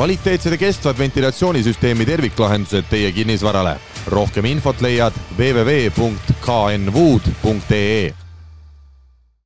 kvaliteetsed 0.00 0.52
ja 0.52 0.58
kestvad 0.58 0.98
ventilatsioonisüsteemi 0.98 2.06
terviklahendused 2.06 2.84
teie 2.90 3.12
kinnisvarale. 3.12 3.76
rohkem 4.06 4.44
infot 4.44 4.80
leiad 4.80 5.12
www.knwood.ee. 5.38 6.00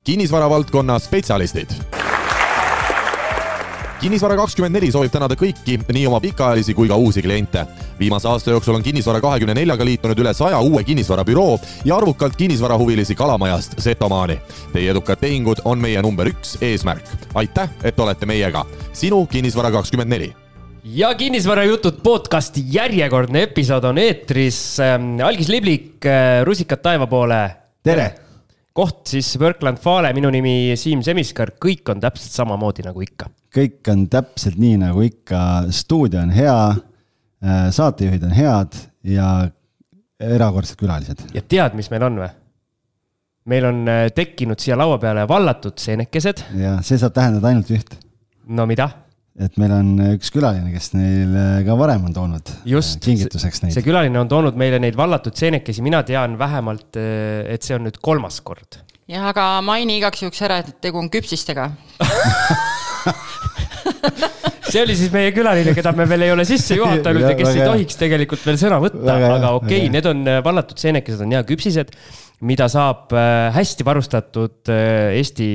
kinnisvara 0.04 0.50
valdkonna 0.50 0.98
spetsialistid 0.98 1.68
kinnisvara 4.00 4.36
kakskümmend 4.36 4.76
neli 4.76 4.92
soovib 4.92 5.10
tänada 5.10 5.34
kõiki, 5.34 5.78
nii 5.92 6.06
oma 6.06 6.20
pikaajalisi 6.20 6.74
kui 6.74 6.88
ka 6.88 6.96
uusi 6.96 7.22
kliente. 7.22 7.66
viimase 7.98 8.28
aasta 8.28 8.50
jooksul 8.50 8.74
on 8.74 8.82
Kinnisvara 8.82 9.20
kahekümne 9.20 9.54
neljaga 9.54 9.84
liitunud 9.84 10.18
üle 10.18 10.34
saja 10.34 10.60
uue 10.60 10.84
kinnisvarabüroo 10.84 11.58
ja 11.84 11.96
arvukalt 11.96 12.36
kinnisvarahuvilisi 12.36 13.14
Kalamajast 13.14 13.74
Setomaani. 13.78 14.40
Teie 14.72 14.90
edukad 14.90 15.16
tehingud 15.16 15.56
on 15.64 15.78
meie 15.78 16.02
number 16.02 16.26
üks 16.26 16.58
eesmärk. 16.60 17.04
aitäh, 17.34 17.68
et 17.84 18.00
olete 18.00 18.26
meiega. 18.26 18.64
sinu 18.92 19.26
Kinnisvara 19.26 19.70
kakskümmend 19.70 20.10
neli 20.10 20.43
ja 20.84 21.14
kinnisvarajutud 21.14 22.02
podcasti 22.02 22.64
järjekordne 22.72 23.42
episood 23.48 23.84
on 23.84 23.98
eetris. 23.98 24.76
algis 25.24 25.48
Liblik, 25.48 26.04
rusikad 26.44 26.82
taeva 26.82 27.06
poole. 27.06 27.56
tere! 27.82 28.14
koht 28.74 29.06
siis 29.06 29.38
Workland 29.38 29.78
Fale, 29.78 30.12
minu 30.12 30.30
nimi 30.34 30.74
Siim 30.76 31.02
Semiskar, 31.02 31.52
kõik 31.62 31.88
on 31.92 32.00
täpselt 32.02 32.32
samamoodi 32.34 32.82
nagu 32.82 33.00
ikka 33.00 33.30
kõik 33.54 33.90
on 33.92 34.06
täpselt 34.10 34.58
nii 34.58 34.78
nagu 34.82 35.04
ikka, 35.06 35.40
stuudio 35.74 36.22
on 36.24 36.32
hea, 36.34 36.56
äh, 37.44 37.66
saatejuhid 37.74 38.24
on 38.26 38.34
head 38.34 38.80
ja 39.06 39.28
erakordsed 40.20 40.78
külalised. 40.80 41.22
ja 41.34 41.42
tead, 41.42 41.76
mis 41.78 41.90
meil 41.92 42.08
on 42.08 42.18
või? 42.24 42.30
meil 43.50 43.68
on 43.68 43.80
äh, 43.88 44.06
tekkinud 44.14 44.58
siia 44.60 44.78
laua 44.78 44.98
peale 44.98 45.28
vallatud 45.28 45.78
seenekesed. 45.78 46.44
ja 46.58 46.78
see 46.82 46.98
saab 46.98 47.14
tähendada 47.14 47.52
ainult 47.52 47.70
üht. 47.70 47.98
no 48.46 48.66
mida? 48.66 48.90
Et 49.42 49.56
meil 49.58 49.72
on 49.74 49.88
üks 50.12 50.30
külaline, 50.34 50.70
kes 50.74 50.92
neil 50.94 51.32
äh, 51.34 51.60
ka 51.66 51.74
varem 51.78 52.06
on 52.06 52.14
toonud 52.14 52.52
Just, 52.70 53.00
kingituseks 53.02 53.64
neid. 53.64 53.74
see 53.74 53.86
külaline 53.86 54.20
on 54.20 54.30
toonud 54.30 54.58
meile 54.58 54.78
neid 54.82 54.94
vallatud 54.98 55.34
seenekesi, 55.38 55.82
mina 55.82 56.04
tean 56.06 56.38
vähemalt, 56.38 56.94
et 56.94 57.66
see 57.66 57.74
on 57.78 57.88
nüüd 57.88 57.98
kolmas 58.04 58.38
kord. 58.46 58.78
jah, 59.10 59.30
aga 59.32 59.48
maini 59.66 59.98
igaks 59.98 60.22
juhuks 60.22 60.44
ära, 60.46 60.62
et 60.62 60.78
tegu 60.84 61.02
on 61.02 61.10
küpsistega. 61.12 61.70
See 64.74 64.82
oli 64.82 64.94
siis 64.98 65.12
meie 65.14 65.30
külaline, 65.34 65.70
keda 65.76 65.92
me 65.94 66.06
veel 66.08 66.24
ei 66.26 66.32
ole 66.34 66.44
sisse 66.48 66.74
juhatanud 66.74 67.22
ja 67.22 67.34
kes 67.38 67.50
ei 67.52 67.62
tohiks 67.62 67.98
tegelikult 68.00 68.42
veel 68.42 68.56
sõna 68.58 68.80
võtta, 68.82 69.04
aga 69.06 69.52
okei 69.58 69.84
okay,, 69.84 69.90
need 69.92 70.08
on 70.10 70.24
äh, 70.26 70.40
vallatud 70.42 70.80
seenekesed, 70.80 71.20
on 71.22 71.34
hea 71.36 71.42
küpsised, 71.46 71.92
mida 72.40 72.68
saab 72.68 73.12
äh, 73.14 73.54
hästi 73.54 73.84
varustatud 73.84 74.70
äh, 74.72 75.14
Eesti 75.18 75.48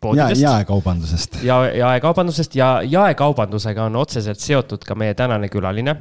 poodidest 0.00 0.40
ja,. 0.40 0.56
jaekaubandusest. 0.58 1.42
ja 1.44 1.58
jaekaubandusest 1.78 2.56
ja 2.56 2.70
jaekaubandusega 2.82 3.84
on 3.84 3.96
otseselt 3.96 4.40
seotud 4.40 4.86
ka 4.86 4.96
meie 4.98 5.14
tänane 5.14 5.48
külaline 5.52 5.96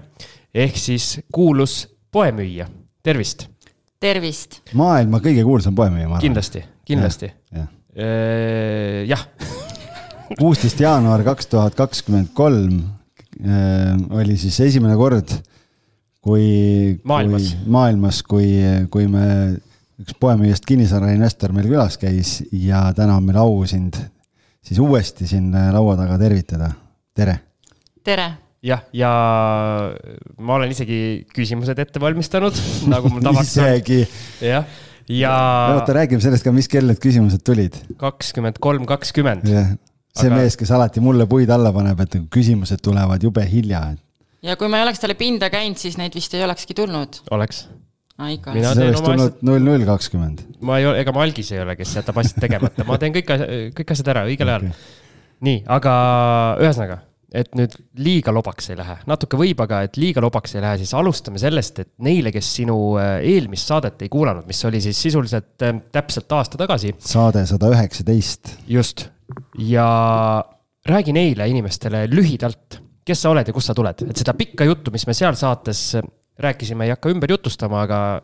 ehk 0.53 0.77
siis 0.77 1.19
kuulus 1.33 1.83
poemüüja, 2.11 2.67
tervist. 3.03 3.47
tervist. 3.99 4.61
maailma 4.73 5.19
kõige 5.23 5.43
kuulsam 5.43 5.75
poemüüja, 5.75 6.07
ma 6.07 6.17
arvan. 6.17 6.27
kindlasti, 6.27 6.63
kindlasti. 6.85 7.31
jah 7.51 7.67
ja. 7.67 9.15
ja 9.15 9.17
kuusteist 10.41 10.79
jaanuar 10.81 11.23
kaks 11.25 11.49
tuhat 11.51 11.75
kakskümmend 11.77 12.33
kolm 12.33 12.79
äh, 13.43 13.93
oli 14.17 14.37
siis 14.37 14.59
esimene 14.65 14.95
kord, 14.97 15.35
kui. 16.21 16.99
maailmas. 17.03 17.53
maailmas, 17.65 18.23
kui, 18.23 18.49
kui 18.93 19.07
me, 19.11 19.27
üks 20.01 20.15
poemüüjast 20.19 20.65
kinnisvarainvestor 20.69 21.53
meil 21.55 21.69
külas 21.69 21.99
käis 22.01 22.39
ja 22.51 22.87
täna 22.97 23.17
on 23.19 23.27
meil 23.27 23.37
au 23.41 23.61
sind 23.69 23.99
siis 24.63 24.79
uuesti 24.81 25.27
siin 25.27 25.51
laua 25.51 25.97
taga 25.99 26.17
tervitada. 26.21 26.71
tere. 27.13 27.37
tere 28.03 28.31
jah, 28.63 28.83
ja 28.95 29.11
ma 30.39 30.57
olen 30.57 30.71
isegi 30.73 30.97
küsimused 31.35 31.79
ette 31.83 32.01
valmistanud, 32.01 32.57
nagu 32.91 33.11
mul 33.11 33.23
tavaks 33.27 33.57
on. 33.59 33.67
isegi. 33.67 33.99
jah, 34.41 34.69
ja. 35.11 35.33
oota, 35.75 35.97
räägime 35.99 36.23
sellest 36.23 36.47
ka, 36.47 36.55
mis 36.55 36.71
kell 36.71 36.87
need 36.89 37.01
küsimused 37.03 37.43
tulid. 37.45 37.77
kakskümmend 37.99 38.61
kolm, 38.63 38.87
kakskümmend 38.89 39.45
see 39.49 40.29
aga... 40.29 40.39
mees, 40.39 40.57
kes 40.59 40.71
alati 40.73 41.03
mulle 41.03 41.27
puid 41.29 41.51
alla 41.53 41.73
paneb, 41.75 42.05
et 42.05 42.17
küsimused 42.33 42.81
tulevad 42.85 43.23
jube 43.23 43.45
hilja. 43.49 43.85
ja 44.45 44.57
kui 44.59 44.71
ma 44.71 44.79
ei 44.79 44.87
oleks 44.87 45.03
talle 45.03 45.19
pinda 45.19 45.51
käinud, 45.53 45.79
siis 45.81 45.99
neid 45.99 46.15
vist 46.15 46.33
ei 46.37 46.45
olekski 46.47 46.77
tulnud. 46.77 47.23
oleks. 47.35 47.65
Ikka. 48.33 48.53
see 48.53 48.89
oleks 48.89 49.05
tulnud 49.05 49.39
null 49.47 49.63
null 49.69 49.87
kakskümmend. 49.87 50.43
ma 50.61 50.81
ei 50.81 50.89
ole, 50.89 50.99
ega 51.03 51.15
ma 51.15 51.23
algis 51.25 51.53
ei 51.55 51.63
ole, 51.63 51.77
kes 51.79 51.95
jätab 51.99 52.19
asjad 52.21 52.43
tegemata, 52.45 52.85
ma 52.87 52.99
teen 53.01 53.15
kõik, 53.15 53.33
kõik 53.79 53.95
asjad 53.95 54.13
ära 54.13 54.27
õigel 54.29 54.53
ajal 54.53 54.69
okay.. 54.69 54.85
nii, 55.47 55.63
aga 55.77 55.95
ühesõnaga 56.61 57.01
et 57.33 57.55
nüüd 57.57 57.73
liiga 57.97 58.31
lobaks 58.33 58.69
ei 58.69 58.77
lähe, 58.77 58.99
natuke 59.09 59.37
võib, 59.39 59.63
aga 59.65 59.81
et 59.87 59.97
liiga 59.97 60.21
lobaks 60.21 60.53
ei 60.53 60.61
lähe, 60.61 60.77
siis 60.83 60.93
alustame 60.97 61.41
sellest, 61.41 61.81
et 61.81 61.91
neile, 62.05 62.29
kes 62.33 62.51
sinu 62.59 62.77
äh, 63.01 63.15
eelmist 63.25 63.71
saadet 63.71 64.05
ei 64.05 64.11
kuulanud, 64.13 64.45
mis 64.49 64.61
oli 64.69 64.81
siis 64.83 65.01
sisuliselt 65.07 65.65
äh, 65.65 65.73
täpselt 65.93 66.37
aasta 66.37 66.61
tagasi. 66.61 66.93
saade 67.01 67.47
sada 67.49 67.71
üheksateist. 67.73 68.53
just, 68.69 69.07
ja 69.57 69.87
räägi 70.85 71.15
neile 71.15 71.49
inimestele 71.49 72.05
lühidalt, 72.11 72.77
kes 73.03 73.25
sa 73.25 73.33
oled 73.33 73.49
ja 73.49 73.55
kust 73.55 73.71
sa 73.71 73.77
tuled, 73.77 74.05
et 74.05 74.21
seda 74.21 74.37
pikka 74.37 74.69
juttu, 74.69 74.93
mis 74.93 75.07
me 75.09 75.17
seal 75.17 75.37
saates 75.39 75.87
rääkisime, 76.39 76.85
ei 76.85 76.93
hakka 76.95 77.09
ümber 77.13 77.31
jutustama, 77.31 77.83
aga 77.85 78.21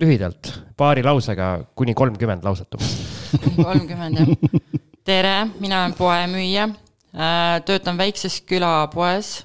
lühidalt, 0.00 0.52
paari 0.76 1.04
lausega 1.04 1.64
kuni 1.78 1.94
kolmkümmend 1.94 2.44
lauset 2.44 2.74
umbes. 2.74 2.94
kuni 3.42 3.64
kolmkümmend 3.64 4.18
jah. 4.18 4.62
tere, 5.04 5.36
mina 5.60 5.82
olen 5.82 5.94
poemüüja 5.98 6.68
Äh, 7.12 7.60
töötan 7.68 7.98
väikses 7.98 8.40
külapoes 8.48 9.44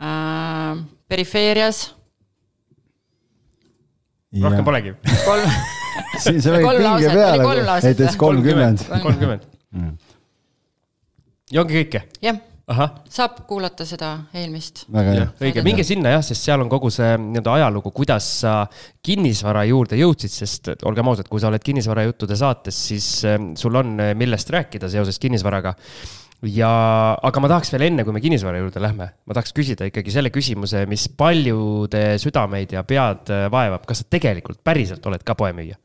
äh, 0.00 0.78
perifeerias. 1.08 1.94
rohkem 4.42 4.64
polegi. 4.64 4.94
kolm 5.26 5.50
see 6.22 6.38
võib 6.40 6.78
pinge 6.80 7.10
peale, 7.12 7.74
näiteks 7.84 8.16
kolmkümmend. 8.16 8.86
kolmkümmend. 9.02 9.44
Mm. 9.76 9.98
ja 11.52 11.60
ongi 11.60 11.76
kõike? 11.82 12.02
jah 12.24 12.40
saab 13.12 13.42
kuulata 13.48 13.86
seda 13.88 14.12
eelmist. 14.34 14.84
väga 14.92 15.14
hea. 15.16 15.28
õige, 15.42 15.64
minge 15.66 15.84
sinna 15.86 16.14
jah, 16.16 16.24
sest 16.24 16.48
seal 16.48 16.64
on 16.64 16.70
kogu 16.72 16.90
see 16.92 17.12
nii-öelda 17.20 17.58
ajalugu, 17.58 17.92
kuidas 17.94 18.28
sa 18.42 18.56
kinnisvara 19.04 19.66
juurde 19.70 19.98
jõudsid, 20.00 20.34
sest 20.34 20.72
olgem 20.88 21.12
ausad, 21.12 21.28
kui 21.30 21.42
sa 21.42 21.50
oled 21.52 21.62
kinnisvarajuttude 21.64 22.38
saates, 22.38 22.82
siis 22.88 23.12
äh, 23.28 23.38
sul 23.58 23.78
on, 23.80 23.94
millest 24.18 24.50
rääkida 24.52 24.90
seoses 24.92 25.20
kinnisvaraga 25.22 25.76
ja, 26.50 26.70
aga 27.22 27.42
ma 27.42 27.50
tahaks 27.52 27.70
veel 27.74 27.86
enne, 27.88 28.04
kui 28.06 28.14
me 28.14 28.22
kinnisvara 28.22 28.60
juurde 28.62 28.82
lähme, 28.82 29.08
ma 29.14 29.36
tahaks 29.36 29.54
küsida 29.56 29.86
ikkagi 29.88 30.14
selle 30.14 30.32
küsimuse, 30.34 30.84
mis 30.90 31.06
paljude 31.18 32.02
südameid 32.22 32.74
ja 32.74 32.82
pead 32.86 33.30
äh, 33.32 33.46
vaevab, 33.52 33.86
kas 33.88 34.02
sa 34.02 34.10
tegelikult 34.10 34.62
päriselt 34.64 35.06
oled 35.06 35.22
ka 35.26 35.36
poemüüja? 35.38 35.78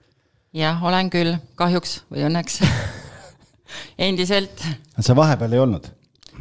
jah, 0.57 0.81
olen 0.85 1.11
küll, 1.13 1.35
kahjuks 1.59 2.01
või 2.13 2.25
õnneks 2.29 2.61
endiselt. 4.07 4.63
sa 4.99 5.15
vahepeal 5.17 5.53
ei 5.53 5.61
olnud? 5.61 5.91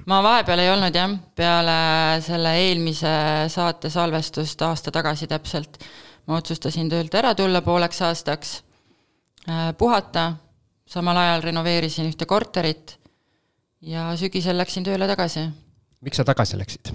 Ma 0.06 0.22
vahepeal 0.22 0.62
ei 0.62 0.70
olnud 0.70 0.94
jah, 0.94 1.14
peale 1.36 1.76
selle 2.24 2.52
eelmise 2.62 3.12
saate 3.52 3.90
salvestust 3.90 4.62
aasta 4.66 4.92
tagasi 4.94 5.28
täpselt. 5.30 5.78
ma 6.26 6.40
otsustasin 6.40 6.88
töölt 6.90 7.14
ära 7.14 7.34
tulla 7.38 7.60
pooleks 7.62 8.00
aastaks, 8.02 8.56
äh, 9.48 9.70
puhata, 9.78 10.32
samal 10.86 11.16
ajal 11.16 11.44
renoveerisin 11.44 12.08
ühte 12.10 12.26
korterit 12.26 12.96
ja 13.80 14.08
sügisel 14.18 14.58
läksin 14.58 14.84
tööle 14.84 15.06
tagasi. 15.06 15.48
miks 16.00 16.16
sa 16.16 16.24
tagasi 16.24 16.58
läksid? 16.58 16.92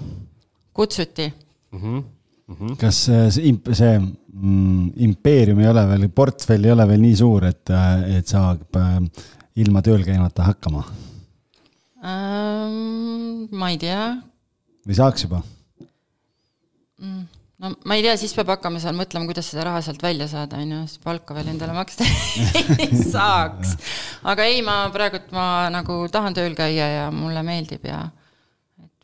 kutsuti 0.72 1.32
mm. 1.72 1.78
-hmm. 1.80 2.02
Mm 2.48 2.56
-hmm. 2.56 2.76
kas 2.76 3.04
see 3.04 3.48
imp-, 3.52 3.74
see 3.74 3.98
mm, 3.98 4.92
impeerium 4.96 5.60
ei 5.60 5.68
ole 5.68 5.88
veel, 5.88 6.08
portfell 6.08 6.64
ei 6.64 6.72
ole 6.72 6.88
veel 6.88 7.00
nii 7.00 7.16
suur, 7.16 7.44
et, 7.44 7.70
et 8.16 8.26
saab 8.26 8.76
äh, 8.76 9.00
ilma 9.56 9.82
tööl 9.82 10.04
käimata 10.04 10.42
hakkama 10.42 10.84
ähm,? 12.02 13.46
ma 13.52 13.70
ei 13.72 13.78
tea. 13.82 14.02
või 14.86 14.98
saaks 14.98 15.26
juba 15.26 15.42
mm.? 17.00 17.22
no 17.62 17.72
ma 17.86 17.98
ei 17.98 18.04
tea, 18.06 18.16
siis 18.20 18.34
peab 18.36 18.50
hakkama 18.56 18.80
seal 18.82 18.96
mõtlema, 18.98 19.28
kuidas 19.28 19.50
seda 19.52 19.68
raha 19.68 19.82
sealt 19.84 20.02
välja 20.02 20.26
saada, 20.30 20.58
on 20.62 20.74
ju, 20.74 20.80
sest 20.90 21.02
palka 21.04 21.36
veel 21.36 21.52
endale 21.52 21.76
maksta 21.76 22.06
ei 22.82 22.90
saaks. 22.98 23.76
aga 24.26 24.48
ei, 24.50 24.64
ma 24.66 24.82
praegult 24.94 25.30
ma 25.36 25.46
nagu 25.74 26.02
tahan 26.12 26.34
tööl 26.38 26.56
käia 26.58 26.88
ja 26.96 27.06
mulle 27.14 27.44
meeldib 27.46 27.86
ja 27.86 28.04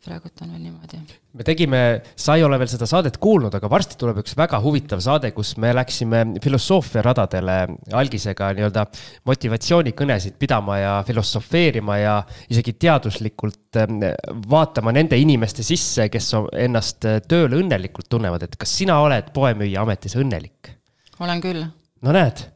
praegult 0.04 0.42
on 0.44 0.52
veel 0.54 0.62
niimoodi. 0.62 0.98
me 1.38 1.44
tegime, 1.46 1.80
sa 2.18 2.36
ei 2.38 2.44
ole 2.46 2.58
veel 2.60 2.70
seda 2.70 2.86
saadet 2.88 3.18
kuulnud, 3.22 3.54
aga 3.54 3.70
varsti 3.70 3.98
tuleb 4.00 4.20
üks 4.22 4.36
väga 4.38 4.60
huvitav 4.64 5.02
saade, 5.04 5.30
kus 5.36 5.54
me 5.60 5.72
läksime 5.76 6.24
filosoofia 6.42 7.02
radadele 7.06 7.56
algisega 7.98 8.50
nii-öelda 8.58 8.86
motivatsioonikõnesid 9.28 10.38
pidama 10.40 10.78
ja 10.80 10.92
filosofeerima 11.06 11.98
ja 12.00 12.18
isegi 12.50 12.76
teaduslikult 12.86 13.80
ähm, 13.82 14.02
vaatama 14.50 14.94
nende 14.96 15.18
inimeste 15.20 15.66
sisse, 15.66 16.08
kes 16.12 16.30
ennast 16.58 17.08
äh, 17.08 17.20
tööl 17.28 17.58
õnnelikult 17.60 18.10
tunnevad, 18.10 18.46
et 18.46 18.58
kas 18.60 18.76
sina 18.82 19.00
oled 19.04 19.32
poemüüja 19.34 19.82
ametis 19.86 20.18
õnnelik? 20.18 20.74
olen 21.18 21.42
küll. 21.42 21.66
no 22.02 22.14
näed 22.14 22.46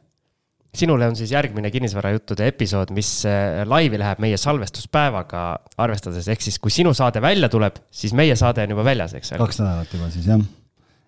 sinule 0.77 1.07
on 1.07 1.15
siis 1.17 1.31
järgmine 1.33 1.69
kinnisvarajuttude 1.73 2.47
episood, 2.49 2.91
mis 2.95 3.11
äh, 3.29 3.61
laivi 3.69 3.99
läheb 4.01 4.21
meie 4.23 4.39
salvestuspäevaga 4.41 5.45
arvestades, 5.83 6.27
ehk 6.33 6.41
siis 6.41 6.57
kui 6.61 6.73
sinu 6.73 6.95
saade 6.97 7.21
välja 7.21 7.49
tuleb, 7.53 7.77
siis 7.93 8.15
meie 8.17 8.35
saade 8.39 8.65
on 8.65 8.73
juba 8.75 8.85
väljas, 8.87 9.13
eks 9.19 9.35
ole. 9.35 9.43
kaks 9.45 9.61
nädalat 9.61 9.93
juba 9.93 10.09
siis 10.13 10.29
jah. 10.31 10.41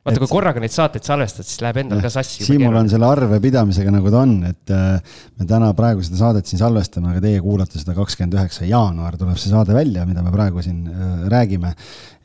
vaata, 0.05 0.21
kui 0.21 0.29
korraga 0.29 0.61
neid 0.61 0.73
saateid 0.75 1.07
salvestad, 1.07 1.49
siis 1.49 1.63
läheb 1.65 1.79
endal 1.81 2.03
ka 2.05 2.11
sassi. 2.13 2.45
Siimul 2.45 2.77
on 2.77 2.91
selle 2.91 3.09
arvepidamisega 3.09 3.93
nagu 3.95 4.13
ta 4.13 4.21
on, 4.21 4.35
et 4.51 4.75
äh, 4.75 5.17
me 5.39 5.49
täna 5.49 5.71
praegu 5.77 6.05
seda 6.05 6.21
saadet 6.21 6.51
siin 6.51 6.61
salvestame, 6.61 7.15
aga 7.15 7.25
teie 7.25 7.41
kuulate 7.41 7.81
seda 7.81 7.97
kakskümmend 7.97 8.37
üheksa 8.37 8.69
jaanuar 8.69 9.17
tuleb 9.17 9.41
see 9.41 9.49
saade 9.53 9.73
välja, 9.77 10.05
mida 10.05 10.21
me 10.25 10.35
praegu 10.35 10.61
siin 10.65 10.85
äh, 10.93 11.25
räägime. 11.33 11.73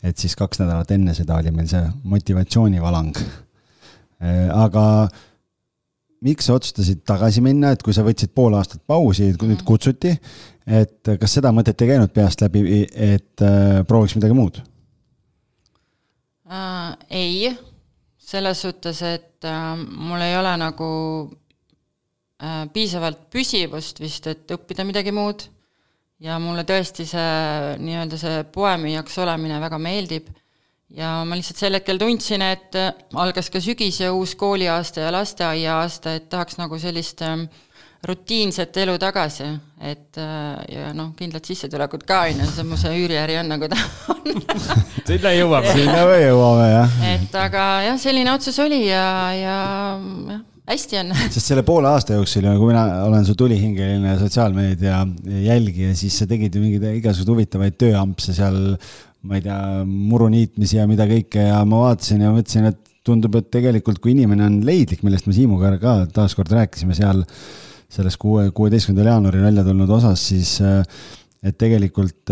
et 0.02 0.16
siis 0.16 0.36
kaks 0.36 0.60
nädalat 0.60 0.92
enne 0.92 1.12
seda 1.16 1.40
oli 1.40 1.50
meil 1.52 1.68
see 1.68 1.82
motivatsioonivalang. 2.08 3.16
aga 4.52 4.84
miks 6.24 6.48
sa 6.48 6.56
otsustasid 6.58 7.02
tagasi 7.08 7.42
minna, 7.44 7.72
et 7.72 7.82
kui 7.84 7.94
sa 7.96 8.04
võtsid 8.04 8.32
pool 8.36 8.54
aastat 8.58 8.82
pausi, 8.88 9.30
kui 9.40 9.50
nüüd 9.50 9.62
kutsuti, 9.66 10.12
et 10.68 11.12
kas 11.20 11.36
seda 11.38 11.52
mõtet 11.56 11.80
ei 11.80 11.94
käinud 11.94 12.12
peast 12.14 12.44
läbi, 12.44 12.84
et 12.84 13.44
äh, 13.44 13.80
prooviks 13.88 14.16
midagi 14.18 14.36
muud 14.36 14.60
äh,? 16.50 16.96
ei, 17.08 17.50
selles 18.30 18.60
suhtes, 18.66 19.00
et 19.06 19.48
äh, 19.48 19.70
mul 19.76 20.20
ei 20.26 20.36
ole 20.38 20.52
nagu 20.60 20.90
äh, 22.42 22.66
piisavalt 22.74 23.24
püsivust 23.32 24.02
vist, 24.02 24.28
et 24.28 24.56
õppida 24.56 24.84
midagi 24.88 25.14
muud. 25.16 25.48
ja 26.20 26.36
mulle 26.36 26.66
tõesti 26.68 27.06
see 27.08 27.76
nii-öelda 27.80 28.18
see 28.20 28.44
poemüüjaks 28.52 29.14
olemine 29.24 29.56
väga 29.62 29.78
meeldib 29.80 30.28
ja 30.96 31.20
ma 31.26 31.38
lihtsalt 31.38 31.60
sel 31.62 31.78
hetkel 31.78 32.00
tundsin, 32.00 32.44
et 32.44 32.78
äh, 32.78 32.92
algas 33.20 33.50
ka 33.52 33.62
sügis 33.62 34.00
ja 34.02 34.12
uus 34.16 34.34
kooliaasta 34.38 35.06
ja 35.06 35.14
lasteaiaaasta, 35.14 36.14
et 36.18 36.28
tahaks 36.32 36.58
nagu 36.60 36.78
sellist 36.82 37.22
ähm, 37.26 37.46
rutiinset 38.06 38.76
elu 38.80 38.96
tagasi, 39.00 39.46
et 39.84 40.18
äh, 40.18 40.60
ja 40.72 40.92
noh, 40.96 41.12
kindlad 41.18 41.46
sissetulekud 41.46 42.06
ka, 42.08 42.24
on 42.30 42.44
ju, 42.44 42.50
see 42.56 42.68
mu 42.68 42.78
see 42.80 43.02
üüriäri 43.04 43.38
on 43.42 43.50
nagu 43.52 43.68
ta 43.70 43.78
on 44.14 44.38
sinna 45.10 45.34
jõuame. 45.36 45.74
sinna 45.74 46.06
me 46.08 46.20
jõuame, 46.24 46.70
jah. 46.72 47.00
et 47.14 47.42
aga 47.42 47.66
jah, 47.90 48.00
selline 48.00 48.32
otsus 48.34 48.58
oli 48.64 48.86
ja, 48.88 49.04
ja 49.36 49.58
jah, 50.32 50.40
hästi 50.70 51.00
on. 51.02 51.12
sest 51.34 51.52
selle 51.52 51.64
poole 51.66 51.90
aasta 51.92 52.16
jooksul 52.16 52.48
ju, 52.48 52.56
kui 52.58 52.72
mina 52.72 53.04
olen 53.04 53.28
su 53.28 53.36
tulihingeline 53.38 54.16
sotsiaalmeedia 54.22 55.04
jälgija, 55.44 55.94
siis 55.98 56.18
sa 56.22 56.28
tegid 56.30 56.56
ju 56.56 56.64
mingeid 56.64 56.88
igasuguseid 56.96 57.34
huvitavaid 57.34 57.78
tööampse 57.80 58.34
seal 58.36 58.60
ma 59.22 59.36
ei 59.36 59.44
tea, 59.44 59.58
muru 59.84 60.28
niitmisi 60.32 60.78
ja 60.78 60.86
mida 60.88 61.06
kõike 61.08 61.50
ja 61.50 61.58
ma 61.68 61.84
vaatasin 61.84 62.24
ja 62.24 62.30
mõtlesin, 62.34 62.70
et 62.70 62.80
tundub, 63.06 63.36
et 63.40 63.50
tegelikult 63.52 64.00
kui 64.00 64.14
inimene 64.14 64.46
on 64.46 64.60
leidlik, 64.66 65.04
millest 65.06 65.28
me 65.28 65.34
Siimuga 65.36 65.74
ka 65.80 65.96
taaskord 66.14 66.52
rääkisime 66.52 66.96
seal 66.96 67.22
selles 67.90 68.16
kuue, 68.20 68.50
kuueteistkümnendal 68.54 69.14
jaanuaril 69.14 69.46
välja 69.48 69.64
tulnud 69.66 69.92
osas, 69.96 70.22
siis 70.30 70.58
et 70.60 71.56
tegelikult 71.58 72.30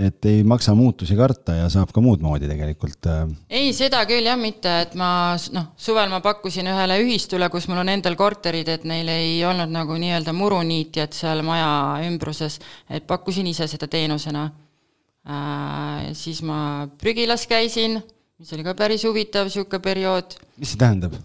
et 0.00 0.26
ei 0.30 0.44
maksa 0.46 0.72
muutusi 0.74 1.16
karta 1.18 1.56
ja 1.58 1.66
saab 1.68 1.90
ka 1.92 2.00
muud 2.00 2.22
moodi 2.24 2.48
tegelikult. 2.48 3.08
ei, 3.50 3.72
seda 3.76 4.00
küll 4.08 4.24
jah, 4.26 4.38
mitte, 4.40 4.72
et 4.86 4.96
ma 4.98 5.36
noh, 5.52 5.68
suvel 5.76 6.08
ma 6.12 6.22
pakkusin 6.24 6.70
ühele 6.72 6.96
ühistule, 7.02 7.50
kus 7.52 7.68
mul 7.68 7.82
on 7.82 7.92
endal 7.92 8.16
korterid, 8.18 8.70
et 8.70 8.88
neil 8.88 9.10
ei 9.12 9.36
olnud 9.44 9.70
nagu 9.74 9.98
nii-öelda 10.00 10.34
muruniitjat 10.36 11.20
seal 11.20 11.44
maja 11.46 12.00
ümbruses, 12.08 12.58
et 12.88 13.06
pakkusin 13.10 13.50
ise 13.52 13.68
seda 13.70 13.90
teenusena 13.90 14.48
Äh, 14.48 14.69
siis 16.16 16.40
ma 16.42 16.88
prügilas 16.98 17.46
käisin, 17.46 18.00
mis 18.40 18.52
oli 18.56 18.64
ka 18.64 18.74
päris 18.74 19.04
huvitav 19.04 19.50
niisugune 19.50 19.82
periood. 19.84 20.38
mis 20.56 20.72
see 20.72 20.80
tähendab? 20.80 21.18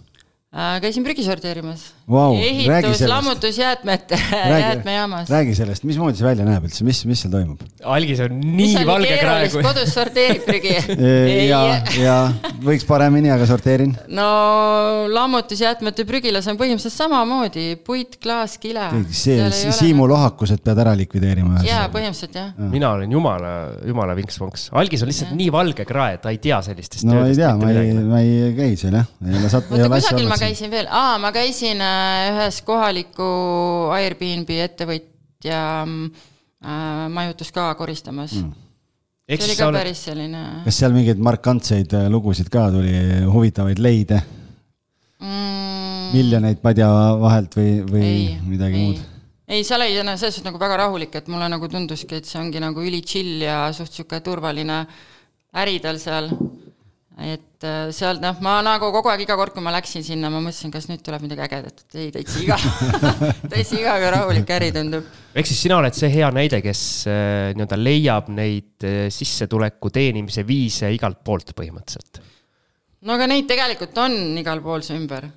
Äh, 0.55 0.77
käisin 0.79 1.03
prügi 1.03 1.19
sorteerimas 1.19 1.81
wow,. 2.07 2.37
ehitus, 2.39 3.01
lammutusjäätmete 3.09 4.15
jäätmejaamas. 4.61 5.29
räägi 5.29 5.55
sellest, 5.55 5.83
mismoodi 5.83 6.15
see 6.15 6.23
välja 6.23 6.45
näeb 6.47 6.63
üldse, 6.69 6.85
mis, 6.87 7.01
mis 7.09 7.25
seal 7.25 7.33
toimub? 7.33 7.59
algis 7.83 8.21
on 8.23 8.37
nii 8.39 8.53
mis 8.55 8.85
valge 8.87 9.17
praegu. 9.19 9.63
kodus 9.65 9.91
sorteerib 9.91 10.45
prügi 10.47 10.77
ja, 11.51 11.59
ja 11.99 12.15
võiks 12.63 12.87
paremini, 12.87 13.33
aga 13.35 13.47
sorteerin. 13.49 13.97
no 14.15 14.27
lammutusjäätmete 15.11 16.05
prügilas 16.07 16.47
on 16.47 16.61
põhimõtteliselt 16.61 16.95
samamoodi 17.03 17.65
puit, 17.83 18.15
klaas, 18.23 18.55
kile. 18.63 18.87
see 19.11 19.51
Siimu 19.75 20.07
lohakused 20.07 20.63
pead 20.63 20.79
ära 20.85 20.95
likvideerima. 20.95 21.65
jaa, 21.67 21.89
põhimõtteliselt 21.91 22.39
jah 22.39 22.53
ja.. 22.53 22.69
mina 22.77 22.93
olen 22.95 23.11
jumala, 23.11 23.51
jumala 23.83 24.15
vinks-vonks. 24.21 24.69
algis 24.71 25.03
on 25.03 25.11
lihtsalt 25.11 25.35
ja. 25.35 25.41
nii 25.43 25.51
valge 25.59 25.89
krae, 25.91 26.15
ta 26.23 26.31
ei 26.31 26.39
tea 26.47 26.63
sellistest. 26.63 27.03
no 27.11 27.25
ei 27.27 27.35
tea, 27.35 27.51
ma 27.59 27.75
ei, 27.75 27.93
ma 28.07 28.23
ei 28.23 28.55
käi 28.55 28.79
seal 28.79 29.01
jah. 29.01 29.13
oota, 29.19 29.91
kusagil 29.99 30.31
ma 30.31 30.43
käisin 30.45 30.71
veel, 30.73 30.89
aa, 30.91 31.17
ma 31.21 31.31
käisin 31.35 31.81
äh, 31.83 32.29
ühes 32.33 32.61
kohaliku 32.65 33.29
Airbnb 33.95 34.51
ettevõtja 34.65 35.61
äh, 35.85 37.07
majutus 37.13 37.51
ka 37.55 37.71
koristamas 37.79 38.35
mm. 38.39 38.53
see 39.29 39.47
oli 39.49 39.57
ka 39.57 39.69
oled... 39.71 39.79
päris 39.81 40.05
selline. 40.09 40.43
kas 40.67 40.81
seal 40.81 40.95
mingeid 40.95 41.21
markantseid 41.29 41.97
äh, 41.97 42.07
lugusid 42.13 42.51
ka 42.53 42.67
tuli, 42.73 42.93
huvitavaid 43.31 43.81
leide 43.81 44.21
mm.? 45.21 46.13
miljoneid 46.13 46.61
padja 46.63 46.91
vahelt 47.21 47.57
või, 47.57 47.71
või 47.89 48.05
ei, 48.05 48.23
midagi 48.45 48.79
ei. 48.79 48.85
muud? 48.85 49.03
ei, 49.47 49.65
seal 49.67 49.85
oli 49.85 49.97
no, 50.01 50.17
selles 50.17 50.37
suhtes 50.37 50.49
nagu 50.51 50.61
väga 50.61 50.79
rahulik, 50.85 51.17
et 51.17 51.31
mulle 51.31 51.49
nagu 51.51 51.69
tunduski, 51.71 52.21
et 52.21 52.29
see 52.29 52.41
ongi 52.41 52.61
nagu 52.61 52.85
üli 52.85 53.01
chill 53.05 53.41
ja 53.45 53.65
suht 53.75 53.93
sihuke 53.93 54.21
turvaline 54.25 54.83
äri 55.55 55.79
tal 55.83 55.99
seal 56.01 56.29
et 57.15 57.63
äh, 57.63 57.91
seal 57.95 58.17
noh, 58.19 58.35
ma 58.43 58.57
nagu 58.65 58.89
kogu 58.91 59.07
aeg, 59.11 59.23
iga 59.23 59.37
kord, 59.39 59.53
kui 59.55 59.63
ma 59.63 59.71
läksin 59.71 60.03
sinna, 60.03 60.27
ma 60.31 60.41
mõtlesin, 60.43 60.71
kas 60.73 60.89
nüüd 60.89 61.03
tuleb 61.05 61.23
midagi 61.23 61.45
ägedat, 61.45 61.83
ei, 61.95 62.09
täitsa 62.11 62.41
igav 62.43 62.65
täitsa 63.53 63.77
igav 63.79 64.03
ja 64.03 64.09
rahulik 64.17 64.51
äri 64.57 64.73
tundub. 64.75 65.07
ehk 65.31 65.47
siis 65.47 65.61
sina 65.63 65.77
oled 65.79 65.95
see 65.95 66.09
hea 66.11 66.27
näide, 66.35 66.59
kes 66.65 66.81
äh, 67.07 67.53
nii-öelda 67.55 67.79
leiab 67.79 68.27
neid 68.35 68.83
äh, 68.83 69.05
sissetuleku 69.13 69.93
teenimise 69.95 70.43
viise 70.47 70.91
igalt 70.91 71.21
poolt 71.23 71.53
põhimõtteliselt? 71.55 72.19
no 73.07 73.15
aga 73.15 73.29
neid 73.31 73.47
tegelikult 73.47 73.95
on 74.03 74.17
igal 74.41 74.59
pool 74.65 74.83
su 74.83 74.97
ümber. 74.97 75.29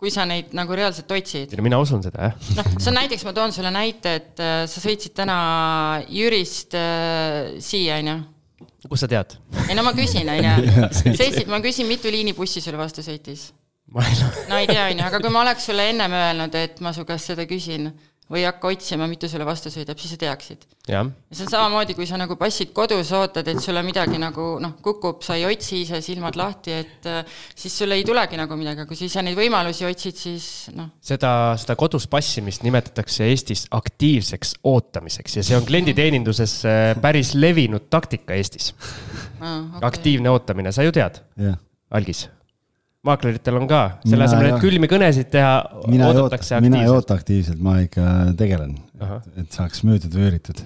kui 0.00 0.12
sa 0.12 0.26
neid 0.28 0.52
nagu 0.56 0.76
reaalselt 0.76 1.08
otsid. 1.16 1.54
mina 1.64 1.80
usun 1.80 2.04
seda, 2.04 2.28
jah. 2.28 2.52
noh, 2.60 2.68
see 2.76 2.92
on 2.92 2.98
näiteks, 3.00 3.24
ma 3.24 3.32
toon 3.40 3.56
sulle 3.56 3.72
näite, 3.72 4.12
et 4.20 4.44
sa 4.68 4.84
sõitsid 4.84 5.16
täna 5.16 5.38
Jürist 6.12 6.76
äh, 6.76 7.56
siia, 7.56 7.96
onju 8.04 8.18
kust 8.88 9.04
sa 9.04 9.08
tead? 9.10 9.36
ei 9.68 9.76
no 9.76 9.84
ma 9.86 9.92
küsin, 9.96 10.28
onju. 10.32 10.90
sõitsid, 10.94 11.48
ma 11.52 11.60
küsin, 11.64 11.88
mitu 11.90 12.12
liinibussi 12.12 12.62
sulle 12.64 12.80
vastu 12.80 13.04
sõitis? 13.04 13.50
no 13.90 14.60
ei 14.60 14.68
tea, 14.70 14.86
onju, 14.92 15.04
aga 15.06 15.20
kui 15.20 15.32
ma 15.34 15.44
oleks 15.44 15.68
sulle 15.70 15.88
ennem 15.92 16.14
öelnud, 16.16 16.56
et 16.56 16.80
ma 16.84 16.94
su 16.96 17.04
käest 17.08 17.32
seda 17.32 17.46
küsin 17.50 17.90
või 18.30 18.44
hakka 18.46 18.70
otsima, 18.70 19.08
mitu 19.10 19.28
sulle 19.28 19.44
vastu 19.46 19.72
sõidab, 19.72 19.98
siis 19.98 20.14
sa 20.14 20.18
teaksid. 20.20 20.62
ja 20.88 21.02
see 21.32 21.44
on 21.44 21.50
samamoodi, 21.50 21.96
kui 21.98 22.06
sa 22.06 22.18
nagu 22.20 22.36
passid 22.38 22.70
kodus, 22.74 23.10
ootad, 23.16 23.48
et 23.50 23.60
sulle 23.62 23.82
midagi 23.86 24.20
nagu 24.22 24.52
noh, 24.62 24.76
kukub, 24.84 25.24
sa 25.26 25.36
ei 25.38 25.46
otsi 25.48 25.82
ise, 25.82 26.00
silmad 26.04 26.38
lahti, 26.38 26.74
et 26.78 27.10
äh, 27.10 27.36
siis 27.58 27.74
sul 27.82 27.94
ei 27.96 28.04
tulegi 28.06 28.38
nagu 28.38 28.58
midagi, 28.58 28.84
aga 28.84 28.90
kui 28.90 28.98
sa 28.98 29.08
ise 29.08 29.24
neid 29.26 29.38
võimalusi 29.38 29.86
otsid, 29.88 30.18
siis 30.18 30.48
noh. 30.78 30.92
seda, 31.02 31.32
seda 31.60 31.76
kodus 31.80 32.06
passimist 32.10 32.64
nimetatakse 32.66 33.26
Eestis 33.30 33.66
aktiivseks 33.74 34.56
ootamiseks 34.70 35.40
ja 35.40 35.46
see 35.46 35.58
on 35.58 35.66
klienditeeninduses 35.68 36.58
äh, 36.70 36.82
päris 37.02 37.34
levinud 37.38 37.90
taktika 37.90 38.38
Eestis 38.38 38.72
ah,. 39.40 39.58
Okay. 39.60 39.86
aktiivne 39.90 40.30
ootamine, 40.30 40.72
sa 40.74 40.86
ju 40.86 40.94
tead 40.94 41.22
yeah., 41.40 41.58
algis 41.90 42.28
maakleritel 43.06 43.56
on 43.56 43.68
ka, 43.70 43.80
selle 44.04 44.26
asemel, 44.26 44.50
et 44.50 44.62
külmi 44.62 44.88
kõnesid 44.90 45.30
teha, 45.32 45.54
oodatakse 45.86 46.58
aktiivselt. 46.58 46.66
mina 46.66 46.82
ei 46.84 46.92
oota 46.92 47.16
aktiivselt, 47.16 47.62
ma 47.64 47.78
ikka 47.84 48.04
tegelen, 48.38 48.76
et 49.40 49.56
saaks 49.56 49.84
müüdud 49.88 50.14
või 50.16 50.28
üüritud. 50.28 50.62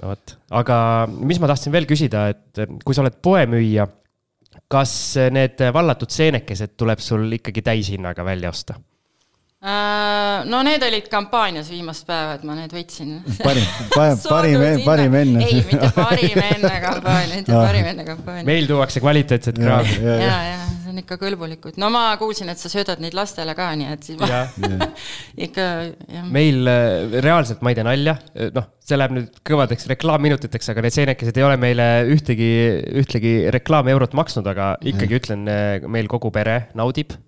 no 0.00 0.14
vot, 0.14 0.36
aga 0.62 0.78
mis 1.12 1.40
ma 1.42 1.50
tahtsin 1.52 1.74
veel 1.74 1.88
küsida, 1.88 2.26
et 2.32 2.64
kui 2.84 2.96
sa 2.96 3.04
oled 3.04 3.20
poemüüja, 3.22 3.88
kas 4.72 4.92
need 5.36 5.60
vallatud 5.76 6.12
seenekesed 6.12 6.74
tuleb 6.80 7.02
sul 7.04 7.28
ikkagi 7.36 7.64
täishinnaga 7.66 8.24
välja 8.24 8.54
osta? 8.54 8.78
Äh, 9.66 10.44
no 10.46 10.60
need 10.62 10.82
olid 10.86 11.08
kampaanias 11.10 11.66
viimast 11.72 12.04
päeva, 12.06 12.36
et 12.36 12.44
ma 12.46 12.54
need 12.54 12.70
võitsin. 12.70 13.16
parim, 13.40 13.64
parim, 14.30 14.62
parim, 14.84 15.16
enne. 15.18 15.42
ei, 15.42 15.64
mitte 15.66 15.88
parim 15.96 16.38
enne 16.38 16.70
kampaania, 16.84 17.40
mitte 17.40 17.56
parim 17.56 17.88
enne 17.90 18.04
kampaania. 18.06 18.46
meil 18.46 18.68
tuuakse 18.70 19.02
kvaliteetset 19.02 19.58
kraami. 19.58 19.98
ja, 20.04 20.14
ja, 20.22 20.38
ja, 20.52 20.70
see 20.84 20.94
on 20.94 21.02
ikka 21.02 21.18
kõlbulikud. 21.18 21.80
no 21.82 21.90
ma 21.90 22.04
kuulsin, 22.20 22.54
et 22.54 22.62
sa 22.62 22.70
söödad 22.70 23.02
neid 23.02 23.18
lastele 23.18 23.56
ka, 23.58 23.72
nii 23.82 23.90
et 23.96 24.06
siis 24.06 24.22
ma 24.22 24.44
ikka, 25.48 25.68
jah. 26.14 26.30
meil 26.38 26.62
äh, 26.70 27.18
reaalselt, 27.26 27.66
ma 27.66 27.74
ei 27.74 27.80
tee 27.80 27.88
nalja, 27.90 28.20
noh, 28.54 28.70
see 28.86 29.02
läheb 29.02 29.18
nüüd 29.18 29.44
kõvadeks 29.50 29.90
reklaamminutiteks, 29.96 30.70
aga 30.76 30.86
need 30.86 30.94
seenekesed 30.94 31.42
ei 31.42 31.48
ole 31.48 31.58
meile 31.58 31.90
ühtegi, 32.14 32.52
ühtegi 33.02 33.38
reklaamieurot 33.58 34.14
maksnud, 34.14 34.46
aga 34.54 34.76
ikkagi 34.94 35.24
ütlen, 35.24 35.42
äh, 35.50 35.80
meil 35.90 36.06
kogu 36.12 36.30
pere 36.30 36.68
naudib 36.78 37.18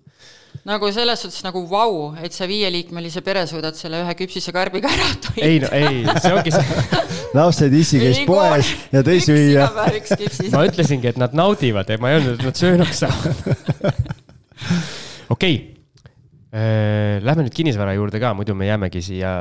nagu 0.69 0.91
selles 0.93 1.23
suhtes 1.23 1.43
nagu 1.45 1.63
vau 1.69 2.11
et 2.21 2.35
sa 2.35 2.47
viieliikmelise 2.49 3.23
pere 3.25 3.45
suudad 3.49 3.77
selle 3.79 4.03
ühe 4.03 4.15
küpsise 4.19 4.53
karbiga 4.55 4.91
ära 4.91 5.09
toita. 5.23 5.45
ei 5.45 5.61
no 5.63 5.71
ei, 5.75 6.03
see 6.19 6.35
ongi 6.35 6.53
see 6.53 7.01
lapsed 7.37 7.79
issi 7.79 8.03
käis 8.03 8.21
poes 8.29 8.71
ja 8.93 9.03
tõi 9.05 9.17
süüa. 9.23 9.69
ma 10.55 10.63
ütlesingi, 10.67 11.13
et 11.13 11.19
nad 11.21 11.35
naudivad 11.37 11.89
ja 11.89 11.99
ma 12.01 12.13
ei 12.13 12.19
öelnud, 12.19 12.39
et 12.39 12.47
nad 12.49 12.63
söönaks 12.63 13.03
saavad. 13.05 13.43
okei 15.35 15.53
okay., 15.59 15.59
Äh, 16.49 17.21
Lähme 17.21 17.43
nüüd 17.45 17.53
kinnisvara 17.53 17.91
juurde 17.93 18.17
ka, 18.17 18.31
muidu 18.33 18.55
me 18.57 18.65
jäämegi 18.65 19.03
siia 19.05 19.31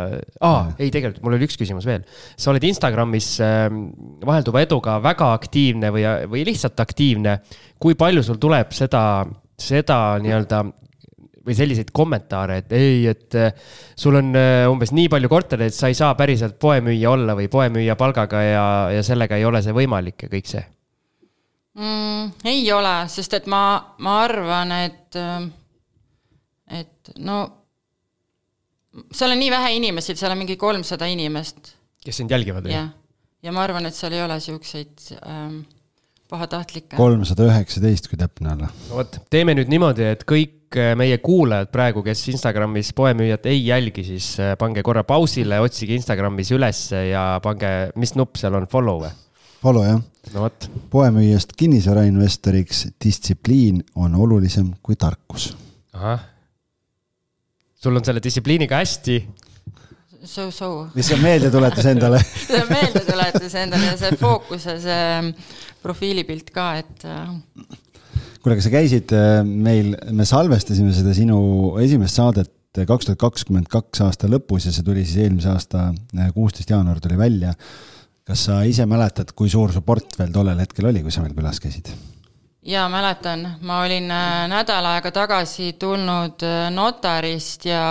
ah,. 0.44 0.66
ei, 0.76 0.90
tegelikult 0.92 1.22
mul 1.24 1.38
oli 1.38 1.46
üks 1.46 1.56
küsimus 1.56 1.86
veel. 1.88 2.02
sa 2.36 2.50
oled 2.52 2.66
Instagramis 2.68 3.30
ähm, 3.40 3.78
vahelduva 4.20 4.60
eduga 4.60 4.98
väga 5.00 5.30
aktiivne 5.38 5.88
või, 5.94 6.04
või 6.28 6.42
lihtsalt 6.44 6.76
aktiivne. 6.84 7.38
kui 7.80 7.96
palju 7.96 8.26
sul 8.26 8.36
tuleb 8.36 8.76
seda, 8.76 9.24
seda 9.56 9.96
nii-öelda 10.20 10.60
või 11.48 11.56
selliseid 11.56 11.92
kommentaare, 11.96 12.60
et 12.62 12.72
ei, 12.76 13.04
et 13.10 13.36
äh, 13.38 13.52
sul 13.96 14.20
on 14.20 14.32
äh, 14.36 14.64
umbes 14.70 14.92
nii 14.94 15.08
palju 15.12 15.30
kortereid, 15.32 15.74
sa 15.76 15.90
ei 15.90 15.96
saa 15.98 16.14
päriselt 16.18 16.58
poemüüja 16.60 17.12
olla 17.14 17.36
või 17.38 17.48
poemüüja 17.52 17.96
palgaga 18.00 18.42
ja, 18.44 18.66
ja 18.94 19.04
sellega 19.06 19.38
ei 19.38 19.48
ole 19.48 19.62
see 19.64 19.76
võimalik 19.76 20.26
ja 20.26 20.32
kõik 20.32 20.50
see 20.50 20.64
mm,? 21.78 22.34
ei 22.48 22.66
ole, 22.74 22.96
sest 23.12 23.38
et 23.40 23.48
ma, 23.50 23.62
ma 24.04 24.20
arvan, 24.26 24.74
et 24.84 25.22
et 26.68 27.16
no 27.24 27.38
seal 29.14 29.32
on 29.34 29.40
nii 29.40 29.50
vähe 29.52 29.72
inimesi, 29.78 30.16
seal 30.18 30.34
on 30.34 30.40
mingi 30.42 30.56
kolmsada 30.60 31.08
inimest. 31.10 31.74
kes 32.04 32.20
sind 32.20 32.32
jälgivad 32.32 32.66
või? 32.66 32.74
jah, 32.74 32.92
ja 33.44 33.54
ma 33.54 33.64
arvan, 33.66 33.88
et 33.88 33.96
seal 33.96 34.16
ei 34.16 34.22
ole 34.24 34.38
siukseid 34.42 35.10
ähm, 35.22 35.60
pahatahtlikke. 36.30 36.96
kolmsada 36.96 37.48
üheksateist, 37.48 38.10
kui 38.10 38.20
täpne 38.20 38.54
olla. 38.56 38.70
no 38.88 39.00
vot, 39.00 39.20
teeme 39.32 39.56
nüüd 39.58 39.70
niimoodi, 39.72 40.06
et 40.14 40.24
kõik 40.28 40.57
äh, 40.76 40.92
meie 40.98 41.18
kuulajad 41.24 41.70
praegu, 41.72 42.02
kes 42.04 42.26
Instagramis 42.34 42.92
poemüüjat 42.96 43.48
ei 43.48 43.62
jälgi, 43.66 44.04
siis 44.04 44.34
äh, 44.42 44.54
pange 44.60 44.84
korra 44.86 45.04
pausile, 45.08 45.60
otsige 45.64 45.96
Instagramis 45.96 46.52
ülesse 46.56 47.08
ja 47.08 47.24
pange, 47.44 47.92
mis 47.96 48.12
nupp 48.18 48.36
seal 48.40 48.58
on, 48.58 48.68
follow 48.70 49.04
või? 49.06 49.12
Follow 49.58 49.86
jah. 49.86 50.02
no 50.34 50.44
vot. 50.44 50.68
poemüüjast 50.90 51.56
kinnisvarainvestoriks 51.58 52.88
distsipliin 53.04 53.80
on 53.96 54.14
olulisem 54.14 54.74
kui 54.82 54.96
tarkus. 54.96 55.54
ahah 55.92 56.26
sul 57.82 57.96
on 57.96 58.04
selle 58.04 58.22
distsipliiniga 58.22 58.80
hästi. 58.82 59.18
So-so. 60.28 60.88
mis 60.98 61.06
see 61.06 61.16
meeldetuletus 61.22 61.86
endale 61.86 62.18
see 62.26 62.58
on 62.58 62.72
meeldetuletus 62.72 63.52
endale 63.60 63.92
ja 63.92 63.98
see 64.00 64.16
fookus 64.18 64.64
ja 64.66 64.74
see 64.82 65.04
mm, 65.22 65.28
profiilipilt 65.78 66.50
ka, 66.50 66.72
et. 66.80 67.06
Äh, 68.38 68.42
kuule, 68.42 68.54
aga 68.54 68.62
sa 68.62 68.70
käisid 68.70 69.12
äh, 69.16 69.40
meil, 69.42 69.96
me 70.14 70.26
salvestasime 70.28 70.92
seda 70.94 71.14
sinu 71.16 71.40
esimest 71.82 72.18
saadet 72.18 72.54
kaks 72.78 73.08
tuhat 73.08 73.18
kakskümmend 73.18 73.66
kaks 73.72 74.04
aasta 74.04 74.28
lõpus 74.30 74.68
ja 74.68 74.72
see 74.72 74.84
tuli 74.86 75.02
siis 75.02 75.24
eelmise 75.24 75.50
aasta 75.50 75.88
äh, 75.90 76.28
kuusteist 76.34 76.70
jaanuar 76.70 77.00
tuli 77.02 77.18
välja. 77.18 77.54
kas 78.28 78.44
sa 78.44 78.60
ise 78.68 78.84
mäletad, 78.86 79.32
kui 79.34 79.48
suur 79.48 79.72
su 79.72 79.80
portfell 79.82 80.30
tollel 80.30 80.60
hetkel 80.60 80.86
oli, 80.90 81.02
kui 81.02 81.10
sa 81.10 81.24
meil 81.24 81.34
külas 81.34 81.58
käisid? 81.64 81.90
jaa, 82.62 82.88
mäletan, 82.92 83.46
ma 83.66 83.80
olin 83.82 84.10
äh, 84.10 84.44
nädal 84.52 84.86
aega 84.86 85.10
tagasi 85.10 85.72
tulnud 85.80 86.44
äh, 86.46 86.68
notarist 86.70 87.66
ja 87.66 87.82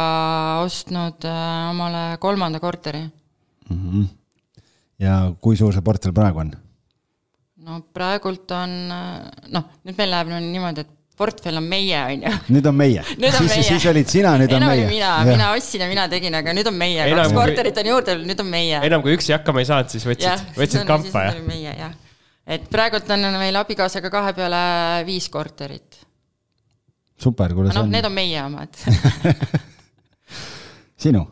ostnud 0.63 1.27
äh, 1.27 1.69
omale 1.71 2.17
kolmanda 2.19 2.59
korteri 2.59 3.03
mm. 3.03 3.75
-hmm. 3.75 4.07
ja 4.99 5.33
kui 5.41 5.57
suur 5.57 5.73
see 5.73 5.81
portfell 5.81 6.13
praegu 6.13 6.39
on? 6.39 6.55
No 7.67 7.81
praegult 7.93 8.53
on, 8.55 8.77
noh, 9.53 9.67
nüüd 9.88 10.00
meil 10.00 10.13
läheb 10.13 10.31
niimoodi, 10.38 10.86
et 10.86 10.93
portfell 11.17 11.57
on 11.57 11.65
meie, 11.67 11.97
on 11.97 12.25
ju. 12.27 12.33
nüüd 12.55 12.67
on 12.69 12.75
meie. 12.77 13.03
siis, 13.39 13.55
siis 13.67 13.86
olid 13.89 14.09
sina, 14.12 14.36
nüüd 14.39 14.53
on 14.53 14.65
meie. 14.69 14.89
mina, 14.89 15.13
mina 15.27 15.51
ostsin 15.57 15.83
ja 15.83 15.91
mina 15.91 16.07
tegin, 16.12 16.36
aga 16.38 16.53
nüüd 16.55 16.69
on 16.69 16.77
meie, 16.77 17.07
kaks 17.12 17.38
korterit 17.38 17.79
on 17.83 17.93
juurde, 17.93 18.17
nüüd 18.24 18.43
on 18.43 18.51
meie. 18.51 18.81
enam 18.89 19.05
kui 19.05 19.17
üksi 19.17 19.36
hakkama 19.36 19.63
ei 19.63 19.69
saanud, 19.69 19.93
siis 19.93 20.05
võtsid, 20.07 20.51
võtsid 20.57 20.86
kampa, 20.88 21.29
jah? 21.29 21.41
meie, 21.47 21.74
jah 21.77 21.95
et 22.47 22.67
praegult 22.71 23.09
on 23.12 23.27
meil 23.36 23.59
abikaasaga 23.59 24.12
kahe 24.12 24.33
peale 24.38 24.62
viis 25.07 25.27
korterit. 25.29 26.00
super, 27.19 27.53
kuule. 27.53 27.74
noh, 27.75 27.89
need 27.91 28.07
on 28.07 28.15
meie 28.15 28.43
omad 28.45 28.77
sinu? 31.03 31.25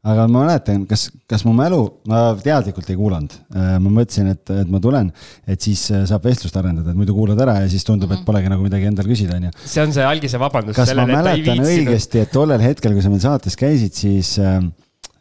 Aga 0.00 0.24
ma 0.32 0.44
mäletan, 0.46 0.84
kas, 0.88 1.08
kas 1.28 1.42
mu 1.44 1.52
mälu, 1.56 1.80
ma 2.08 2.30
teadlikult 2.40 2.88
ei 2.88 2.96
kuulanud, 2.96 3.34
äh, 3.52 3.74
ma 3.82 3.92
mõtlesin, 3.98 4.30
et, 4.32 4.52
et 4.62 4.70
ma 4.72 4.80
tulen, 4.80 5.10
et 5.50 5.60
siis 5.60 5.82
äh, 5.92 6.06
saab 6.08 6.24
vestlust 6.24 6.56
arendada, 6.56 6.94
et 6.94 6.98
muidu 6.98 7.12
kuulad 7.16 7.40
ära 7.44 7.58
ja 7.60 7.68
siis 7.68 7.84
tundub 7.84 8.08
et 8.14 8.22
mhm. 8.22 8.26
polegi 8.28 8.52
nagu 8.52 8.64
midagi 8.64 8.88
endal 8.88 9.10
küsida, 9.10 9.36
onju. 9.36 9.52
see 9.60 9.84
on 9.84 9.92
see 9.96 10.06
algise 10.06 10.40
vabandus. 10.40 10.78
kas 10.78 10.94
sellele, 10.94 11.12
ma 11.12 11.20
mäletan 11.20 11.60
õigesti, 11.66 12.24
et 12.24 12.32
tollel 12.32 12.64
hetkel, 12.64 12.96
kui 12.96 13.04
sa 13.04 13.12
meil 13.12 13.24
saates 13.24 13.58
käisid, 13.60 13.96
siis 14.00 14.32
ähm, 14.40 14.72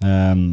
ähm, 0.05 0.48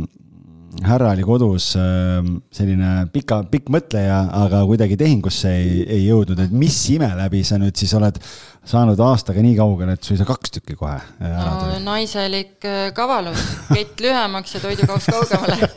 härra 0.84 1.10
oli 1.10 1.24
kodus 1.24 1.70
ähm, 1.80 2.36
selline 2.52 3.06
pika, 3.12 3.40
pikk 3.50 3.70
mõtleja, 3.72 4.18
aga 4.44 4.62
kuidagi 4.68 4.98
tehingusse 5.00 5.52
ei, 5.56 5.80
ei 5.98 6.02
jõudnud, 6.06 6.40
et 6.44 6.52
mis 6.52 6.76
ime 6.92 7.08
läbi 7.16 7.42
sa 7.46 7.58
nüüd 7.60 7.76
siis 7.78 7.94
oled 7.96 8.18
saanud 8.66 9.00
aastaga 9.06 9.42
nii 9.44 9.56
kaugele, 9.58 9.94
et 9.96 10.06
suisa 10.06 10.26
kaks 10.28 10.56
tükki 10.58 10.76
kohe 10.78 10.98
äh, 10.98 11.30
ära 11.30 11.54
tuli? 11.60 11.78
no,? 11.78 11.84
naiselik 11.92 12.66
äh, 12.68 12.90
kavalus, 12.96 13.40
kett 13.70 14.04
lühemaks 14.04 14.56
ja 14.58 14.62
toidukauss 14.66 15.10
kaugemale. 15.12 15.70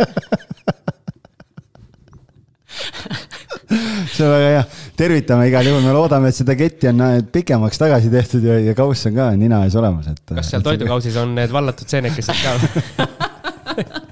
See 4.09 4.25
on 4.25 4.31
väga 4.33 4.47
hea, 4.49 4.61
tervitame 4.97 5.45
igal 5.51 5.67
juhul, 5.69 5.83
me 5.85 5.93
loodame, 5.93 6.31
et 6.31 6.37
seda 6.37 6.55
ketti 6.59 6.89
on 6.89 7.05
äh, 7.05 7.17
pikemaks 7.31 7.79
tagasi 7.79 8.11
tehtud 8.11 8.43
ja, 8.49 8.57
ja 8.71 8.75
kauss 8.77 9.07
on 9.07 9.15
ka 9.15 9.31
nina 9.39 9.63
ees 9.67 9.77
olemas, 9.79 10.09
et. 10.11 10.23
kas 10.33 10.53
seal 10.55 10.65
toidukausis 10.65 11.19
on 11.21 11.37
need 11.37 11.53
vallatud 11.53 11.87
seenekesed 11.87 12.41
ka 12.43 12.57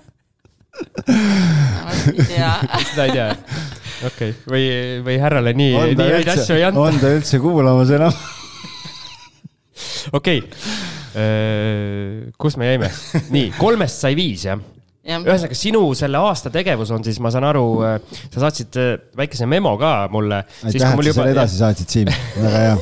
seda 2.91 3.05
ei 3.07 3.13
tea, 3.13 3.27
okei 4.07 4.31
okay., 4.31 4.33
või, 4.49 4.63
või 5.05 5.17
härrale 5.21 5.53
nii, 5.57 5.73
nii 5.97 6.09
häid 6.17 6.31
asju 6.35 6.57
ei 6.57 6.65
anta. 6.67 6.85
on 6.87 6.99
ta 7.01 7.11
üldse 7.17 7.39
kuulamas 7.43 7.91
enam? 7.97 8.15
okei, 10.17 10.41
äh, 11.17 12.31
kus 12.39 12.57
me 12.59 12.71
jäime? 12.71 12.91
nii, 13.33 13.51
kolmest 13.59 14.03
sai 14.05 14.17
viis, 14.19 14.47
jah? 14.49 14.61
ühesõnaga, 15.07 15.55
sinu 15.55 15.81
selle 15.95 16.19
aasta 16.19 16.51
tegevus 16.51 16.89
on 16.91 17.05
siis, 17.05 17.19
ma 17.23 17.31
saan 17.33 17.47
aru, 17.47 17.67
äh, 17.87 17.99
sa 18.33 18.47
saatsid 18.47 18.79
äh, 18.81 18.95
väikese 19.17 19.47
memo 19.49 19.77
ka 19.79 19.91
mulle. 20.11 20.43
aitäh, 20.63 20.75
et 20.75 20.81
sa 20.83 21.19
selle 21.21 21.31
edasi 21.35 21.61
saatsid, 21.61 21.87
Siim, 21.97 22.11
väga 22.43 22.65
hea 22.65 22.75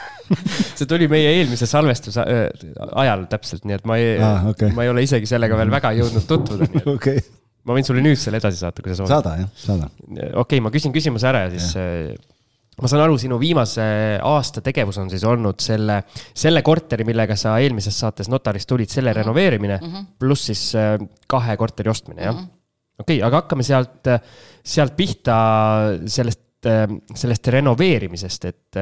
see, 0.77 0.87
tuli 0.89 1.07
meie 1.11 1.35
eelmise 1.37 1.67
salvestuse 1.69 2.23
ajal 3.03 3.27
täpselt, 3.31 3.67
nii 3.67 3.77
et 3.77 3.87
ma 3.89 3.97
ei 3.99 4.15
ah,, 4.17 4.49
okay. 4.51 4.73
ma 4.75 4.85
ei 4.85 4.91
ole 4.91 5.05
isegi 5.05 5.29
sellega 5.29 5.57
veel 5.59 5.71
väga 5.73 5.93
jõudnud 5.99 6.27
tutvuda. 6.29 6.69
Okay. 6.91 7.21
ma 7.67 7.75
võin 7.77 7.85
sulle 7.85 8.01
nüüd 8.03 8.19
selle 8.19 8.39
edasi 8.41 8.59
saata, 8.59 8.83
kui 8.83 8.91
sa 8.91 8.99
soovid. 8.99 9.11
saada 9.13 9.33
jah, 9.39 9.49
saada. 9.57 9.87
okei 10.11 10.31
okay,, 10.43 10.61
ma 10.63 10.71
küsin 10.73 10.93
küsimuse 10.93 11.27
ära 11.29 11.43
ja 11.45 11.51
siis 11.53 11.75
ja. 11.77 12.15
ma 12.81 12.89
saan 12.91 13.03
aru, 13.05 13.17
sinu 13.21 13.37
viimase 13.41 13.85
aasta 14.27 14.63
tegevus 14.65 14.99
on 15.01 15.11
siis 15.13 15.23
olnud 15.27 15.61
selle, 15.63 16.01
selle 16.33 16.63
korteri, 16.65 17.05
millega 17.07 17.37
sa 17.39 17.55
eelmises 17.61 17.97
saates 18.03 18.31
notarist 18.31 18.69
tulid, 18.69 18.89
selle 18.91 19.11
mm 19.11 19.13
-hmm. 19.13 19.23
renoveerimine 19.23 19.77
mm 19.77 19.93
-hmm. 19.93 20.09
pluss 20.19 20.49
siis 20.51 20.65
kahe 21.27 21.57
korteri 21.57 21.93
ostmine, 21.93 22.23
jah 22.23 22.35
mm 22.35 22.41
-hmm.? 22.41 22.59
okei 22.99 23.17
okay,, 23.17 23.27
aga 23.27 23.43
hakkame 23.43 23.63
sealt, 23.63 24.11
sealt 24.63 24.95
pihta 24.97 25.37
sellest, 26.05 26.67
sellest 27.15 27.47
renoveerimisest, 27.47 28.45
et 28.45 28.81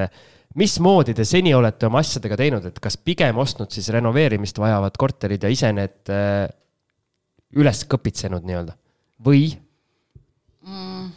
mismoodi 0.58 1.14
te 1.14 1.26
seni 1.28 1.54
olete 1.54 1.88
oma 1.90 2.02
asjadega 2.02 2.38
teinud, 2.40 2.66
et 2.70 2.80
kas 2.82 2.98
pigem 2.98 3.38
ostnud 3.42 3.72
siis 3.74 3.90
renoveerimist 3.94 4.58
vajavad 4.62 4.98
korterid 4.98 5.46
ja 5.46 5.52
ise 5.54 5.72
need 5.76 6.12
äh, 6.14 6.48
üles 7.60 7.84
kõpitsenud 7.90 8.46
nii-öelda? 8.48 8.76
Või? 9.26 9.50
Mm.? 10.66 11.12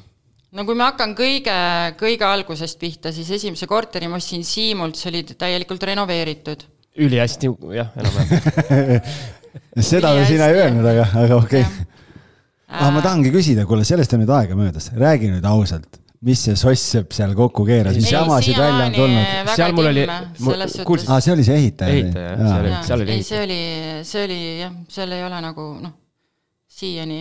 no 0.52 0.66
kui 0.68 0.76
ma 0.76 0.90
hakkan 0.90 1.14
kõige, 1.16 1.54
kõige 2.00 2.28
algusest 2.28 2.80
pihta, 2.80 3.12
siis 3.14 3.30
esimese 3.38 3.68
korteri 3.70 4.10
ma 4.10 4.20
ostsin 4.20 4.44
Siimult, 4.44 5.00
see 5.00 5.12
oli 5.12 5.24
täielikult 5.32 5.88
renoveeritud. 5.92 6.66
ülihästi, 7.00 7.48
jah, 7.78 7.94
enam-vähem. 7.96 9.00
Seda 9.92 10.12
me 10.16 10.26
sina 10.28 10.48
ei 10.48 10.60
öelnud, 10.60 10.84
aga, 10.88 11.08
aga 11.24 11.40
okei. 11.40 11.64
Okay.. 11.64 11.88
Ah, 12.72 12.88
ma 12.92 13.02
tahangi 13.04 13.28
küsida, 13.32 13.66
kuule, 13.68 13.84
sellest 13.84 14.14
on 14.16 14.22
nüüd 14.22 14.30
aega 14.32 14.56
möödas, 14.56 14.86
räägi 14.96 15.28
nüüd 15.28 15.44
ausalt 15.44 16.01
mis 16.22 16.42
see 16.46 16.54
soss-sepp 16.58 17.14
seal 17.16 17.34
kokku 17.38 17.64
keeras, 17.66 17.96
mis 17.98 18.10
jamasid 18.12 18.58
välja 18.58 18.86
on 18.86 18.94
tulnud? 18.94 19.50
seal 19.56 19.74
mul 19.74 19.90
oli, 19.90 20.04
kuulsid? 20.86 21.10
aa, 21.10 21.20
see 21.20 21.34
oli 21.34 21.46
see 21.46 21.56
ehitaja? 21.58 21.96
ehitaja, 21.96 22.36
seal 22.36 22.60
oli, 22.60 22.76
seal 22.86 23.00
oli 23.00 23.14
ehitaja. 23.16 23.28
see 23.28 23.42
oli, 23.44 23.58
see 24.10 24.24
oli 24.28 24.38
jah, 24.60 24.76
seal 24.96 25.16
ei 25.18 25.24
ole 25.26 25.40
nagu 25.42 25.66
noh, 25.82 25.94
siiani. 26.70 27.20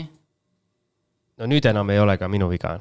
no 1.42 1.50
nüüd 1.50 1.70
enam 1.74 1.90
ei 1.94 2.02
ole 2.04 2.18
ka 2.22 2.30
minu 2.30 2.50
viga. 2.52 2.78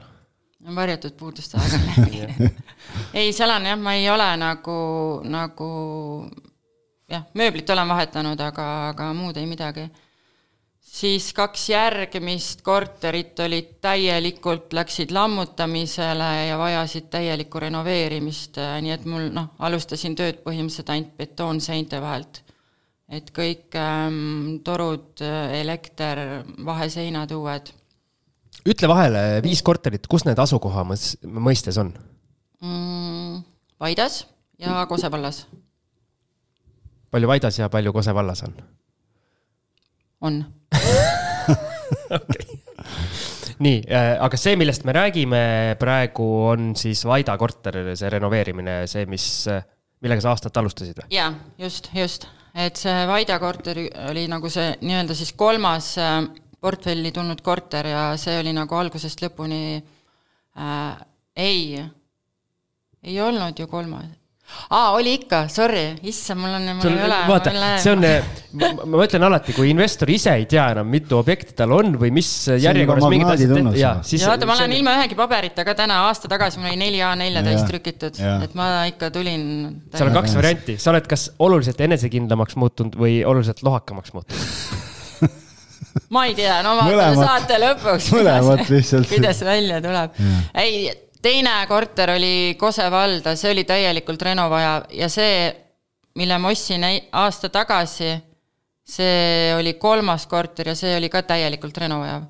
varjatud 0.76 1.16
puuduste 1.16 1.56
aeg 1.56 1.78
on 1.78 1.88
läbi 1.88 2.52
ei, 3.22 3.32
seal 3.32 3.56
on 3.56 3.72
jah, 3.72 3.80
ma 3.80 3.96
ei 3.96 4.10
ole 4.12 4.28
nagu, 4.44 4.78
nagu 5.24 5.72
jah, 7.08 7.24
mööblit 7.34 7.72
olen 7.72 7.88
vahetanud, 7.96 8.46
aga, 8.50 8.70
aga 8.92 9.12
muud 9.16 9.40
ei 9.40 9.48
midagi 9.48 9.88
siis 10.90 11.30
kaks 11.36 11.68
järgmist 11.70 12.64
korterit 12.66 13.38
olid 13.44 13.76
täielikult, 13.82 14.72
läksid 14.74 15.12
lammutamisele 15.14 16.30
ja 16.48 16.58
vajasid 16.58 17.08
täielikku 17.12 17.62
renoveerimist, 17.62 18.58
nii 18.82 18.94
et 18.94 19.06
mul 19.08 19.28
noh, 19.34 19.52
alustasin 19.62 20.16
tööd 20.18 20.42
põhimõtteliselt 20.46 20.90
ainult 20.94 21.14
betoonseinte 21.20 22.02
vahelt. 22.02 22.42
et 23.10 23.30
kõik 23.34 23.74
ähm, 23.74 24.60
torud, 24.64 25.18
elekter, 25.58 26.44
vaheseinad 26.66 27.32
uued. 27.34 27.72
ütle 28.66 28.88
vahele, 28.88 29.42
viis 29.42 29.62
korterit, 29.62 30.06
kus 30.06 30.24
need 30.24 30.38
asukoha 30.38 30.84
mõistes 30.86 31.78
on 31.78 31.94
mm,? 32.60 33.42
Paidas 33.78 34.26
ja 34.58 34.84
Kose 34.86 35.10
vallas 35.10 35.46
palju 37.10 37.28
Vaidas 37.28 37.58
ja 37.58 37.68
palju 37.68 37.92
Kose 37.92 38.14
vallas 38.14 38.42
on? 38.42 38.54
on 40.20 40.44
okay. 42.18 42.58
nii 43.58 43.78
äh,, 43.90 44.12
aga 44.22 44.40
see, 44.40 44.56
millest 44.60 44.84
me 44.88 44.94
räägime 44.96 45.42
praegu, 45.80 46.26
on 46.52 46.72
siis 46.78 47.04
Vaida 47.08 47.36
korter, 47.40 47.80
see 47.98 48.12
renoveerimine, 48.12 48.82
see, 48.90 49.06
mis, 49.10 49.26
millega 50.00 50.24
sa 50.24 50.34
aastat 50.34 50.60
alustasid 50.62 51.02
või? 51.02 51.10
jaa, 51.14 51.32
just, 51.60 51.90
just, 51.96 52.28
et 52.54 52.80
see 52.80 53.06
Vaida 53.10 53.38
korter 53.42 53.82
oli 54.10 54.26
nagu 54.30 54.52
see 54.52 54.72
nii-öelda 54.80 55.16
siis 55.18 55.34
kolmas 55.38 55.92
äh, 56.00 56.22
portfelli 56.60 57.12
tulnud 57.12 57.42
korter 57.44 57.90
ja 57.90 58.04
see 58.20 58.38
oli 58.40 58.54
nagu 58.56 58.76
algusest 58.76 59.22
lõpuni 59.24 59.62
äh, 59.76 61.04
ei, 61.36 61.82
ei 63.02 63.20
olnud 63.20 63.58
ju 63.58 63.68
kolmas 63.70 64.19
aa, 64.70 64.90
oli 64.96 65.14
ikka, 65.18 65.44
sorry, 65.52 65.84
issand, 66.06 66.40
mul 66.42 66.54
on, 66.56 66.68
mul 66.74 66.84
Sul, 66.84 66.96
ei 66.96 67.06
ole. 67.06 67.18
vaata, 67.28 67.52
see 67.82 67.92
on, 67.94 68.04
ma, 68.60 68.70
ma 68.82 69.00
mõtlen 69.02 69.26
alati, 69.26 69.54
kui 69.56 69.70
investor 69.72 70.12
ise 70.12 70.34
ei 70.38 70.46
tea 70.50 70.68
enam, 70.74 70.88
mitu 70.90 71.18
objekti 71.18 71.56
tal 71.58 71.74
on 71.76 71.96
või 72.00 72.12
mis 72.14 72.30
järjekorras 72.54 73.08
mingid 73.12 73.32
asjad. 73.34 73.72
ja, 73.80 73.94
siis. 74.06 74.24
ja 74.24 74.32
vaata, 74.32 74.48
ma 74.50 74.58
olen 74.58 74.76
ilma 74.78 74.94
ühegi 75.00 75.18
paberita 75.18 75.66
ka 75.66 75.76
täna, 75.78 76.02
aasta 76.10 76.30
tagasi 76.30 76.62
mul 76.62 76.72
oli 76.72 76.80
neli 76.80 77.02
A4 77.04 77.44
täis 77.50 77.66
trükitud, 77.70 78.22
et 78.46 78.54
ma 78.58 78.70
ikka 78.90 79.10
tulin. 79.14 79.44
seal 79.94 80.12
on 80.12 80.20
kaks 80.20 80.38
varianti, 80.38 80.78
sa 80.80 80.94
oled 80.94 81.10
kas 81.10 81.30
oluliselt 81.42 81.80
enesekindlamaks 81.88 82.58
muutunud 82.60 82.98
või 83.00 83.20
oluliselt 83.26 83.64
lohakamaks 83.66 84.14
muutunud 84.16 84.88
ma 86.14 86.24
ei 86.28 86.34
tea, 86.38 86.60
no 86.64 86.74
vaatame 86.78 87.24
saate 87.24 87.60
lõpuks. 87.62 88.10
mõlemat 88.14 88.72
lihtsalt. 88.72 89.08
kuidas 89.10 89.44
välja 89.46 89.80
tuleb. 89.84 90.18
ei 90.62 90.90
teine 91.22 91.66
korter 91.68 92.10
oli 92.10 92.56
Kose 92.58 92.90
valda, 92.90 93.34
see 93.36 93.52
oli 93.52 93.64
täielikult 93.68 94.22
reno 94.22 94.48
vajav 94.50 94.88
ja 94.96 95.08
see, 95.12 95.50
mille 96.18 96.38
ma 96.38 96.52
ostsin 96.52 96.84
aasta 97.12 97.50
tagasi, 97.52 98.12
see 98.90 99.54
oli 99.58 99.74
kolmas 99.80 100.26
korter 100.26 100.72
ja 100.72 100.76
see 100.78 100.96
oli 100.96 101.10
ka 101.12 101.22
täielikult 101.22 101.78
reno 101.78 102.00
vajav. 102.04 102.28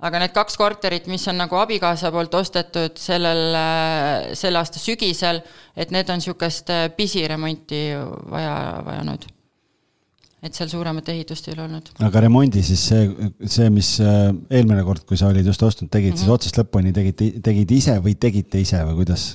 aga 0.00 0.20
need 0.22 0.32
kaks 0.32 0.56
korterit, 0.56 1.10
mis 1.12 1.26
on 1.28 1.36
nagu 1.42 1.56
abikaasa 1.60 2.08
poolt 2.12 2.34
ostetud 2.34 2.96
sellel, 2.96 3.56
selle 4.32 4.58
aasta 4.58 4.80
sügisel, 4.80 5.42
et 5.76 5.90
need 5.92 6.08
on 6.08 6.22
niisugust 6.22 6.72
pisiremonti 6.96 7.82
vaja, 8.32 8.56
vajanud 8.86 9.28
et 10.40 10.56
seal 10.56 10.70
suuremat 10.72 11.08
ehitust 11.12 11.48
ei 11.48 11.54
ole 11.54 11.66
olnud. 11.66 11.90
aga 12.06 12.22
remondi 12.24 12.62
siis 12.64 12.82
see, 12.90 13.30
see, 13.44 13.68
mis 13.72 13.92
äh, 14.04 14.30
eelmine 14.56 14.82
kord, 14.86 15.04
kui 15.08 15.18
sa 15.20 15.28
olid 15.32 15.46
just 15.46 15.62
ostnud, 15.62 15.90
tegid 15.92 16.12
mm 16.12 16.14
-hmm. 16.14 16.18
siis 16.18 16.28
mhm. 16.28 16.34
otsast 16.34 16.60
lõpuni, 16.60 16.92
tegid, 16.96 17.42
tegid 17.44 17.70
ise 17.76 17.98
või 18.00 18.16
tegite 18.16 18.60
ise 18.60 18.82
või 18.88 19.00
kuidas 19.02 19.26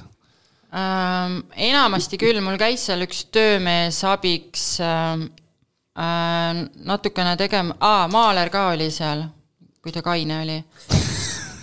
ähm,? 0.73 1.39
enamasti 1.69 2.17
küll, 2.17 2.41
mul 2.41 2.57
käis 2.57 2.85
seal 2.89 3.05
üks 3.05 3.25
töömees 3.31 4.01
abiks 4.03 4.79
ähm, 4.81 5.27
äh, 5.97 6.65
natukene 6.75 7.35
tegema, 7.37 7.77
aa, 7.79 8.07
maaler 8.07 8.49
ka 8.49 8.69
oli 8.73 8.89
seal, 8.91 9.27
kui 9.81 9.91
ta 9.91 10.01
kaine 10.01 10.41
oli. 10.41 10.63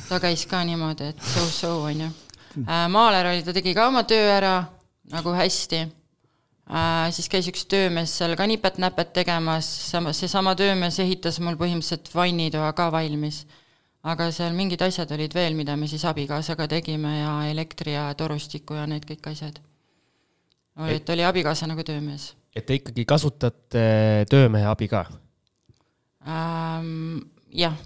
ta 0.08 0.20
käis 0.20 0.46
ka 0.46 0.62
niimoodi, 0.64 1.10
et 1.10 1.18
so-so, 1.34 1.82
on 1.82 2.06
ju 2.06 2.12
äh,. 2.68 2.86
maaler 2.88 3.26
oli, 3.26 3.42
ta 3.42 3.52
tegi 3.52 3.74
ka 3.74 3.88
oma 3.88 4.04
töö 4.04 4.30
ära 4.38 4.62
nagu 5.10 5.34
hästi 5.34 6.01
siis 7.12 7.28
käis 7.28 7.48
üks 7.50 7.64
töömees 7.70 8.12
seal 8.18 8.36
ka 8.38 8.46
nipet-näpet 8.46 9.12
tegemas, 9.16 9.66
sama, 9.90 10.12
seesama 10.16 10.54
töömees 10.58 10.98
ehitas 11.02 11.40
mul 11.42 11.58
põhimõtteliselt 11.60 12.12
vannitoa 12.14 12.72
ka 12.72 12.90
valmis. 12.92 13.46
aga 14.02 14.30
seal 14.34 14.54
mingid 14.54 14.82
asjad 14.82 15.10
olid 15.14 15.34
veel, 15.34 15.54
mida 15.54 15.76
me 15.76 15.86
siis 15.86 16.04
abikaasaga 16.04 16.66
tegime 16.68 17.18
ja 17.20 17.34
elektri 17.50 17.92
ja 17.92 18.14
torustiku 18.14 18.74
ja 18.74 18.86
need 18.86 19.04
kõik 19.06 19.30
asjad. 19.30 19.60
et 20.88 21.08
oli 21.10 21.24
abikaasa 21.24 21.66
nagu 21.66 21.82
töömees. 21.82 22.34
et 22.54 22.66
te 22.66 22.74
ikkagi 22.74 23.04
kasutate 23.04 24.26
töömehe 24.30 24.66
abi 24.66 24.88
ka 24.88 25.06
ähm,? 26.26 27.20
jah 27.52 27.76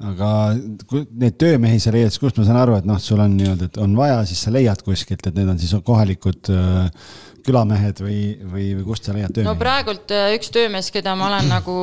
aga 0.00 0.28
neid 0.56 1.36
töömehi 1.40 1.80
sa 1.82 1.92
leiad, 1.94 2.14
kust 2.18 2.38
ma 2.40 2.46
saan 2.46 2.58
aru, 2.62 2.78
et 2.80 2.86
noh, 2.88 2.98
sul 3.02 3.20
on 3.22 3.36
nii-öelda, 3.36 3.68
et 3.68 3.76
on 3.82 3.92
vaja, 3.98 4.22
siis 4.28 4.40
sa 4.44 4.52
leiad 4.54 4.80
kuskilt, 4.86 5.26
et 5.28 5.36
need 5.36 5.50
on 5.52 5.60
siis 5.60 5.74
kohalikud 5.84 6.50
äh, 6.54 7.10
külamehed 7.46 8.00
või, 8.02 8.20
või, 8.40 8.68
või 8.78 8.86
kust 8.86 9.06
sa 9.06 9.14
leiad 9.16 9.34
töömehi? 9.34 9.50
no 9.50 9.58
praegult 9.60 10.14
äh, 10.14 10.32
üks 10.36 10.50
töömees, 10.54 10.90
keda 10.94 11.14
ma 11.18 11.28
olen 11.28 11.50
nagu 11.56 11.76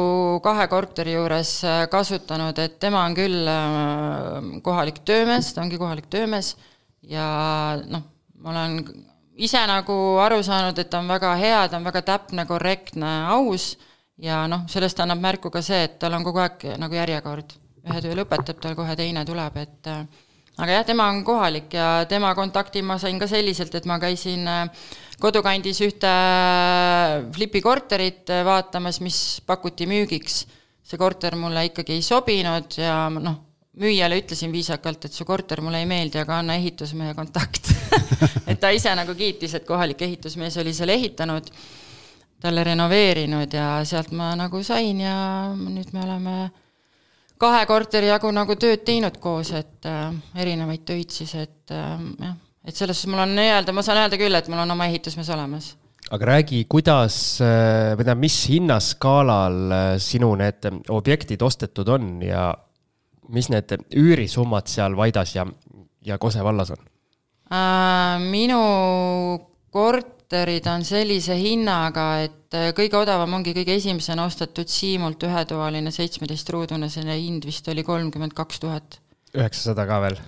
kahe 0.44 0.68
korteri 0.72 1.16
juures 1.16 1.54
äh, 1.68 1.84
kasutanud, 1.92 2.60
et 2.60 2.80
tema 2.82 3.06
on 3.06 3.18
küll 3.18 3.54
kohalik 4.66 5.04
töömees, 5.08 5.54
ta 5.54 5.64
ongi 5.64 5.80
kohalik 5.80 6.10
töömees 6.12 6.56
ja 7.08 7.30
noh, 7.88 8.04
ma 8.44 8.56
olen 8.56 8.82
ise 9.40 9.62
nagu 9.70 9.96
aru 10.26 10.42
saanud, 10.44 10.80
et 10.80 10.92
ta 10.92 11.00
on 11.00 11.08
väga 11.08 11.36
hea, 11.40 11.62
ta 11.70 11.80
on 11.80 11.88
väga 11.88 12.04
täpne, 12.08 12.44
korrektne, 12.50 13.14
aus 13.32 13.72
ja 14.20 14.44
noh, 14.52 14.66
sellest 14.72 15.00
annab 15.00 15.22
märku 15.24 15.52
ka 15.54 15.64
see, 15.64 15.86
et 15.88 16.00
tal 16.02 16.18
on 16.18 16.26
kogu 16.28 16.42
aeg 16.44 16.66
nagu 16.82 17.00
järjekord. 17.00 17.59
Ühe 17.88 18.02
töö 18.04 18.18
lõpetab, 18.20 18.60
tal 18.62 18.76
kohe 18.78 18.96
teine 19.00 19.24
tuleb, 19.28 19.58
et 19.62 19.90
aga 20.60 20.72
jah, 20.74 20.86
tema 20.88 21.08
on 21.14 21.24
kohalik 21.28 21.74
ja 21.74 22.06
tema 22.10 22.34
kontakti 22.36 22.84
ma 22.84 23.00
sain 23.00 23.20
ka 23.20 23.28
selliselt, 23.32 23.76
et 23.76 23.88
ma 23.90 24.00
käisin 24.02 24.48
kodukandis 25.20 25.82
ühte 25.88 26.14
flipi 27.36 27.62
korterit 27.64 28.32
vaatamas, 28.46 29.00
mis 29.06 29.20
pakuti 29.46 29.88
müügiks. 29.90 30.46
see 30.90 30.98
korter 30.98 31.36
mulle 31.38 31.68
ikkagi 31.68 31.94
ei 31.94 32.02
sobinud 32.02 32.74
ja 32.82 33.12
noh, 33.14 33.36
müüjale 33.78 34.18
ütlesin 34.24 34.52
viisakalt, 34.52 35.06
et 35.06 35.14
su 35.14 35.26
korter 35.26 35.62
mulle 35.62 35.84
ei 35.84 35.86
meeldi, 35.86 36.18
aga 36.18 36.40
anna 36.42 36.56
ehitusmehe 36.58 37.14
kontakt 37.14 37.70
et 38.50 38.60
ta 38.60 38.72
ise 38.74 38.96
nagu 38.98 39.14
kiitis, 39.16 39.54
et 39.60 39.68
kohalik 39.68 40.02
ehitusmees 40.02 40.58
oli 40.58 40.74
selle 40.74 40.96
ehitanud, 40.98 41.52
talle 42.42 42.64
renoveerinud 42.64 43.54
ja 43.54 43.68
sealt 43.86 44.12
ma 44.16 44.32
nagu 44.40 44.64
sain 44.64 45.04
ja 45.04 45.16
nüüd 45.54 45.94
me 45.94 46.04
oleme 46.08 46.36
kahe 47.40 47.66
korteri 47.66 48.12
jagu 48.12 48.32
nagu 48.36 48.56
tööd 48.60 48.84
teinud 48.86 49.18
koos, 49.24 49.54
et 49.56 49.88
äh, 49.88 50.12
erinevaid 50.36 50.86
töid 50.88 51.16
siis, 51.16 51.36
et 51.40 51.74
äh, 51.76 51.98
jah 52.20 52.38
et 52.70 52.76
selles 52.76 52.98
suhtes 53.00 53.12
mul 53.12 53.24
on 53.24 53.36
nii-öelda, 53.38 53.74
ma 53.76 53.84
saan 53.86 54.04
öelda 54.04 54.20
küll, 54.20 54.36
et 54.38 54.50
mul 54.52 54.64
on 54.64 54.76
oma 54.76 54.90
ehitusmees 54.90 55.30
olemas. 55.34 55.74
aga 56.10 56.26
räägi, 56.26 56.64
kuidas 56.70 57.16
äh, 57.44 57.94
või 57.94 58.04
tähendab, 58.04 58.24
mis 58.24 58.38
hinnaskaalal 58.50 59.60
äh, 59.76 59.90
sinu 60.02 60.32
need 60.40 60.70
objektid 60.90 61.42
ostetud 61.46 61.90
on 61.96 62.16
ja 62.26 62.50
mis 63.30 63.50
need 63.54 63.76
üürisummad 63.94 64.70
seal 64.72 64.98
Vaidas 64.98 65.36
ja, 65.36 65.46
ja 66.06 66.18
Kose 66.18 66.44
vallas 66.46 66.74
on 66.74 66.82
äh,? 67.54 68.18
minu 68.26 68.62
korterid 70.30 70.68
on 70.70 70.84
sellise 70.86 71.34
hinnaga, 71.34 72.22
et 72.22 72.54
äh, 72.54 72.70
kõige 72.78 73.00
odavam 73.00 73.34
ongi 73.40 73.54
kõige 73.58 73.74
esimesena 73.80 74.28
ostetud 74.30 74.70
Siimult 74.70 75.24
ühetoaline 75.26 75.90
seitsmeteistruudune, 75.92 76.90
selle 76.90 77.16
hind 77.18 77.46
vist 77.46 77.68
oli 77.68 77.82
kolmkümmend 77.84 78.36
kaks 78.38 78.60
tuhat. 78.62 79.00
üheksasada 79.34 79.88
ka 79.90 79.98
veel 80.04 80.20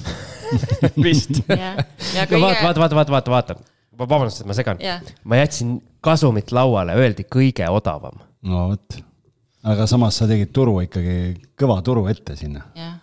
vist. 1.06 1.38
no 1.46 2.40
vaata, 2.42 2.64
vaata, 2.64 2.80
vaata, 2.80 2.96
vaata, 2.96 3.12
vaata, 3.12 3.30
vaata. 3.30 3.56
vabandust, 3.98 4.42
et 4.42 4.50
ma 4.50 4.56
segan 4.58 4.82
yeah.. 4.82 4.98
ma 5.22 5.38
jätsin 5.38 5.78
kasumit 6.02 6.50
lauale, 6.50 6.98
öeldi 6.98 7.22
kõige 7.30 7.68
odavam. 7.70 8.18
no 8.42 8.66
vot, 8.72 8.98
aga 9.62 9.86
samas 9.86 10.18
sa 10.18 10.26
tegid 10.26 10.50
turu 10.50 10.80
ikkagi, 10.82 11.36
kõva 11.54 11.78
turu 11.86 12.08
ette 12.10 12.34
sinna. 12.34 12.66
jah, 12.74 12.98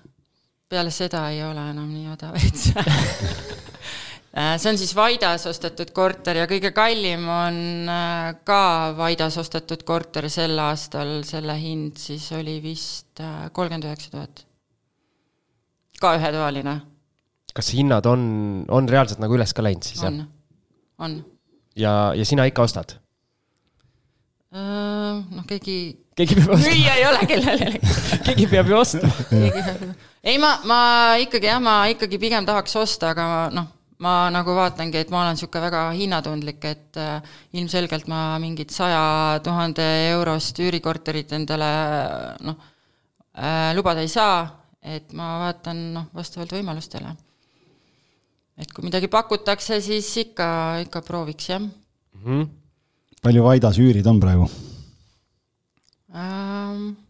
peale 0.68 0.92
seda 0.92 1.30
ei 1.32 1.40
ole 1.48 1.70
enam 1.72 1.88
nii 1.88 2.12
odavaid 2.18 2.68
äh, 2.76 3.64
see 4.38 4.70
on 4.70 4.78
siis 4.78 4.94
Vaidas 4.96 5.48
ostetud 5.50 5.92
korter 5.96 6.44
ja 6.44 6.50
kõige 6.50 6.70
kallim 6.76 7.26
on 7.32 7.90
äh, 7.90 8.36
ka 8.46 8.94
Vaidas 8.98 9.38
ostetud 9.42 9.82
korter 9.88 10.30
sel 10.30 10.58
aastal, 10.62 11.22
selle 11.26 11.56
hind 11.58 11.98
siis 12.02 12.28
oli 12.38 12.60
vist 12.64 13.24
äh, 13.24 13.48
kolmkümmend 13.52 13.88
üheksa 13.90 14.14
tuhat. 14.14 14.46
ka 16.02 16.14
ühetoaline 16.20 16.78
kas 17.58 17.74
hinnad 17.74 18.06
on, 18.06 18.22
on 18.70 18.90
reaalselt 18.90 19.22
nagu 19.24 19.38
üles 19.38 19.54
ka 19.58 19.66
läinud 19.66 19.86
siis, 19.88 20.04
jah? 20.04 20.14
on, 20.14 20.26
on. 21.02 21.20
ja, 21.76 21.94
ja 22.18 22.26
sina 22.26 22.46
ikka 22.50 22.68
ostad? 22.68 22.98
noh, 24.58 25.46
keegi. 25.50 25.80
keegi 26.18 26.38
peab 26.38 26.54
ostma. 26.56 26.70
müüa 26.70 26.94
ei 27.00 27.08
ole 27.08 27.24
kellelegi 27.30 27.82
keegi 28.28 28.48
peab 28.54 28.70
ju 28.70 28.78
ostma 28.80 29.10
ei, 30.22 30.38
ma, 30.42 30.54
ma 30.70 30.80
ikkagi 31.24 31.50
jah, 31.50 31.64
ma 31.64 31.80
ikkagi 31.92 32.22
pigem 32.22 32.46
tahaks 32.46 32.78
osta, 32.80 33.16
aga 33.16 33.26
noh, 33.54 33.74
ma 34.04 34.30
nagu 34.34 34.54
vaatangi, 34.54 35.00
et 35.02 35.12
ma 35.14 35.24
olen 35.24 35.38
niisugune 35.38 35.64
väga 35.64 35.84
hinnatundlik, 35.98 36.66
et 36.70 37.00
äh, 37.02 37.22
ilmselgelt 37.58 38.08
ma 38.12 38.38
mingit 38.42 38.74
saja 38.74 39.40
tuhande 39.44 39.86
eurost 40.12 40.60
üürikorterit 40.62 41.34
endale 41.38 41.72
noh 42.46 42.58
äh,, 43.38 43.74
lubada 43.78 44.06
ei 44.06 44.12
saa, 44.12 44.44
et 44.82 45.14
ma 45.18 45.38
vaatan 45.46 45.82
noh, 45.96 46.12
vastavalt 46.14 46.54
võimalustele 46.54 47.16
et 48.58 48.72
kui 48.74 48.86
midagi 48.86 49.10
pakutakse, 49.12 49.82
siis 49.86 50.10
ikka, 50.26 50.48
ikka 50.86 51.02
prooviks, 51.06 51.50
jah 51.50 51.62
mm. 51.62 52.24
-hmm. 52.24 52.48
palju 53.22 53.44
Vaidas 53.44 53.78
üürid 53.78 54.08
on 54.08 54.20
praegu 54.20 54.50
ähm,? 56.14 57.07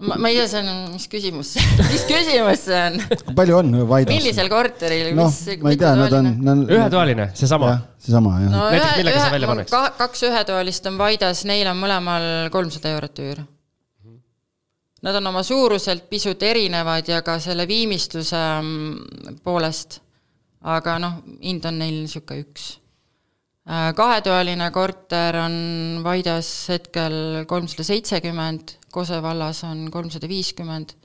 Ma, 0.00 0.16
ma 0.16 0.30
ei 0.30 0.38
tea, 0.38 0.46
see 0.50 0.62
on, 0.62 0.70
mis 0.94 1.06
küsimus 1.12 1.52
mis 1.90 2.04
küsimus 2.08 2.64
see 2.66 2.80
on? 2.88 2.98
kui 3.26 3.36
palju 3.38 3.60
on 3.60 3.70
Vaidas? 3.90 4.12
millisel 4.14 4.50
korteril, 4.52 5.12
noh, 5.18 5.30
ma 5.64 5.74
ei 5.74 5.80
tea, 5.80 5.92
nad 5.98 6.16
on, 6.18 6.32
nad 6.40 6.52
on. 6.56 6.66
ühetoaline, 6.78 7.30
seesama. 7.38 7.76
seesama 8.00 8.34
jah 8.44 8.52
no,. 8.52 8.66
näiteks 8.74 8.98
millega 9.02 9.22
sa 9.22 9.30
välja 9.36 9.52
paneks? 9.52 9.78
kaks 10.02 10.26
ühetoalist 10.30 10.90
on 10.90 10.98
Vaidas, 11.00 11.44
neil 11.48 11.70
on 11.70 11.80
mõlemal 11.80 12.28
kolmsada 12.54 12.92
eurot 12.96 13.24
üür. 13.24 13.46
Nad 15.00 15.16
on 15.16 15.30
oma 15.30 15.40
suuruselt 15.46 16.10
pisut 16.10 16.42
erinevad 16.44 17.08
ja 17.08 17.22
ka 17.24 17.38
selle 17.40 17.64
viimistluse 17.68 18.36
mm, 18.60 19.38
poolest, 19.44 20.02
aga 20.60 20.98
noh, 21.00 21.22
hind 21.40 21.64
on 21.64 21.80
neil 21.80 22.02
niisugune 22.02 22.44
üks 22.44 22.74
Äh, 23.70 23.92
kahetoaline 23.94 24.70
korter 24.74 25.36
on 25.36 25.54
Vaidas 26.02 26.48
hetkel 26.72 27.44
kolmsada 27.46 27.84
seitsekümmend, 27.86 28.72
Kose 28.90 29.20
vallas 29.22 29.62
on 29.68 29.84
kolmsada 29.92 30.28
viiskümmend, 30.30 30.96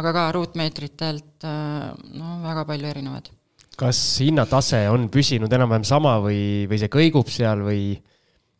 aga 0.00 0.14
ka 0.16 0.24
ruutmeetritelt 0.36 1.44
äh, 1.44 1.90
no 2.16 2.38
väga 2.44 2.64
palju 2.68 2.90
erinevad. 2.94 3.28
kas 3.80 3.98
hinnatase 4.20 4.82
on 4.92 5.06
püsinud 5.12 5.52
enam-vähem 5.56 5.84
sama 5.88 6.18
või, 6.20 6.66
või 6.68 6.80
see 6.80 6.90
kõigub 6.92 7.30
seal 7.32 7.62
või? 7.64 7.84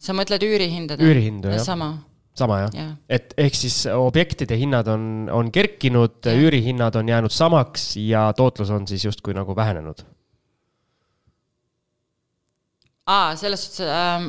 sa 0.00 0.16
mõtled 0.16 0.44
üürihindade? 0.46 1.04
üürihindu, 1.04 1.52
jah? 1.54 1.64
sama. 1.64 1.90
sama, 2.36 2.62
jah 2.66 2.76
ja.? 2.76 2.86
et 3.08 3.34
ehk 3.40 3.56
siis 3.56 3.82
objektide 3.92 4.56
hinnad 4.60 4.88
on, 4.88 5.28
on 5.32 5.52
kerkinud, 5.52 6.20
üürihinnad 6.24 6.96
on 7.00 7.12
jäänud 7.12 7.34
samaks 7.34 7.92
ja 8.00 8.30
tootlus 8.36 8.72
on 8.72 8.88
siis 8.88 9.04
justkui 9.08 9.36
nagu 9.36 9.56
vähenenud 9.56 10.04
aa, 13.10 13.36
selles 13.36 13.64
suhtes 13.66 13.86
ähm, 13.86 14.28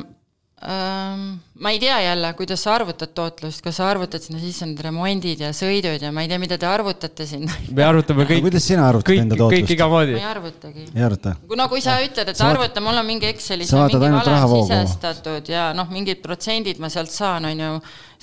ma 0.62 1.70
ei 1.70 1.78
tea 1.82 2.00
jälle, 2.00 2.28
kuidas 2.38 2.62
sa 2.62 2.74
arvutad 2.76 3.10
tootlust, 3.14 3.62
kas 3.64 3.80
sa 3.80 3.88
arvutad 3.90 4.22
sinna 4.22 4.38
sisse 4.38 4.66
need 4.66 4.78
remondid 4.84 5.40
ja 5.42 5.50
sõidud 5.56 6.02
ja 6.02 6.12
ma 6.14 6.22
ei 6.22 6.30
tea, 6.30 6.38
mida 6.38 6.58
te 6.58 6.68
arvutate 6.70 7.26
sinna. 7.26 7.50
me 7.74 7.82
arvutame 7.82 8.26
kõik. 8.28 8.44
kuidas 8.44 8.68
sina 8.70 8.84
arvutad 8.86 9.10
kõik, 9.10 9.22
enda 9.24 9.38
tootlust? 9.40 9.64
kõik 9.64 9.72
igamoodi. 9.74 10.14
ma 10.14 10.20
ei 10.20 10.28
arvutagi. 10.30 10.86
ei 10.94 11.06
arvuta? 11.08 11.34
no 11.58 11.66
kui 11.72 11.82
sa 11.82 11.96
ütled, 12.04 12.30
et 12.30 12.38
sa 12.38 12.52
arvuta, 12.52 12.84
mul 12.84 13.00
on 13.00 13.08
mingi 13.08 13.26
Excelis 13.32 13.72
mingi 13.74 13.98
valem 14.04 14.46
sisestatud 14.52 15.50
ja 15.50 15.64
noh, 15.74 15.90
mingid 15.90 16.22
protsendid 16.22 16.78
ma 16.82 16.92
sealt 16.94 17.10
saan, 17.10 17.50
on 17.50 17.64
ju, 17.64 17.72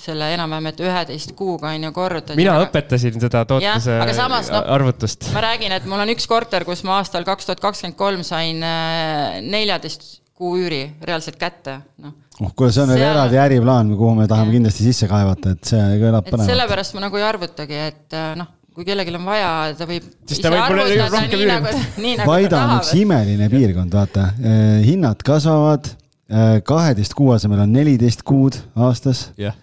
selle 0.00 0.30
enam-vähem, 0.32 0.70
et 0.72 0.80
üheteist 0.80 1.36
kuuga 1.36 1.74
on 1.74 1.84
ju 1.90 1.92
korrutad. 1.92 2.40
mina 2.40 2.56
aga... 2.56 2.70
õpetasin 2.70 3.20
seda 3.20 3.44
tootluse 3.52 3.98
ja, 4.00 4.16
samas, 4.16 4.48
no, 4.48 4.64
arvutust. 4.78 5.28
ma 5.36 5.44
räägin, 5.44 5.76
et 5.76 5.84
mul 5.84 6.00
on 6.00 6.16
üks 6.16 6.24
korter, 6.30 6.64
kus 6.64 6.86
ma 6.88 7.02
aastal 7.02 7.28
kaks 7.28 7.50
tuhat 7.50 7.60
kakskümmend 7.68 8.00
kolm 8.00 8.24
sain 8.24 8.64
äh, 8.64 9.42
neljateist 9.44 10.22
kuu 10.40 10.56
üüri 10.56 10.80
reaalselt 11.04 11.36
kätte, 11.40 11.76
noh. 12.00 12.14
oh, 12.40 12.52
kuule, 12.56 12.72
see 12.72 12.84
on 12.84 12.94
veel 12.94 13.04
eraldi 13.10 13.36
äriplaan, 13.42 13.92
kuhu 13.98 14.14
me 14.16 14.28
tahame 14.30 14.48
ja. 14.48 14.56
kindlasti 14.56 14.86
sisse 14.86 15.08
kaevata, 15.10 15.52
et 15.56 15.72
see 15.72 15.98
kõlab 16.00 16.24
põnevalt. 16.28 16.48
sellepärast 16.48 16.96
ma 16.96 17.04
nagu 17.04 17.20
ei 17.20 17.26
arvutagi, 17.28 17.80
et 17.90 18.16
äh, 18.16 18.30
noh, 18.40 18.48
kui 18.76 18.86
kellelgi 18.88 19.12
on 19.18 19.26
vaja, 19.28 19.50
ta 19.76 19.88
võib. 19.90 20.06
siis 20.30 20.40
ta 20.40 20.52
võib 20.54 20.72
mulle 20.72 21.08
rohkem 21.12 21.42
üüri. 21.44 21.58
Nagu 22.06 22.28
Vaida 22.30 22.62
on 22.62 22.72
üks 22.78 22.94
imeline 22.96 23.50
piirkond, 23.52 23.96
vaata, 24.00 24.30
äh, 24.40 24.78
hinnad 24.86 25.20
kasvavad, 25.26 25.92
äh, 26.32 26.56
kaheteist 26.64 27.16
kuu 27.18 27.34
asemel 27.36 27.60
on 27.66 27.76
neliteist 27.76 28.24
kuud 28.24 28.56
aastas 28.88 29.28
yeah.. 29.40 29.58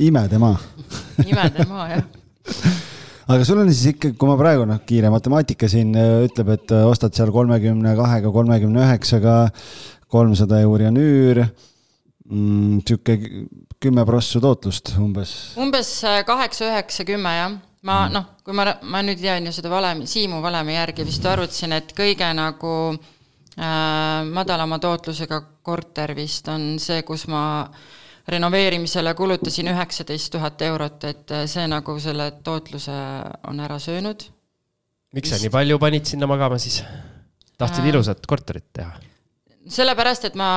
imede 0.00 0.40
maa 0.40 0.56
imede 1.28 1.68
maa, 1.68 1.90
jah 1.92 2.06
aga 3.34 3.44
sul 3.44 3.60
on 3.60 3.68
siis 3.68 3.92
ikkagi, 3.92 4.16
kui 4.16 4.30
ma 4.30 4.38
praegu 4.40 4.64
noh, 4.70 4.80
kiire 4.88 5.10
matemaatika 5.12 5.68
siin 5.68 5.92
ütleb, 5.98 6.54
et 6.54 6.74
ostad 6.86 7.12
seal 7.18 7.34
kolmekümne 7.34 7.92
kahega, 7.98 8.32
kolmekümne 8.32 8.84
üheksaga 8.86 9.36
kolmsada 10.12 10.60
euri 10.64 10.86
on 10.88 11.00
üür 11.00 11.42
mm,, 11.42 12.80
sihuke 12.86 13.18
kümme 13.82 14.04
prossu 14.06 14.40
tootlust 14.40 14.94
umbes. 15.00 15.34
umbes 15.60 15.90
äh, 16.04 16.22
kaheksa, 16.26 16.70
üheksa, 16.70 17.04
kümme 17.08 17.34
jah. 17.36 17.58
ma 17.86 17.98
mm. 18.06 18.14
noh, 18.14 18.30
kui 18.44 18.56
ma, 18.56 18.68
ma 18.82 19.02
nüüd 19.06 19.20
tean 19.20 19.46
ju 19.46 19.54
seda 19.54 19.70
valemi, 19.72 20.08
Siimu 20.10 20.40
valemi 20.42 20.76
järgi 20.76 21.06
vist 21.06 21.26
arvutasin, 21.26 21.76
et 21.76 21.92
kõige 21.96 22.30
nagu 22.36 22.72
äh, 22.94 24.24
madalama 24.30 24.80
tootlusega 24.82 25.42
korter 25.66 26.14
vist 26.16 26.48
on 26.52 26.76
see, 26.82 27.02
kus 27.06 27.26
ma 27.32 27.42
renoveerimisele 28.28 29.12
kulutasin 29.14 29.70
üheksateist 29.70 30.32
tuhat 30.34 30.62
eurot, 30.66 31.04
et 31.10 31.34
äh, 31.34 31.44
see 31.50 31.66
nagu 31.70 31.98
selle 32.02 32.30
tootluse 32.46 32.96
on 33.50 33.60
ära 33.60 33.78
söönud. 33.82 34.30
miks 35.14 35.30
sa 35.32 35.42
nii 35.42 35.52
palju 35.52 35.78
panid 35.78 36.08
sinna 36.08 36.26
magama 36.26 36.58
siis? 36.58 36.82
tahtsid 37.58 37.84
äh, 37.84 37.92
ilusat 37.92 38.26
korterit 38.26 38.72
teha? 38.72 38.96
Sellepärast, 39.66 40.28
et 40.28 40.36
ma 40.38 40.48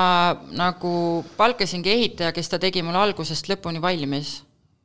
nagu 0.58 1.24
palkasingi 1.38 1.92
ehitaja, 1.92 2.34
kes 2.36 2.52
ta 2.52 2.60
tegi 2.62 2.84
mul 2.86 2.98
algusest 3.00 3.50
lõpuni 3.52 3.82
valmis. 3.82 4.44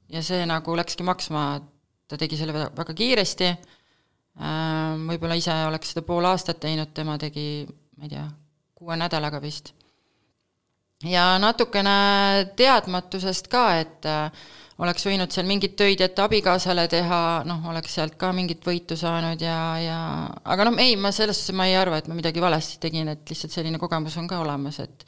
ja 0.09 0.23
see 0.23 0.45
nagu 0.47 0.75
läkski 0.77 1.03
maksma, 1.03 1.61
ta 2.09 2.17
tegi 2.21 2.37
selle 2.39 2.53
väga 2.55 2.95
kiiresti, 2.95 3.47
äh, 3.51 4.91
võib-olla 5.09 5.39
ise 5.41 5.55
oleks 5.69 5.95
seda 5.95 6.05
pool 6.07 6.27
aastat 6.29 6.61
teinud, 6.63 6.93
tema 6.95 7.17
tegi, 7.19 7.65
ma 7.97 8.07
ei 8.07 8.13
tea, 8.13 8.27
kuue 8.75 8.97
nädalaga 9.01 9.41
vist. 9.43 9.73
ja 11.05 11.39
natukene 11.39 12.53
teadmatusest 12.57 13.49
ka, 13.53 13.65
et 13.81 14.07
äh, 14.09 14.45
oleks 14.83 15.07
võinud 15.07 15.31
seal 15.31 15.47
mingeid 15.47 15.77
töid 15.79 16.03
ette 16.03 16.23
abikaasale 16.25 16.87
teha, 16.91 17.21
noh, 17.47 17.63
oleks 17.71 17.95
sealt 17.99 18.17
ka 18.19 18.33
mingit 18.35 18.65
võitu 18.67 18.99
saanud 18.99 19.43
ja, 19.43 19.59
ja 19.83 19.99
aga 20.43 20.69
noh, 20.69 20.79
ei, 20.83 20.97
ma 20.99 21.13
selles 21.15 21.39
suhtes 21.41 21.57
ma 21.59 21.69
ei 21.71 21.77
arva, 21.79 22.01
et 22.01 22.09
ma 22.11 22.19
midagi 22.19 22.43
valesti 22.43 22.81
tegin, 22.83 23.13
et 23.13 23.31
lihtsalt 23.31 23.55
selline 23.55 23.79
kogemus 23.83 24.17
on 24.19 24.31
ka 24.31 24.43
olemas, 24.43 24.81
et 24.83 25.07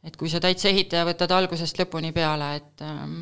et 0.00 0.16
kui 0.16 0.30
sa 0.32 0.40
täitsa 0.40 0.70
ehitaja 0.70 1.04
võtad 1.04 1.30
algusest 1.36 1.76
lõpuni 1.76 2.10
peale, 2.16 2.54
et 2.56 2.84
ähm, 2.86 3.18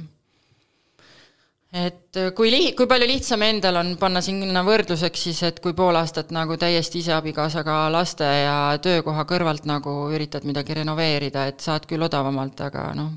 et 1.74 2.18
kui 2.38 2.52
li-, 2.54 2.72
kui 2.78 2.88
palju 2.88 3.08
lihtsam 3.10 3.42
endal 3.44 3.76
on 3.82 3.96
panna 4.00 4.22
sinna 4.24 4.62
võrdluseks 4.64 5.24
siis, 5.28 5.42
et 5.44 5.60
kui 5.60 5.74
pool 5.76 5.98
aastat 6.00 6.30
nagu 6.32 6.56
täiesti 6.56 7.02
ise 7.02 7.12
abikaasaga 7.18 7.80
laste 7.92 8.24
ja 8.24 8.58
töökoha 8.80 9.26
kõrvalt 9.28 9.68
nagu 9.68 10.00
üritad 10.14 10.48
midagi 10.48 10.78
renoveerida, 10.80 11.48
et 11.50 11.60
saad 11.60 11.84
küll 11.90 12.06
odavamalt, 12.08 12.62
aga 12.70 12.92
noh, 12.96 13.12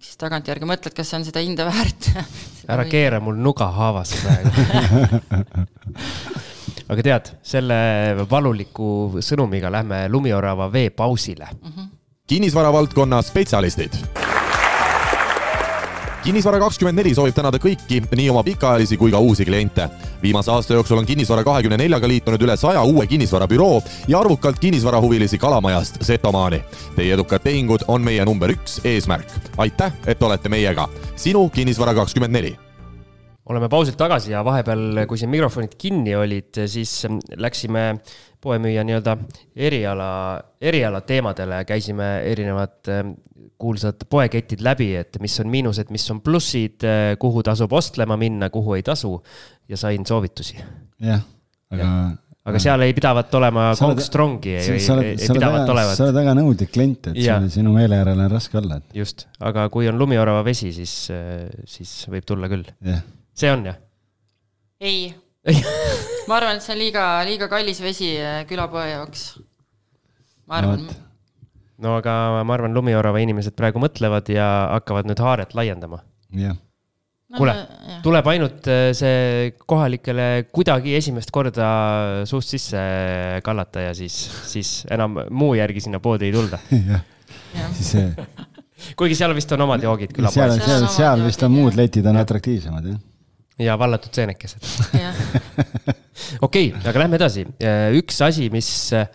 siis 0.00 0.16
tagantjärgi 0.20 0.68
mõtled, 0.68 0.94
kas 0.96 1.10
see 1.10 1.20
on 1.20 1.26
seda 1.28 1.42
hinda 1.44 1.66
väärt 1.68 2.10
ära 2.72 2.84
või... 2.84 2.92
keera 2.92 3.20
mul 3.22 3.38
nuga 3.40 3.70
haavas 3.76 4.14
praegu 4.22 4.50
aga 6.90 7.06
tead, 7.06 7.32
selle 7.46 7.80
valuliku 8.30 9.20
sõnumiga 9.24 9.70
lähme 9.72 10.06
lumiorava 10.10 10.70
veepausile 10.72 11.48
mm. 11.52 11.72
-hmm. 11.72 11.90
kinnisvara 12.26 12.72
valdkonna 12.72 13.22
spetsialistid 13.22 14.00
kinnisvara 16.24 16.58
kakskümmend 16.60 17.00
neli 17.00 17.14
soovib 17.16 17.34
tänada 17.34 17.58
kõiki, 17.60 18.02
nii 18.16 18.28
oma 18.32 18.42
pikaajalisi 18.44 18.98
kui 19.00 19.12
ka 19.12 19.18
uusi 19.18 19.44
kliente. 19.44 19.88
viimase 20.22 20.50
aasta 20.50 20.74
jooksul 20.74 20.98
on 20.98 21.06
Kinnisvara 21.06 21.44
kahekümne 21.44 21.76
neljaga 21.80 22.08
liitunud 22.08 22.42
üle 22.42 22.56
saja 22.56 22.82
uue 22.82 23.06
kinnisvarabüroo 23.06 23.82
ja 24.08 24.20
arvukalt 24.20 24.58
kinnisvarahuvilisi 24.58 25.38
Kalamajast 25.38 26.02
Setomaani. 26.04 26.62
Teie 26.96 27.14
edukad 27.14 27.42
tehingud 27.42 27.88
on 27.88 28.02
meie 28.02 28.24
number 28.24 28.50
üks 28.50 28.80
eesmärk. 28.84 29.28
aitäh, 29.56 29.92
et 30.06 30.22
olete 30.22 30.48
meiega. 30.48 30.88
sinu 31.16 31.48
Kinnisvara 31.48 31.94
kakskümmend 31.94 32.32
neli 32.32 32.69
oleme 33.50 33.68
pausilt 33.72 33.96
tagasi 33.98 34.34
ja 34.34 34.42
vahepeal, 34.44 35.04
kui 35.08 35.18
siin 35.18 35.30
mikrofonid 35.32 35.74
kinni 35.80 36.14
olid, 36.16 36.60
siis 36.70 37.06
läksime 37.40 37.84
poemüüja 38.40 38.84
nii-öelda 38.86 39.16
eriala, 39.56 40.10
eriala 40.60 41.00
teemadele, 41.08 41.64
käisime 41.68 42.12
erinevad 42.30 42.92
kuulsad 43.60 44.06
poeketid 44.08 44.62
läbi, 44.64 44.94
et 45.00 45.18
mis 45.20 45.34
on 45.42 45.50
miinused, 45.52 45.90
mis 45.92 46.06
on 46.12 46.22
plussid, 46.24 46.86
kuhu 47.20 47.44
tasub 47.44 47.72
ostlema 47.76 48.16
minna, 48.20 48.48
kuhu 48.52 48.78
ei 48.78 48.86
tasu 48.86 49.18
ja 49.68 49.76
sain 49.80 50.06
soovitusi. 50.06 50.56
jah, 51.00 51.24
aga 51.72 51.82
ja 51.82 51.92
aga 52.50 52.60
seal 52.62 52.84
ei 52.86 52.94
pidavat 52.96 53.34
olema 53.36 53.66
Kong 53.78 54.00
Strongi, 54.02 54.54
ei, 54.56 54.78
ei, 54.78 55.12
ei 55.12 55.28
pidavat 55.28 55.68
olevat. 55.68 55.96
sa 55.98 56.06
oled 56.06 56.16
väga 56.16 56.34
nõudlik 56.38 56.72
klient, 56.72 57.10
et 57.12 57.20
ja. 57.20 57.36
sinu 57.52 57.74
meele 57.74 58.00
järele 58.00 58.26
on 58.26 58.32
raske 58.32 58.58
olla. 58.60 58.80
just, 58.96 59.26
aga 59.44 59.68
kui 59.72 59.88
on 59.90 59.98
lumiorava 60.00 60.42
vesi, 60.46 60.72
siis, 60.76 60.94
siis 61.68 61.94
võib 62.12 62.26
tulla 62.28 62.50
küll. 62.52 62.64
See 63.40 63.52
on 63.52 63.66
jah? 63.70 63.78
ei 64.80 65.10
ma 66.28 66.38
arvan, 66.38 66.58
et 66.58 66.64
see 66.64 66.74
on 66.76 66.82
liiga, 66.82 67.04
liiga 67.28 67.50
kallis 67.52 67.80
vesi 67.84 68.14
külapoe 68.48 68.88
jaoks. 68.92 69.28
ma 70.50 70.60
arvan 70.60 70.86
no, 70.86 70.98
no 71.86 71.98
aga 72.00 72.16
ma 72.44 72.56
arvan, 72.56 72.76
Lumiorava 72.76 73.22
inimesed 73.24 73.56
praegu 73.58 73.82
mõtlevad 73.82 74.28
ja 74.32 74.48
hakkavad 74.76 75.08
nüüd 75.08 75.22
haaret 75.24 75.56
laiendama. 75.58 76.04
jah 76.36 76.58
kuule, 77.36 77.54
tuleb 78.04 78.28
ainult 78.32 78.68
äh, 78.70 78.90
see 78.96 79.52
kohalikele 79.68 80.26
kuidagi 80.54 80.96
esimest 80.98 81.30
korda 81.34 81.68
suust 82.28 82.56
sisse 82.56 82.80
kallata 83.46 83.86
ja 83.88 83.92
siis, 83.96 84.16
siis 84.50 84.72
enam 84.90 85.20
muu 85.30 85.54
järgi 85.58 85.84
sinna 85.86 86.00
poodi 86.02 86.30
ei 86.30 86.34
tulda. 86.34 86.58
jah, 86.80 87.70
siis 87.76 87.92
see. 87.94 88.08
kuigi 88.98 89.18
seal 89.18 89.34
vist 89.36 89.52
on 89.54 89.66
omad 89.66 89.84
joogid 89.86 90.14
külapoes. 90.16 90.34
seal, 90.34 90.66
seal, 90.66 90.88
seal 90.96 91.24
vist 91.28 91.46
on 91.46 91.54
muud 91.54 91.78
letid 91.78 92.10
on 92.10 92.18
atraktiivsemad, 92.20 92.90
jah. 92.94 93.00
Ja 93.60 93.76
vallatud 93.78 94.14
seenekesed. 94.14 94.64
okei, 96.46 96.70
aga 96.84 97.04
lähme 97.04 97.18
edasi. 97.20 97.44
Äh, 97.62 97.90
üks 98.00 98.20
asi, 98.24 98.48
mis 98.52 98.70
äh, 98.96 99.06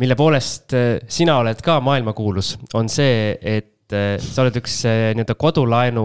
mille 0.00 0.16
poolest 0.18 0.74
äh, 0.76 0.96
sina 1.08 1.38
oled 1.42 1.60
ka 1.64 1.78
maailmakuulus, 1.84 2.56
on 2.74 2.90
see, 2.92 3.36
et 3.40 3.72
sa 3.86 4.42
oled 4.42 4.56
üks 4.58 4.80
nii-öelda 5.14 5.36
kodulaenu 5.38 6.02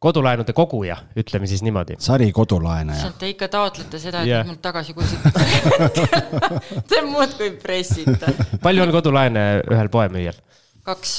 kodulaenude 0.00 0.54
koguja, 0.56 0.94
ütleme 1.20 1.44
siis 1.50 1.60
niimoodi. 1.66 1.98
sari 2.00 2.30
kodulaenaja. 2.32 3.00
sealt 3.02 3.18
te 3.20 3.28
ikka 3.28 3.48
taotlete 3.52 4.00
seda, 4.00 4.22
et 4.22 4.30
yeah. 4.30 4.46
mult 4.46 4.62
tagasi 4.64 4.94
kustutatakse. 4.96 6.06
Te 6.90 7.02
muudkui 7.04 7.50
pressite. 7.60 8.32
palju 8.62 8.86
on 8.86 8.94
kodulaene 8.94 9.44
ühel 9.68 9.92
poemüüjal 9.92 10.38
kaks. 10.86 11.18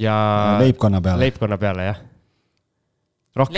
ja 0.00 0.16
leibkonna 0.62 1.02
peale. 1.04 1.26
leibkonna 1.26 1.60
peale, 1.60 1.90
jah? 1.90 2.00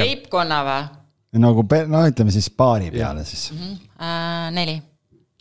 leibkonna 0.01 0.62
või 0.66 1.04
nagu, 1.40 1.64
no 1.90 2.03
ütleme 2.09 2.35
siis 2.35 2.51
paari 2.51 2.90
peale 2.94 3.25
siis. 3.25 3.51
äh,? 3.53 4.51
neli. 4.55 4.79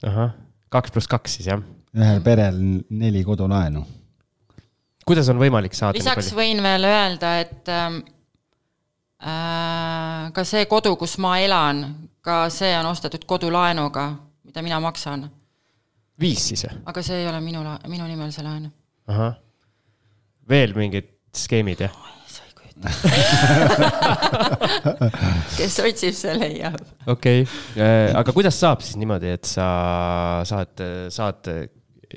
ahah, 0.08 0.34
kaks 0.74 0.94
pluss 0.94 1.10
kaks 1.12 1.38
siis 1.38 1.50
jah. 1.52 1.62
ühel 1.94 2.22
perel 2.26 2.58
neli 2.90 3.24
kodulaenu. 3.24 3.86
kuidas 5.06 5.30
on 5.30 5.42
võimalik 5.42 5.78
saada 5.78 5.98
lisaks 5.98 6.34
võin 6.38 6.64
veel 6.64 6.90
öelda, 6.90 7.36
et 7.44 7.72
ähm, 7.72 8.02
äh, 9.22 10.32
ka 10.34 10.48
see 10.48 10.66
kodu, 10.72 10.96
kus 11.00 11.18
ma 11.22 11.38
elan, 11.44 11.86
ka 12.24 12.48
see 12.54 12.74
on 12.80 12.90
ostetud 12.92 13.26
kodulaenuga, 13.30 14.10
mida 14.48 14.66
mina 14.66 14.80
maksan. 14.84 15.30
viis 16.20 16.50
siis 16.50 16.66
või? 16.68 16.84
aga 16.86 17.06
see 17.06 17.22
ei 17.22 17.30
ole 17.30 17.42
minu, 17.42 17.66
minu 17.88 18.10
nimel 18.10 18.34
see 18.36 18.46
laen. 18.46 18.72
ahah, 19.08 19.38
veel 20.50 20.74
mingid 20.78 21.14
skeemid 21.34 21.86
jah? 21.86 22.02
kes 25.58 25.80
otsib, 25.84 26.14
see 26.18 26.34
leiab. 26.40 26.80
okei 27.08 27.46
okay., 27.46 28.12
aga 28.20 28.30
kuidas 28.36 28.60
saab 28.60 28.80
siis 28.86 28.98
niimoodi, 29.02 29.28
et 29.38 29.46
sa 29.48 29.68
saad, 30.48 30.74
saad 31.14 31.42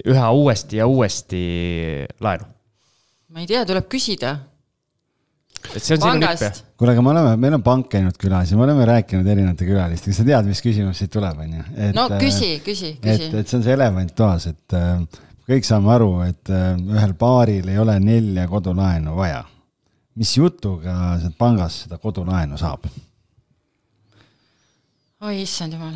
üha 0.06 0.26
uuesti 0.36 0.74
ja 0.82 0.86
uuesti 0.90 1.42
laenu? 2.20 2.44
ma 3.32 3.38
ei 3.42 3.48
tea, 3.50 3.62
tuleb 3.68 3.86
küsida 3.92 4.30
et 5.74 5.82
see 5.82 5.96
on 5.96 6.02
sinu 6.02 6.22
nipp 6.22 6.42
jah 6.42 6.54
kuule, 6.76 6.92
aga 6.92 7.02
me 7.02 7.12
oleme, 7.12 7.36
meil 7.40 7.56
on 7.56 7.64
pank 7.64 7.88
käinud 7.92 8.16
külas 8.20 8.50
ja 8.52 8.58
me 8.58 8.66
oleme 8.66 8.84
rääkinud 8.88 9.28
erinevate 9.32 9.68
külalistega, 9.68 10.16
sa 10.16 10.26
tead, 10.28 10.48
mis 10.48 10.60
küsimus 10.64 11.00
siit 11.00 11.12
tuleb, 11.12 11.40
on 11.40 11.54
ju? 11.56 11.62
no 11.96 12.06
küsi, 12.20 12.50
küsi, 12.64 12.92
et, 12.98 13.06
küsi. 13.06 13.30
et 13.32 13.48
see 13.48 13.58
on 13.58 13.64
see 13.64 13.76
elevant 13.76 14.12
toas, 14.16 14.48
et 14.52 14.76
äh, 14.76 15.22
kõik 15.48 15.68
saame 15.68 15.92
aru, 15.96 16.10
et 16.26 16.52
äh, 16.52 16.74
ühel 16.76 17.16
paaril 17.18 17.72
ei 17.72 17.80
ole 17.80 17.96
nelja 18.02 18.44
kodulaenu 18.50 19.16
vaja. 19.16 19.44
Mis 20.16 20.36
jutuga 20.36 21.16
sealt 21.20 21.36
pangast 21.38 21.84
seda 21.84 21.98
kodulaenu 22.00 22.58
saab? 22.60 22.88
oi 25.26 25.40
issand 25.42 25.72
jumal, 25.72 25.94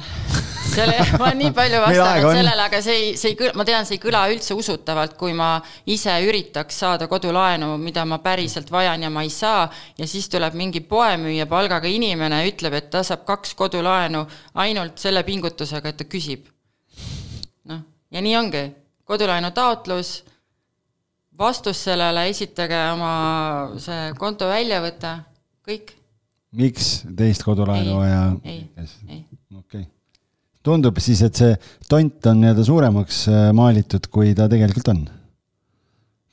selle, 0.73 0.95
ma 1.21 1.27
olen 1.27 1.39
nii 1.43 1.51
palju 1.55 1.81
vastanud 1.83 2.39
sellele, 2.39 2.63
aga 2.65 2.79
see 2.83 2.95
ei, 2.97 3.11
see 3.21 3.35
ei 3.35 3.37
kõla, 3.37 3.53
ma 3.61 3.67
tean, 3.69 3.85
see 3.87 3.99
ei 3.99 4.03
kõla 4.03 4.23
üldse 4.33 4.57
usutavalt, 4.57 5.13
kui 5.21 5.35
ma 5.37 5.51
ise 5.93 6.15
üritaks 6.25 6.81
saada 6.83 7.09
kodulaenu, 7.11 7.75
mida 7.83 8.07
ma 8.09 8.19
päriselt 8.25 8.73
vajan 8.73 9.05
ja 9.05 9.11
ma 9.13 9.23
ei 9.27 9.33
saa, 9.35 9.67
ja 10.01 10.09
siis 10.09 10.31
tuleb 10.33 10.57
mingi 10.57 10.81
poemüüja 10.89 11.45
palgaga 11.51 11.91
inimene, 11.93 12.41
ütleb, 12.49 12.79
et 12.81 12.89
ta 12.95 13.05
saab 13.07 13.27
kaks 13.29 13.53
kodulaenu 13.61 14.25
ainult 14.65 14.99
selle 15.05 15.23
pingutusega, 15.29 15.93
et 15.93 16.01
ta 16.01 16.09
küsib. 16.09 16.49
noh, 17.69 17.85
ja 18.11 18.25
nii 18.25 18.37
ongi, 18.41 18.65
kodulaenu 19.05 19.53
taotlus, 19.53 20.23
vastus 21.41 21.85
sellele, 21.89 22.27
esitage 22.31 22.79
oma 22.93 23.15
see 23.81 24.11
konto 24.21 24.51
väljavõte, 24.51 25.15
kõik, 25.67 25.95
miks 26.61 27.01
teist 27.17 27.45
kodulaenu 27.47 27.95
Ei, 27.95 27.97
vaja? 27.97 28.23
ei, 28.45 28.61
ei. 29.09 29.25
okei. 29.57 29.87
tundub 30.67 30.99
siis, 31.01 31.23
et 31.25 31.41
see 31.41 31.55
tont 31.89 32.31
on 32.31 32.43
nii-öelda 32.43 32.67
suuremaks 32.67 33.27
äh, 33.33 33.51
maalitud, 33.57 34.11
kui 34.13 34.35
ta 34.37 34.49
tegelikult 34.51 34.93
on. 34.93 35.05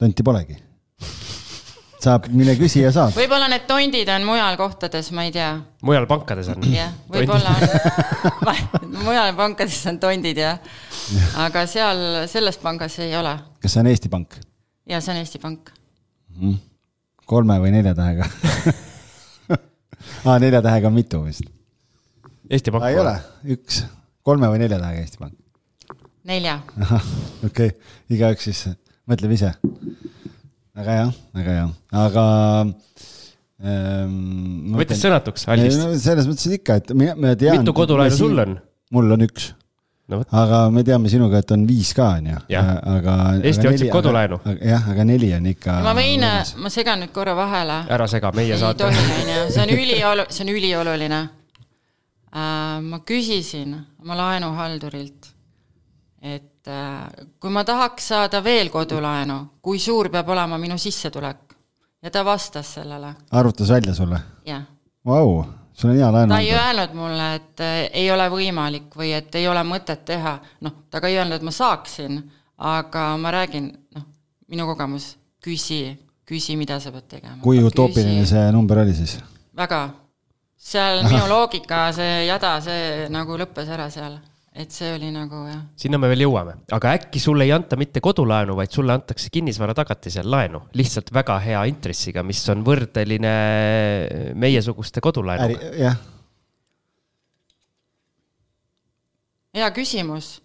tonti 0.02 0.26
polegi. 0.26 0.58
saab, 2.04 2.28
mine 2.34 2.58
küsi 2.60 2.84
ja 2.84 2.91
saad. 2.91 3.15
võib-olla 3.15 3.48
need 3.54 3.63
tondid 3.70 4.12
on 4.12 4.28
mujal 4.28 4.60
kohtades, 4.60 5.13
ma 5.15 5.28
ei 5.30 5.32
tea 5.36 5.54
mujal 5.88 6.10
pankades 6.10 6.52
on? 6.52 6.67
jah, 6.74 6.91
võib-olla 7.13 7.56
on, 7.56 8.91
mujal 9.08 9.32
pankades 9.39 9.80
on 9.93 10.02
tondid 10.04 10.43
jah, 10.43 10.60
aga 11.46 11.63
seal 11.70 12.28
selles 12.28 12.60
pangas 12.60 13.00
ei 13.06 13.15
ole 13.15 13.38
kas 13.62 13.78
see 13.78 13.86
on 13.86 13.93
Eesti 13.93 14.12
Pank? 14.12 14.41
Ja 14.88 15.02
see 15.04 15.13
on 15.13 15.21
Eesti 15.21 15.41
Pank. 15.43 15.71
kolme 17.28 17.58
või 17.62 17.73
nelja 17.76 17.93
tähega 17.97 18.28
aa, 20.26 20.38
nelja 20.43 20.62
tähega 20.63 20.89
on 20.89 20.95
mitu 20.95 21.23
vist. 21.26 21.47
Eesti 22.50 22.71
Pank 22.71 22.88
ei 22.88 23.00
ole, 23.02 23.15
üks, 23.58 23.84
kolme 24.28 24.50
või 24.52 24.62
nelja 24.63 24.80
tähega 24.80 25.04
Eesti 25.04 25.21
Pank. 25.21 25.36
nelja, 26.28 26.60
okei 27.47 27.71
okay., 27.71 27.73
igaüks 28.13 28.50
siis 28.50 28.63
mõtleb 29.08 29.36
ise. 29.36 29.54
väga 30.78 30.97
hea, 31.00 31.12
väga 31.36 31.60
hea, 31.60 31.67
aga 32.06 32.26
ähm,. 33.63 34.73
võttis 34.78 35.04
sõnatuks 35.04 35.47
Aldist. 35.52 35.88
selles 36.04 36.30
mõttes 36.30 36.60
ikka, 36.60 36.82
et 36.82 36.95
mina, 36.95 37.15
ma 37.19 37.36
tean. 37.39 37.60
mitu 37.60 37.76
kodulaenu 37.76 38.15
sul 38.15 38.43
on? 38.43 38.60
mul 38.95 39.17
on 39.17 39.28
üks, 39.28 39.52
no 40.08 40.22
aga 40.32 40.60
me 40.72 40.84
teame 40.88 41.10
sinuga, 41.12 41.41
et 41.43 41.52
on 41.52 41.63
viis 41.67 41.91
ka, 41.96 42.10
on 42.17 42.30
ju. 42.32 42.41
Jah. 42.54 42.70
aga. 42.96 43.15
Eesti 43.43 43.70
otsib 43.72 43.91
kodulaenu.. 43.93 44.39
jah, 44.62 44.89
aga 44.93 45.06
neli 45.08 45.32
on 45.36 45.50
ikka. 45.52 45.80
ma 45.86 45.96
võin, 45.98 46.28
ma 46.63 46.72
segan 46.74 47.04
nüüd 47.04 47.13
korra 47.15 47.36
vahele. 47.38 47.82
ära 47.98 48.08
sega, 48.12 48.32
meie 48.36 48.56
ei 48.56 48.62
saate. 48.62 48.86
tohi, 48.86 49.08
onju, 49.22 49.39
see 49.56 49.63
on 49.65 49.74
üliolu-, 49.76 50.28
see 50.30 50.46
on 50.46 50.54
ülioluline. 50.54 51.24
ma 52.91 53.02
küsisin 53.08 53.74
oma 54.04 54.17
laenuhaldurilt, 54.20 55.30
et 56.22 56.72
äh, 56.72 57.28
kui 57.39 57.52
ma 57.52 57.63
tahaks 57.67 58.12
saada 58.13 58.43
veel 58.43 58.70
kodulaenu, 58.70 59.41
kui 59.62 59.80
suur 59.80 60.12
peab 60.13 60.30
olema 60.36 60.60
minu 60.62 60.78
sissetulek 60.78 61.56
ja 62.04 62.12
ta 62.13 62.24
vastas 62.26 62.76
sellele, 62.80 63.15
arvutas 63.32 63.72
välja 63.76 63.96
sulle? 63.96 64.20
jah 64.46 64.65
Vau, 65.08 65.46
sul 65.78 65.90
on 65.90 65.96
hea 65.96 66.10
laenu. 66.12 66.34
ta 66.34 66.40
ei 66.40 66.54
öelnud 66.54 66.98
mulle, 66.98 67.28
et 67.36 67.62
äh, 67.62 67.78
ei 68.02 68.12
ole 68.12 68.28
võimalik 68.34 68.98
või 68.98 69.13
et 69.18 69.36
ei 69.36 69.48
ole 69.48 69.63
mõtet 69.68 70.04
teha, 70.06 70.38
noh, 70.66 70.82
ta 70.90 71.02
ka 71.04 71.12
ei 71.12 71.20
öelnud, 71.20 71.38
et 71.38 71.46
ma 71.46 71.54
saaksin, 71.54 72.20
aga 72.58 73.08
ma 73.22 73.34
räägin, 73.36 73.70
noh, 73.96 74.08
minu 74.50 74.66
kogemus, 74.70 75.12
küsi, 75.44 75.82
küsi, 76.28 76.58
mida 76.60 76.80
sa 76.84 76.92
pead 76.96 77.08
tegema. 77.18 77.40
kui 77.44 77.62
utoopiline 77.63 78.26
see 78.26 78.50
number 78.56 78.82
oli 78.84 78.96
siis? 78.98 79.20
väga, 79.58 79.84
seal 80.58 81.04
minu 81.06 81.28
loogika, 81.30 81.88
see 81.96 82.26
jada, 82.28 82.58
see 82.66 83.06
nagu 83.13 83.38
lõppes 83.40 83.70
ära 83.74 83.90
seal, 83.94 84.18
et 84.58 84.74
see 84.74 84.89
oli 84.96 85.12
nagu 85.13 85.43
jah, 85.46 85.60
sinna 85.78 86.00
me 86.02 86.10
veel 86.12 86.26
jõuame, 86.26 86.56
aga 86.74 86.96
äkki 86.98 87.22
sulle 87.22 87.46
ei 87.46 87.54
anta 87.54 87.78
mitte 87.80 88.02
kodulaenu, 88.04 88.56
vaid 88.58 88.74
sulle 88.74 88.96
antakse 88.96 89.30
kinnisvara 89.34 89.76
tagatisel 89.78 90.30
laenu, 90.34 90.63
lihtsalt 90.78 91.12
väga 91.13 91.38
hea 91.43 91.62
intressiga, 91.70 92.24
mis 92.26 92.41
on 92.54 92.65
võrdeline 92.65 93.34
meiesuguste 94.39 95.04
kodulaenuga. 95.06 95.72
jah, 95.78 96.02
hea 99.58 99.72
küsimus. 99.78 100.38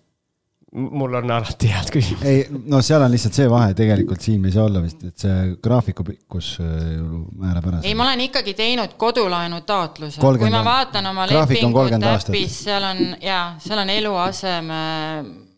Mul 0.73 1.15
on 1.15 1.31
alati 1.31 1.69
head 1.69 1.91
küsimused. 1.93 2.27
ei 2.29 2.47
no 2.73 2.81
seal 2.85 3.03
on 3.05 3.13
lihtsalt 3.13 3.37
see 3.37 3.49
vahe 3.51 3.75
tegelikult 3.77 4.25
Siim 4.25 4.47
ei 4.49 4.55
saa 4.55 4.65
olla 4.65 4.81
vist, 4.85 5.03
et 5.05 5.25
see 5.25 5.53
graafiku 5.65 6.05
pikkus 6.07 6.55
äh, 6.65 7.03
määrab 7.39 7.69
ära. 7.69 7.83
ei, 7.85 7.95
ma 7.99 8.07
olen 8.07 8.25
ikkagi 8.29 8.55
teinud 8.57 8.97
kodulaenu 9.01 9.61
taotluse, 9.69 10.21
30 10.21 10.41
kui 10.41 10.53
ma 10.55 10.65
vaatan 10.65 11.11
oma 11.13 11.29
Graafik 11.29 11.65
on 11.67 11.77
30 11.77 12.09
lepingut 12.09 12.35
äpis, 12.35 12.59
seal 12.65 12.89
on 12.89 13.05
jaa, 13.21 13.45
seal 13.61 13.85
on 13.85 13.93
eluaseme 13.93 14.83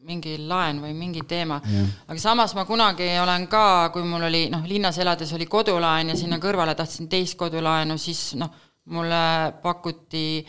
mingi 0.05 0.35
laen 0.49 0.83
või 0.83 0.93
mingi 0.99 1.23
teema. 1.29 1.61
aga 2.09 2.19
samas 2.21 2.55
ma 2.59 2.67
kunagi 2.69 3.07
olen 3.23 3.47
ka, 3.49 3.91
kui 3.95 4.05
mul 4.09 4.27
oli 4.29 4.45
noh, 4.53 4.67
linnas 4.69 4.99
elades 4.99 5.33
oli 5.37 5.47
kodulaen 5.47 6.11
ja 6.13 6.19
sinna 6.19 6.43
kõrvale 6.43 6.75
tahtsin 6.75 7.09
teist 7.09 7.39
kodulaenu, 7.41 7.97
siis 7.99 8.33
noh, 8.41 8.51
mulle 8.91 9.55
pakuti 9.63 10.45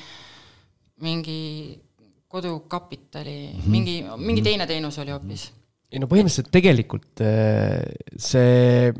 mingi 1.05 1.41
kodukapitali 2.27 3.37
mm, 3.53 3.59
-hmm. 3.59 3.71
mingi, 3.71 3.97
mingi 4.17 4.41
teine 4.45 4.67
teenus 4.67 4.97
oli 4.99 5.11
hoopis. 5.11 5.51
ei 5.91 5.99
no 5.99 6.07
põhimõtteliselt 6.11 6.51
tegelikult 6.51 7.21
äh, 7.21 7.83
see, 8.17 8.91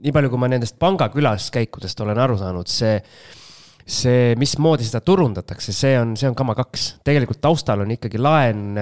nii 0.00 0.12
palju, 0.12 0.30
kui 0.30 0.40
ma 0.40 0.48
nendest 0.48 0.78
panga 0.78 1.08
külaskäikudest 1.12 2.00
olen 2.00 2.18
aru 2.18 2.38
saanud, 2.40 2.66
see 2.66 2.96
see, 3.90 4.34
mismoodi 4.38 4.86
seda 4.86 5.02
turundatakse, 5.04 5.74
see 5.74 5.96
on, 5.98 6.14
see 6.18 6.28
on 6.30 6.36
kama 6.38 6.54
kaks. 6.58 6.96
tegelikult 7.06 7.40
taustal 7.42 7.84
on 7.84 7.94
ikkagi 7.94 8.20
laen, 8.20 8.76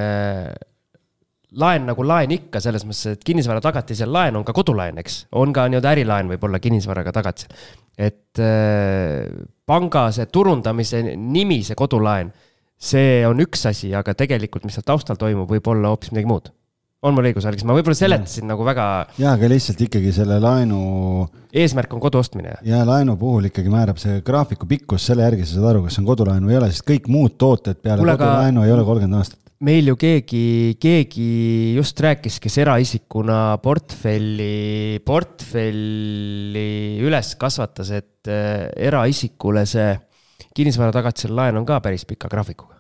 laen 1.56 1.86
nagu 1.88 2.04
laen 2.04 2.34
ikka, 2.36 2.60
selles 2.62 2.84
mõttes, 2.86 3.16
et 3.16 3.24
kinnisvara 3.24 3.62
tagatisel 3.64 4.10
laen 4.12 4.36
on 4.38 4.44
ka 4.46 4.54
kodulaen, 4.56 4.98
eks. 5.00 5.22
on 5.40 5.54
ka 5.56 5.68
nii-öelda 5.68 5.94
ärilaen 5.94 6.32
võib-olla 6.34 6.60
kinnisvaraga 6.62 7.14
tagatisel. 7.16 7.54
et 7.96 8.42
äh, 8.42 9.24
panga 9.66 10.08
see 10.14 10.28
turundamise 10.32 11.02
nimi, 11.16 11.62
see 11.66 11.78
kodulaen, 11.78 12.32
see 12.78 13.26
on 13.26 13.42
üks 13.42 13.66
asi, 13.68 13.90
aga 13.96 14.14
tegelikult, 14.14 14.64
mis 14.68 14.78
seal 14.78 14.86
taustal 14.86 15.18
toimub, 15.18 15.50
võib 15.50 15.66
olla 15.72 15.90
hoopis 15.92 16.12
midagi 16.14 16.30
muud. 16.30 16.52
on 17.02 17.14
mul 17.14 17.28
õigus, 17.28 17.44
Algis, 17.46 17.62
ma 17.62 17.76
võib-olla 17.76 17.94
seletasin 17.94 18.48
nagu 18.50 18.64
väga, 18.66 18.84
jaa, 19.22 19.36
aga 19.36 19.50
lihtsalt 19.50 19.82
ikkagi 19.86 20.10
selle 20.14 20.40
laenu 20.42 20.78
eesmärk 21.54 21.92
on 21.94 22.00
kodu 22.02 22.18
ostmine. 22.18 22.56
ja 22.66 22.80
laenu 22.86 23.14
puhul 23.18 23.50
ikkagi 23.50 23.70
määrab 23.70 24.00
see 24.02 24.20
graafiku 24.26 24.66
pikkus 24.70 25.06
selle 25.10 25.26
järgi, 25.26 25.46
sa 25.46 25.58
saad 25.58 25.68
aru, 25.72 25.84
kas 25.86 25.98
see 25.98 26.02
on 26.02 26.08
kodulaenu 26.10 26.50
või 26.50 26.56
ei 26.56 26.62
ole, 26.62 26.70
sest 26.74 26.86
kõik 26.88 27.06
muud 27.10 27.36
tooted 27.38 27.78
peale 27.82 28.02
aga- 28.02 28.16
kodulaenu 28.16 28.66
ei 28.66 28.74
ole 28.74 28.86
kolmkümmend 28.86 29.20
aastat. 29.20 29.38
meil 29.62 29.90
ju 29.90 29.96
keegi, 29.98 30.42
keegi 30.78 31.28
just 31.76 31.98
rääkis, 32.02 32.38
kes 32.42 32.58
eraisikuna 32.62 33.58
portfelli, 33.62 34.98
portfelli 35.06 36.68
üles 37.06 37.34
kasvatas, 37.38 37.90
et 37.90 38.30
äh, 38.30 38.68
eraisikule 38.90 39.66
see 39.66 39.94
kinnisvara 40.54 40.94
tagatisel 40.94 41.34
laen 41.36 41.58
on 41.60 41.66
ka 41.68 41.80
päris 41.84 42.06
pika 42.08 42.30
graafikuga. 42.30 42.78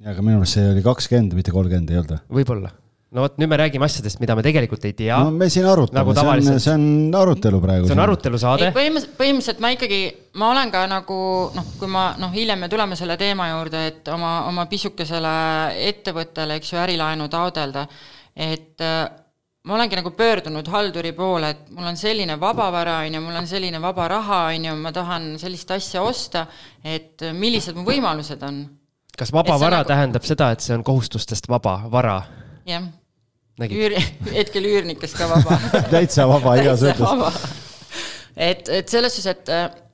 ja, 0.00 0.12
aga 0.12 0.22
minu 0.22 0.40
meelest 0.40 0.58
see 0.58 0.68
oli 0.74 0.84
kakskümmend, 0.84 1.34
mitte 1.38 1.54
kolmkümmend 1.54 1.90
ei 1.90 2.00
olnud 2.02 2.16
või? 2.16 2.40
võib-olla 2.40 2.72
no 3.10 3.24
vot, 3.24 3.36
nüüd 3.42 3.50
me 3.50 3.58
räägime 3.58 3.86
asjadest, 3.86 4.20
mida 4.22 4.36
me 4.38 4.44
tegelikult 4.46 4.84
ei 4.86 4.94
tea. 4.96 5.18
no 5.18 5.32
me 5.34 5.48
siin 5.50 5.66
arutame 5.66 6.14
nagu, 6.14 6.14
see 6.14 6.52
on, 6.54 6.60
see 6.62 6.74
on 6.76 7.16
arutelu 7.20 7.60
praegu. 7.62 7.88
see 7.88 7.96
on 7.96 8.04
arutelusaade. 8.04 8.70
põhimõtteliselt, 8.76 9.16
põhimõtteliselt 9.18 9.64
ma 9.64 9.72
ikkagi, 9.74 10.00
ma 10.42 10.50
olen 10.54 10.74
ka 10.74 10.84
nagu 10.90 11.22
noh, 11.56 11.72
kui 11.80 11.90
ma 11.90 12.10
noh, 12.20 12.30
hiljem 12.34 12.62
me 12.64 12.70
tuleme 12.72 12.98
selle 12.98 13.18
teema 13.20 13.50
juurde, 13.50 13.86
et 13.90 14.12
oma, 14.14 14.34
oma 14.50 14.66
pisukesele 14.70 15.34
ettevõttele, 15.90 16.60
eks 16.60 16.74
ju, 16.74 16.78
ärilaenu 16.84 17.26
taodelda, 17.32 17.86
et 18.36 18.86
ma 19.64 19.74
olengi 19.76 19.98
nagu 19.98 20.10
pöördunud 20.16 20.68
halduri 20.72 21.12
poole, 21.12 21.50
et 21.50 21.66
mul 21.70 21.88
on 21.90 21.96
selline 21.96 22.38
vabavara, 22.40 23.00
on 23.06 23.14
ju, 23.14 23.20
mul 23.20 23.40
on 23.42 23.48
selline 23.48 23.80
vaba 23.82 24.08
raha, 24.08 24.40
on 24.54 24.64
ju, 24.64 24.76
ma 24.76 24.92
tahan 24.92 25.34
sellist 25.38 25.70
asja 25.76 26.02
osta, 26.02 26.46
et 26.84 27.26
millised 27.36 27.76
mu 27.76 27.84
võimalused 27.88 28.46
on. 28.46 28.62
kas 29.18 29.32
vaba 29.32 29.58
vara 29.60 29.82
nagu... 29.82 29.88
tähendab 29.92 30.24
seda, 30.24 30.50
et 30.54 30.64
see 30.64 30.74
on 30.76 30.84
kohustustest 30.84 31.48
vaba 31.48 31.82
vara? 31.92 32.22
jah 32.66 32.88
üür, 33.68 33.96
hetkel 34.38 34.64
üürnikest 34.64 35.18
ka 35.18 35.28
vaba 35.28 35.58
täitsa 35.92 36.26
vaba 36.28 36.56
igas 36.60 36.82
mõttes. 36.86 37.42
et, 38.36 38.68
et 38.68 38.88
selles 38.88 39.16
suhtes, 39.16 39.50
et, 39.50 39.84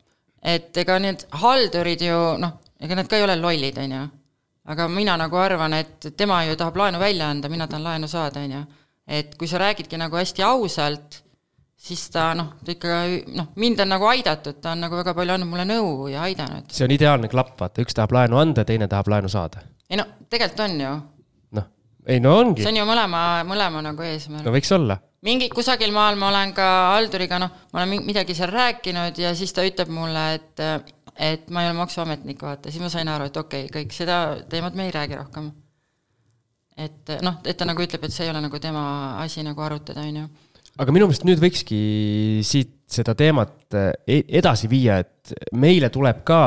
et 0.43 0.83
ega 0.85 0.99
need 1.03 1.27
haldurid 1.43 2.07
ju 2.07 2.21
noh, 2.43 2.59
ega 2.81 2.99
nad 2.99 3.11
ka 3.11 3.19
ei 3.19 3.27
ole 3.27 3.39
lollid, 3.41 3.79
on 3.83 3.97
ju. 3.99 4.07
aga 4.73 4.89
mina 4.89 5.17
nagu 5.19 5.37
arvan, 5.41 5.75
et 5.75 6.11
tema 6.17 6.45
ju 6.47 6.57
tahab 6.57 6.77
laenu 6.77 7.03
välja 7.03 7.31
anda, 7.31 7.49
mina 7.49 7.67
tahan 7.67 7.85
laenu 7.85 8.09
saada, 8.09 8.41
on 8.41 8.59
ju. 8.59 8.65
Et 9.07 9.35
kui 9.39 9.49
sa 9.49 9.61
räägidki 9.63 9.99
nagu 10.01 10.19
hästi 10.19 10.45
ausalt, 10.47 11.23
siis 11.77 12.07
ta 12.11 12.31
noh, 12.39 12.55
ta 12.65 12.75
ikka 12.75 13.01
noh, 13.37 13.51
mind 13.57 13.83
on 13.85 13.93
nagu 13.95 14.09
aidatud, 14.11 14.61
ta 14.63 14.75
on 14.75 14.87
nagu 14.87 14.99
väga 14.99 15.15
palju 15.15 15.37
andnud 15.37 15.51
mulle 15.51 15.67
nõu 15.69 16.09
ja 16.13 16.25
aidanud. 16.27 16.71
see 16.73 16.87
on 16.89 16.95
ideaalne 16.97 17.31
klapp, 17.33 17.55
vaata, 17.61 17.85
üks 17.85 17.95
tahab 17.95 18.17
laenu 18.17 18.41
anda, 18.41 18.65
teine 18.65 18.89
tahab 18.89 19.13
laenu 19.15 19.31
saada. 19.33 19.65
ei 19.91 20.01
no 20.01 20.09
tegelikult 20.31 20.65
on 20.69 20.81
ju 20.81 20.97
ei 22.07 22.21
no 22.21 22.37
ongi. 22.39 22.63
see 22.63 22.71
on 22.71 22.81
ju 22.81 22.87
mõlema, 22.89 23.21
mõlema 23.49 23.83
nagu 23.85 24.07
eesmärk. 24.07 24.47
no 24.47 24.55
võiks 24.55 24.71
olla. 24.75 24.99
mingi, 25.27 25.49
kusagil 25.53 25.93
maal 25.95 26.19
ma 26.21 26.31
olen 26.31 26.55
ka 26.57 26.69
halduriga, 26.95 27.41
noh, 27.43 27.55
ma 27.73 27.83
olen 27.83 28.07
midagi 28.07 28.37
seal 28.39 28.53
rääkinud 28.55 29.19
ja 29.21 29.35
siis 29.39 29.55
ta 29.57 29.67
ütleb 29.67 29.91
mulle, 29.93 30.27
et 30.39 30.65
et 31.17 31.47
ma 31.51 31.65
ei 31.65 31.71
ole 31.71 31.79
maksuametnik, 31.79 32.43
vaata, 32.45 32.71
siis 32.71 32.83
ma 32.83 32.91
sain 32.93 33.09
aru, 33.09 33.31
et 33.31 33.37
okei 33.41 33.67
okay,, 33.67 33.83
kõik 33.83 33.95
seda 33.97 34.19
teemat 34.51 34.77
me 34.77 34.87
ei 34.87 34.95
räägi 34.95 35.17
rohkem. 35.19 35.51
Et 36.77 37.15
noh, 37.25 37.41
et 37.45 37.57
ta 37.57 37.69
nagu 37.69 37.83
ütleb, 37.83 38.05
et 38.05 38.15
see 38.15 38.27
ei 38.27 38.33
ole 38.33 38.43
nagu 38.45 38.61
tema 38.63 38.87
asi 39.23 39.45
nagu 39.47 39.63
arutada, 39.65 40.05
on 40.05 40.23
ju. 40.23 40.27
aga 40.77 40.95
minu 40.95 41.09
meelest 41.09 41.27
nüüd 41.29 41.41
võikski 41.43 41.81
siit 42.47 42.75
seda 42.93 43.17
teemat 43.19 43.75
e-, 43.75 44.25
edasi 44.41 44.69
viia, 44.71 45.01
et 45.03 45.33
meile 45.57 45.91
tuleb 45.93 46.21
ka 46.27 46.41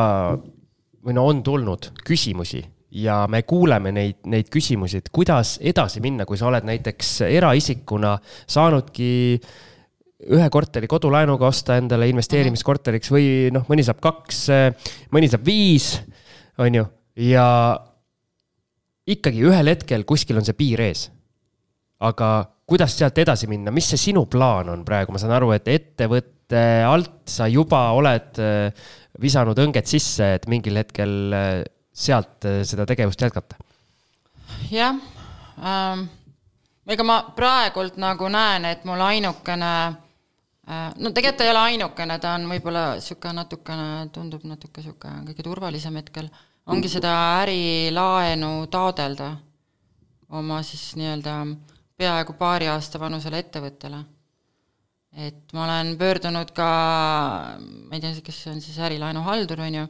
või 1.06 1.15
no 1.15 1.26
on 1.32 1.42
tulnud 1.44 1.89
küsimusi 2.06 2.62
ja 2.92 3.24
me 3.30 3.44
kuuleme 3.48 3.92
neid, 3.94 4.22
neid 4.30 4.50
küsimusi, 4.54 5.02
et 5.02 5.10
kuidas 5.13 5.58
edasi 5.62 6.02
minna, 6.02 6.26
kui 6.26 6.38
sa 6.39 6.50
oled 6.50 6.65
näiteks 6.65 7.20
eraisikuna 7.28 8.15
saanudki 8.50 9.12
ühe 10.30 10.48
korteri 10.52 10.89
kodulaenuga 10.89 11.48
osta 11.48 11.78
endale 11.80 12.10
investeerimiskorteriks 12.12 13.12
või 13.13 13.28
noh, 13.56 13.63
mõni 13.70 13.86
saab 13.88 14.02
kaks, 14.04 14.42
mõni 15.15 15.30
saab 15.32 15.46
viis, 15.48 15.94
on 16.60 16.82
ju, 16.82 16.88
ja 17.30 17.46
ikkagi 19.10 19.41
ühel 19.50 19.74
hetkel 19.74 20.06
kuskil 20.08 20.39
on 20.39 20.45
see 20.48 20.58
piir 20.58 20.82
ees. 20.86 21.08
aga 22.00 22.30
kuidas 22.69 22.93
sealt 22.95 23.17
edasi 23.19 23.48
minna, 23.50 23.74
mis 23.76 23.89
see 23.91 24.00
sinu 24.00 24.26
plaan 24.30 24.69
on 24.72 24.86
praegu, 24.88 25.12
ma 25.12 25.19
saan 25.19 25.34
aru, 25.36 25.50
et 25.56 25.67
ettevõtte 25.67 26.62
alt 26.86 27.28
sa 27.30 27.48
juba 27.50 27.89
oled 27.98 28.38
visanud 29.19 29.58
õnged 29.60 29.89
sisse, 29.89 30.36
et 30.38 30.45
mingil 30.48 30.78
hetkel 30.80 31.34
sealt 32.00 32.45
äh, 32.45 32.62
seda 32.67 32.86
tegevust 32.89 33.22
jätkata? 33.22 33.58
jah 34.72 34.95
ähm,, 35.62 36.06
ega 36.89 37.06
ma 37.06 37.22
praegult 37.36 38.00
nagu 38.02 38.30
näen, 38.32 38.65
et 38.72 38.86
mul 38.88 39.02
ainukene 39.06 39.72
äh, 39.88 40.88
no 40.98 41.12
tegelikult 41.12 41.41
ta 41.41 41.48
ei 41.48 41.54
ole 41.54 41.65
ainukene, 41.74 42.19
ta 42.19 42.36
on 42.38 42.48
võib-olla 42.52 42.86
niisugune 42.98 43.36
natukene, 43.41 43.89
tundub 44.15 44.45
natuke 44.50 44.82
niisugune 44.82 45.26
kõige 45.30 45.45
turvalisem 45.45 46.00
hetkel, 46.02 46.32
ongi 46.69 46.89
seda 46.91 47.12
ärilaenu 47.41 48.67
taodelda 48.71 49.34
oma 50.38 50.62
siis 50.63 50.93
nii-öelda 50.99 51.36
peaaegu 51.97 52.36
paari 52.38 52.69
aasta 52.69 52.99
vanusele 53.01 53.41
ettevõttele. 53.43 54.03
et 55.17 55.53
ma 55.58 55.63
olen 55.65 55.95
pöördunud 55.97 56.51
ka, 56.53 56.69
ma 57.58 57.97
ei 57.97 58.01
tea, 58.01 58.13
kes 58.23 58.43
on 58.51 58.62
siis 58.62 58.77
ärilaenuhaldur, 58.77 59.63
on 59.65 59.75
ju, 59.79 59.88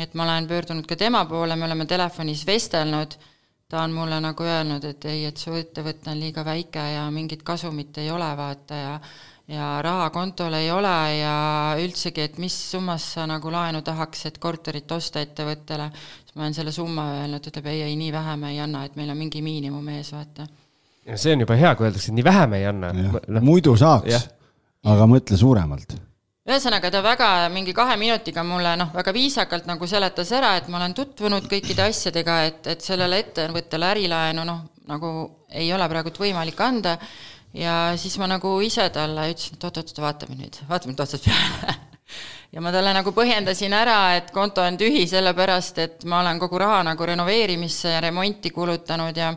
et 0.00 0.14
ma 0.14 0.24
olen 0.24 0.48
pöördunud 0.48 0.86
ka 0.88 0.96
tema 0.96 1.24
poole, 1.28 1.56
me 1.56 1.66
oleme 1.68 1.84
telefonis 1.86 2.46
vestelnud, 2.46 3.18
ta 3.68 3.82
on 3.82 3.92
mulle 3.92 4.16
nagu 4.24 4.42
öelnud, 4.42 4.84
et 4.88 5.04
ei, 5.04 5.26
et 5.28 5.36
su 5.36 5.52
ettevõte 5.54 6.10
on 6.10 6.20
liiga 6.20 6.44
väike 6.44 6.86
ja 6.94 7.04
mingit 7.12 7.44
kasumit 7.44 7.98
ei 8.00 8.10
ole, 8.10 8.30
vaata, 8.36 8.80
ja 8.80 8.94
ja 9.48 9.66
raha 9.82 10.10
kontol 10.10 10.54
ei 10.58 10.70
ole 10.70 10.94
ja 11.20 11.34
üldsegi, 11.78 12.24
et 12.26 12.38
mis 12.42 12.54
summas 12.70 13.12
sa 13.14 13.26
nagu 13.30 13.50
laenu 13.52 13.82
tahaks, 13.86 14.26
et 14.30 14.40
korterit 14.42 14.90
osta 14.92 15.22
ettevõttele, 15.22 15.90
siis 16.24 16.34
ma 16.34 16.46
olen 16.46 16.56
selle 16.56 16.74
summa 16.74 17.06
öelnud, 17.20 17.46
ütleb 17.50 17.70
ei, 17.70 17.84
ei 17.86 17.94
nii 17.98 18.12
vähe 18.14 18.36
me 18.40 18.50
ei 18.54 18.60
anna, 18.64 18.84
et 18.86 18.96
meil 18.98 19.12
on 19.14 19.20
mingi 19.20 19.42
miinimum 19.46 19.94
ees, 19.94 20.10
vaata. 20.16 20.48
see 21.14 21.36
on 21.36 21.46
juba 21.46 21.58
hea, 21.58 21.74
kui 21.76 21.86
öeldakse, 21.86 22.10
et 22.10 22.18
nii 22.18 22.26
vähe 22.26 22.46
me 22.50 22.60
ei 22.62 22.66
anna. 22.72 22.92
No. 22.92 23.40
muidu 23.40 23.76
saaks, 23.78 24.28
aga 24.86 25.08
mõtle 25.10 25.38
suuremalt 25.38 25.96
ühesõnaga, 26.46 26.92
ta 26.94 27.00
väga 27.02 27.28
mingi 27.50 27.72
kahe 27.74 27.96
minutiga 27.98 28.44
mulle 28.46 28.76
noh, 28.78 28.92
väga 28.94 29.10
viisakalt 29.14 29.66
nagu 29.66 29.86
seletas 29.90 30.30
ära, 30.30 30.52
et 30.60 30.68
ma 30.70 30.78
olen 30.78 30.94
tutvunud 30.94 31.48
kõikide 31.50 31.88
asjadega, 31.88 32.36
et, 32.46 32.60
et 32.70 32.84
sellele 32.86 33.18
ettevõttele 33.24 33.88
ärilaenu 33.90 34.44
noh, 34.46 34.60
nagu 34.86 35.10
ei 35.50 35.72
ole 35.74 35.88
praegult 35.90 36.20
võimalik 36.22 36.60
anda 36.62 36.94
ja 37.56 37.74
siis 37.96 38.18
ma 38.20 38.28
nagu 38.30 38.58
ise 38.64 38.88
talle 38.94 39.30
ütlesin, 39.32 39.56
et 39.56 39.66
oot-oot, 39.68 39.92
vaatame 40.04 40.38
nüüd, 40.38 40.60
vaatame 40.68 40.94
nüüd 40.94 41.02
otsast 41.06 41.28
peale 41.28 41.76
ja 42.54 42.62
ma 42.64 42.72
talle 42.74 42.92
nagu 42.96 43.12
põhjendasin 43.16 43.74
ära, 43.76 43.98
et 44.18 44.30
konto 44.34 44.64
on 44.64 44.78
tühi 44.80 45.06
sellepärast, 45.10 45.82
et 45.82 46.06
ma 46.08 46.20
olen 46.22 46.40
kogu 46.42 46.60
raha 46.62 46.82
nagu 46.92 47.10
renoveerimisse 47.12 47.96
ja 47.96 48.04
remonti 48.04 48.52
kulutanud 48.54 49.16
ja 49.16 49.32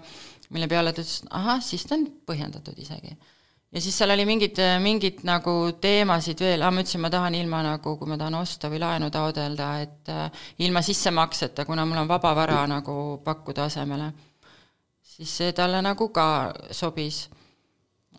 mille 0.49 0.67
peale 0.67 0.93
ta 0.93 1.03
ütles, 1.03 1.21
ahah, 1.29 1.61
siis 1.63 1.85
ta 1.87 1.95
on 1.97 2.07
põhjendatud 2.27 2.77
isegi 2.81 3.15
ja 3.71 3.81
siis 3.81 3.97
seal 3.97 4.09
oli 4.13 4.25
mingid, 4.25 4.57
mingid 4.81 5.21
nagu 5.27 5.53
teemasid 5.81 6.41
veel, 6.41 6.63
aa 6.65 6.71
ma 6.73 6.83
ütlesin, 6.83 7.03
ma 7.03 7.11
tahan 7.13 7.37
ilma 7.37 7.61
nagu, 7.65 7.95
kui 7.99 8.09
ma 8.09 8.17
tahan 8.17 8.39
osta 8.39 8.69
või 8.71 8.81
laenu 8.81 9.11
taodelda, 9.13 9.69
et 9.83 10.09
äh, 10.13 10.47
ilma 10.65 10.81
sissemakseta, 10.85 11.65
kuna 11.69 11.85
mul 11.85 12.01
on 12.03 12.09
vaba 12.09 12.33
vara 12.35 12.63
nagu 12.69 13.19
pakkuda 13.23 13.67
asemele. 13.69 14.11
siis 15.03 15.37
see 15.37 15.53
talle 15.53 15.81
nagu 15.81 16.09
ka 16.09 16.53
sobis. 16.71 17.27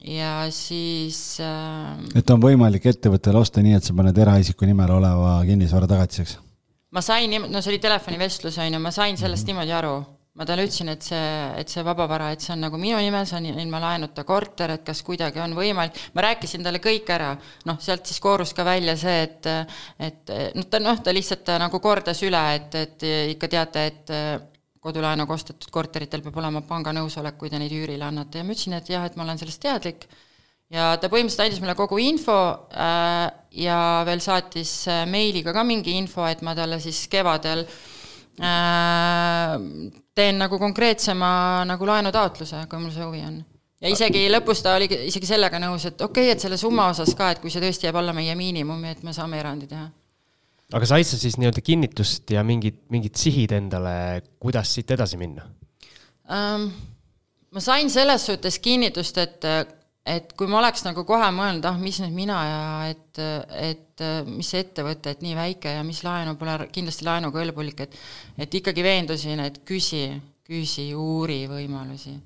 Ja 0.05 0.47
siis 0.55 1.41
äh, 1.45 1.99
et 2.17 2.31
on 2.31 2.41
võimalik 2.43 2.87
ettevõttele 2.93 3.43
osta 3.43 3.65
nii, 3.65 3.77
et 3.79 3.85
sa 3.85 3.97
paned 3.97 4.17
eraisiku 4.17 4.69
nimel 4.69 4.95
oleva 4.97 5.41
kinnisvara 5.49 5.91
tagatiseks? 5.91 6.39
ma 6.91 7.03
sain, 7.05 7.37
no 7.49 7.61
see 7.61 7.75
oli 7.75 7.83
telefonivestlus, 7.83 8.59
on 8.59 8.79
ju, 8.79 8.81
ma 8.81 8.95
sain 8.95 9.17
sellest 9.21 9.45
mm 9.45 9.51
-hmm. 9.51 9.61
niimoodi 9.61 9.77
aru 9.77 9.99
ma 10.39 10.47
talle 10.47 10.65
ütlesin, 10.65 10.89
et 10.93 11.03
see, 11.05 11.31
et 11.61 11.69
see 11.69 11.83
vabavara, 11.85 12.31
et 12.33 12.41
see 12.41 12.55
on 12.55 12.63
nagu 12.65 12.79
minu 12.81 12.97
nimel, 13.03 13.27
see 13.27 13.37
on 13.41 13.49
ilma 13.51 13.81
laenuta 13.83 14.23
korter, 14.25 14.77
et 14.77 14.85
kas 14.87 15.03
kuidagi 15.05 15.43
on 15.43 15.57
võimalik, 15.59 15.99
ma 16.15 16.25
rääkisin 16.29 16.63
talle 16.65 16.81
kõik 16.83 17.11
ära, 17.11 17.33
noh, 17.67 17.81
sealt 17.83 18.07
siis 18.07 18.23
koorus 18.23 18.55
ka 18.57 18.65
välja 18.65 18.95
see, 19.01 19.25
et 19.27 19.51
et 19.99 20.33
noh, 20.55 20.69
ta 20.71 20.81
noh, 20.81 21.03
ta 21.03 21.13
lihtsalt 21.13 21.51
nagu 21.61 21.81
kordas 21.83 22.23
üle, 22.23 22.45
et, 22.55 22.79
et 22.79 23.07
ikka 23.35 23.51
teate, 23.51 23.85
et 23.91 24.15
kodulaenuga 24.81 25.37
ostetud 25.37 25.71
korteritel 25.73 26.23
peab 26.25 26.41
olema 26.41 26.63
panga 26.67 26.93
nõusolek, 26.97 27.37
kui 27.39 27.53
te 27.53 27.61
neid 27.61 27.73
üürile 27.77 28.07
annate 28.07 28.41
ja 28.41 28.45
ma 28.45 28.55
ütlesin, 28.55 28.79
et 28.79 28.89
jah, 28.89 29.05
et 29.07 29.17
ma 29.17 29.27
olen 29.27 29.41
sellest 29.41 29.63
teadlik 29.63 30.07
ja 30.71 30.95
ta 31.01 31.11
põhimõtteliselt 31.11 31.47
andis 31.47 31.63
mulle 31.63 31.77
kogu 31.79 31.99
info 32.03 32.37
äh, 32.71 33.27
ja 33.65 33.79
veel 34.07 34.23
saatis 34.25 34.73
äh, 34.91 35.05
meiliga 35.11 35.55
ka 35.57 35.65
mingi 35.67 35.97
info, 35.99 36.25
et 36.29 36.43
ma 36.47 36.55
talle 36.59 36.81
siis 36.83 37.03
kevadel 37.11 37.65
äh, 37.67 39.55
teen 40.15 40.41
nagu 40.41 40.61
konkreetsema 40.63 41.31
nagu 41.69 41.89
laenutaotluse, 41.91 42.65
kui 42.71 42.83
mul 42.83 42.95
see 42.95 43.07
huvi 43.07 43.25
on. 43.27 43.41
ja 43.81 43.91
isegi 43.91 44.29
lõpus 44.31 44.63
ta 44.65 44.77
oli 44.79 44.89
isegi 45.09 45.29
sellega 45.29 45.61
nõus, 45.63 45.89
et 45.91 46.01
okei 46.01 46.31
okay,, 46.31 46.37
et 46.37 46.47
selle 46.47 46.61
summa 46.61 46.91
osas 46.95 47.15
ka, 47.19 47.33
et 47.35 47.43
kui 47.43 47.53
see 47.53 47.63
tõesti 47.63 47.89
jääb 47.89 47.99
alla 48.01 48.15
meie 48.17 48.37
miinimumi, 48.39 48.95
et 48.95 49.03
me 49.07 49.17
saame 49.17 49.41
erandi 49.43 49.71
teha. 49.71 49.89
Aga 50.73 50.87
said 50.87 51.09
sa 51.09 51.19
siis 51.19 51.39
nii-öelda 51.41 51.65
kinnitust 51.65 52.31
ja 52.35 52.45
mingid, 52.47 52.85
mingid 52.93 53.19
sihid 53.19 53.55
endale, 53.57 54.23
kuidas 54.43 54.77
siit 54.77 54.91
edasi 54.97 55.21
minna 55.21 55.47
ähm,? 56.31 56.71
ma 57.51 57.63
sain 57.63 57.91
selles 57.91 58.27
suhtes 58.31 58.61
kinnitust, 58.63 59.19
et 59.19 59.47
et 60.11 60.33
kui 60.39 60.49
ma 60.49 60.61
oleks 60.61 60.83
nagu 60.87 61.05
kohe 61.07 61.27
mõelnud, 61.35 61.67
ah, 61.69 61.77
mis 61.79 61.99
nüüd 62.03 62.15
mina 62.17 62.39
ja 62.47 62.63
et, 62.89 63.21
et 63.53 64.05
mis 64.27 64.49
see 64.49 64.63
ettevõte, 64.65 65.13
et 65.13 65.21
nii 65.23 65.37
väike 65.37 65.75
ja 65.77 65.85
mis 65.87 66.01
laenu 66.07 66.37
pole 66.41 66.71
kindlasti 66.73 67.07
laenukõlbulik, 67.07 67.85
et 67.85 67.99
et 68.47 68.59
ikkagi 68.63 68.83
veendusin, 68.87 69.43
et 69.45 69.61
küsi, 69.69 70.07
küsi, 70.47 70.89
uuri 70.97 71.45
võimalusi 71.51 72.17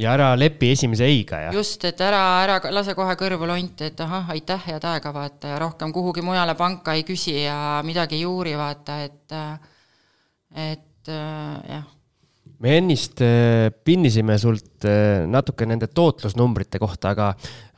ja 0.00 0.14
ära 0.16 0.32
lepi 0.38 0.72
esimese 0.74 1.06
ei-ga 1.10 1.42
ja. 1.46 1.52
just, 1.54 1.84
et 1.88 2.00
ära, 2.04 2.22
ära 2.44 2.72
lase 2.72 2.96
kohe 2.98 3.14
kõrvu 3.20 3.48
lonti, 3.50 3.90
et 3.90 4.00
ahah, 4.00 4.32
aitäh, 4.34 4.66
head 4.70 4.86
aega, 4.88 5.12
vaata 5.14 5.54
ja 5.54 5.60
rohkem 5.62 5.92
kuhugi 5.92 6.24
mujale 6.24 6.56
panka 6.58 6.96
ei 6.96 7.04
küsi 7.08 7.36
ja 7.42 7.80
midagi 7.86 8.20
ei 8.20 8.26
uuri, 8.28 8.56
vaata, 8.58 9.00
et, 9.06 9.38
et 10.68 11.12
äh, 11.14 11.72
jah 11.76 11.88
me 12.60 12.76
ennist 12.76 13.20
äh, 13.24 13.70
pinnisime 13.84 14.36
sult 14.40 14.84
äh, 14.88 15.24
natuke 15.28 15.66
nende 15.68 15.88
tootlusnumbrite 15.96 16.80
kohta, 16.82 17.14
aga, 17.14 17.30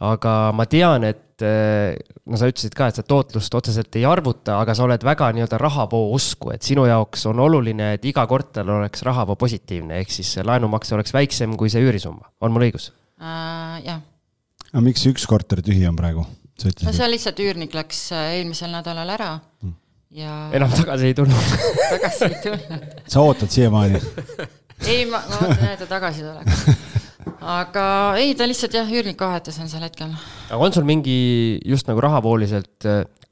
aga 0.02 0.34
ma 0.56 0.66
tean, 0.70 1.06
et 1.06 1.44
äh, 1.46 1.94
no 2.26 2.38
sa 2.38 2.50
ütlesid 2.50 2.74
ka, 2.76 2.88
et 2.90 2.98
sa 2.98 3.04
tootlust 3.06 3.54
otseselt 3.58 3.98
ei 4.00 4.06
arvuta, 4.08 4.58
aga 4.58 4.74
sa 4.74 4.86
oled 4.86 5.06
väga 5.06 5.30
nii-öelda 5.36 5.60
rahavoo 5.62 6.10
usku, 6.16 6.50
et 6.54 6.66
sinu 6.66 6.88
jaoks 6.90 7.28
on 7.30 7.42
oluline, 7.44 7.92
et 7.96 8.06
iga 8.10 8.26
korter 8.30 8.66
oleks 8.78 9.06
rahavoo 9.06 9.38
positiivne, 9.38 10.00
ehk 10.02 10.14
siis 10.14 10.34
laenumakse 10.42 10.96
oleks 10.98 11.14
väiksem 11.14 11.54
kui 11.60 11.70
see 11.72 11.84
üürisumma, 11.84 12.32
on 12.42 12.54
mul 12.54 12.66
õigus? 12.66 12.90
äh,, 13.22 13.78
jah. 13.86 14.02
aga 14.72 14.82
miks 14.82 15.06
üks 15.10 15.28
korter 15.30 15.62
tühi 15.62 15.86
on 15.86 15.98
praegu? 15.98 16.26
sa 16.58 16.74
no 16.86 16.94
seal 16.94 17.14
lihtsalt 17.14 17.38
üürnik 17.42 17.72
läks 17.74 18.08
eelmisel 18.14 18.70
nädalal 18.74 19.14
ära 19.14 19.30
ja 20.12 20.50
enam 20.58 20.70
tagasi 20.74 21.06
ei 21.10 21.14
tulnud. 21.16 21.54
tagasi 21.94 22.26
ei 22.28 22.40
tulnud. 22.42 22.98
sa 23.08 23.22
ootad 23.22 23.50
siiamaani? 23.50 24.02
ei, 24.88 25.04
ma, 25.10 25.22
ma 25.28 25.40
ootan, 25.40 25.68
et 25.72 25.82
ta 25.84 25.88
tagasi 25.90 26.24
tuleks. 26.24 26.64
aga 27.58 27.86
ei, 28.20 28.34
ta 28.38 28.48
lihtsalt 28.48 28.76
jah, 28.78 28.90
üürnik 28.90 29.20
vahetas 29.20 29.58
on 29.62 29.70
sel 29.70 29.84
hetkel. 29.86 30.12
aga 30.48 30.60
on 30.68 30.74
sul 30.74 30.88
mingi 30.88 31.16
just 31.68 31.90
nagu 31.90 32.02
rahavooliselt, 32.04 32.88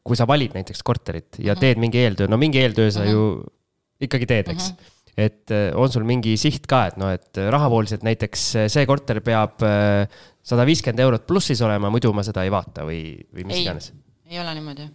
kui 0.07 0.19
sa 0.19 0.29
valid 0.31 0.57
näiteks 0.57 0.85
korterit 0.87 1.41
ja 1.43 1.57
teed 1.59 1.83
mingi 1.83 2.03
eeltöö, 2.03 2.31
no 2.31 2.41
mingi 2.41 2.63
eeltöö 2.63 2.91
sa 2.95 3.07
ju 3.09 3.45
ikkagi 4.01 4.29
teed, 4.31 4.51
eks. 4.55 4.73
et 5.21 5.53
eh, 5.53 5.71
on 5.77 5.93
sul 5.93 6.07
mingi 6.09 6.37
siht 6.41 6.67
ka, 6.71 6.87
et 6.91 7.01
noh, 7.01 7.13
et 7.13 7.41
rahavooliselt 7.53 8.07
näiteks 8.07 8.47
see 8.73 8.87
korter 8.89 9.21
peab 9.25 9.61
sada 10.47 10.67
viiskümmend 10.69 11.05
eurot 11.05 11.27
plussis 11.29 11.61
olema, 11.65 11.91
muidu 11.93 12.13
ma 12.17 12.25
seda 12.27 12.45
ei 12.47 12.53
vaata 12.53 12.87
või, 12.89 13.03
või 13.35 13.47
mis 13.47 13.59
ei 13.59 13.67
iganes., 13.67 13.91
ei 14.31 14.41
ole 14.41 14.55
niimoodi. 14.57 14.87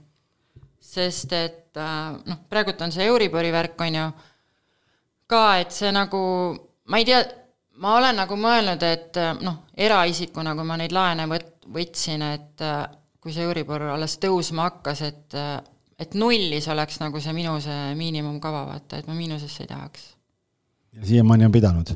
sest 0.80 1.34
et 1.36 1.80
äh, 1.82 2.16
noh, 2.26 2.42
praegult 2.50 2.82
on 2.86 2.94
see 2.96 3.06
Euribori 3.10 3.52
värk, 3.54 3.80
on 3.84 4.00
ju, 4.00 4.06
ka 5.28 5.46
et 5.62 5.74
see 5.74 5.92
nagu, 5.96 6.22
ma 6.90 7.02
ei 7.02 7.08
tea, 7.08 7.22
ma 7.82 7.96
olen 8.00 8.20
nagu 8.22 8.38
mõelnud, 8.40 8.84
et 8.88 9.18
äh, 9.22 9.34
noh, 9.46 9.64
eraisikuna, 9.78 10.56
kui 10.56 10.68
ma 10.68 10.78
neid 10.80 10.96
laene 10.96 11.28
võt-, 11.32 11.56
võtsin, 11.74 12.24
et 12.36 12.66
äh, 12.66 12.84
kui 13.22 13.34
see 13.34 13.46
Euribor 13.48 13.88
alles 13.96 14.20
tõusma 14.22 14.70
hakkas, 14.70 15.02
et 15.08 15.38
äh, 15.40 15.58
et 16.00 16.16
nullis 16.20 16.68
oleks 16.72 17.00
nagu 17.00 17.22
see 17.24 17.34
minu 17.36 17.56
see 17.64 17.94
miinimumkava, 17.96 18.66
vaata, 18.68 19.00
et 19.00 19.08
ma 19.08 19.16
miinusesse 19.18 19.64
ei 19.64 19.70
tahaks. 19.72 20.10
siiamaani 21.04 21.46
on 21.46 21.52
pidanud. 21.52 21.94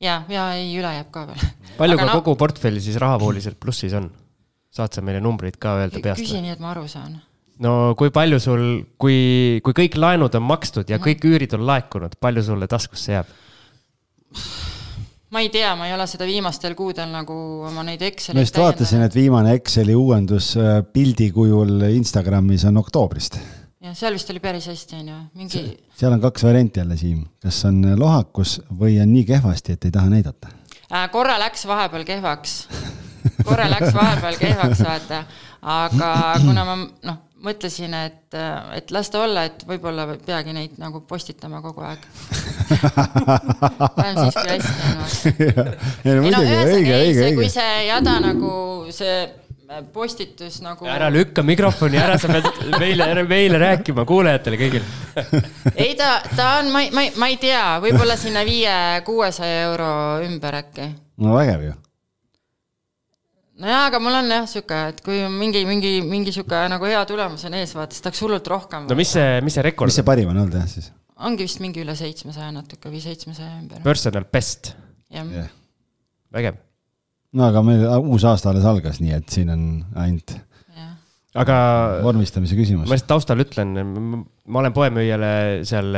ja, 0.00 0.22
ja 0.28 0.52
ei, 0.54 0.70
üle 0.78 0.94
jääb 0.94 1.10
ka 1.10 1.26
veel. 1.26 1.42
palju 1.80 1.98
Aga 1.98 2.06
ka 2.06 2.12
no- 2.12 2.20
kogu 2.20 2.36
portfelli 2.36 2.80
siis 2.80 2.96
rahavooliselt 2.96 3.60
plussis 3.60 3.94
on? 3.98 4.10
saad 4.70 4.94
sa 4.94 5.02
meile 5.02 5.18
numbrid 5.18 5.56
ka 5.58 5.80
öelda 5.80 5.98
peast 5.98 6.22
küsi 6.22 6.38
nii, 6.38 6.54
et 6.54 6.60
ma 6.62 6.70
aru 6.70 6.84
saan. 6.88 7.16
No 7.64 7.94
kui 7.98 8.12
palju 8.14 8.40
sul, 8.42 8.64
kui, 9.00 9.60
kui 9.64 9.76
kõik 9.84 9.98
laenud 10.00 10.34
on 10.38 10.46
makstud 10.48 10.90
ja 10.90 11.00
kõik 11.02 11.24
üürid 11.28 11.54
on 11.58 11.66
laekunud, 11.68 12.16
palju 12.20 12.44
sulle 12.46 12.68
taskusse 12.70 13.18
jääb? 13.18 13.38
ma 15.30 15.40
ei 15.44 15.48
tea, 15.52 15.74
ma 15.78 15.86
ei 15.86 15.94
ole 15.94 16.06
seda 16.10 16.26
viimastel 16.26 16.74
kuudel 16.78 17.10
nagu 17.12 17.34
oma 17.68 17.84
neid 17.86 18.02
ma 18.02 18.10
Exceleid 18.10 18.46
just 18.46 18.58
vaatasin, 18.58 19.04
et 19.06 19.14
viimane 19.14 19.54
Exceli 19.58 19.94
uuendus 19.94 20.52
äh, 20.58 20.80
pildi 20.92 21.30
kujul 21.34 21.86
Instagramis 21.90 22.66
on 22.70 22.80
oktoobrist. 22.82 23.38
jah, 23.80 23.94
seal 23.96 24.16
vist 24.16 24.30
oli 24.32 24.42
päris 24.42 24.66
hästi, 24.70 25.02
on 25.02 25.12
ju, 25.12 25.18
mingi, 25.38 25.64
seal 25.98 26.16
on 26.16 26.22
kaks 26.22 26.46
varianti 26.46 26.82
jälle, 26.82 26.98
Siim, 26.98 27.22
kas 27.42 27.62
on 27.68 27.82
lohakus 27.98 28.58
või 28.82 28.98
on 29.02 29.12
nii 29.14 29.26
kehvasti, 29.28 29.78
et 29.78 29.86
ei 29.86 29.94
taha 29.94 30.10
näidata. 30.16 30.50
äh, 30.88 31.06
korra 31.12 31.38
läks 31.42 31.66
vahepeal 31.70 32.08
kehvaks. 32.08 32.56
korra 33.44 33.70
läks 33.70 33.94
vahepeal 33.94 34.40
kehvaks, 34.40 34.82
vaata, 34.88 35.24
aga 35.62 36.14
kuna 36.42 36.64
ma 36.66 36.78
noh, 36.80 37.26
mõtlesin, 37.44 37.94
et, 37.96 38.36
et 38.76 38.90
las 38.94 39.10
ta 39.12 39.22
olla, 39.24 39.44
et 39.48 39.64
võib-olla 39.68 40.06
ei 40.12 40.22
peagi 40.24 40.54
neid 40.56 40.78
nagu 40.80 41.02
postitama 41.08 41.62
kogu 41.64 41.84
aeg. 41.88 42.06
paneme 43.96 44.26
siis 44.26 44.38
kui 44.38 44.50
hästi 44.54 44.72
on, 44.86 45.02
vaata. 45.02 45.66
ei 46.04 46.16
no 46.16 46.24
muidugi, 46.24 46.50
ühesõnaga 46.54 46.74
õige, 46.74 46.96
õige, 46.96 47.20
see, 47.20 47.36
kui 47.36 47.46
õige. 47.46 47.54
see 47.56 47.76
jada 47.88 48.16
nagu 48.24 48.52
see 48.94 49.14
postitus 49.94 50.58
nagu 50.64 50.86
ära 50.90 51.06
lükka 51.12 51.44
mikrofoni 51.46 51.98
ära, 52.00 52.16
sa 52.18 52.30
pead 52.32 52.48
meile, 52.80 53.06
meile 53.28 53.60
rääkima, 53.62 54.04
kuulajatele 54.08 54.58
kõigile. 54.58 54.88
ei 55.84 55.94
ta, 55.98 56.16
ta 56.34 56.56
on, 56.58 56.72
ma 56.74 56.82
ei, 56.86 56.90
ma 56.94 57.06
ei, 57.06 57.12
ma 57.20 57.30
ei 57.30 57.38
tea, 57.40 57.62
võib-olla 57.84 58.18
sinna 58.18 58.42
viie-kuuesaja 58.46 59.62
euro 59.68 59.92
ümber 60.26 60.58
äkki 60.64 60.90
no 61.22 61.36
vägev 61.38 61.68
ju. 61.68 61.76
nojaa, 63.60 63.82
aga 63.90 64.00
mul 64.02 64.16
on 64.20 64.32
jah 64.32 64.46
sihuke, 64.50 64.78
et 64.92 65.02
kui 65.04 65.20
on 65.24 65.34
mingi, 65.36 65.62
mingi, 65.68 65.92
mingi 66.06 66.32
sihuke 66.34 66.62
nagu 66.72 66.88
hea 66.88 67.00
tulemus 67.08 67.44
on 67.48 67.56
ees, 67.58 67.74
vaata, 67.76 67.96
siis 67.96 68.04
tahaks 68.06 68.22
hullult 68.24 68.50
rohkem. 68.50 68.88
no 68.90 68.98
mis 68.98 69.12
see, 69.16 69.38
mis 69.44 69.56
see 69.58 69.66
rekord 69.66 69.92
mis 69.92 69.98
see 70.00 70.04
on? 70.04 70.10
parim 70.10 70.32
on 70.32 70.42
olnud 70.42 70.58
jah 70.60 70.68
siis? 70.70 70.90
ongi 71.28 71.46
vist 71.46 71.62
mingi 71.62 71.82
üle 71.84 71.94
seitsmesaja 71.98 72.50
natuke 72.54 72.92
või 72.92 73.02
seitsmesaja 73.04 73.58
ümber. 73.58 73.82
Personal 73.84 74.26
best, 74.32 74.74
jah, 75.12 75.32
jah. 75.36 75.50
vägev. 76.36 76.60
no 77.36 77.48
aga 77.48 77.64
meil 77.66 77.84
uus 78.00 78.24
aasta 78.28 78.52
alles 78.52 78.68
algas, 78.68 79.02
nii 79.04 79.16
et 79.18 79.34
siin 79.34 79.52
on 79.52 79.66
ainult 80.00 80.34
jah. 80.36 80.94
aga 81.44 81.58
vormistamise 82.06 82.58
küsimus 82.58 82.88
ma. 82.88 82.94
lihtsalt 82.94 83.12
taustal 83.14 83.44
ütlen, 83.44 83.76
ma 84.50 84.62
olen 84.62 84.74
poemüüjale 84.74 85.32
seal, 85.68 85.94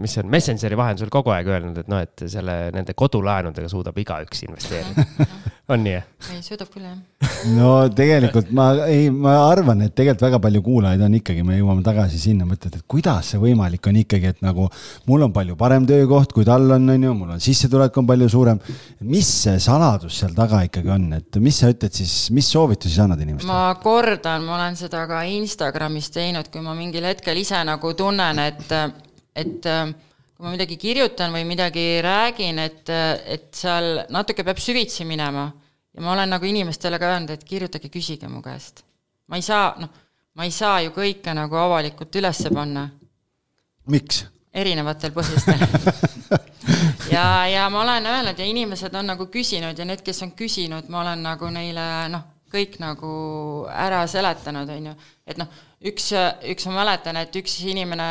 mis 0.00 0.16
see 0.16 0.24
on, 0.24 0.30
Messengeri 0.32 0.78
vahendusel 0.78 1.12
kogu 1.12 1.32
aeg 1.34 1.48
öelnud, 1.50 1.80
et 1.82 1.90
noh, 1.90 2.02
et 2.04 2.26
selle, 2.30 2.56
nende 2.74 2.94
kodulaenudega 2.98 3.70
suudab 3.72 3.98
igaüks 4.00 4.44
investeerida. 4.46 5.06
on 5.70 5.84
nii? 5.84 5.98
ei, 6.34 6.40
suudab 6.44 6.70
küll 6.72 6.84
jah. 6.84 6.96
no 7.54 7.70
tegelikult 7.94 8.50
ma 8.56 8.66
ei, 8.90 9.08
ma 9.14 9.36
arvan, 9.46 9.84
et 9.86 9.94
tegelikult 9.96 10.24
väga 10.26 10.40
palju 10.42 10.62
kuulajaid 10.66 11.04
on 11.06 11.16
ikkagi, 11.20 11.44
me 11.46 11.58
jõuame 11.58 11.84
tagasi 11.86 12.18
sinna, 12.20 12.46
mõtled, 12.48 12.76
et 12.80 12.86
kuidas 12.90 13.32
see 13.32 13.40
võimalik 13.42 13.86
on 13.90 14.00
ikkagi, 14.02 14.32
et 14.34 14.42
nagu 14.44 14.66
mul 15.08 15.26
on 15.26 15.34
palju 15.34 15.56
parem 15.60 15.86
töökoht, 15.88 16.34
kui 16.36 16.46
tal 16.48 16.66
on, 16.76 16.88
on 16.94 17.06
ju, 17.06 17.14
mul 17.16 17.34
on 17.36 17.42
sissetulek 17.42 17.96
on 18.02 18.08
palju 18.10 18.28
suurem. 18.32 18.60
mis 19.06 19.30
see 19.44 19.58
saladus 19.62 20.20
seal 20.22 20.34
taga 20.36 20.62
ikkagi 20.66 20.92
on, 20.92 21.06
et 21.20 21.40
mis 21.42 21.62
sa 21.62 21.70
ütled 21.72 21.94
siis, 21.96 22.16
mis 22.34 22.50
soovitusi 22.50 22.96
sa 22.96 23.06
annad 23.06 23.22
inimestele? 23.22 23.52
ma 23.52 23.74
kordan, 23.82 24.44
ma 24.46 24.58
olen 24.58 24.78
seda 24.80 25.06
ka 25.10 25.22
Instagramis 25.30 26.10
teinud, 26.14 26.50
kui 26.52 26.64
ma 26.64 26.74
mingil 26.78 27.06
hetkel 27.08 27.38
ise 27.40 27.62
nagu 27.70 27.94
tunnen, 27.96 28.42
et, 28.44 28.76
et 29.38 29.64
kui 29.64 30.46
ma 30.46 30.52
midagi 30.54 30.76
kirjutan 30.80 31.32
või 31.34 31.46
midagi 31.48 31.86
räägin, 32.04 32.60
et, 32.62 32.92
et 33.28 33.50
seal 33.54 34.06
natuke 34.12 34.44
peab 34.46 34.60
süvitsi 34.62 35.04
minema. 35.08 35.50
ja 35.94 36.02
ma 36.02 36.12
olen 36.12 36.30
nagu 36.30 36.46
inimestele 36.46 36.98
ka 36.98 37.14
öelnud, 37.14 37.34
et 37.34 37.44
kirjutage, 37.44 37.90
küsige 37.92 38.28
mu 38.28 38.42
käest. 38.42 38.84
ma 39.26 39.36
ei 39.36 39.42
saa, 39.42 39.74
noh, 39.78 39.90
ma 40.34 40.44
ei 40.44 40.50
saa 40.50 40.80
ju 40.80 40.94
kõike 40.96 41.34
nagu 41.34 41.56
avalikult 41.56 42.16
üles 42.16 42.46
panna 42.54 42.88
miks? 43.90 44.24
erinevatel 44.54 45.12
põhjustel. 45.14 45.60
ja, 47.14 47.46
ja 47.46 47.68
ma 47.70 47.84
olen 47.84 48.06
öelnud 48.06 48.38
ja 48.38 48.46
inimesed 48.50 48.94
on 48.98 49.12
nagu 49.12 49.28
küsinud 49.30 49.78
ja 49.78 49.86
need, 49.86 50.02
kes 50.02 50.24
on 50.26 50.32
küsinud, 50.38 50.88
ma 50.90 51.04
olen 51.04 51.22
nagu 51.22 51.50
neile 51.54 51.84
noh, 52.10 52.24
kõik 52.50 52.80
nagu 52.82 53.14
ära 53.70 54.02
seletanud, 54.10 54.68
on 54.76 54.90
ju. 54.90 54.98
et 55.30 55.40
noh, 55.40 55.48
üks, 55.86 56.10
üks 56.50 56.68
ma 56.68 56.80
mäletan, 56.82 57.20
et 57.20 57.36
üks 57.40 57.60
inimene, 57.68 58.10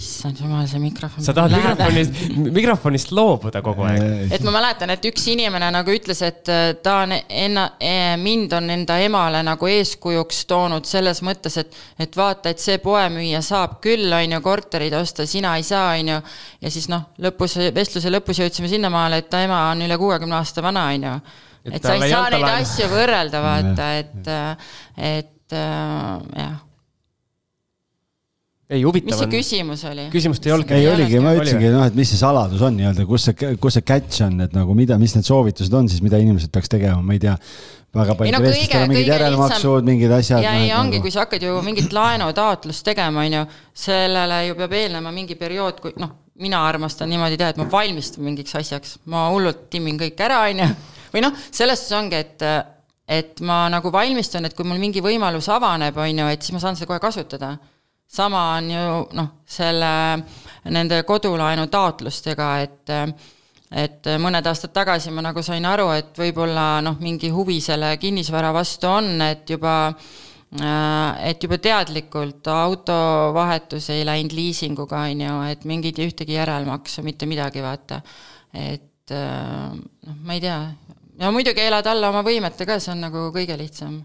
issand 0.00 0.38
jumal, 0.40 0.64
see 0.68 0.80
mikrofon. 0.80 1.24
sa 1.24 1.34
tahad 1.36 1.52
mikrofonist, 1.52 2.20
mikrofonist 2.56 3.10
loobuda 3.12 3.60
kogu 3.64 3.84
aeg. 3.84 4.32
et 4.32 4.44
ma 4.46 4.54
mäletan, 4.54 4.92
et 4.94 5.04
üks 5.10 5.26
inimene 5.32 5.68
nagu 5.74 5.92
ütles, 5.92 6.22
et 6.24 6.48
äh, 6.48 6.70
ta 6.80 7.02
on 7.02 7.12
enna, 7.12 7.66
mind 8.20 8.54
on 8.56 8.72
enda 8.72 8.96
emale 9.04 9.42
nagu 9.44 9.68
eeskujuks 9.68 10.44
toonud 10.50 10.88
selles 10.88 11.20
mõttes, 11.26 11.58
et 11.60 11.76
et 12.00 12.16
vaata, 12.16 12.54
et 12.54 12.62
see 12.62 12.80
poemüüja 12.80 13.42
saab 13.44 13.76
küll, 13.84 14.08
on 14.16 14.38
ju, 14.38 14.40
korterid 14.44 14.96
osta, 14.96 15.28
sina 15.28 15.58
ei 15.60 15.66
saa, 15.66 15.92
on 15.98 16.14
ju. 16.14 16.18
ja 16.64 16.72
siis 16.72 16.88
noh, 16.92 17.10
lõpus, 17.20 17.58
vestluse 17.76 18.12
lõpus 18.14 18.40
jõudsime 18.40 18.72
sinnamaale, 18.72 19.20
et 19.20 19.30
ta 19.32 19.44
ema 19.44 19.66
on 19.74 19.84
üle 19.84 20.00
kuuekümne 20.00 20.40
aasta 20.40 20.64
vana, 20.64 20.88
on 20.94 21.08
ju. 21.10 21.14
Et 21.64 21.76
et 21.76 21.84
sa 21.84 21.94
ei 21.98 22.08
saa 22.08 22.30
neid 22.32 22.40
laenu. 22.40 22.64
asju 22.64 22.88
võrrelda, 22.88 23.40
vaata, 23.44 23.88
et, 24.00 24.28
et 24.96 25.56
äh, 25.56 26.38
jah. 26.40 26.54
ei, 28.70 28.78
mis 28.78 28.86
huvitav 28.86 29.18
see 29.18 29.26
on. 29.26 29.34
küsimus 29.34 29.82
oli? 29.90 30.06
küsimust 30.14 30.46
ei 30.46 30.54
olnudki. 30.54 30.78
ei 30.78 30.88
oligi, 30.88 31.18
ma 31.20 31.34
ütlesingi, 31.36 31.72
noh, 31.74 31.84
et 31.90 31.98
mis 31.98 32.12
see 32.14 32.20
saladus 32.20 32.62
on 32.64 32.78
nii-öelda, 32.78 33.04
kus 33.10 33.28
see, 33.28 33.50
kus 33.60 33.76
see 33.76 33.84
catch 33.90 34.24
on, 34.24 34.38
et 34.46 34.56
nagu 34.56 34.76
mida, 34.78 34.96
mis 35.02 35.16
need 35.18 35.28
soovitused 35.28 35.76
on 35.76 35.90
siis, 35.92 36.00
mida 36.06 36.20
inimesed 36.22 36.52
peaks 36.54 36.72
tegema, 36.72 37.02
ma 37.04 37.18
ei 37.18 37.20
tea. 37.26 37.36
väga 37.90 38.14
no 38.14 38.18
paljudel 38.22 38.44
kõige- 38.46 38.54
eestlastel 38.54 38.86
on 38.86 38.94
mingid 38.94 39.12
järelmaksud, 39.12 39.86
mingid 39.90 40.16
asjad. 40.16 40.46
ja 40.46 40.54
ei, 40.62 40.72
ongi, 40.78 41.02
kui 41.04 41.12
sa 41.12 41.26
hakkad 41.26 41.44
ju 41.44 41.60
mingit 41.66 41.92
laenutaotlust 41.92 42.86
tegema, 42.86 43.26
on 43.26 43.36
ju, 43.40 43.44
sellele 43.84 44.46
ju 44.46 44.56
peab 44.62 44.78
eelnema 44.80 45.12
mingi 45.12 45.36
periood, 45.36 45.82
kui 45.82 45.92
noh, 46.00 46.14
mina 46.40 46.62
armastan 46.64 47.10
niimoodi 47.10 47.36
teha, 47.36 47.52
et 47.52 47.60
ma 47.60 47.66
valmistun 47.68 48.24
mingiks 48.24 48.54
asjaks, 48.56 48.96
ma 49.12 49.26
hullult 49.34 49.66
timmin 49.72 49.98
kõik 50.00 50.22
ära, 50.24 50.44
on 50.48 50.62
ju, 50.62 50.68
või 51.12 51.24
noh, 51.24 51.34
selles 51.50 51.82
suhtes 51.82 51.98
ongi, 51.98 52.20
et 52.20 52.46
et 53.10 53.40
ma 53.42 53.64
nagu 53.72 53.90
valmistun, 53.90 54.46
et 54.46 54.54
kui 54.54 54.66
mul 54.68 54.78
mingi 54.78 55.02
võimalus 55.02 55.48
avaneb, 55.50 55.96
on 55.98 56.22
ju, 56.22 56.30
et 56.30 56.44
siis 56.46 56.54
ma 56.54 56.62
saan 56.62 56.78
seda 56.78 56.86
kohe 56.92 57.02
kasutada. 57.02 57.56
sama 58.10 58.56
on 58.56 58.70
ju 58.70 58.86
noh, 59.14 59.28
selle, 59.46 59.90
nende 60.64 61.02
kodulaenu 61.06 61.66
taotlustega, 61.70 62.48
et 62.60 62.94
et 63.70 64.06
mõned 64.18 64.46
aastad 64.46 64.72
tagasi 64.74 65.12
ma 65.14 65.22
nagu 65.22 65.42
sain 65.46 65.64
aru, 65.64 65.90
et 65.94 66.16
võib-olla 66.18 66.80
noh, 66.82 66.96
mingi 66.98 67.30
huvi 67.30 67.60
selle 67.60 67.96
kinnisvara 68.02 68.50
vastu 68.52 68.88
on, 68.90 69.20
et 69.22 69.50
juba 69.50 69.94
et 70.50 71.42
juba 71.42 71.58
teadlikult 71.62 72.48
autovahetus 72.50 73.90
ei 73.94 74.02
läinud 74.04 74.34
liisinguga, 74.34 75.04
on 75.06 75.20
ju, 75.22 75.34
et 75.52 75.64
mingit 75.64 75.98
ühtegi 76.02 76.34
järelmaksu, 76.34 77.04
mitte 77.06 77.26
midagi, 77.30 77.62
vaata. 77.62 78.00
et 78.54 79.14
noh, 79.14 80.16
ma 80.26 80.34
ei 80.34 80.42
tea, 80.42 80.58
ja 81.20 81.30
muidugi 81.34 81.66
elada 81.66 81.92
alla 81.92 82.10
oma 82.12 82.22
võimete 82.26 82.66
ka, 82.68 82.78
see 82.80 82.94
on 82.94 83.04
nagu 83.06 83.28
kõige 83.34 83.56
lihtsam. 83.60 84.00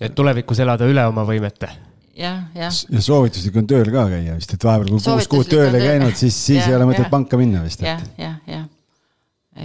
et 0.00 0.14
tulevikus 0.14 0.60
elada 0.62 0.88
üle 0.88 1.04
oma 1.08 1.26
võimete? 1.28 1.70
jah, 2.16 2.46
jah. 2.54 2.78
ja 2.92 3.02
soovituslik 3.02 3.58
on 3.60 3.68
tööl 3.70 3.90
ka 3.92 4.06
käia 4.12 4.38
vist, 4.38 4.54
et 4.54 4.68
vahepeal 4.68 4.94
kui 4.94 5.02
kuus 5.02 5.30
kuud 5.34 5.50
tööle 5.50 5.82
käinud, 5.82 6.14
siis, 6.16 6.36
siis 6.36 6.62
ja, 6.62 6.70
ei 6.70 6.78
ole 6.78 6.88
mõtet 6.92 7.10
panka 7.12 7.40
minna 7.40 7.64
vist. 7.64 7.82
jah, 7.84 8.02
jah, 8.20 8.38
jah. 8.50 8.64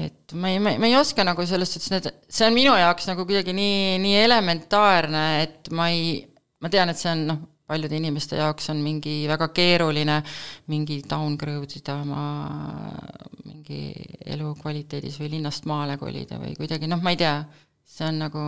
et 0.01 0.35
ma 0.35 0.51
ei, 0.53 0.59
ma 0.63 0.89
ei 0.89 0.97
oska 0.99 1.25
nagu 1.27 1.45
selles 1.47 1.75
suhtes, 1.75 1.93
need, 1.93 2.11
see 2.31 2.49
on 2.49 2.57
minu 2.57 2.75
jaoks 2.79 3.07
nagu 3.11 3.27
kuidagi 3.27 3.55
nii, 3.55 4.01
nii 4.03 4.19
elementaarne, 4.25 5.25
et 5.45 5.71
ma 5.77 5.91
ei, 5.93 6.19
ma 6.63 6.73
tean, 6.73 6.91
et 6.91 6.99
see 6.99 7.13
on 7.13 7.25
noh, 7.29 7.41
paljude 7.71 7.97
inimeste 7.97 8.39
jaoks 8.39 8.69
on 8.73 8.83
mingi 8.83 9.21
väga 9.31 9.47
keeruline 9.55 10.19
mingi 10.71 10.99
downgrade 11.07 11.79
ida 11.79 11.97
oma 12.03 12.25
mingi 13.45 13.93
elukvaliteedis 14.35 15.21
või 15.21 15.37
linnast 15.37 15.65
maale 15.69 15.97
kolida 16.01 16.39
või 16.41 16.53
kuidagi 16.59 16.91
noh, 16.91 17.01
ma 17.03 17.15
ei 17.15 17.21
tea, 17.23 17.39
see 17.87 18.07
on 18.09 18.21
nagu 18.25 18.45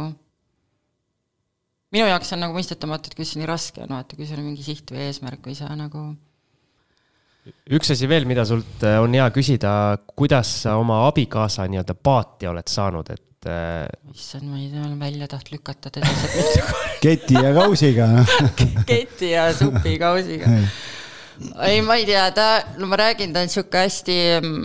minu 1.93 2.09
jaoks 2.09 2.33
on 2.35 2.45
nagu 2.47 2.57
mõistetamatu, 2.57 3.09
et 3.09 3.17
kuidas 3.17 3.33
see 3.33 3.41
nii 3.41 3.49
raske 3.49 3.83
on, 3.85 3.95
vaata, 3.95 4.17
kui 4.17 4.27
sul 4.27 4.41
on 4.41 4.47
mingi 4.49 4.65
siht 4.65 4.91
või 4.93 5.07
eesmärk 5.07 5.45
või 5.49 5.57
sa 5.57 5.71
nagu 5.77 6.07
üks 7.75 7.91
asi 7.93 8.07
veel, 8.09 8.25
mida 8.29 8.45
sult 8.47 8.85
äh, 8.87 8.99
on 9.03 9.13
hea 9.17 9.27
küsida, 9.35 9.73
kuidas 10.15 10.51
sa 10.63 10.77
oma 10.79 11.03
abikaasa 11.09 11.67
nii-öelda 11.69 11.95
paati 11.99 12.49
oled 12.49 12.71
saanud, 12.71 13.11
et 13.13 13.23
äh, 13.49 13.87
issand, 14.13 14.47
ma 14.49 14.57
ei 14.59 14.69
tea, 14.71 14.81
olen 14.85 14.99
välja 14.99 15.27
tahtnud 15.31 15.57
lükata 15.59 15.89
teda 15.93 16.07
sealt 16.07 16.35
mitu 16.39 16.65
korda. 16.71 16.97
keti 17.01 17.33
ja 17.39 17.53
kausiga 17.57 18.07
keti 18.91 19.31
ja 19.31 19.47
supikausiga 19.53 20.49
ei, 21.67 21.81
ma 21.85 21.95
ei 21.99 22.05
tea, 22.07 22.23
ta, 22.35 22.47
no 22.79 22.87
ma 22.89 22.97
räägin, 22.99 23.33
ta 23.33 23.43
on 23.43 23.51
sihuke 23.51 23.83
hästi, 23.83 24.15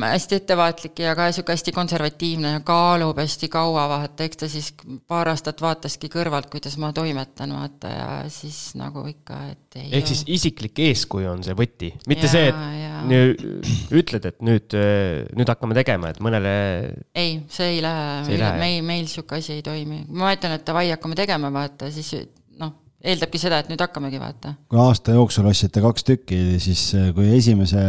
hästi 0.03 0.39
ettevaatlik 0.41 1.03
ja 1.03 1.15
ka 1.19 1.29
sihuke 1.35 1.55
hästi 1.55 1.75
konservatiivne 1.77 2.53
ja 2.57 2.63
kaalub 2.67 3.19
hästi 3.21 3.51
kaua, 3.53 3.87
vaata, 3.91 4.27
eks 4.27 4.43
ta 4.43 4.51
siis 4.53 4.71
paar 5.11 5.31
aastat 5.33 5.63
vaataski 5.65 6.11
kõrvalt, 6.13 6.51
kuidas 6.53 6.79
ma 6.81 6.93
toimetan, 6.97 7.55
vaata, 7.57 7.93
ja 7.93 8.09
siis 8.33 8.73
nagu 8.79 9.05
ikka, 9.11 9.41
et 9.53 9.79
ei 9.81 9.93
ehk 9.99 10.11
siis 10.11 10.25
isiklik 10.39 10.81
eeskuju 10.89 11.31
on 11.33 11.45
see 11.47 11.57
võti, 11.59 11.93
mitte 12.11 12.29
ja, 12.29 12.33
see, 12.33 12.49
et 12.53 13.09
nüüd 13.09 13.45
ütled, 14.01 14.31
et 14.33 14.43
nüüd, 14.45 14.79
nüüd 15.39 15.55
hakkame 15.55 15.77
tegema, 15.79 16.13
et 16.13 16.23
mõnele 16.25 16.57
ei, 17.15 17.39
see 17.53 17.77
ei 17.77 17.85
lähe, 17.85 18.09
see 18.27 18.37
ei 18.37 18.43
lähe, 18.43 18.59
meil, 18.63 18.83
meil 18.87 19.09
sihuke 19.11 19.39
asi 19.43 19.59
ei 19.59 19.65
toimi. 19.67 20.05
ma 20.09 20.33
ütlen, 20.37 20.59
et 20.59 20.67
davai, 20.67 20.89
hakkame 20.95 21.19
tegema, 21.19 21.53
vaata, 21.55 21.93
siis 21.95 22.15
eeldabki 23.05 23.39
seda, 23.41 23.61
et 23.63 23.71
nüüd 23.71 23.83
hakkamegi, 23.83 24.19
vaata. 24.21 24.55
kui 24.69 24.81
aasta 24.83 25.15
jooksul 25.15 25.47
ostsite 25.51 25.83
kaks 25.85 26.07
tükki, 26.09 26.41
siis 26.63 26.89
eh, 26.99 27.13
kui 27.15 27.31
esimese 27.37 27.85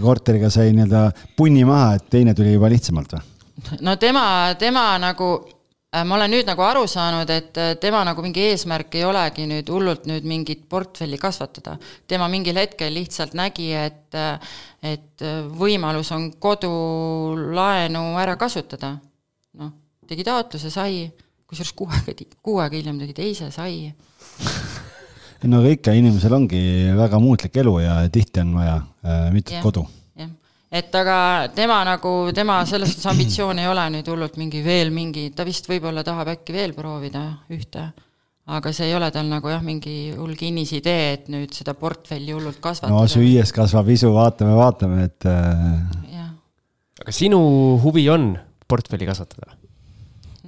korteriga 0.00 0.50
sai 0.50 0.72
nii-öelda 0.74 1.08
punni 1.36 1.64
maha, 1.68 1.96
et 1.98 2.08
teine 2.10 2.34
tuli 2.34 2.54
juba 2.54 2.70
lihtsamalt 2.72 3.16
või? 3.16 3.28
no 3.86 3.96
tema, 4.00 4.24
tema 4.58 4.84
nagu, 4.98 5.30
äh, 5.94 6.02
ma 6.08 6.16
olen 6.16 6.34
nüüd 6.34 6.48
nagu 6.48 6.64
aru 6.66 6.86
saanud, 6.90 7.30
et 7.30 7.60
äh, 7.60 7.74
tema 7.80 8.02
nagu 8.08 8.24
mingi 8.24 8.48
eesmärk 8.50 8.96
ei 8.98 9.06
olegi 9.06 9.46
nüüd 9.50 9.70
hullult 9.70 10.08
nüüd 10.10 10.26
mingit 10.28 10.66
portfelli 10.68 11.20
kasvatada. 11.22 11.76
tema 12.08 12.28
mingil 12.32 12.58
hetkel 12.58 12.94
lihtsalt 12.94 13.36
nägi, 13.38 13.72
et, 13.78 14.08
äh, 14.14 14.54
et 14.82 15.26
võimalus 15.58 16.10
on 16.16 16.32
kodulaenu 16.42 18.06
ära 18.18 18.36
kasutada. 18.36 18.96
noh, 19.60 19.74
tegi 20.08 20.24
taotluse, 20.24 20.70
sai, 20.70 21.10
kusjuures 21.46 21.76
kuu 21.76 21.92
aega, 21.92 22.16
kuu 22.42 22.58
aega 22.58 22.76
hiljem 22.76 22.98
tegi 23.04 23.14
teise, 23.14 23.52
sai 23.54 23.92
no 25.50 25.58
aga 25.62 25.72
ikka, 25.74 25.94
inimesel 25.98 26.36
ongi 26.36 26.60
väga 26.96 27.18
muutlik 27.22 27.56
elu 27.62 27.74
ja 27.82 27.96
tihti 28.12 28.42
on 28.42 28.54
vaja 28.58 28.76
äh, 28.78 29.26
mitut 29.34 29.56
ja, 29.56 29.62
kodu. 29.64 29.84
et 30.72 30.94
aga 30.96 31.16
tema 31.54 31.82
nagu, 31.86 32.12
tema 32.34 32.60
selles 32.68 32.94
suhtes 32.94 33.10
ambitsioon 33.10 33.58
ei 33.60 33.68
ole 33.68 33.88
nüüd 33.96 34.08
hullult 34.08 34.38
mingi 34.40 34.62
veel 34.64 34.92
mingi, 34.94 35.30
ta 35.36 35.44
vist 35.48 35.68
võib-olla 35.68 36.04
tahab 36.06 36.32
äkki 36.36 36.54
veel 36.54 36.74
proovida 36.76 37.24
ühte, 37.52 37.88
aga 38.56 38.72
see 38.74 38.88
ei 38.90 38.96
ole 38.96 39.10
tal 39.14 39.26
nagu 39.30 39.50
jah, 39.52 39.64
mingi 39.64 40.14
hull 40.16 40.36
kinnisidee, 40.38 41.10
et 41.16 41.26
nüüd 41.32 41.52
seda 41.56 41.74
portfelli 41.78 42.32
hullult 42.36 42.62
kasvatada. 42.62 42.94
no 42.94 43.10
süües 43.10 43.52
kasvab 43.54 43.90
isu, 43.92 44.12
vaatame, 44.14 44.54
vaatame, 44.58 45.08
et 45.10 45.28
äh.... 45.28 46.22
aga 47.02 47.18
sinu 47.18 47.42
huvi 47.82 48.06
on 48.14 48.32
portfelli 48.70 49.10
kasvatada? 49.10 49.58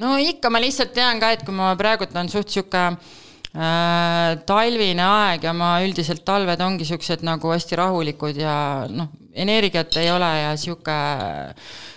no 0.01 0.15
ikka, 0.23 0.55
ma 0.55 0.63
lihtsalt 0.63 0.95
tean 0.95 1.21
ka, 1.21 1.35
et 1.35 1.45
kui 1.45 1.55
ma 1.55 1.75
praegult 1.79 2.15
on 2.17 2.33
suht 2.33 2.55
sihuke 2.55 2.87
Äh, 2.89 3.24
talvine 3.55 5.05
aeg 5.07 5.45
ja 5.47 5.53
ma 5.55 5.77
üldiselt 5.85 6.25
talved 6.27 6.61
ongi 6.65 6.87
siuksed 6.89 7.23
nagu 7.23 7.53
hästi 7.53 7.79
rahulikud 7.79 8.41
ja 8.41 8.57
noh, 8.91 9.13
energiat 9.35 9.95
ei 10.03 10.11
ole 10.11 10.31
ja 10.41 10.57
sihuke, 10.59 10.97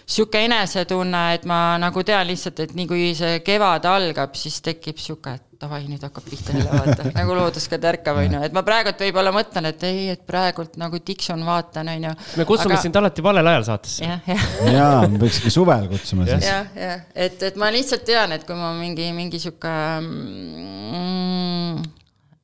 sihuke 0.05 0.43
enesetunne, 0.45 1.23
et 1.33 1.47
ma 1.49 1.77
nagu 1.81 2.03
tean 2.05 2.27
lihtsalt, 2.29 2.61
et 2.61 2.75
nii 2.77 2.87
kui 2.89 3.09
see 3.17 3.41
kevad 3.45 3.89
algab, 3.89 4.37
siis 4.37 4.61
tekib 4.65 5.01
sihuke, 5.01 5.33
et 5.33 5.46
davai, 5.61 5.81
nüüd 5.89 6.03
hakkab 6.05 6.25
pihta 6.27 6.55
jälle 6.55 6.71
vaata 6.71 7.09
nagu 7.17 7.35
loodus 7.37 7.67
ka 7.71 7.79
tärkab, 7.81 8.19
on 8.21 8.37
ju, 8.37 8.41
et 8.47 8.55
ma 8.55 8.63
praegult 8.67 9.01
võib-olla 9.05 9.33
mõtlen, 9.35 9.69
et 9.71 9.85
ei, 9.87 10.07
et 10.13 10.23
praegult 10.27 10.77
nagu 10.81 10.99
tiksun, 11.03 11.43
vaatan, 11.47 11.91
on 11.93 12.07
ju. 12.09 12.15
me 12.41 12.47
kutsume 12.49 12.75
aga... 12.75 12.81
sind 12.83 12.99
alati 12.99 13.25
valel 13.25 13.51
ajal 13.53 13.67
saatesse. 13.71 14.05
jah, 14.05 14.19
jah. 14.29 14.49
jaa, 14.77 14.99
me 15.11 15.21
peakski 15.23 15.53
suvel 15.53 15.87
kutsuma 15.91 16.27
siis. 16.29 16.45
jah, 16.47 16.67
jah, 16.77 17.05
et, 17.15 17.47
et 17.49 17.61
ma 17.61 17.71
lihtsalt 17.73 18.05
tean, 18.07 18.35
et 18.37 18.45
kui 18.47 18.57
ma 18.57 18.73
mingi, 18.77 19.09
mingi 19.17 19.41
sihuke 19.41 19.73
mm, 20.01 21.87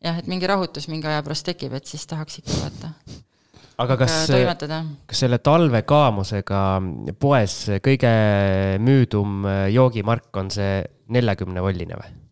jah, 0.09 0.17
et 0.23 0.31
mingi 0.31 0.49
rahutus 0.49 0.89
mingi 0.91 1.09
aja 1.09 1.21
pärast 1.25 1.47
tekib, 1.51 1.75
et 1.77 1.89
siis 1.89 2.07
tahaks 2.09 2.41
ikka 2.41 2.63
vaata 2.63 2.93
aga 3.83 3.97
kas, 4.03 4.17
kas 4.29 5.23
selle 5.25 5.39
talvekaamusega 5.41 6.63
poes 7.21 7.55
kõige 7.83 8.11
müüdum 8.83 9.47
joogimark 9.73 10.41
on 10.43 10.51
see 10.53 10.83
neljakümne 11.13 11.63
volline 11.63 11.97
või? 11.99 12.22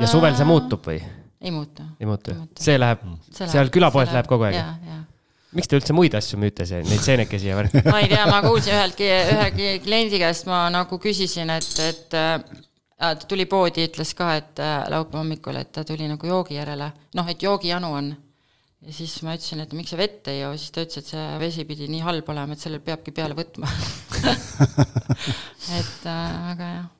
Ja 0.00 0.10
suvel 0.10 0.36
see 0.38 0.48
muutub 0.48 0.86
või? 0.86 1.00
ei 1.40 1.52
muutu. 1.54 1.84
ei 2.00 2.08
muutu, 2.08 2.36
see 2.60 2.78
läheb, 2.80 3.04
seal 3.40 3.72
külapoes 3.72 4.12
läheb 4.12 4.28
kogu 4.30 4.48
aeg? 4.48 4.60
miks 5.56 5.70
te 5.70 5.78
üldse 5.80 5.94
muid 5.96 6.14
asju 6.14 6.38
müüte, 6.40 6.66
see, 6.68 6.82
neid 6.86 7.02
seenekesi 7.02 7.50
ja 7.50 7.58
värki? 7.58 7.82
ma 7.92 8.00
ei 8.02 8.10
tea, 8.10 8.24
ma 8.30 8.40
kuulsin 8.44 8.76
ühelt, 8.76 9.00
ühe 9.02 9.76
kliendi 9.84 10.20
käest 10.22 10.48
ma 10.50 10.64
nagu 10.72 11.00
küsisin, 11.02 11.50
et, 11.56 11.70
et 11.82 12.18
äh, 12.18 12.36
ta 13.00 13.14
tuli 13.26 13.48
poodi, 13.50 13.86
ütles 13.88 14.14
ka, 14.18 14.34
et 14.38 14.62
äh, 14.62 14.84
laupäeva 14.92 15.24
hommikul, 15.24 15.58
et 15.60 15.72
ta 15.74 15.84
tuli 15.86 16.06
nagu 16.10 16.30
joogi 16.30 16.58
järele, 16.60 16.92
noh, 17.18 17.32
et 17.32 17.42
joogijanu 17.42 17.92
on 17.98 18.12
ja 18.80 18.94
siis 18.94 19.18
ma 19.26 19.34
ütlesin, 19.36 19.64
et 19.64 19.74
miks 19.76 19.92
sa 19.92 19.98
vett 20.00 20.30
ei 20.30 20.42
joo, 20.44 20.54
siis 20.56 20.72
ta 20.74 20.84
ütles, 20.86 21.02
et 21.02 21.12
see 21.12 21.26
vesi 21.42 21.66
pidi 21.68 21.90
nii 21.90 22.04
halb 22.06 22.30
olema, 22.32 22.54
et 22.54 22.62
sellel 22.62 22.84
peabki 22.84 23.14
peale 23.16 23.34
võtma 23.38 23.68
et 25.80 26.06
äh, 26.06 26.52
aga 26.54 26.74
jah. 26.76 26.90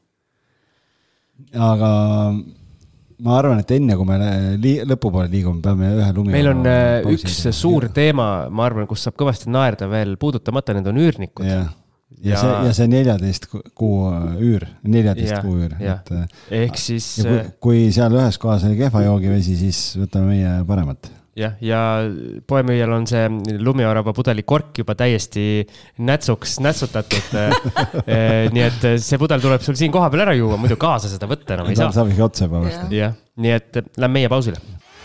aga 1.71 1.91
ma 3.25 3.37
arvan, 3.41 3.61
et 3.63 3.75
enne 3.77 3.97
kui 3.99 4.09
me 4.09 4.17
lõpupoole 4.89 5.29
liigume, 5.33 5.63
peame 5.65 5.93
ühe 5.99 6.09
lumi. 6.17 6.35
meil 6.35 6.51
on 6.53 6.65
äh, 6.71 7.11
üks 7.15 7.37
suur 7.57 7.91
teema, 7.95 8.31
ma 8.53 8.67
arvan, 8.69 8.89
kus 8.91 9.07
saab 9.07 9.19
kõvasti 9.21 9.53
naerda 9.53 9.91
veel 9.91 10.17
puudutamata, 10.21 10.77
need 10.77 10.91
on 10.91 11.01
üürnikud. 11.03 11.47
ja, 11.47 11.63
ja, 12.19 12.33
ja 12.33 12.41
see, 12.43 12.57
ja 12.69 12.75
see 12.81 12.91
neljateist 12.97 13.49
kuu 13.51 14.11
üür, 14.41 14.67
neljateist 14.83 15.39
kuu 15.45 15.61
üür, 15.63 15.79
et. 15.79 16.13
ehk 16.63 16.81
siis. 16.81 17.13
Kui, 17.23 17.41
kui 17.69 17.87
seal 17.95 18.17
ühes 18.19 18.41
kohas 18.41 18.67
oli 18.69 18.81
kehva 18.81 19.05
joogivesi, 19.07 19.57
siis 19.65 19.85
võtame 20.01 20.35
meie 20.35 20.61
paremat 20.69 21.13
jah, 21.39 21.53
ja 21.63 21.79
poemüüjal 22.49 22.91
on 22.95 23.05
see 23.09 23.29
lumiorava 23.63 24.13
pudeli 24.17 24.43
kork 24.47 24.79
juba 24.83 24.95
täiesti 24.99 25.67
nätsuks 26.07 26.59
nätsutatud 26.65 27.29
eh, 27.39 27.53
nii 28.53 28.65
et 28.67 28.81
see 29.03 29.19
pudel 29.21 29.41
tuleb 29.43 29.61
sul 29.65 29.77
siin 29.79 29.93
kohapeal 29.95 30.23
ära 30.27 30.35
juua, 30.39 30.57
muidu 30.61 30.77
kaasa 30.81 31.09
seda 31.13 31.27
võtta 31.31 31.51
enam 31.57 31.67
ei 31.71 31.77
saa. 31.79 31.93
saab 31.95 32.09
ikka 32.13 32.23
juba 32.43 32.59
varsti. 32.67 32.87
jah, 32.99 33.13
nii 33.41 33.53
et 33.57 33.71
lähme 33.97 34.15
meie 34.19 34.29
pausile. 34.33 34.59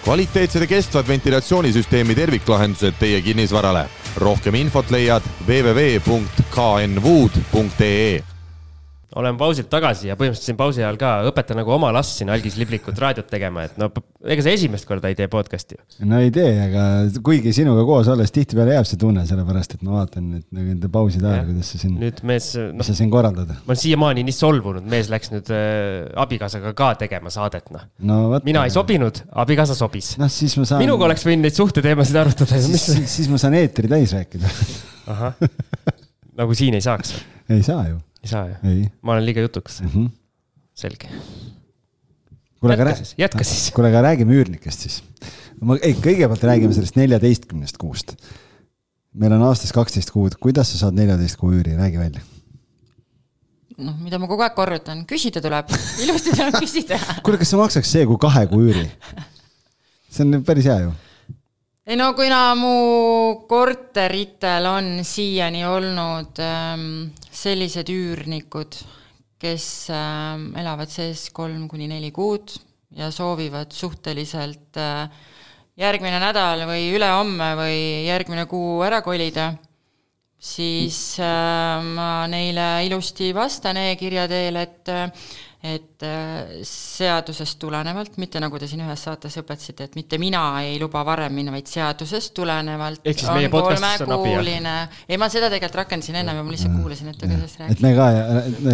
kvaliteetsed 0.05 0.61
ja 0.65 0.69
kestvad 0.75 1.05
ventilatsioonisüsteemi 1.09 2.13
terviklahendused 2.17 2.95
teie 3.01 3.19
kinnisvarale. 3.25 3.83
rohkem 4.21 4.53
infot 4.61 4.87
leiad 4.93 5.23
www.knwood.ee 5.47 8.34
olen 9.15 9.37
pausilt 9.39 9.69
tagasi 9.71 10.09
ja 10.09 10.17
põhimõtteliselt 10.19 10.49
siin 10.49 10.57
pausi 10.59 10.83
ajal 10.83 10.97
ka 10.99 11.11
õpetan 11.29 11.59
nagu 11.59 11.71
oma 11.75 11.91
last 11.95 12.19
siin 12.19 12.31
algis 12.33 12.57
liblikut 12.59 12.97
raadiot 12.99 13.27
tegema, 13.31 13.65
et 13.67 13.77
no 13.79 13.87
ega 14.25 14.43
sa 14.43 14.51
esimest 14.51 14.87
korda 14.89 15.11
ei 15.11 15.17
tee 15.17 15.29
podcast'i 15.31 15.77
ju. 15.77 15.83
no 16.09 16.19
ei 16.23 16.31
tee, 16.35 16.51
aga 16.65 16.85
kuigi 17.25 17.53
sinuga 17.55 17.85
koos 17.87 18.09
olles 18.11 18.33
tihtipeale 18.35 18.75
jääb 18.75 18.89
see 18.89 18.99
tunne, 19.01 19.23
sellepärast 19.29 19.77
et 19.77 19.85
ma 19.85 19.99
vaatan 19.99 20.27
nüüd 20.33 20.45
nagu 20.49 20.67
nende 20.73 20.91
pauside 20.91 21.29
ajal, 21.31 21.47
kuidas 21.51 21.71
sa 21.71 21.81
siin, 21.81 21.95
nüüd 22.01 22.19
mees, 22.27 22.49
mis 22.57 22.81
noh, 22.81 22.89
sa 22.89 22.97
siin 22.97 23.13
korraldad. 23.13 23.53
ma 23.55 23.71
olen 23.73 23.81
siiamaani 23.83 24.25
nii 24.27 24.37
solvunud, 24.39 24.89
mees 24.95 25.11
läks 25.13 25.31
nüüd 25.33 25.51
äh, 25.55 26.01
abikaasaga 26.25 26.73
ka 26.77 26.91
tegema 27.05 27.31
saadet, 27.33 27.69
noh. 27.75 27.85
no 28.11 28.19
vot. 28.33 28.47
mina 28.47 28.65
ei 28.67 28.73
sobinud, 28.75 29.21
abikaasa 29.45 29.77
sobis. 29.77 30.15
noh, 30.21 30.31
siis 30.31 30.57
ma 30.59 30.67
saan. 30.67 30.83
minuga 30.83 31.07
oleks 31.07 31.23
võinud 31.27 31.47
neid 31.47 31.55
suhteteemasid 31.55 32.19
arutada. 32.23 32.59
siis, 32.59 32.89
siis, 32.91 33.07
siis 33.19 33.31
ma 33.31 33.39
saan 33.41 33.55
eetri 33.61 33.91
täis 33.91 34.15
rääkida 34.17 34.51
ahah, 35.15 35.39
nagu 36.39 36.57
siin 36.57 36.75
ei 36.75 36.83
saaks? 36.83 37.15
ei 37.49 37.63
saa 37.63 37.87
ju. 37.87 37.99
Ei 38.25 38.31
saa 38.31 38.45
ju? 38.49 38.55
ei 38.69 38.85
ma 39.01 39.15
olen 39.15 39.25
liiga 39.25 39.43
jutukas 39.45 39.81
mm. 39.81 39.89
-hmm. 39.93 40.09
selge. 40.73 41.09
kuule, 42.59 42.73
aga 42.73 42.89
jätka 42.89 43.03
siis, 43.03 43.15
jätka 43.17 43.43
siis. 43.43 43.71
kuule, 43.71 43.91
aga 43.93 44.01
räägime 44.09 44.33
üürnikest 44.39 44.87
siis. 44.87 45.03
ma, 45.61 45.77
ei, 45.81 45.93
kõigepealt 45.93 46.43
räägime 46.43 46.73
sellest 46.73 46.97
neljateistkümnest 46.99 47.77
kuust. 47.77 48.15
meil 49.13 49.37
on 49.37 49.45
aastas 49.49 49.73
kaksteist 49.73 50.11
kuud, 50.11 50.39
kuidas 50.39 50.71
sa 50.73 50.85
saad 50.85 50.97
neljateist 50.97 51.39
kuu 51.39 51.53
üüri, 51.53 51.77
räägi 51.77 52.01
välja. 52.01 52.21
noh, 53.77 53.97
mida 54.01 54.19
ma 54.19 54.27
kogu 54.27 54.41
aeg 54.47 54.55
korrutan, 54.57 55.05
küsida 55.05 55.41
tuleb, 55.41 55.71
ilusti 56.03 56.33
tuleb 56.35 56.61
küsida. 56.65 56.99
kuule, 57.23 57.37
kas 57.37 57.53
see 57.53 57.61
maksaks 57.61 57.97
see 57.97 58.05
kui 58.09 58.21
kahe 58.27 58.47
kuu 58.51 58.67
üüri? 58.69 58.89
see 60.09 60.25
on 60.25 60.41
päris 60.47 60.65
hea 60.71 60.79
ju 60.87 60.95
ei 61.85 61.95
no 61.99 62.13
kuna 62.17 62.55
mu 62.57 62.73
korteritel 63.47 64.65
on 64.65 64.87
siiani 65.05 65.65
olnud 65.69 66.41
ähm, 66.41 67.13
sellised 67.35 67.89
üürnikud, 67.91 68.77
kes 69.41 69.67
ähm, 69.93 70.49
elavad 70.57 70.91
sees 70.91 71.27
kolm 71.35 71.67
kuni 71.71 71.89
neli 71.91 72.11
kuud 72.15 72.55
ja 72.95 73.11
soovivad 73.11 73.73
suhteliselt 73.75 74.79
äh, 74.79 75.09
järgmine 75.79 76.19
nädal 76.23 76.63
või 76.69 76.87
ülehomme 76.95 77.51
või 77.59 77.79
järgmine 78.07 78.45
kuu 78.47 78.79
ära 78.87 79.01
kolida, 79.05 79.49
siis 80.39 81.17
äh, 81.19 81.83
ma 81.83 82.25
neile 82.31 82.85
ilusti 82.87 83.33
vastan 83.35 83.79
e-kirja 83.83 84.27
teel, 84.31 84.61
et 84.63 84.93
äh, 84.93 85.27
et 85.65 86.03
äh, 86.05 86.59
seadusest 86.67 87.57
tulenevalt, 87.59 88.19
mitte 88.21 88.39
nagu 88.41 88.59
te 88.61 88.67
siin 88.69 88.83
ühes 88.85 89.01
saates 89.07 89.33
õpetasite, 89.41 89.87
et 89.87 89.95
mitte 89.97 90.19
mina 90.21 90.41
ei 90.61 90.75
luba 90.81 91.01
varem 91.07 91.33
minna, 91.33 91.53
vaid 91.55 91.69
seadusest 91.69 92.35
tulenevalt 92.37 93.01
Ehk 93.07 93.21
siis 93.23 93.31
meie 93.33 93.49
podcastis 93.49 94.03
on 94.05 94.13
abi, 94.13 94.33
jah? 94.35 94.99
ei 95.09 95.17
ma 95.21 95.29
seda 95.33 95.49
tegelikult 95.49 95.79
rakendasin 95.81 96.19
ennem 96.21 96.37
ja 96.37 96.43
ma 96.45 96.53
lihtsalt 96.53 96.75
kuulasin, 96.77 97.09
et 97.09 97.17
te 97.17 97.29
sellest 97.31 97.55
et 97.55 97.63
rääkisite. 97.63 97.87
me 97.87 97.93
ka, 97.97 98.09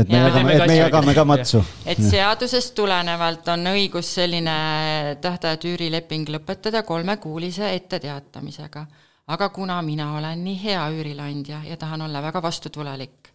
et 0.02 0.12
me 0.12 0.20
jagame, 0.20 0.56
et 0.58 0.66
me 0.68 0.78
jagame 0.82 1.16
ka 1.16 1.26
matsu. 1.32 1.64
et 1.86 2.02
seadusest 2.04 2.76
tulenevalt 2.76 3.48
on 3.56 3.72
õigus 3.72 4.12
selline 4.20 4.58
tähtajatu 5.24 5.72
üürileping 5.72 6.34
lõpetada 6.36 6.84
kolmekuulise 6.88 7.72
etteteatamisega. 7.78 8.86
aga 9.32 9.50
kuna 9.56 9.80
mina 9.82 10.12
olen 10.18 10.44
nii 10.44 10.60
hea 10.64 10.84
üürileandja 10.92 11.64
ja 11.70 11.80
tahan 11.80 12.04
olla 12.10 12.22
väga 12.22 12.42
vastutulelik, 12.44 13.32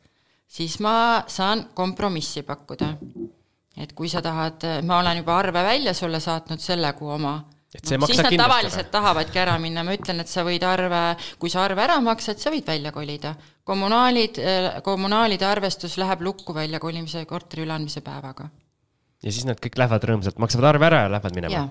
siis 0.47 0.77
ma 0.81 1.25
saan 1.27 1.71
kompromissi 1.75 2.43
pakkuda. 2.43 2.93
Et 3.77 3.93
kui 3.97 4.09
sa 4.09 4.23
tahad, 4.25 4.65
ma 4.87 5.01
olen 5.03 5.21
juba 5.21 5.37
arve 5.39 5.63
välja 5.67 5.95
sulle 5.95 6.21
saatnud 6.21 6.63
selle 6.63 6.93
kuu 6.99 7.13
oma, 7.19 7.39
Et 7.77 7.85
see 7.85 7.99
maksab 8.01 8.23
nad 8.23 8.31
kindlasti 8.31 8.39
tavaliselt 8.41 8.91
tahavadki 8.93 9.41
ära 9.43 9.57
minna, 9.61 9.83
ma 9.85 9.93
ütlen, 9.93 10.23
et 10.23 10.31
sa 10.31 10.45
võid 10.47 10.63
arve, 10.65 11.01
kui 11.43 11.51
sa 11.53 11.65
arve 11.67 11.83
ära 11.85 11.99
maksad, 12.01 12.39
sa 12.41 12.53
võid 12.55 12.65
välja 12.65 12.93
kolida. 12.95 13.35
kommunaalid, 13.67 14.39
kommunaalide 14.87 15.45
arvestus 15.45 15.99
läheb 15.99 16.23
lukku 16.23 16.55
väljakolimise 16.55 17.25
ja 17.25 17.29
korteri 17.29 17.67
üleandmise 17.67 18.01
päevaga. 18.01 18.49
ja 19.23 19.33
siis 19.33 19.45
nad 19.45 19.61
kõik 19.61 19.77
lähevad 19.77 20.05
rõõmsalt, 20.09 20.39
maksavad 20.39 20.71
arve 20.71 20.87
ära 20.87 21.03
ja 21.03 21.11
lähevad 21.13 21.35
minema 21.35 21.69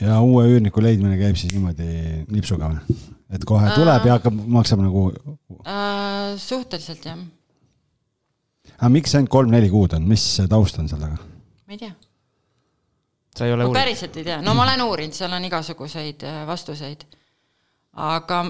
ja 0.00 0.20
uue 0.20 0.44
üürniku 0.50 0.82
leidmine 0.84 1.16
käib 1.20 1.38
siis 1.40 1.54
niimoodi 1.56 2.26
nipsuga 2.32 2.68
või? 2.72 2.98
et 3.32 3.44
kohe 3.48 3.70
tuleb 3.74 4.06
ja 4.06 4.18
hakkab, 4.18 4.36
maksab 4.58 4.82
nagu, 4.84 5.08
äh, 5.64 6.36
suhteliselt 6.40 7.08
jah, 7.08 7.22
aga 8.76 8.92
miks 8.92 9.14
ainult 9.16 9.32
kolm-neli 9.32 9.70
kuud 9.72 9.96
on, 9.96 10.04
mis 10.08 10.24
see 10.36 10.48
taust 10.50 10.78
on 10.82 10.90
seal 10.90 11.00
taga? 11.00 11.16
ma 11.66 11.76
ei 11.76 11.80
tea. 11.80 11.94
sa 13.36 13.46
ei 13.46 13.54
ole 13.54 13.64
ma 13.64 13.70
uurinud? 13.70 13.80
päriselt 13.80 14.16
ei 14.20 14.26
tea, 14.28 14.40
no 14.44 14.54
ma 14.54 14.66
olen 14.66 14.84
uurinud, 14.84 15.16
seal 15.16 15.32
on 15.32 15.48
igasuguseid 15.48 16.26
äh, 16.28 16.42
vastuseid. 16.48 17.06
aga 17.96 18.44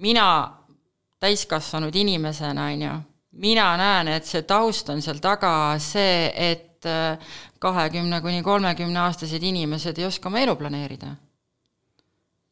mina 0.00 0.26
täiskasvanud 1.20 1.94
inimesena, 1.94 2.70
on 2.72 2.82
ju, 2.82 2.92
mina 3.44 3.70
näen, 3.76 4.08
et 4.16 4.26
see 4.26 4.42
taust 4.48 4.88
on 4.88 5.02
seal 5.04 5.20
taga 5.22 5.52
see, 5.78 6.30
et 6.34 6.88
äh, 6.88 7.34
kahekümne 7.60 8.22
kuni 8.24 8.42
kolmekümne 8.42 9.02
aastased 9.04 9.42
inimesed 9.42 9.98
ei 10.00 10.08
oska 10.08 10.30
oma 10.30 10.40
elu 10.40 10.56
planeerida. 10.56 11.16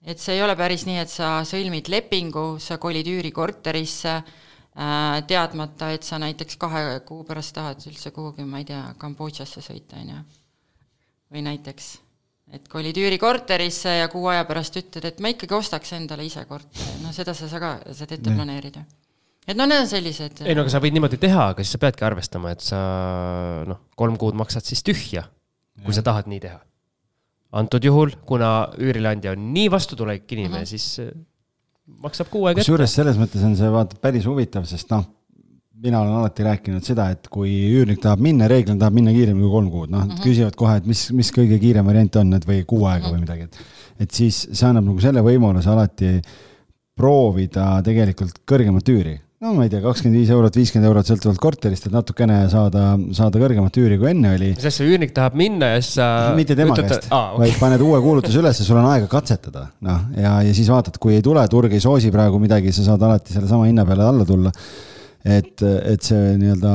et 0.04 0.20
see 0.20 0.36
ei 0.36 0.42
ole 0.42 0.54
päris 0.56 0.84
nii, 0.86 0.98
et 1.00 1.10
sa 1.10 1.40
sõlmid 1.44 1.88
lepingu, 1.90 2.58
sa 2.60 2.78
kolid 2.78 3.08
üürikorterisse, 3.08 4.20
teadmata, 5.26 5.90
et 5.94 6.06
sa 6.06 6.20
näiteks 6.22 6.58
kahe 6.60 6.82
kuu 7.06 7.24
pärast 7.26 7.54
tahad 7.56 7.82
üldse 7.90 8.12
kuhugi, 8.14 8.44
ma 8.46 8.60
ei 8.62 8.68
tea, 8.68 8.82
Kambodžasse 8.98 9.62
sõita, 9.64 9.98
on 9.98 10.12
ju. 10.12 10.20
või 11.34 11.42
näiteks, 11.44 11.88
et 12.54 12.68
kolid 12.70 12.96
üürikorterisse 12.96 13.98
ja 13.98 14.06
kuu 14.12 14.28
aja 14.30 14.44
pärast 14.48 14.78
ütled, 14.80 15.04
et 15.04 15.18
ma 15.20 15.32
ikkagi 15.34 15.56
ostaks 15.56 15.92
endale 15.98 16.24
ise 16.24 16.44
korteri, 16.48 17.02
no 17.02 17.12
seda 17.16 17.34
sa 17.34 17.50
saa 17.50 17.60
ka, 17.60 17.72
saad 17.90 18.14
ette 18.16 18.30
planeerida. 18.30 18.84
et 19.48 19.56
no 19.56 19.66
need 19.66 19.82
on 19.82 19.90
sellised 19.90 20.44
ei 20.44 20.54
no 20.54 20.62
aga 20.62 20.72
sa 20.72 20.80
võid 20.84 20.94
niimoodi 20.94 21.18
teha, 21.20 21.50
aga 21.54 21.64
siis 21.64 21.74
sa 21.74 21.82
peadki 21.82 22.06
arvestama, 22.06 22.54
et 22.54 22.62
sa 22.64 22.78
noh, 23.66 23.82
kolm 23.96 24.16
kuud 24.20 24.38
maksad 24.38 24.64
siis 24.64 24.84
tühja, 24.86 25.26
kui 25.84 25.96
sa 25.96 26.06
tahad 26.06 26.30
nii 26.30 26.40
teha. 26.46 26.60
antud 27.58 27.82
juhul, 27.84 28.14
kuna 28.28 28.70
üürileandja 28.78 29.34
on 29.34 29.50
nii 29.52 29.72
vastutulelik 29.74 30.30
inimene 30.32 30.60
mm, 30.60 30.62
-hmm. 30.62 30.70
siis 30.70 31.00
äh, 31.02 31.12
maksab 32.02 32.30
kuu 32.32 32.46
aega 32.46 32.58
ette. 32.58 32.66
kusjuures 32.66 32.96
selles 33.00 33.20
mõttes 33.20 33.44
on 33.46 33.54
see 33.58 33.70
vaata 33.72 33.98
päris 34.02 34.26
huvitav, 34.28 34.66
sest 34.68 34.90
noh, 34.94 35.06
mina 35.82 36.00
olen 36.02 36.18
alati 36.20 36.46
rääkinud 36.46 36.86
seda, 36.86 37.08
et 37.14 37.28
kui 37.32 37.52
üürnik 37.68 38.00
tahab 38.02 38.22
minna, 38.24 38.48
reeglina 38.50 38.80
tahab 38.80 38.96
minna 38.98 39.14
kiiremini 39.14 39.44
kui 39.44 39.52
kolm 39.52 39.70
kuud, 39.70 39.92
noh 39.92 40.04
mm 40.04 40.10
-hmm. 40.10 40.24
küsivad 40.26 40.58
kohe, 40.58 40.76
et 40.80 40.86
mis, 40.86 41.04
mis 41.12 41.30
kõige 41.34 41.58
kiirem 41.62 41.86
variant 41.86 42.20
on, 42.22 42.34
et 42.34 42.48
või 42.48 42.64
kuu 42.64 42.84
aega 42.84 43.06
mm 43.06 43.10
-hmm. 43.10 43.14
või 43.14 43.20
midagi, 43.20 43.42
et. 43.42 43.58
et 44.00 44.10
siis 44.10 44.48
see 44.52 44.68
annab 44.68 44.84
nagu 44.84 45.00
selle 45.00 45.22
võimaluse 45.22 45.70
alati 45.70 46.20
proovida 46.98 47.82
tegelikult 47.82 48.42
kõrgemat 48.46 48.88
üüri 48.90 49.18
no 49.38 49.52
ma 49.54 49.66
ei 49.66 49.70
tea, 49.70 49.78
kakskümmend 49.82 50.18
viis 50.18 50.30
eurot, 50.34 50.56
viiskümmend 50.58 50.88
eurot 50.88 51.08
sõltuvalt 51.12 51.40
korterist, 51.42 51.86
et 51.86 51.94
natukene 51.94 52.40
saada, 52.50 52.90
saada 53.14 53.38
kõrgemat 53.40 53.78
üüri, 53.78 53.98
kui 54.00 54.10
enne 54.10 54.32
oli. 54.34 54.50
mis 54.56 54.66
asja, 54.66 54.86
üürnik 54.88 55.14
tahab 55.14 55.36
minna 55.38 55.70
ja 55.76 55.82
siis 55.82 55.94
sa. 56.00 56.08
mitte 56.38 56.56
tema 56.58 56.74
ütled, 56.74 56.90
käest 56.90 57.06
aa, 57.14 57.36
okay., 57.36 57.44
vaid 57.44 57.60
paned 57.62 57.84
uue 57.86 58.00
kuulutuse 58.02 58.40
ülesse, 58.42 58.66
sul 58.66 58.80
on 58.80 58.88
aega 58.90 59.06
katsetada, 59.12 59.68
noh, 59.86 60.08
ja, 60.18 60.34
ja 60.46 60.56
siis 60.56 60.70
vaatad, 60.72 60.98
kui 61.02 61.14
ei 61.14 61.24
tule, 61.24 61.44
turg 61.52 61.74
ei 61.74 61.84
soosi 61.84 62.10
praegu 62.14 62.42
midagi, 62.42 62.74
sa 62.74 62.88
saad 62.90 63.06
alati 63.06 63.36
sellesama 63.36 63.70
hinna 63.70 63.86
peale 63.86 64.08
alla 64.08 64.26
tulla. 64.26 64.52
et, 65.28 65.62
et 65.62 66.02
see 66.02 66.34
nii-öelda, 66.40 66.74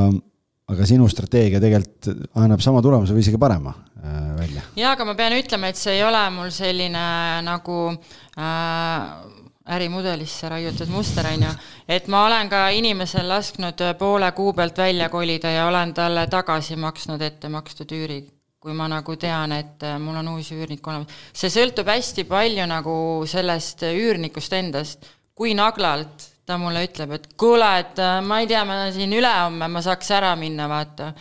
aga 0.71 0.87
sinu 0.87 1.07
strateegia 1.11 1.59
tegelikult 1.63 2.13
annab 2.39 2.63
sama 2.63 2.81
tulemuse 2.83 3.15
või 3.15 3.23
isegi 3.25 3.39
parema 3.41 3.75
äh, 3.75 4.25
välja. 4.39 4.63
jaa, 4.79 4.95
aga 4.95 5.11
ma 5.11 5.19
pean 5.19 5.35
ütlema, 5.35 5.71
et 5.73 5.83
see 5.83 5.97
ei 5.97 6.07
ole 6.07 6.23
mul 6.31 6.51
selline 6.55 7.07
nagu 7.43 7.79
äh, 7.91 9.41
ärimudelisse 9.71 10.49
raiutud 10.49 10.89
muster, 10.91 11.27
on 11.31 11.45
ju, 11.47 11.51
et 11.87 12.07
ma 12.11 12.25
olen 12.27 12.49
ka 12.51 12.65
inimesel 12.75 13.27
lasknud 13.29 13.79
poole 13.99 14.31
kuu 14.35 14.53
pealt 14.53 14.77
välja 14.77 15.09
kolida 15.09 15.51
ja 15.51 15.67
olen 15.67 15.93
talle 15.93 16.27
tagasi 16.27 16.75
maksnud 16.75 17.21
ette 17.21 17.49
makstud 17.49 17.91
üüri, 17.95 18.19
kui 18.59 18.75
ma 18.75 18.89
nagu 18.91 19.15
tean, 19.15 19.51
et 19.55 19.87
mul 19.99 20.19
on 20.19 20.33
uus 20.35 20.51
üürnik 20.51 20.87
olemas. 20.87 21.07
see 21.33 21.51
sõltub 21.51 21.87
hästi 21.87 22.27
palju 22.27 22.67
nagu 22.67 22.95
sellest 23.27 23.87
üürnikust 23.93 24.53
endast, 24.59 25.07
kui 25.35 25.55
naglalt 25.55 26.33
ta 26.45 26.57
mulle 26.59 26.83
ütleb, 26.83 27.15
et 27.15 27.27
kuule, 27.39 27.69
et 27.79 27.99
äh, 28.03 28.19
ma 28.25 28.41
ei 28.43 28.47
tea, 28.51 28.65
ma 28.67 28.91
siin 28.91 29.13
ülehomme 29.15 29.69
ma 29.71 29.81
saaks 29.83 30.11
ära 30.11 30.33
minna, 30.39 30.67
vaata 30.67 31.13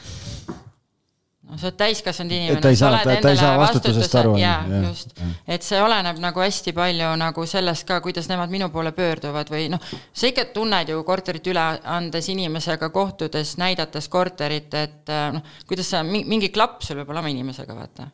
no 1.42 1.58
sa 1.58 1.66
oled 1.68 1.76
täiskasvanud 1.80 2.32
inimene, 2.36 2.60
ta 2.62 2.70
ei 2.70 2.76
sa 2.76 2.84
saa- 2.86 2.90
oled 2.92 3.02
ta- 3.02 3.10
ta 3.10 3.16
endale 3.18 3.36
saa 3.40 3.58
vastutusest 3.58 3.98
vastutuse- 3.98 4.20
aru, 4.20 4.36
jaa, 4.38 4.86
just 4.88 5.20
et 5.48 5.62
see 5.66 5.80
oleneb 5.82 6.18
nagu 6.22 6.40
hästi 6.40 6.72
palju 6.76 7.10
nagu 7.18 7.46
sellest 7.46 7.86
ka, 7.88 8.00
kuidas 8.00 8.28
nemad 8.30 8.50
minu 8.50 8.68
poole 8.70 8.92
pöörduvad 8.96 9.50
või 9.50 9.68
noh, 9.74 9.80
sa 10.12 10.26
ikka 10.30 10.44
tunned 10.54 10.88
ju 10.88 11.02
korterit 11.04 11.46
üle 11.50 11.64
andes 11.84 12.28
inimesega 12.28 12.88
kohtudes, 12.94 13.56
näidates 13.58 14.08
korterit, 14.08 14.72
et 14.74 15.08
äh, 15.10 15.32
noh, 15.32 15.42
kuidas 15.66 15.90
sa, 15.90 16.02
mingi 16.06 16.48
klapp 16.54 16.82
sul 16.82 16.96
peab 17.02 17.10
olema 17.10 17.28
inimesega, 17.28 17.74
vaata. 17.74 18.08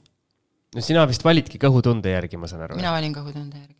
no 0.74 0.80
sina 0.80 1.04
vist 1.06 1.22
validki 1.24 1.58
kõhutunde 1.58 2.10
järgi, 2.16 2.36
ma 2.40 2.46
saan 2.48 2.62
aru. 2.62 2.76
mina 2.76 2.92
valin 2.92 3.14
kõhutunde 3.14 3.56
järgi. 3.60 3.74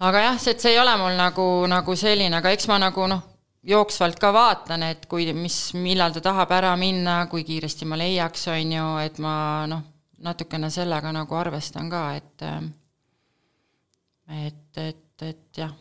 aga 0.00 0.18
jah, 0.24 0.38
see, 0.42 0.50
et 0.56 0.60
see 0.64 0.72
ei 0.74 0.78
ole 0.82 0.96
mul 0.98 1.14
nagu, 1.18 1.44
nagu 1.70 1.94
selline, 1.96 2.34
aga 2.40 2.50
eks 2.56 2.66
ma 2.68 2.78
nagu 2.82 3.06
noh, 3.06 3.22
jooksvalt 3.62 4.18
ka 4.18 4.32
vaatan, 4.34 4.82
et 4.82 5.06
kui, 5.06 5.28
mis, 5.36 5.58
millal 5.78 6.14
ta 6.14 6.22
tahab 6.24 6.50
ära 6.54 6.72
minna, 6.76 7.26
kui 7.30 7.44
kiiresti 7.46 7.86
ma 7.88 7.98
leiaks, 8.00 8.48
on 8.52 8.74
ju, 8.76 8.88
et 9.04 9.18
ma 9.22 9.34
noh, 9.70 9.84
natukene 10.22 10.70
sellega 10.70 11.12
nagu 11.14 11.38
arvestan 11.38 11.90
ka, 11.90 12.02
et 12.16 12.46
et, 14.32 14.78
et, 14.78 15.22
et 15.22 15.58
jah, 15.58 15.72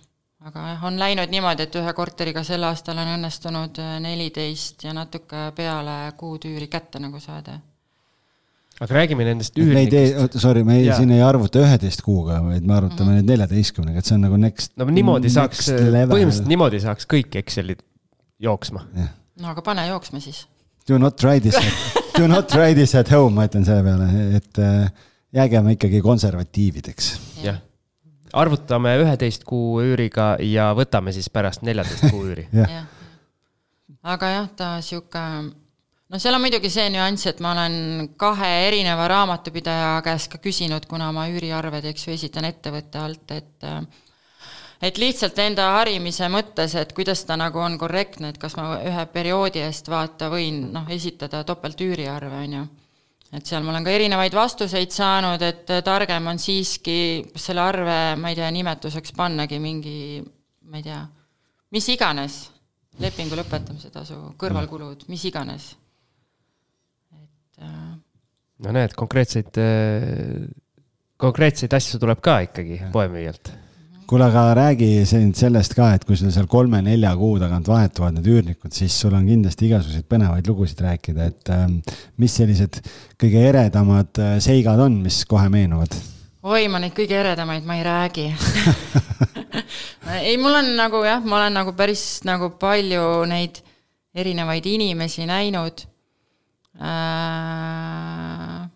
aga 0.46 0.68
jah, 0.74 0.86
on 0.90 1.00
läinud 1.00 1.32
niimoodi, 1.32 1.68
et 1.68 1.82
ühe 1.82 1.94
korteriga 1.98 2.44
sel 2.44 2.66
aastal 2.68 3.00
on 3.02 3.16
õnnestunud 3.16 3.82
neliteist 4.04 4.84
ja 4.84 4.94
natuke 4.98 5.50
peale 5.56 5.98
kuud 6.18 6.50
üüri 6.50 6.68
kätte 6.68 7.00
nagu 7.00 7.22
saada 7.22 7.60
aga 8.80 8.96
räägime 8.96 9.26
nendest 9.28 9.58
üürnikest. 9.58 9.76
me 9.76 9.84
ei 9.84 9.90
tee, 10.32 10.40
sorry, 10.42 10.64
me 10.66 10.80
ei, 10.80 10.90
siin 10.96 11.12
ei 11.14 11.22
arvuta 11.26 11.62
üheteist 11.62 12.04
kuuga, 12.06 12.40
vaid 12.46 12.66
me 12.66 12.78
arvutame 12.78 13.12
mm 13.12 13.18
-hmm. 13.18 13.22
nüüd 13.22 13.34
neljateistkümnega, 13.36 14.02
et 14.02 14.10
see 14.10 14.16
on 14.18 14.26
nagu 14.26 14.38
next. 14.42 14.74
no 14.78 14.88
niimoodi 14.90 15.30
saaks, 15.30 15.68
põhimõtteliselt 15.70 16.50
niimoodi 16.50 16.82
saaks 16.84 17.10
kõik 17.10 17.38
Excelid 17.44 17.84
jooksma. 18.40 18.86
no 19.42 19.54
aga 19.54 19.62
pane 19.62 19.88
jooksma 19.88 20.20
siis. 20.24 20.46
Do 20.90 20.98
not 20.98 21.16
try 21.16 21.40
this 21.40 21.56
do 22.20 22.28
not 22.28 22.48
try 22.48 22.74
this 22.74 22.96
at 22.96 23.12
home, 23.12 23.36
ma 23.36 23.46
ütlen 23.46 23.66
selle 23.66 23.84
peale, 23.86 24.08
et 24.38 24.60
äh, 24.60 24.92
jäägem 25.34 25.70
ikkagi 25.76 26.02
konservatiivideks. 26.02 27.12
jah, 27.44 27.62
arvutame 28.34 28.96
üheteist 29.04 29.46
kuu 29.48 29.82
üüriga 29.84 30.36
ja 30.42 30.72
võtame 30.78 31.14
siis 31.16 31.30
pärast 31.30 31.62
neljateist 31.62 32.10
kuu 32.10 32.26
üüri 32.32 32.48
jah, 32.56 32.88
aga 34.04 34.36
jah, 34.36 34.50
ta 34.56 34.70
sihuke 34.82 35.22
no 36.12 36.20
seal 36.20 36.36
on 36.36 36.44
muidugi 36.44 36.70
see 36.72 36.90
nüanss, 36.92 37.30
et 37.32 37.40
ma 37.44 37.54
olen 37.56 38.12
kahe 38.20 38.50
erineva 38.68 39.08
raamatupidaja 39.12 39.94
käest 40.06 40.32
ka 40.34 40.42
küsinud, 40.44 40.86
kuna 40.92 41.12
ma 41.16 41.28
üüriarved, 41.32 41.88
eks 41.94 42.08
ju, 42.08 42.16
esitan 42.18 42.48
ettevõtte 42.50 43.00
alt, 43.00 43.36
et 43.38 43.70
et 44.82 44.98
lihtsalt 44.98 45.38
enda 45.40 45.68
harimise 45.78 46.28
mõttes, 46.34 46.74
et 46.76 46.92
kuidas 46.98 47.22
ta 47.30 47.38
nagu 47.38 47.62
on 47.62 47.78
korrektne, 47.80 48.34
et 48.34 48.40
kas 48.42 48.58
ma 48.58 48.80
ühe 48.82 49.06
perioodi 49.14 49.62
eest 49.62 49.88
vaata 49.94 50.32
võin 50.34 50.72
noh, 50.74 50.88
esitada 50.90 51.44
topelt 51.48 51.80
üüriarve, 51.86 52.44
on 52.44 52.56
ju. 52.58 52.68
et 53.32 53.48
seal 53.48 53.64
ma 53.64 53.72
olen 53.72 53.86
ka 53.86 53.94
erinevaid 53.96 54.36
vastuseid 54.36 54.92
saanud, 54.92 55.42
et 55.48 55.76
targem 55.86 56.28
on 56.28 56.42
siiski 56.42 56.98
selle 57.36 57.64
arve, 57.64 58.00
ma 58.18 58.34
ei 58.34 58.36
tea, 58.36 58.50
nimetuseks 58.52 59.14
pannagi 59.16 59.62
mingi, 59.64 60.20
ma 60.68 60.82
ei 60.82 60.90
tea, 60.90 61.06
mis 61.72 61.88
iganes, 61.94 62.42
lepingu 63.00 63.38
lõpetamise 63.40 63.94
tasu, 63.94 64.18
kõrvalkulud, 64.42 65.06
mis 65.08 65.24
iganes 65.30 65.76
no 67.62 68.76
näed, 68.76 68.94
konkreetseid, 68.98 69.58
äh, 69.62 70.46
konkreetseid 71.22 71.74
asju 71.78 72.00
tuleb 72.02 72.22
ka 72.24 72.40
ikkagi 72.48 72.82
poemüüjalt. 72.94 73.54
Kuule, 74.12 74.26
aga 74.28 74.50
räägi 74.58 75.06
sellest 75.08 75.72
ka, 75.78 75.94
et 75.96 76.04
kui 76.04 76.18
sul 76.20 76.34
seal 76.36 76.50
kolme-nelja 76.52 77.14
kuu 77.16 77.38
tagant 77.40 77.70
vahetuvad 77.72 78.18
need 78.18 78.26
üürnikud, 78.28 78.74
siis 78.76 78.98
sul 79.00 79.14
on 79.16 79.24
kindlasti 79.24 79.70
igasuguseid 79.70 80.08
põnevaid 80.12 80.50
lugusid 80.52 80.82
rääkida, 80.84 81.28
et 81.32 81.52
ähm, 81.56 81.78
mis 82.20 82.36
sellised 82.36 82.82
kõige 83.22 83.46
eredamad 83.54 84.20
äh, 84.20 84.34
seigad 84.44 84.82
on, 84.84 85.00
mis 85.06 85.22
kohe 85.30 85.48
meenuvad? 85.54 85.96
oi, 86.44 86.66
ma 86.74 86.82
neid 86.82 86.96
kõige 86.98 87.16
eredamaid 87.22 87.64
ma 87.70 87.78
ei 87.80 87.86
räägi. 87.88 88.28
Ei, 90.28 90.36
mul 90.42 90.58
on 90.58 90.74
nagu 90.76 91.06
jah, 91.06 91.22
ma 91.24 91.38
olen 91.38 91.56
nagu 91.56 91.72
päris 91.78 92.04
nagu 92.28 92.52
palju 92.60 93.24
neid 93.30 93.62
erinevaid 94.18 94.66
inimesi 94.68 95.24
näinud 95.30 95.86
Äh, 96.80 98.70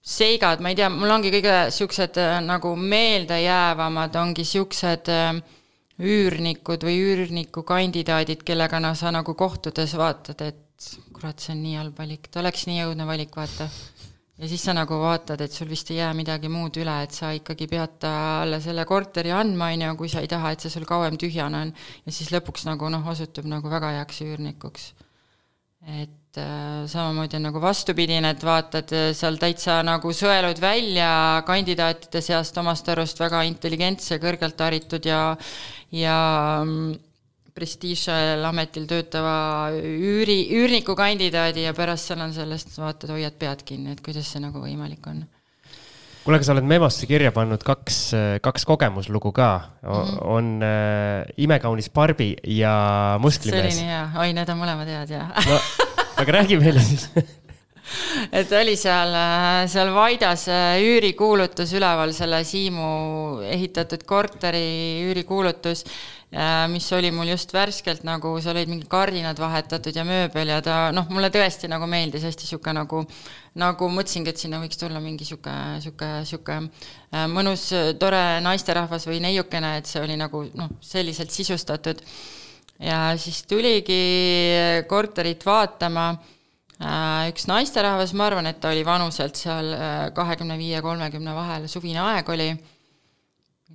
seigad, 0.00 0.60
ma 0.62 0.70
ei 0.70 0.76
tea, 0.78 0.88
mul 0.92 1.10
ongi 1.10 1.32
kõige 1.34 1.54
siuksed 1.74 2.20
äh, 2.22 2.36
nagu 2.44 2.76
meeldejäävamad 2.78 4.14
ongi 4.20 4.44
siuksed 4.46 5.10
äh, 5.10 5.40
üürnikud 6.00 6.86
või 6.86 7.00
üürnikukandidaadid, 7.02 8.44
kellega 8.46 8.78
noh, 8.80 8.94
sa 8.96 9.10
nagu 9.14 9.34
kohtudes 9.34 9.96
vaatad, 9.98 10.44
et 10.46 10.92
kurat, 11.12 11.42
see 11.42 11.56
on 11.56 11.64
nii 11.64 11.80
halb 11.80 11.98
valik, 11.98 12.30
ta 12.30 12.40
oleks 12.44 12.64
nii 12.70 12.86
õudne 12.86 13.08
valik, 13.10 13.34
vaata. 13.36 13.66
ja 14.40 14.48
siis 14.48 14.62
sa 14.64 14.72
nagu 14.76 14.96
vaatad, 15.02 15.42
et 15.42 15.52
sul 15.52 15.68
vist 15.68 15.90
ei 15.90 15.98
jää 15.98 16.14
midagi 16.16 16.48
muud 16.48 16.78
üle, 16.80 16.94
et 17.04 17.12
sa 17.12 17.34
ikkagi 17.36 17.66
pead 17.68 17.98
talle 18.06 18.62
selle 18.62 18.86
korteri 18.88 19.34
andma, 19.34 19.74
on 19.74 19.84
ju, 19.88 19.98
kui 19.98 20.14
sa 20.14 20.22
ei 20.22 20.30
taha, 20.30 20.54
et 20.54 20.62
see 20.62 20.72
sul 20.72 20.86
kauem 20.88 21.18
tühjane 21.18 21.66
on. 21.66 21.74
ja 22.06 22.14
siis 22.14 22.30
lõpuks 22.32 22.70
nagu 22.70 22.88
noh, 22.88 23.12
osutub 23.12 23.50
nagu 23.50 23.68
väga 23.68 23.92
heaks 23.98 24.22
üürnikuks. 24.24 24.92
et 25.98 26.19
et 26.30 26.38
äh, 26.38 26.86
samamoodi 26.86 27.38
on 27.40 27.48
nagu 27.48 27.60
vastupidine, 27.62 28.30
et 28.30 28.44
vaatad 28.46 28.92
äh, 28.94 29.08
seal 29.18 29.34
täitsa 29.40 29.80
nagu 29.82 30.12
sõelud 30.14 30.60
välja 30.62 31.42
kandidaatide 31.46 32.22
seast 32.22 32.58
omast 32.62 32.86
arust 32.92 33.18
väga 33.18 33.42
intelligentse, 33.48 34.20
kõrgelt 34.22 34.62
haritud 34.62 35.08
ja, 35.10 35.34
ja 35.90 36.18
mm, 36.62 36.94
prestiižsel 37.54 38.46
ametil 38.46 38.86
töötava 38.86 39.72
üüri, 39.74 40.44
üürnikukandidaadi 40.54 41.66
ja 41.66 41.74
pärast 41.74 42.12
seal 42.12 42.22
on 42.22 42.36
sellest, 42.36 42.78
vaatad, 42.78 43.10
hoiad 43.10 43.34
pead 43.40 43.66
kinni, 43.66 43.96
et 43.96 44.04
kuidas 44.04 44.30
see 44.30 44.42
nagu 44.44 44.62
võimalik 44.62 45.10
on 45.10 45.26
kuule, 46.20 46.36
aga 46.36 46.46
sa 46.46 46.54
oled 46.54 46.66
memosse 46.68 47.08
kirja 47.10 47.32
pannud 47.34 47.62
kaks, 47.66 48.00
kaks 48.44 48.68
kogemuslugu 48.68 49.32
ka 49.34 49.50
mm. 49.82 49.90
-hmm. 49.90 50.18
on 50.22 50.62
äh, 50.62 51.26
Imekaunis 51.42 51.90
Barbi 51.90 52.36
ja 52.46 53.18
Musklimees. 53.18 53.74
see 53.74 53.82
oli 53.82 53.82
nii 53.82 53.94
hea, 53.96 54.10
oi, 54.22 54.32
need 54.36 54.54
on 54.54 54.60
mõlemad 54.62 54.86
head 54.86 55.16
ja 55.16 55.26
no, 55.26 55.58
aga 56.20 56.40
räägi 56.40 56.60
meile 56.60 56.82
siis. 56.84 57.08
Et 58.30 58.52
oli 58.54 58.76
seal, 58.78 59.14
seal 59.70 59.90
Vaidas 59.94 60.46
äh, 60.50 60.78
üürikuulutus 60.84 61.72
üleval, 61.74 62.12
selle 62.14 62.42
Siimu 62.46 63.40
ehitatud 63.50 64.04
korteri 64.06 64.62
üürikuulutus, 65.08 65.82
äh, 66.30 66.68
mis 66.70 66.86
oli 66.94 67.10
mul 67.14 67.32
just 67.32 67.50
värskelt 67.54 68.04
nagu, 68.06 68.36
seal 68.38 68.54
olid 68.54 68.70
mingid 68.70 68.86
kardinad 68.92 69.42
vahetatud 69.42 69.96
ja 69.96 70.06
mööbel 70.06 70.54
ja 70.54 70.60
ta 70.62 70.78
noh, 70.94 71.10
mulle 71.10 71.32
tõesti 71.34 71.70
nagu 71.72 71.90
meeldis 71.90 72.28
hästi 72.28 72.52
sihuke 72.52 72.74
nagu, 72.76 73.02
nagu 73.58 73.90
mõtlesingi, 73.90 74.30
et 74.30 74.44
sinna 74.44 74.62
võiks 74.62 74.78
tulla 74.78 75.02
mingi 75.02 75.26
sihuke, 75.26 75.56
sihuke, 75.82 76.12
sihuke 76.30 76.60
äh, 76.60 77.26
mõnus, 77.32 77.72
tore 77.98 78.22
naisterahvas 78.46 79.10
või 79.10 79.18
neiukene, 79.26 79.80
et 79.80 79.90
see 79.90 80.04
oli 80.04 80.20
nagu 80.20 80.46
noh, 80.54 80.76
selliselt 80.84 81.34
sisustatud 81.34 82.06
ja 82.80 83.00
siis 83.20 83.42
tuligi 83.48 84.00
korterit 84.88 85.44
vaatama 85.46 86.08
äh, 86.14 87.28
üks 87.30 87.46
naisterahvas, 87.50 88.14
ma 88.16 88.30
arvan, 88.30 88.50
et 88.50 88.60
ta 88.62 88.72
oli 88.72 88.84
vanuselt 88.86 89.38
seal 89.40 89.72
äh, 89.76 90.02
kahekümne 90.16 90.58
viie, 90.60 90.80
kolmekümne 90.84 91.34
vahel, 91.36 91.68
suvine 91.68 92.02
aeg 92.08 92.28
oli. 92.32 92.50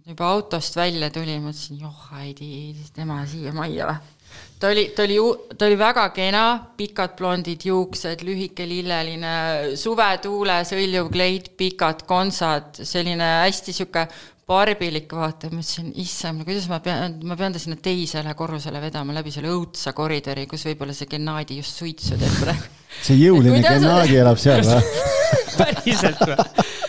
juba 0.06 0.28
autost 0.36 0.76
välja 0.78 1.10
tuli, 1.10 1.38
mõtlesin, 1.42 1.80
joh, 1.82 2.10
Heidi, 2.12 2.76
tema 2.94 3.24
siia 3.30 3.54
majja 3.56 3.88
või? 3.90 4.12
ta 4.60 4.68
oli, 4.68 4.90
ta 4.96 5.04
oli, 5.04 5.18
ta 5.58 5.66
oli 5.66 5.78
väga 5.80 6.10
kena, 6.16 6.44
pikad 6.78 7.16
blondid 7.18 7.66
juuksed, 7.66 8.24
lühike 8.26 8.68
lilleline, 8.68 9.34
suvetuule 9.80 10.62
sõljuv 10.68 11.12
kleit, 11.14 11.52
pikad 11.58 12.06
kontsad, 12.10 12.82
selline 12.84 13.28
hästi 13.46 13.76
sihuke 13.76 14.08
barbilik, 14.46 15.10
vaata, 15.10 15.50
ma 15.50 15.64
ütlesin, 15.64 15.90
issand, 16.02 16.44
kuidas 16.46 16.68
ma 16.70 16.78
pean, 16.86 17.18
ma 17.26 17.38
pean 17.40 17.56
ta 17.56 17.62
sinna 17.62 17.80
teisele 17.82 18.36
korrusele 18.38 18.82
vedama 18.84 19.16
läbi 19.18 19.34
selle 19.34 19.50
õudsa 19.50 19.96
koridori, 19.98 20.46
kus 20.50 20.68
võib-olla 20.70 20.94
see 20.94 21.10
Gennadi 21.10 21.58
just 21.62 21.82
suitsu 21.82 22.20
teeb 22.22 22.40
praegu. 22.44 22.70
see 23.08 23.18
jõuline 23.24 23.64
Gennadi 23.66 24.22
elab 24.22 24.42
seal 24.42 24.62
või? 24.68 24.82
päriselt 25.60 26.22
või? 26.22 26.38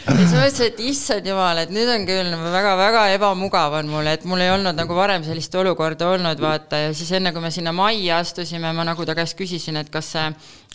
siis 0.07 0.35
ma 0.35 0.43
mõtlesin, 0.43 0.69
et 0.69 0.83
issand 0.91 1.27
jumal, 1.27 1.63
et 1.63 1.73
nüüd 1.73 1.89
on 1.91 2.05
küll 2.07 2.37
väga-väga 2.53 3.07
ebamugav 3.17 3.79
on 3.81 3.89
mul, 3.91 4.13
et 4.13 4.29
mul 4.29 4.45
ei 4.45 4.53
olnud 4.53 4.77
nagu 4.77 4.99
varem 4.99 5.25
sellist 5.27 5.55
olukorda 5.57 6.13
olnud, 6.13 6.41
vaata, 6.43 6.85
ja 6.85 6.93
siis 6.97 7.11
enne 7.17 7.33
kui 7.33 7.43
me 7.43 7.51
sinna 7.55 7.73
majja 7.77 8.21
astusime, 8.23 8.71
ma 8.77 8.85
nagu 8.87 9.09
ta 9.09 9.17
käest 9.19 9.39
küsisin, 9.39 9.81
et 9.81 9.91
kas 9.93 10.13
see 10.13 10.29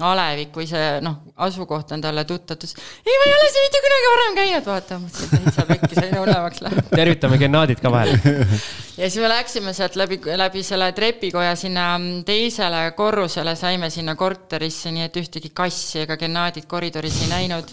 alevik 0.05 0.55
või 0.57 0.67
see 0.69 0.85
noh, 1.05 1.17
asukoht 1.45 1.91
on 1.95 2.03
talle 2.03 2.23
tuttav, 2.29 2.57
ta 2.57 2.67
ütles 2.67 2.75
ei, 2.77 3.15
ma 3.15 3.27
ei 3.27 3.35
ole 3.37 3.49
siin 3.53 3.67
mitte 3.67 3.81
kunagi 3.85 4.09
varem 4.13 4.37
käinud, 4.39 4.69
vaata, 4.71 4.99
mõtlesin, 5.01 5.27
et 5.27 5.45
täitsa 5.45 5.65
pekki, 5.69 5.97
sain 5.99 6.15
hullemaks 6.17 6.63
läheb. 6.65 6.89
tervitame 6.93 7.41
Gennadit 7.41 7.83
ka 7.83 7.93
vahel. 7.93 8.15
Ja 9.01 9.07
siis 9.09 9.23
me 9.23 9.29
läksime 9.31 9.71
sealt 9.73 9.95
läbi, 9.97 10.19
läbi 10.37 10.61
selle 10.67 10.91
trepikoja 10.93 11.55
sinna 11.57 11.85
teisele 12.27 12.83
korrusele, 12.93 13.55
saime 13.57 13.89
sinna 13.89 14.13
korterisse, 14.19 14.91
nii 14.93 15.07
et 15.07 15.15
ühtegi 15.17 15.49
kassi 15.55 16.03
ega 16.03 16.19
Gennadit 16.21 16.67
koridoris 16.69 17.21
ei 17.23 17.31
näinud 17.31 17.71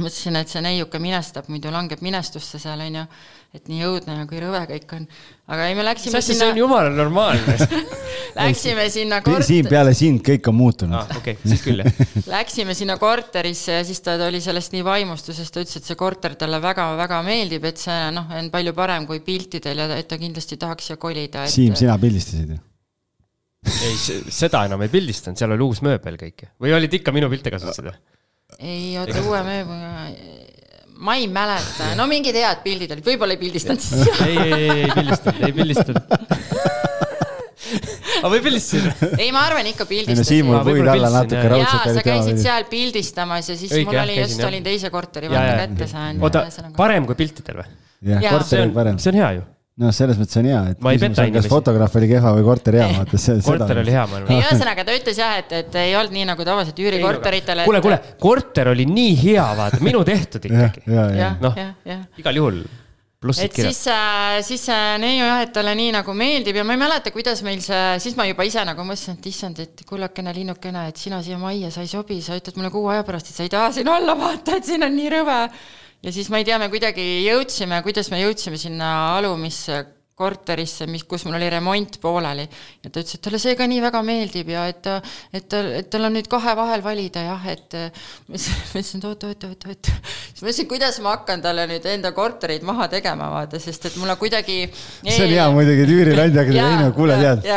mõtlesin, 0.00 0.36
et 0.40 0.50
see 0.50 0.60
neiuke 0.64 0.98
minestab, 1.02 1.46
muidu 1.52 1.70
langeb 1.70 2.00
minestusse 2.02 2.58
seal, 2.58 2.80
on 2.82 2.96
ju, 2.98 3.02
et 3.54 3.68
nii 3.70 3.84
õudne 3.86 4.16
ja 4.18 4.26
kui 4.30 4.40
rõve 4.42 4.62
kõik 4.70 4.94
on. 4.96 5.04
aga 5.54 5.68
ei, 5.68 5.76
me 5.78 5.84
läksime 5.86 6.18
Sest 6.18 6.32
sinna. 6.32 6.48
see 6.48 6.54
on 6.54 6.58
jumala 6.58 6.90
normaalne 6.90 7.54
Läksime 8.38 8.88
sinna 8.90 9.20
kort-. 9.22 9.46
siin 9.46 9.68
peale 9.70 9.92
sind 9.94 10.24
kõik 10.26 10.48
on 10.50 10.56
muutunud 10.58 10.98
ah,. 10.98 11.16
okei 11.20 11.36
okay,, 11.36 11.52
siis 11.52 11.62
küll 11.62 11.84
jah 11.84 12.00
Läksime 12.34 12.74
sinna 12.74 12.96
korterisse 12.98 13.78
ja 13.78 13.84
siis 13.86 14.02
ta 14.02 14.16
oli 14.26 14.40
sellest 14.42 14.74
nii 14.74 14.82
vaimustuses, 14.86 15.50
ta 15.54 15.62
ütles, 15.62 15.78
et 15.78 15.90
see 15.90 15.98
korter 16.00 16.34
talle 16.40 16.58
väga-väga 16.64 17.20
meeldib, 17.26 17.68
et 17.70 17.82
see 17.86 17.98
noh, 18.16 18.30
on 18.40 18.50
palju 18.54 18.74
parem 18.74 19.06
kui 19.10 19.22
piltidel 19.24 19.84
ja 19.84 19.90
et 19.98 20.10
ta 20.10 20.18
kindlasti 20.18 20.58
tahaks 20.58 20.90
siia 20.90 20.98
kolida 20.98 21.46
et.... 21.46 21.54
Siim, 21.54 21.78
sina 21.78 21.98
pildistasid 22.02 22.56
ju? 22.56 22.58
ei, 23.64 23.94
seda 24.34 24.66
enam 24.66 24.82
ei 24.84 24.90
pildistanud, 24.92 25.38
seal 25.38 25.54
oli 25.54 25.64
uus 25.64 25.80
mööbel 25.86 26.18
kõik 26.20 26.48
või 26.60 26.74
olid 26.76 26.98
ikka 26.98 27.14
minu 27.14 27.30
pilte 27.32 27.54
kasutasid 27.54 27.92
või? 27.92 27.96
Ei, 28.58 28.94
oota, 29.00 29.20
uue 29.24 29.42
mööbli, 29.46 29.78
ma 31.04 31.16
ei 31.18 31.28
mäleta, 31.28 31.92
no 31.98 32.06
mingid 32.10 32.36
head 32.38 32.62
pildid 32.66 32.94
olid, 32.94 33.06
võib-olla 33.06 33.36
ei 33.36 33.42
pildistanud 33.42 33.82
siis. 33.82 34.08
ei, 34.26 34.38
ei, 34.38 34.52
ei, 34.54 34.80
ei 34.84 34.94
pildistanud, 34.94 35.46
ei 35.48 35.56
pildistanud 35.58 36.82
aga 38.24 38.30
või 38.32 38.42
pildistasid? 38.46 39.16
ei, 39.18 39.30
ma 39.34 39.44
arvan 39.48 39.68
ikka 39.70 39.86
pildistasin. 39.88 40.28
Siimul 40.28 40.60
puid 40.66 40.88
alla 40.88 41.10
natuke 41.12 41.44
raudselt. 41.52 41.88
jaa, 41.88 41.96
sa 41.98 42.04
käisid 42.06 42.40
seal 42.42 42.68
pildistamas 42.70 43.50
ja 43.52 43.56
siis 43.58 43.72
Õige, 43.74 43.88
mul 43.90 44.00
oli 44.04 44.18
just, 44.20 44.44
olin 44.48 44.66
teise 44.66 44.90
korteri 44.94 45.32
vaata 45.32 45.56
kätte 45.64 45.90
saanud. 45.90 46.24
oota, 46.24 46.44
parem 46.76 47.08
kui 47.08 47.18
piltidel 47.18 47.60
või? 47.62 47.74
jah, 48.14 48.30
korter 48.30 48.64
oli 48.66 48.76
parem. 48.76 49.00
see 49.02 49.12
on 49.12 49.20
hea 49.20 49.32
ju 49.38 49.44
noh, 49.82 49.90
selles 49.94 50.18
mõttes 50.20 50.38
on 50.40 50.48
hea, 50.50 50.60
et 50.74 50.84
Ma 50.84 50.92
küsimus 50.94 51.22
on, 51.24 51.32
kas 51.34 51.48
fotograaf 51.50 51.96
oli 51.98 52.10
kehva 52.12 52.34
või 52.36 52.46
korter 52.46 52.78
hea, 52.78 52.86
vaata 52.98 53.20
see. 53.20 53.40
korter 53.46 53.82
oli 53.82 53.96
hea, 53.96 54.04
ma 54.10 54.20
arvan. 54.20 54.36
ei, 54.36 54.44
ühesõnaga 54.44 54.86
ta 54.86 54.94
ütles 55.00 55.18
jah, 55.18 55.34
et, 55.42 55.56
et 55.62 55.80
ei 55.82 55.96
olnud 55.98 56.14
nii 56.14 56.28
nagu 56.30 56.46
tavaliselt 56.46 56.84
üürikorteritel. 56.84 57.64
kuule, 57.66 57.82
kuule, 57.84 57.98
korter 58.22 58.70
oli 58.74 58.86
nii 58.90 59.18
hea, 59.24 59.50
vaata, 59.58 59.82
minu 59.84 60.04
tehtud 60.06 60.46
ikkagi. 60.50 60.86
ja, 60.86 61.10
ja 61.10 61.20
jah, 61.24 61.36
Noh. 61.42 61.58
jah, 61.58 61.76
jah 61.88 62.22
igal 62.22 62.42
juhul 62.42 62.64
plussid 63.24 63.48
et 63.48 63.56
kirjas. 63.56 63.78
siis, 63.80 64.48
siis 64.48 64.66
see 64.68 64.96
neiu 65.02 65.24
jah, 65.24 65.42
et 65.46 65.52
talle 65.56 65.72
nii 65.78 65.92
nagu 65.96 66.14
meeldib 66.16 66.58
ja 66.60 66.64
ma 66.66 66.76
ei 66.76 66.80
mäleta, 66.80 67.12
kuidas 67.14 67.40
meil 67.46 67.62
see, 67.64 67.84
siis 68.04 68.18
ma 68.18 68.26
juba 68.28 68.46
ise 68.46 68.64
nagu 68.68 68.84
mõtlesin, 68.86 69.18
et 69.18 69.28
issand, 69.30 69.62
et 69.64 69.84
kullakene 69.88 70.34
linnukene, 70.36 70.88
et 70.90 71.00
sina 71.00 71.22
siia 71.24 71.38
majja, 71.40 71.72
sa 71.74 71.84
ei 71.84 71.90
sobi, 71.90 72.20
sa 72.24 72.36
ütled 72.38 72.60
mulle 72.60 72.72
kuu 72.74 72.84
aja 72.92 73.06
pärast, 73.06 73.32
et 73.32 73.38
sa 73.38 73.46
ei 73.46 73.52
taha 73.52 73.72
siin 73.78 73.88
olla, 73.90 74.16
vaata, 74.24 74.58
et 74.60 74.68
siin 74.68 74.84
on 74.86 74.94
nii 74.94 75.12
rõve. 75.16 75.38
Ja 76.04 76.12
siis 76.12 76.30
ma 76.32 76.40
ei 76.40 76.46
tea, 76.46 76.60
me 76.60 76.70
kuidagi 76.72 77.04
jõudsime, 77.24 77.80
kuidas 77.84 78.10
me 78.12 78.22
jõudsime 78.22 78.60
sinna 78.60 78.94
alumisse 79.16 79.82
korterisse, 80.14 80.86
mis, 80.86 81.02
kus 81.10 81.24
mul 81.26 81.34
oli 81.34 81.48
remont 81.50 81.96
pooleli. 81.98 82.44
Ja 82.84 82.90
ta 82.90 83.02
ütles, 83.02 83.16
et 83.16 83.22
talle 83.24 83.40
see 83.42 83.56
ka 83.58 83.66
nii 83.66 83.80
väga 83.82 84.02
meeldib 84.06 84.52
ja 84.52 84.68
et 84.70 84.78
ta, 84.84 85.00
et 85.34 85.48
tal, 85.50 85.72
et 85.80 85.88
tal 85.90 86.06
on 86.06 86.14
nüüd 86.14 86.28
kahe 86.30 86.54
vahel 86.54 86.84
valida 86.84 87.24
jah, 87.24 87.48
et 87.50 87.74
ma 88.28 88.38
ütlesin, 88.38 89.02
et 89.02 89.08
oot, 89.10 89.26
oot, 89.26 89.48
oot, 89.48 89.66
oot. 89.72 89.90
siis 90.28 90.44
ma 90.44 90.46
mõtlesin, 90.46 90.70
kuidas 90.70 91.00
ma 91.02 91.16
hakkan 91.16 91.42
talle 91.42 91.66
nüüd 91.72 91.90
enda 91.96 92.14
korterit 92.14 92.62
maha 92.62 92.86
tegema, 92.92 93.32
vaata, 93.34 93.58
sest 93.62 93.90
et 93.90 93.98
mulle 93.98 94.14
kuidagi 94.20 94.60
see 94.70 95.18
on 95.26 95.34
hea 95.34 95.50
muidugi, 95.56 95.82
et 95.82 95.94
üürileandja 95.98 96.46
hakkab 96.46 96.62
teinud, 96.62 96.96
kuule 97.00 97.18
tead 97.24 97.50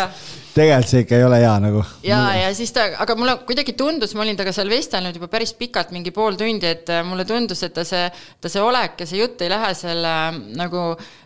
tegelikult 0.58 0.92
see 0.92 1.04
ikka 1.06 1.18
ei 1.18 1.26
ole 1.28 1.40
hea 1.42 1.54
nagu. 1.64 1.84
ja, 2.06 2.20
ja 2.36 2.50
siis 2.58 2.72
ta, 2.76 2.88
aga 3.04 3.16
mulle 3.20 3.38
kuidagi 3.48 3.76
tundus, 3.78 4.14
ma 4.18 4.24
olin 4.26 4.38
temaga 4.38 4.54
seal 4.56 4.72
vestelnud 4.72 5.16
juba 5.18 5.30
päris 5.32 5.54
pikalt, 5.58 5.94
mingi 5.96 6.14
pool 6.16 6.38
tundi, 6.40 6.68
et 6.70 6.90
äh, 6.94 7.04
mulle 7.08 7.26
tundus, 7.30 7.62
et 7.68 7.76
ta 7.76 7.86
see, 7.88 8.08
ta 8.42 8.52
see 8.52 8.64
olek 8.64 9.00
ja 9.04 9.08
see 9.10 9.22
jutt 9.22 9.44
ei 9.46 9.52
lähe 9.54 9.72
selle 9.78 10.14
äh, 10.32 10.42
nagu 10.60 10.84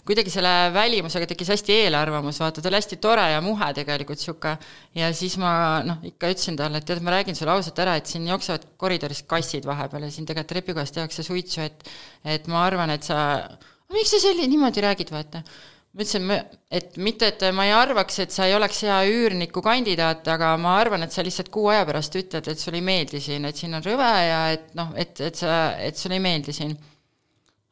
kuidagi 0.07 0.33
selle 0.33 0.53
välimusega 0.75 1.29
tekkis 1.29 1.51
hästi 1.53 1.77
eelarvamus, 1.85 2.41
vaata, 2.43 2.63
ta 2.63 2.71
oli 2.71 2.79
hästi 2.79 2.99
tore 3.03 3.25
ja 3.33 3.41
muhe 3.45 3.71
tegelikult 3.77 4.21
sihuke. 4.21 4.55
ja 4.97 5.11
siis 5.15 5.37
ma 5.41 5.53
noh, 5.87 6.01
ikka 6.11 6.31
ütlesin 6.33 6.59
talle, 6.59 6.81
et 6.81 6.87
tead, 6.87 7.03
ma 7.05 7.15
räägin 7.15 7.37
sulle 7.37 7.55
ausalt 7.55 7.79
ära, 7.83 7.97
et 7.99 8.09
siin 8.11 8.27
jooksevad 8.29 8.65
koridoris 8.81 9.23
kassid 9.29 9.67
vahepeal 9.69 10.07
ja 10.07 10.13
siin 10.13 10.27
tegelikult 10.29 10.51
trepikojas 10.51 10.95
tehakse 10.97 11.25
suitsu, 11.25 11.61
et 11.67 11.91
et 12.25 12.47
ma 12.51 12.65
arvan, 12.65 12.91
et 12.93 13.05
sa, 13.05 13.19
miks 13.93 14.11
sa 14.13 14.19
selline 14.21 14.49
niimoodi 14.51 14.83
räägid, 14.83 15.13
vaata 15.13 15.45
ma 15.91 16.05
ütlesin, 16.05 16.29
et 16.71 16.95
mitte, 17.03 17.27
et 17.33 17.43
ma 17.55 17.65
ei 17.67 17.73
arvaks, 17.75 18.21
et 18.23 18.31
sa 18.31 18.45
ei 18.47 18.55
oleks 18.55 18.79
hea 18.85 19.01
üürniku 19.11 19.63
kandidaat, 19.65 20.23
aga 20.31 20.53
ma 20.61 20.77
arvan, 20.79 21.03
et 21.03 21.11
sa 21.11 21.23
lihtsalt 21.25 21.51
kuu 21.51 21.67
aja 21.73 21.83
pärast 21.87 22.15
ütled, 22.15 22.47
et 22.47 22.61
sulle 22.61 22.79
ei 22.79 22.85
meeldi 22.85 23.19
siin, 23.23 23.47
et 23.49 23.59
siin 23.59 23.75
on 23.75 23.83
rõve 23.83 24.07
ja 24.07 24.39
et 24.53 24.71
noh, 24.79 24.93
et, 24.95 25.19
et 25.19 25.35
sa, 25.35 25.75
et 25.83 25.99
sulle 25.99 26.15
ei 26.15 26.23
meeldi 26.23 26.55
siin. 26.55 26.77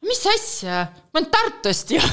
mis 0.04 0.22
asja, 0.34 0.84
ma 1.12 1.20
olen 1.20 1.30
Tartust 1.32 1.96
ju. 1.96 2.00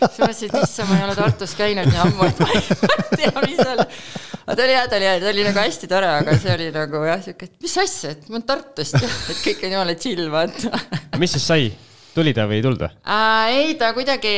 siis 0.00 0.20
ma 0.20 0.28
mõtlesin, 0.28 0.52
et 0.52 0.60
issand, 0.60 0.88
ma 0.90 0.98
ei 0.98 1.08
ole 1.08 1.18
Tartus 1.18 1.56
käinud 1.56 1.88
nii 1.88 2.04
ammu, 2.04 2.28
et 2.28 2.44
ma 2.44 2.52
ei 2.52 2.64
tea, 3.20 3.34
mis 3.46 3.60
seal. 3.60 3.84
aga 3.84 4.56
ta 4.56 4.64
oli 4.64 4.74
hea, 4.76 4.86
ta 4.86 4.98
oli 5.00 5.08
hea, 5.08 5.18
ta 5.24 5.34
oli 5.34 5.44
nagu 5.48 5.64
hästi 5.64 5.90
tore, 5.96 6.16
aga 6.20 6.40
see 6.40 6.56
oli 6.58 6.72
nagu 6.76 7.06
jah, 7.08 7.22
siuke, 7.24 7.48
et 7.48 7.62
mis 7.64 7.76
asja, 7.80 8.16
et 8.16 8.28
ma 8.28 8.36
olen 8.36 8.50
Tartust 8.52 9.00
ju, 9.00 9.14
et 9.32 9.46
kõik 9.46 9.64
on 9.64 9.78
jumala 9.78 9.96
chill, 9.96 10.26
vaata 10.32 10.84
mis 11.20 11.36
siis 11.36 11.48
sai? 11.48 11.72
Tuli 12.14 12.32
ta 12.34 12.46
või 12.50 12.58
ei 12.58 12.64
tulnud 12.64 12.82
või? 12.82 12.90
äh,. 13.04 13.50
ei, 13.56 13.74
ta 13.80 13.90
kuidagi, 13.96 14.32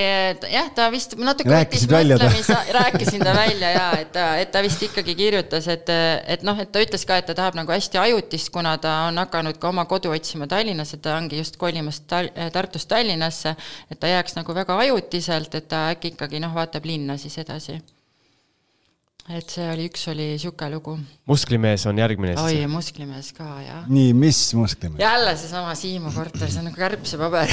jah, 0.52 0.68
ta 0.74 0.88
vist 0.92 1.14
natuke 1.18 1.52
Rääkisid 1.52 1.92
välja 1.92 2.18
ta? 2.20 2.30
rääkisin 2.78 3.24
ta 3.24 3.34
välja 3.36 3.70
ja 3.74 3.86
et 4.00 4.12
ta, 4.14 4.26
et 4.42 4.52
ta 4.54 4.62
vist 4.64 4.82
ikkagi 4.88 5.14
kirjutas, 5.18 5.68
et, 5.72 5.88
et 6.36 6.44
noh, 6.46 6.58
et 6.62 6.72
ta 6.72 6.82
ütles 6.84 7.06
ka, 7.08 7.20
et 7.20 7.28
ta 7.30 7.36
tahab 7.38 7.56
nagu 7.58 7.72
hästi 7.72 8.00
ajutist, 8.02 8.52
kuna 8.54 8.76
ta 8.82 8.98
on 9.08 9.22
hakanud 9.22 9.58
ka 9.62 9.72
oma 9.72 9.86
kodu 9.90 10.12
otsima 10.12 10.48
Tallinnas, 10.50 10.94
et 10.96 11.02
ta 11.04 11.16
ongi 11.16 11.40
just 11.40 11.56
kolimas 11.60 12.02
Tal-, 12.10 12.32
Tartust 12.52 12.90
Tallinnasse, 12.92 13.56
et 13.90 14.00
ta 14.00 14.10
jääks 14.10 14.38
nagu 14.38 14.54
väga 14.56 14.78
ajutiselt, 14.86 15.54
et 15.54 15.68
ta 15.68 15.88
äkki 15.94 16.14
ikkagi 16.16 16.42
noh, 16.42 16.54
vaatab 16.54 16.86
linna 16.88 17.18
siis 17.20 17.38
edasi. 17.42 17.80
Et 19.30 19.54
see 19.54 19.68
oli, 19.70 19.86
üks 19.90 20.08
oli 20.10 20.26
sihuke 20.42 20.66
lugu. 20.72 20.96
musklimees 21.30 21.86
on 21.86 21.98
järgmine 22.02 22.34
oi 22.40 22.56
siis., 22.56 22.70
musklimees 22.70 23.32
ka, 23.36 23.48
jah. 23.62 23.84
nii, 23.88 24.12
mis 24.18 24.40
musklimees? 24.58 25.00
jälle 25.02 25.36
seesama 25.38 25.74
Siimu 25.78 26.10
korter, 26.14 26.50
see 26.50 26.58
on 26.62 26.70
nagu 26.70 26.78
kärbsepaber 26.80 27.52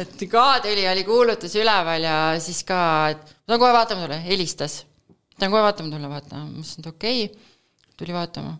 et 0.00 0.24
ka 0.30 0.46
tuli, 0.64 0.84
oli 0.90 1.04
kuulutus 1.06 1.54
üleval 1.58 2.02
ja 2.04 2.16
siis 2.42 2.62
ka, 2.66 2.80
et 3.14 3.20
ma 3.22 3.54
tahan 3.54 3.62
kohe 3.62 3.74
vaatama 3.76 4.06
tulla, 4.06 4.20
helistas. 4.26 4.80
tahan 5.38 5.52
kohe 5.54 5.64
vaatama 5.64 5.92
tulla, 5.94 6.10
vaata, 6.12 6.42
ma 6.42 6.62
ütlesin, 6.62 6.82
et 6.82 6.90
okei 6.92 7.24
okay., 7.26 7.54
tuli 7.98 8.14
vaatama. 8.14 8.56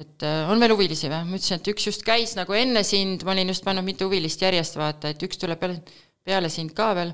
et 0.00 0.22
äh, 0.26 0.50
on 0.50 0.60
veel 0.60 0.74
huvilisi 0.74 1.08
või? 1.08 1.24
ma 1.28 1.38
ütlesin, 1.38 1.60
et 1.60 1.72
üks 1.74 1.88
just 1.90 2.06
käis 2.06 2.36
nagu 2.38 2.56
enne 2.56 2.82
sind, 2.86 3.24
ma 3.26 3.34
olin 3.36 3.52
just 3.52 3.64
pannud 3.66 3.86
mitu 3.86 4.08
huvilist 4.08 4.42
järjest, 4.42 4.78
vaata, 4.80 5.12
et 5.12 5.22
üks 5.26 5.40
tuleb 5.40 5.60
peale, 5.60 5.80
peale 6.24 6.48
sind 6.52 6.74
ka 6.76 6.92
veel. 6.98 7.12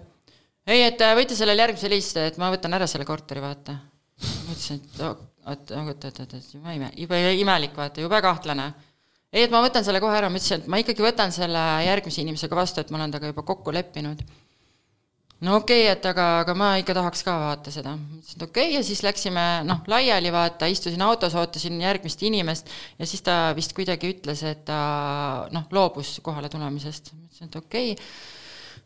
ei, 0.66 0.82
et 0.88 1.00
äh, 1.00 1.14
võite 1.18 1.38
sellele 1.38 1.66
järgmisele 1.66 1.96
helistada, 1.96 2.32
et 2.32 2.40
ma 2.42 2.50
võtan 2.54 2.74
ära 2.76 2.88
selle 2.90 3.06
korteri, 3.08 3.44
vaata. 3.44 3.78
ma 3.78 4.52
ütlesin, 4.56 4.82
et 4.82 5.00
oot, 5.06 5.24
oot, 5.46 5.72
oot, 5.82 6.10
oot, 6.10 6.20
oot, 6.26 6.52
jube 6.54 6.76
ime, 6.80 6.90
jube 6.96 7.22
imelik, 7.40 7.76
vaata, 7.78 8.04
jube 8.04 8.20
kahtlane 8.24 8.72
ei, 9.36 9.44
et 9.44 9.52
ma 9.52 9.60
võtan 9.64 9.84
selle 9.84 10.00
kohe 10.02 10.16
ära, 10.16 10.30
ma 10.32 10.40
ütlesin, 10.40 10.64
et 10.64 10.70
ma 10.70 10.80
ikkagi 10.80 11.04
võtan 11.04 11.32
selle 11.34 11.62
järgmise 11.86 12.22
inimesega 12.22 12.58
vastu, 12.58 12.82
et 12.82 12.92
ma 12.92 13.00
olen 13.00 13.14
temaga 13.14 13.32
juba 13.32 13.44
kokku 13.46 13.74
leppinud. 13.74 14.22
no 15.44 15.58
okei 15.60 15.82
okay,, 15.82 15.92
et 15.92 16.06
aga, 16.08 16.26
aga 16.44 16.54
ma 16.56 16.70
ikka 16.80 16.94
tahaks 16.96 17.24
ka 17.26 17.34
vaata 17.42 17.74
seda. 17.74 17.96
ma 17.98 18.20
ütlesin, 18.20 18.38
et 18.38 18.46
okei 18.46 18.70
okay, 18.70 18.76
ja 18.78 18.84
siis 18.86 19.02
läksime 19.04 19.44
noh, 19.68 19.82
laiali 19.92 20.32
vaata, 20.32 20.70
istusin 20.72 21.02
autos, 21.04 21.36
ootasin 21.36 21.80
järgmist 21.82 22.22
inimest 22.22 22.72
ja 22.98 23.08
siis 23.08 23.24
ta 23.26 23.52
vist 23.56 23.76
kuidagi 23.76 24.14
ütles, 24.14 24.44
et 24.46 24.64
ta 24.68 24.78
noh, 25.52 25.68
loobus 25.70 26.16
kohale 26.24 26.48
tulemisest. 26.52 27.12
ma 27.12 27.28
ütlesin, 27.28 27.52
et 27.52 27.60
okei 27.60 27.92
okay. 27.92 28.08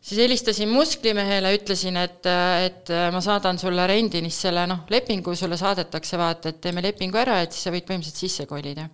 Siis 0.01 0.17
helistasin 0.23 0.69
musklimehele, 0.69 1.53
ütlesin, 1.59 1.97
et, 2.01 2.25
et 2.65 2.89
ma 3.13 3.21
saadan 3.21 3.59
sulle 3.61 3.85
rendinist 3.87 4.47
selle 4.47 4.65
noh, 4.67 4.83
lepingu 4.89 5.35
sulle 5.37 5.59
saadetakse, 5.61 6.17
vaata, 6.17 6.49
et 6.49 6.61
teeme 6.61 6.81
lepingu 6.83 7.21
ära, 7.21 7.41
et 7.43 7.53
siis 7.53 7.67
sa 7.67 7.73
võid 7.73 7.85
põhimõtteliselt 7.85 8.25
sisse 8.25 8.49
kolida 8.49 8.89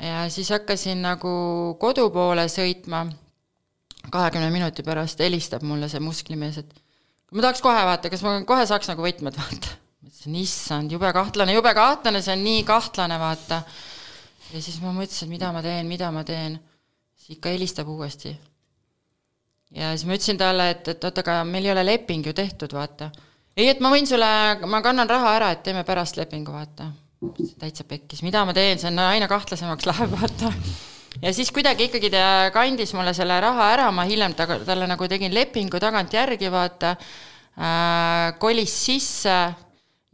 ja 0.00 0.24
siis 0.30 0.50
hakkasin 0.50 1.02
nagu 1.02 1.34
kodu 1.80 2.08
poole 2.10 2.48
sõitma. 2.50 3.06
kahekümne 4.10 4.50
minuti 4.52 4.82
pärast 4.84 5.18
helistab 5.24 5.62
mulle 5.64 5.88
see 5.88 6.00
musklimees, 6.00 6.58
et 6.60 6.74
ma 7.32 7.40
tahaks 7.40 7.62
kohe 7.64 7.84
vaata, 7.86 8.10
kas 8.10 8.22
ma 8.22 8.36
kohe 8.46 8.66
saaks 8.66 8.90
nagu 8.90 9.02
võtmed 9.02 9.36
vaata. 9.38 9.76
ma 10.02 10.10
ütlesin, 10.10 10.36
issand, 10.36 10.92
jube 10.92 11.12
kahtlane, 11.12 11.54
jube 11.54 11.74
kahtlane, 11.74 12.22
see 12.22 12.34
on 12.34 12.44
nii 12.44 12.64
kahtlane, 12.68 13.18
vaata. 13.18 13.62
ja 14.52 14.62
siis 14.62 14.80
ma 14.82 14.92
mõtlesin, 14.92 15.28
et 15.28 15.36
mida 15.36 15.52
ma 15.52 15.62
teen, 15.62 15.86
mida 15.86 16.10
ma 16.10 16.24
teen. 16.24 16.58
siis 17.16 17.38
ikka 17.38 17.54
helistab 17.54 17.88
uuesti. 17.88 18.36
Ja 19.74 19.92
siis 19.94 20.06
ma 20.08 20.16
ütlesin 20.16 20.40
talle, 20.40 20.70
et, 20.74 20.88
et 20.94 21.06
oot, 21.06 21.20
aga 21.24 21.40
meil 21.48 21.66
ei 21.66 21.72
ole 21.74 21.84
leping 21.86 22.26
ju 22.26 22.34
tehtud, 22.36 22.74
vaata. 22.76 23.10
ei, 23.56 23.68
et 23.72 23.82
ma 23.84 23.90
võin 23.92 24.06
sulle, 24.08 24.30
ma 24.70 24.82
kannan 24.84 25.10
raha 25.10 25.34
ära, 25.38 25.50
et 25.54 25.64
teeme 25.66 25.84
pärast 25.86 26.18
lepingu, 26.20 26.54
vaata. 26.54 26.90
Täitsa 27.58 27.86
pekkis, 27.88 28.20
mida 28.22 28.42
ma 28.44 28.52
teen, 28.52 28.78
see 28.78 28.90
on 28.90 29.00
aina 29.06 29.28
kahtlasemaks 29.30 29.88
läheb, 29.88 30.14
vaata. 30.20 30.52
ja 31.22 31.32
siis 31.34 31.52
kuidagi 31.54 31.88
ikkagi 31.88 32.10
ta 32.12 32.50
kandis 32.54 32.94
mulle 32.94 33.14
selle 33.16 33.38
raha 33.40 33.70
ära, 33.76 33.90
ma 33.94 34.06
hiljem 34.08 34.34
ta, 34.36 34.48
talle 34.66 34.88
nagu 34.90 35.08
tegin 35.08 35.34
lepingu 35.34 35.80
tagantjärgi, 35.82 36.50
vaata. 36.52 36.96
Äh,, 37.54 38.32
kolis 38.42 38.72
sisse 38.86 39.36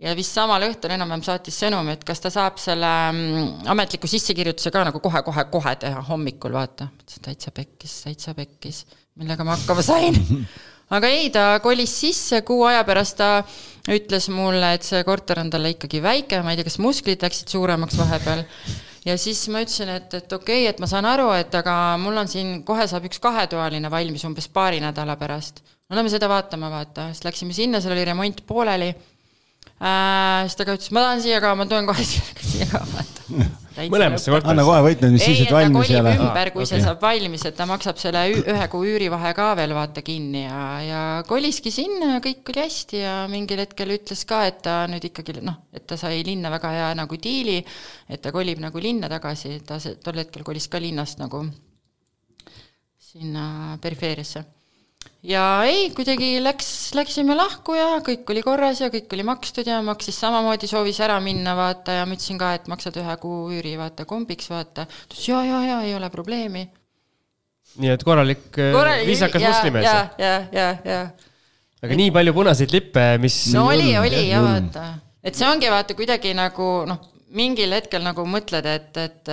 ja 0.00 0.14
vist 0.16 0.34
samal 0.36 0.64
õhtul 0.64 0.94
enam-vähem 0.94 1.22
saatis 1.26 1.58
sõnumi, 1.60 1.94
et 1.96 2.04
kas 2.08 2.22
ta 2.24 2.32
saab 2.32 2.58
selle 2.62 2.90
mm, 3.12 3.68
ametliku 3.70 4.08
sissekirjutuse 4.10 4.72
ka 4.72 4.84
nagu 4.88 5.02
kohe-kohe-kohe 5.04 5.76
teha 5.84 6.02
hommikul, 6.08 6.56
vaata. 6.56 6.88
mõtlesin, 6.94 7.24
täitsa 7.28 7.54
pekkis, 7.54 7.96
täitsa 8.06 8.34
pekkis, 8.38 8.84
millega 9.20 9.44
ma 9.46 9.58
hakkama 9.58 9.84
sain 9.84 10.16
aga 10.96 11.10
ei, 11.12 11.30
ta 11.34 11.44
kolis 11.62 11.92
sisse, 12.02 12.42
kuu 12.46 12.64
aja 12.68 12.82
pärast 12.88 13.18
ta 13.20 13.30
ütles 13.90 14.28
mulle, 14.32 14.74
et 14.76 14.86
see 14.86 15.02
korter 15.06 15.42
on 15.42 15.50
talle 15.52 15.74
ikkagi 15.74 16.02
väike, 16.04 16.40
ma 16.44 16.54
ei 16.54 16.60
tea, 16.60 16.68
kas 16.70 16.80
musklid 16.82 17.22
läksid 17.24 17.52
suuremaks 17.52 17.98
vahepeal. 18.00 18.44
ja 19.04 19.16
siis 19.20 19.42
ma 19.52 19.62
ütlesin, 19.64 19.92
et, 20.00 20.08
et 20.16 20.32
okei 20.32 20.64
okay,, 20.64 20.72
et 20.72 20.80
ma 20.82 20.88
saan 20.90 21.08
aru, 21.08 21.30
et 21.36 21.54
aga 21.60 21.76
mul 22.00 22.16
on 22.24 22.30
siin, 22.30 22.60
kohe 22.64 22.88
saab 22.90 23.06
üks 23.10 23.22
kahetoaline 23.22 23.92
valmis 23.92 24.24
umbes 24.28 24.48
paari 24.48 24.80
nädala 24.80 25.16
pärast. 25.20 25.62
no 25.88 26.00
lähme 26.00 26.12
seda 26.12 26.28
vaatama, 26.30 26.72
vaata, 26.72 27.10
siis 27.14 27.24
läksime 27.28 27.56
sinna, 27.56 27.80
seal 27.80 27.94
oli 27.94 28.08
remont 28.08 28.44
pooleli 28.48 28.94
äh,. 29.80 30.44
siis 30.46 30.60
ta 30.60 30.68
ka 30.68 30.76
ütles, 30.78 30.92
ma 30.94 31.06
tahan 31.06 31.24
siia 31.24 31.40
ka, 31.42 31.56
ma 31.58 31.66
tulen 31.68 31.88
kohe 31.88 32.04
siia 32.04 32.68
ka, 32.70 32.84
vaata 32.94 33.20
mõlemasse 33.88 34.30
anna 34.32 34.40
korterisse. 34.40 34.66
kohe 34.66 34.80
võtmed, 34.84 35.14
mis 35.14 35.24
ei, 35.24 35.36
siis, 35.38 35.46
et 35.46 35.54
valmis 35.54 35.90
ei 35.90 35.98
ole. 36.00 36.12
ümber, 36.18 36.50
kui 36.54 36.64
Aa, 36.64 36.68
see 36.68 36.82
saab 36.82 37.00
valmis, 37.04 37.44
et 37.48 37.56
ta 37.56 37.66
maksab 37.70 38.00
selle 38.02 38.24
ühe 38.40 38.66
kuu 38.72 38.84
üürivahe 38.88 39.32
ka 39.36 39.48
veel 39.58 39.74
vaata 39.76 40.04
kinni 40.06 40.44
ja, 40.44 40.60
ja 40.84 41.00
koliski 41.28 41.72
sinna 41.74 42.16
ja 42.16 42.20
kõik 42.24 42.52
oli 42.52 42.64
hästi 42.64 43.02
ja 43.02 43.14
mingil 43.30 43.62
hetkel 43.62 43.94
ütles 43.96 44.26
ka, 44.28 44.42
et 44.50 44.60
ta 44.66 44.82
nüüd 44.90 45.06
ikkagi 45.10 45.38
noh, 45.40 45.60
et 45.76 45.86
ta 45.88 45.98
sai 46.00 46.20
linna 46.26 46.52
väga 46.52 46.74
hea 46.76 46.92
nagu 46.98 47.20
diili, 47.20 47.60
et 48.10 48.22
ta 48.22 48.34
kolib 48.34 48.60
nagu 48.62 48.82
linna 48.82 49.10
tagasi, 49.12 49.60
ta 49.66 49.80
tol 50.04 50.22
hetkel 50.24 50.46
kolis 50.46 50.68
ka 50.70 50.82
linnast 50.82 51.22
nagu 51.22 51.44
sinna 53.10 53.76
perifeeriasse 53.82 54.44
ja 55.26 55.44
ei, 55.68 55.90
kuidagi 55.96 56.38
läks, 56.42 56.68
läksime 56.96 57.36
lahku 57.36 57.76
ja 57.76 58.00
kõik 58.04 58.28
oli 58.32 58.42
korras 58.44 58.80
ja 58.80 58.88
kõik 58.92 59.12
oli 59.16 59.24
makstud 59.28 59.68
ja 59.68 59.80
maksis 59.84 60.16
samamoodi, 60.22 60.68
soovis 60.70 61.00
ära 61.04 61.18
minna, 61.24 61.54
vaata, 61.58 62.00
ja 62.00 62.06
ma 62.08 62.16
ütlesin 62.16 62.40
ka, 62.40 62.54
et 62.56 62.70
maksad 62.72 62.96
ühe 63.00 63.16
kuu 63.20 63.50
üüri, 63.52 63.76
vaata, 63.80 64.06
kombiks, 64.08 64.50
vaata. 64.52 64.86
ta 64.86 65.04
ütles 65.10 65.26
ja, 65.28 65.42
ja, 65.44 65.60
ja 65.68 65.80
ei 65.88 65.94
ole 65.98 66.10
probleemi. 66.12 66.66
nii 67.80 67.92
et 67.92 68.04
korralik, 68.04 68.48
korralik 68.56 69.06
viisakas 69.06 69.44
moslemimees. 69.44 69.84
ja, 69.86 70.08
ja, 70.18 70.34
ja, 70.56 70.72
ja. 70.84 71.04
aga 71.84 72.00
nii 72.02 72.10
palju 72.16 72.34
punaseid 72.40 72.72
lippe, 72.74 73.06
mis. 73.20 73.42
no 73.54 73.68
oli, 73.74 73.92
oli 74.00 74.26
ja 74.30 74.42
vaata, 74.44 74.88
et 75.22 75.36
see 75.36 75.48
ongi 75.48 75.70
vaata 75.70 75.98
kuidagi 75.98 76.34
nagu 76.38 76.72
noh 76.88 77.09
mingil 77.36 77.72
hetkel 77.74 78.02
nagu 78.04 78.24
mõtled, 78.28 78.66
et, 78.66 79.00
et, 79.00 79.30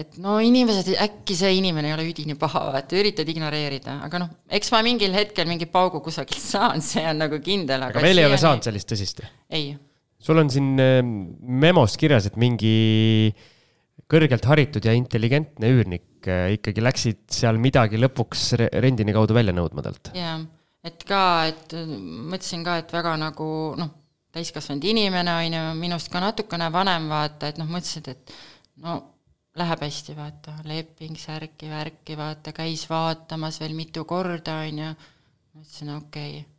et 0.00 0.18
no 0.22 0.36
inimesed, 0.42 0.92
äkki 1.04 1.36
see 1.38 1.56
inimene 1.58 1.90
ei 1.90 1.96
ole 1.96 2.06
üdini 2.08 2.36
paha, 2.40 2.66
vaata, 2.74 2.96
üritad 3.00 3.28
ignoreerida, 3.30 3.98
aga 4.06 4.22
noh, 4.22 4.30
eks 4.58 4.72
ma 4.74 4.82
mingil 4.86 5.14
hetkel 5.16 5.48
mingi 5.50 5.68
paugu 5.70 6.00
kusagilt 6.04 6.42
saan, 6.52 6.84
see 6.84 7.04
on 7.10 7.20
nagu 7.24 7.40
kindel, 7.44 7.88
aga. 7.88 7.98
aga 7.98 8.06
veel 8.06 8.22
ei 8.22 8.28
ole 8.28 8.40
saanud 8.40 8.66
sellist 8.66 8.90
tõsist? 8.92 9.24
ei. 9.54 9.74
sul 10.24 10.40
on 10.40 10.52
siin 10.52 10.74
ehm, 10.80 11.16
memos 11.64 11.98
kirjas, 12.00 12.30
et 12.30 12.38
mingi 12.40 12.76
kõrgelt 14.10 14.46
haritud 14.48 14.84
ja 14.84 14.94
intelligentne 14.96 15.70
üürnik 15.72 16.28
eh, 16.28 16.54
ikkagi 16.58 16.84
läksid 16.84 17.24
seal 17.32 17.60
midagi 17.60 18.00
lõpuks 18.00 18.52
rendini 18.84 19.14
kaudu 19.16 19.36
välja 19.36 19.56
nõudma 19.56 19.84
talt. 19.84 20.14
jah, 20.16 20.40
et 20.84 21.04
ka, 21.08 21.20
et 21.52 21.76
mõtlesin 21.76 22.64
ka, 22.66 22.80
et 22.84 22.96
väga 22.96 23.18
nagu 23.20 23.50
noh 23.80 24.00
täiskasvanud 24.34 24.84
inimene, 24.90 25.34
on 25.38 25.56
ju, 25.56 25.64
minust 25.78 26.10
ka 26.12 26.22
natukene 26.22 26.70
vanem, 26.74 27.06
vaata, 27.10 27.50
et 27.50 27.60
noh, 27.60 27.68
mõtlesid, 27.70 28.10
et 28.10 28.32
no 28.82 28.96
läheb 29.58 29.84
hästi, 29.86 30.16
vaata, 30.18 30.56
leping, 30.66 31.14
särki, 31.18 31.70
värki, 31.70 32.16
vaata, 32.18 32.54
käis 32.56 32.88
vaatamas 32.90 33.60
veel 33.62 33.76
mitu 33.78 34.04
korda, 34.08 34.58
on 34.66 34.82
ju. 34.82 34.90
mõtlesin, 35.54 35.94
okei 35.94 36.34
okay., 36.40 36.50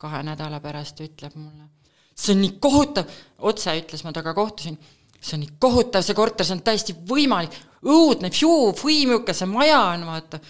kahe 0.00 0.22
nädala 0.24 0.62
pärast 0.64 1.02
ütleb 1.04 1.34
mulle, 1.36 1.66
see 2.14 2.32
on 2.32 2.40
nii 2.44 2.54
kohutav, 2.62 3.10
otse 3.50 3.74
ütles, 3.76 4.04
ma 4.06 4.14
temaga 4.16 4.32
kohtusin, 4.38 4.78
see 5.18 5.34
on 5.36 5.42
nii 5.44 5.58
kohutav, 5.60 6.06
see 6.06 6.16
korter, 6.16 6.46
see 6.46 6.56
on 6.56 6.62
täiesti 6.64 6.94
võimalik, 7.10 7.58
õudne, 7.84 8.30
see 8.32 9.50
maja 9.50 9.82
on, 9.90 10.06
vaata 10.08 10.40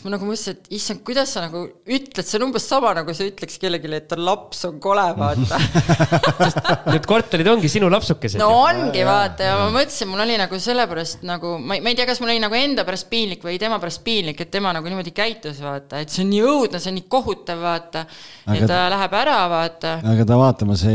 siis 0.00 0.06
ma 0.08 0.14
nagu 0.14 0.24
mõtlesin, 0.24 0.56
et 0.56 0.70
issand, 0.78 1.02
kuidas 1.04 1.34
sa 1.34 1.42
nagu 1.44 1.60
ütled, 1.68 2.24
see 2.24 2.38
on 2.38 2.46
umbes 2.46 2.64
sama, 2.64 2.94
nagu 2.96 3.12
sa 3.16 3.26
ütleks 3.28 3.58
kellelegi, 3.60 3.90
et 3.98 4.14
laps 4.16 4.62
on 4.64 4.78
kole, 4.80 5.02
vaata 5.18 5.58
Need 6.94 7.04
korterid 7.08 7.48
ongi 7.52 7.68
sinu 7.68 7.90
lapsukesed. 7.92 8.40
no 8.40 8.48
ongi, 8.62 9.02
vaata, 9.04 9.44
ja 9.44 9.58
ma 9.60 9.66
mõtlesin, 9.74 10.08
mul 10.08 10.24
oli 10.24 10.38
nagu 10.40 10.60
sellepärast 10.64 11.26
nagu, 11.28 11.52
ma 11.60 11.76
ei, 11.76 11.84
ma 11.84 11.92
ei 11.92 11.98
tea, 11.98 12.06
kas 12.08 12.22
mul 12.22 12.32
oli 12.32 12.40
nagu 12.40 12.56
enda 12.56 12.86
pärast 12.88 13.10
piinlik 13.12 13.44
või 13.44 13.58
tema 13.60 13.76
pärast 13.82 14.00
piinlik, 14.06 14.40
et 14.40 14.52
tema 14.54 14.72
nagu 14.76 14.88
niimoodi 14.88 15.12
käitus, 15.16 15.60
vaata, 15.64 16.00
et 16.00 16.14
see 16.14 16.24
on 16.24 16.32
nii 16.32 16.40
õudne, 16.48 16.80
see 16.80 16.92
on 16.94 16.96
nii 16.96 17.06
kohutav, 17.12 17.60
vaata. 17.60 18.06
ja 18.56 18.70
ta 18.70 18.80
läheb 18.94 19.18
ära, 19.20 19.36
vaata. 19.52 19.98
aga 20.14 20.28
ta 20.32 20.40
vaatamas 20.40 20.86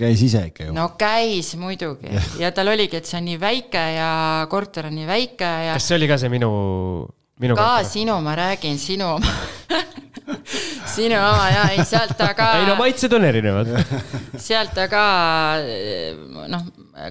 käis 0.00 0.24
ise 0.26 0.42
ikka 0.50 0.66
ju. 0.66 0.74
no 0.74 0.88
käis 0.98 1.52
muidugi 1.60 2.10
ja 2.42 2.50
tal 2.56 2.74
oligi, 2.74 2.98
et 2.98 3.06
see 3.06 3.20
on 3.20 3.30
nii 3.30 3.38
väike 3.44 3.84
ja 4.00 4.10
korter 4.50 4.90
on 4.90 4.98
nii 4.98 5.06
väike 5.06 5.54
ja. 5.68 5.78
kas 5.78 5.86
see 5.92 6.00
oli 6.00 6.10
ka 6.10 6.18
see 6.18 6.32
minu 6.32 6.50
ka 7.40 7.54
kohta. 7.54 7.84
sinu, 7.84 8.20
ma 8.20 8.36
räägin 8.36 8.78
sinu 8.78 9.04
oma 9.14 9.26
sinu 10.94 11.18
oma 11.18 11.46
ja 11.52 11.62
ei 11.74 11.84
sealt 11.84 12.16
ta 12.18 12.32
ka. 12.36 12.50
ei 12.58 12.66
no 12.68 12.76
maitsed 12.80 13.12
on 13.12 13.24
erinevad 13.28 13.72
sealt 14.48 14.74
ta 14.76 14.88
ka 14.90 15.02
noh, 16.48 16.64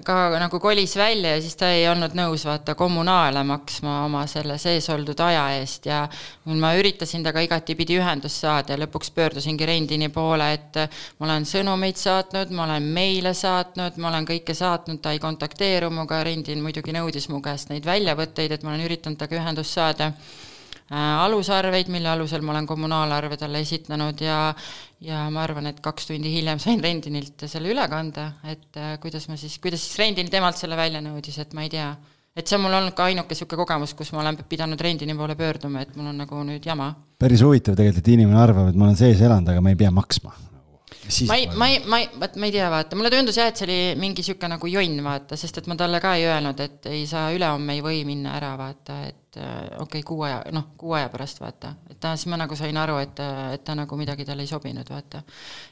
ka 0.03 0.15
nagu 0.41 0.59
kolis 0.59 0.95
välja 0.99 1.35
ja 1.35 1.41
siis 1.41 1.55
ta 1.59 1.69
ei 1.71 1.85
olnud 1.89 2.15
nõus 2.17 2.45
vaata 2.47 2.75
kommunaale 2.79 3.43
maksma 3.47 3.99
oma 4.05 4.25
selle 4.29 4.57
sees 4.61 4.89
oldud 4.93 5.19
aja 5.23 5.45
eest 5.59 5.87
ja 5.89 6.03
ma 6.45 6.73
üritasin 6.79 7.23
temaga 7.23 7.45
igatipidi 7.45 7.99
ühendust 8.01 8.43
saada 8.43 8.75
ja 8.75 8.81
lõpuks 8.83 9.13
pöördusingi 9.15 9.67
Rendini 9.67 10.09
poole, 10.13 10.51
et 10.57 10.81
ma 11.19 11.29
olen 11.29 11.45
sõnumeid 11.47 11.99
saatnud, 11.99 12.51
ma 12.55 12.65
olen 12.67 12.89
meile 12.97 13.33
saatnud, 13.37 13.97
ma 14.01 14.11
olen 14.11 14.27
kõike 14.27 14.55
saatnud, 14.57 15.01
ta 15.03 15.13
ei 15.15 15.21
kontakteeru 15.23 15.91
minuga, 15.93 16.23
Rendin 16.25 16.63
muidugi 16.63 16.95
nõudis 16.95 17.29
mu 17.31 17.41
käest 17.43 17.71
neid 17.71 17.85
väljavõtteid, 17.87 18.55
et 18.55 18.63
ma 18.63 18.73
olen 18.73 18.85
üritanud 18.87 19.19
temaga 19.19 19.41
ühendust 19.41 19.77
saada 19.77 20.11
alusarveid, 20.95 21.89
mille 21.91 22.09
alusel 22.09 22.41
ma 22.45 22.53
olen 22.53 22.67
kommunaalarve 22.67 23.37
talle 23.37 23.59
esitanud 23.59 24.21
ja 24.23 24.53
ja 25.03 25.27
ma 25.33 25.43
arvan, 25.45 25.69
et 25.69 25.81
kaks 25.83 26.09
tundi 26.09 26.31
hiljem 26.33 26.61
sain 26.63 26.81
Rendinilt 26.83 27.45
selle 27.49 27.73
ülekande, 27.73 28.29
et 28.49 28.79
äh, 28.79 28.95
kuidas 29.03 29.27
ma 29.29 29.37
siis, 29.37 29.59
kuidas 29.63 29.83
siis 29.83 29.99
Rendin 30.01 30.31
temalt 30.33 30.57
selle 30.57 30.79
välja 30.79 31.03
nõudis, 31.03 31.37
et 31.43 31.53
ma 31.57 31.67
ei 31.67 31.73
tea. 31.73 31.91
et 32.37 32.45
see 32.45 32.57
on 32.57 32.67
mul 32.67 32.77
olnud 32.77 32.93
ka 32.93 33.07
ainuke 33.09 33.33
niisugune 33.33 33.63
kogemus, 33.63 33.95
kus 33.97 34.11
ma 34.13 34.21
olen 34.23 34.37
pidanud 34.49 34.81
Rendini 34.81 35.15
poole 35.17 35.35
pöörduma, 35.35 35.81
et 35.81 35.95
mul 35.97 36.11
on 36.13 36.17
nagu 36.23 36.41
nüüd 36.47 36.65
jama. 36.65 36.93
päris 37.19 37.43
huvitav 37.45 37.77
tegelikult, 37.77 38.03
et 38.05 38.13
inimene 38.13 38.41
arvab, 38.41 38.71
et 38.71 38.77
ma 38.77 38.89
olen 38.89 38.99
sees 38.99 39.21
elanud, 39.21 39.49
aga 39.53 39.61
ma 39.61 39.73
ei 39.73 39.79
pea 39.79 39.93
maksma 39.93 40.33
ma 41.27 41.35
ei, 41.35 41.47
ma 41.55 41.67
ei, 41.67 41.81
ma 41.85 41.99
ei, 41.99 42.09
vot 42.19 42.35
ma 42.35 42.45
ei 42.47 42.51
tea, 42.51 42.67
vaata, 42.71 42.97
mulle 42.99 43.11
tundus 43.11 43.37
jah, 43.39 43.47
et 43.51 43.59
see 43.59 43.67
oli 43.67 43.79
mingi 43.99 44.23
niisugune 44.23 44.55
nagu 44.55 44.69
jonn, 44.71 44.99
vaata, 45.03 45.37
sest 45.39 45.61
et 45.61 45.69
ma 45.71 45.77
talle 45.79 46.01
ka 46.03 46.13
ei 46.17 46.25
öelnud, 46.27 46.59
et 46.63 46.89
ei 46.91 47.05
saa 47.07 47.29
ülehomme 47.35 47.77
ei 47.77 47.83
või 47.85 48.01
minna 48.07 48.35
ära, 48.39 48.53
vaata, 48.59 48.99
et 49.07 49.15
äh, 49.15 49.26
okei 49.37 49.81
okay,, 49.83 50.03
kuu 50.07 50.21
aja, 50.27 50.41
noh, 50.55 50.69
kuu 50.77 50.93
aja 50.97 51.09
pärast 51.13 51.41
vaata, 51.41 51.73
et 51.89 51.99
ta, 51.99 52.15
siis 52.15 52.29
ma 52.31 52.39
nagu 52.39 52.55
sain 52.59 52.77
aru, 52.77 52.97
et, 53.03 53.21
et 53.53 53.63
ta 53.65 53.75
nagu 53.77 53.99
midagi 53.99 54.25
talle 54.27 54.45
ei 54.45 54.51
sobinud, 54.51 54.89
vaata. 54.89 55.23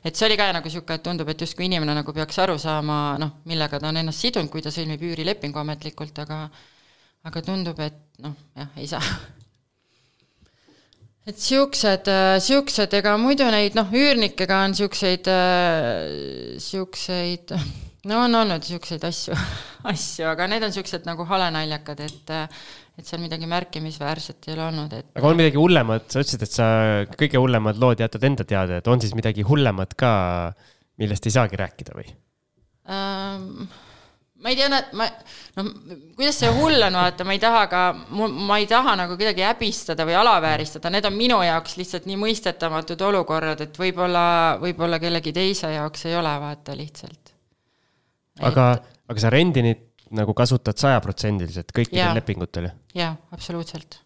et 0.04 0.16
see 0.16 0.28
oli 0.30 0.38
ka 0.40 0.52
nagu 0.56 0.70
niisugune, 0.70 1.00
et 1.00 1.06
tundub, 1.06 1.32
et 1.32 1.46
justkui 1.46 1.70
inimene 1.70 1.96
nagu 1.98 2.14
peaks 2.14 2.40
aru 2.46 2.58
saama, 2.62 3.00
noh, 3.22 3.40
millega 3.50 3.80
ta 3.80 3.90
on 3.92 4.02
ennast 4.04 4.26
sidunud, 4.26 4.52
kui 4.54 4.66
ta 4.66 4.74
sõlmib 4.74 5.02
üürilepingu 5.02 5.62
ametlikult, 5.62 6.24
aga 6.26 6.46
aga 7.26 7.42
tundub, 7.42 7.80
et 7.82 8.22
noh, 8.22 8.36
jah, 8.56 8.70
ei 8.78 8.88
saa 8.90 9.02
et 11.26 11.42
siuksed, 11.42 12.10
äh, 12.12 12.36
siuksed, 12.44 12.94
ega 13.00 13.16
muidu 13.18 13.48
neid 13.50 13.78
noh, 13.78 13.90
üürnikega 13.90 14.62
on 14.68 14.76
siukseid, 14.78 15.30
äh, 15.32 16.60
siukseid, 16.62 17.56
no 18.06 18.22
on 18.28 18.42
olnud 18.44 18.66
siukseid 18.66 19.06
asju, 19.10 19.38
asju, 19.94 20.28
aga 20.30 20.50
need 20.52 20.68
on 20.68 20.76
siuksed 20.76 21.08
nagu 21.10 21.26
halenaljakad, 21.30 22.06
et 22.06 22.36
et 22.96 23.08
seal 23.08 23.24
midagi 23.24 23.48
märkimisväärset 23.52 24.50
ei 24.50 24.56
ole 24.56 24.68
olnud, 24.70 24.94
et. 24.96 25.10
aga 25.20 25.32
on 25.32 25.40
midagi 25.40 25.60
hullemat, 25.60 26.08
sa 26.12 26.22
ütlesid, 26.24 26.46
et 26.46 26.54
sa 26.54 26.68
kõige 27.16 27.42
hullemad 27.42 27.80
lood 27.82 28.04
jätad 28.04 28.24
enda 28.28 28.46
teada, 28.48 28.80
et 28.80 28.92
on 28.92 29.04
siis 29.04 29.16
midagi 29.18 29.46
hullemat 29.48 29.98
ka, 30.00 30.12
millest 31.02 31.28
ei 31.28 31.36
saagi 31.36 31.60
rääkida 31.60 31.98
või 31.98 32.08
ähm,? 32.92 33.68
ma 34.46 34.52
ei 34.52 34.58
tea, 34.60 34.80
ma, 34.94 35.08
noh, 35.58 35.70
kuidas 36.14 36.38
see 36.38 36.50
hull 36.54 36.84
on, 36.86 36.98
vaata, 37.00 37.26
ma 37.26 37.34
ei 37.34 37.42
taha 37.42 37.64
ka, 37.72 37.84
ma 38.14 38.60
ei 38.62 38.68
taha 38.70 38.94
nagu 39.00 39.16
kedagi 39.18 39.42
häbistada 39.42 40.06
või 40.06 40.18
alavääristada, 40.20 40.92
need 40.94 41.08
on 41.10 41.16
minu 41.18 41.40
jaoks 41.42 41.80
lihtsalt 41.80 42.06
nii 42.06 42.20
mõistetamatud 42.22 43.02
olukorrad, 43.08 43.64
et 43.66 43.80
võib-olla, 43.80 44.26
võib-olla 44.62 45.00
kellegi 45.02 45.34
teise 45.36 45.72
jaoks 45.74 46.06
ei 46.12 46.20
ole, 46.20 46.36
vaata, 46.44 46.78
lihtsalt. 46.78 47.34
aga 48.46 48.76
aga 49.06 49.22
sa 49.22 49.32
Rendinit 49.34 49.95
nagu 50.16 50.34
kasutad 50.38 50.78
sajaprotsendiliselt 50.80 51.72
kõikidel 51.76 52.18
lepingutel? 52.20 52.70
jaa, 52.96 53.14
absoluutselt. 53.36 54.00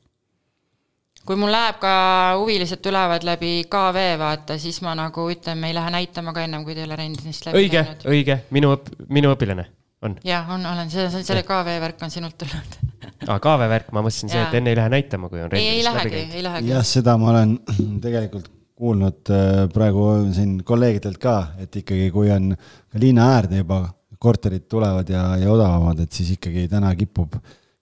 kui 1.25 1.37
mul 1.39 1.51
läheb 1.53 1.79
ka, 1.81 1.93
huvilised 2.39 2.81
tulevad 2.83 3.25
läbi 3.27 3.63
KV, 3.69 4.05
vaata, 4.21 4.57
siis 4.61 4.81
ma 4.85 4.95
nagu 4.97 5.27
ütlen, 5.31 5.59
me 5.59 5.71
ei 5.71 5.77
lähe 5.77 5.91
näitama 5.93 6.33
ka 6.35 6.45
ennem, 6.45 6.63
kui 6.67 6.77
te 6.77 6.83
ei 6.83 6.89
ole 6.89 6.99
rendinist 6.99 7.49
läbi 7.49 7.63
õige, 7.63 7.83
õige, 8.09 8.39
minu 8.55 8.75
õp-, 8.77 8.93
minu 9.09 9.33
õpilane, 9.35 9.67
on? 10.05 10.19
jah, 10.25 10.47
on, 10.55 10.65
olen, 10.65 10.91
see, 10.93 11.09
selle 11.19 11.43
KV 11.47 11.79
värk 11.85 12.07
on 12.07 12.13
sinult 12.13 12.37
tulnud. 12.39 12.79
Aa, 13.27 13.39
KV 13.43 13.67
värk, 13.71 13.91
ma 13.95 14.03
mõtlesin 14.05 14.31
see, 14.31 14.41
et 14.41 14.55
enne 14.55 14.71
ei 14.71 14.79
lähe 14.79 14.91
näitama, 14.95 15.27
kui 15.31 15.41
on 15.43 15.51
rendinist 15.51 15.75
ei, 15.75 15.81
ei 15.81 15.85
lähegi, 15.85 16.23
ei 16.39 16.45
lähegi. 16.45 16.71
jah, 16.71 16.87
seda 16.87 17.17
ma 17.19 17.33
olen 17.33 17.59
tegelikult 18.05 18.47
kuulnud 18.79 19.31
äh, 19.35 19.65
praegu 19.73 20.05
siin 20.31 20.59
kolleegidelt 20.63 21.19
ka, 21.19 21.35
et 21.59 21.73
ikkagi, 21.81 22.07
kui 22.15 22.31
on 22.31 22.53
ka 22.55 23.01
linnaäärde 23.01 23.59
juba 23.59 23.81
korterid 24.19 24.67
tulevad 24.69 25.09
ja, 25.09 25.23
ja 25.39 25.51
odavamad, 25.51 26.03
et 26.03 26.13
siis 26.15 26.33
ikkagi 26.35 26.67
täna 26.71 26.91
kipub, 26.99 27.37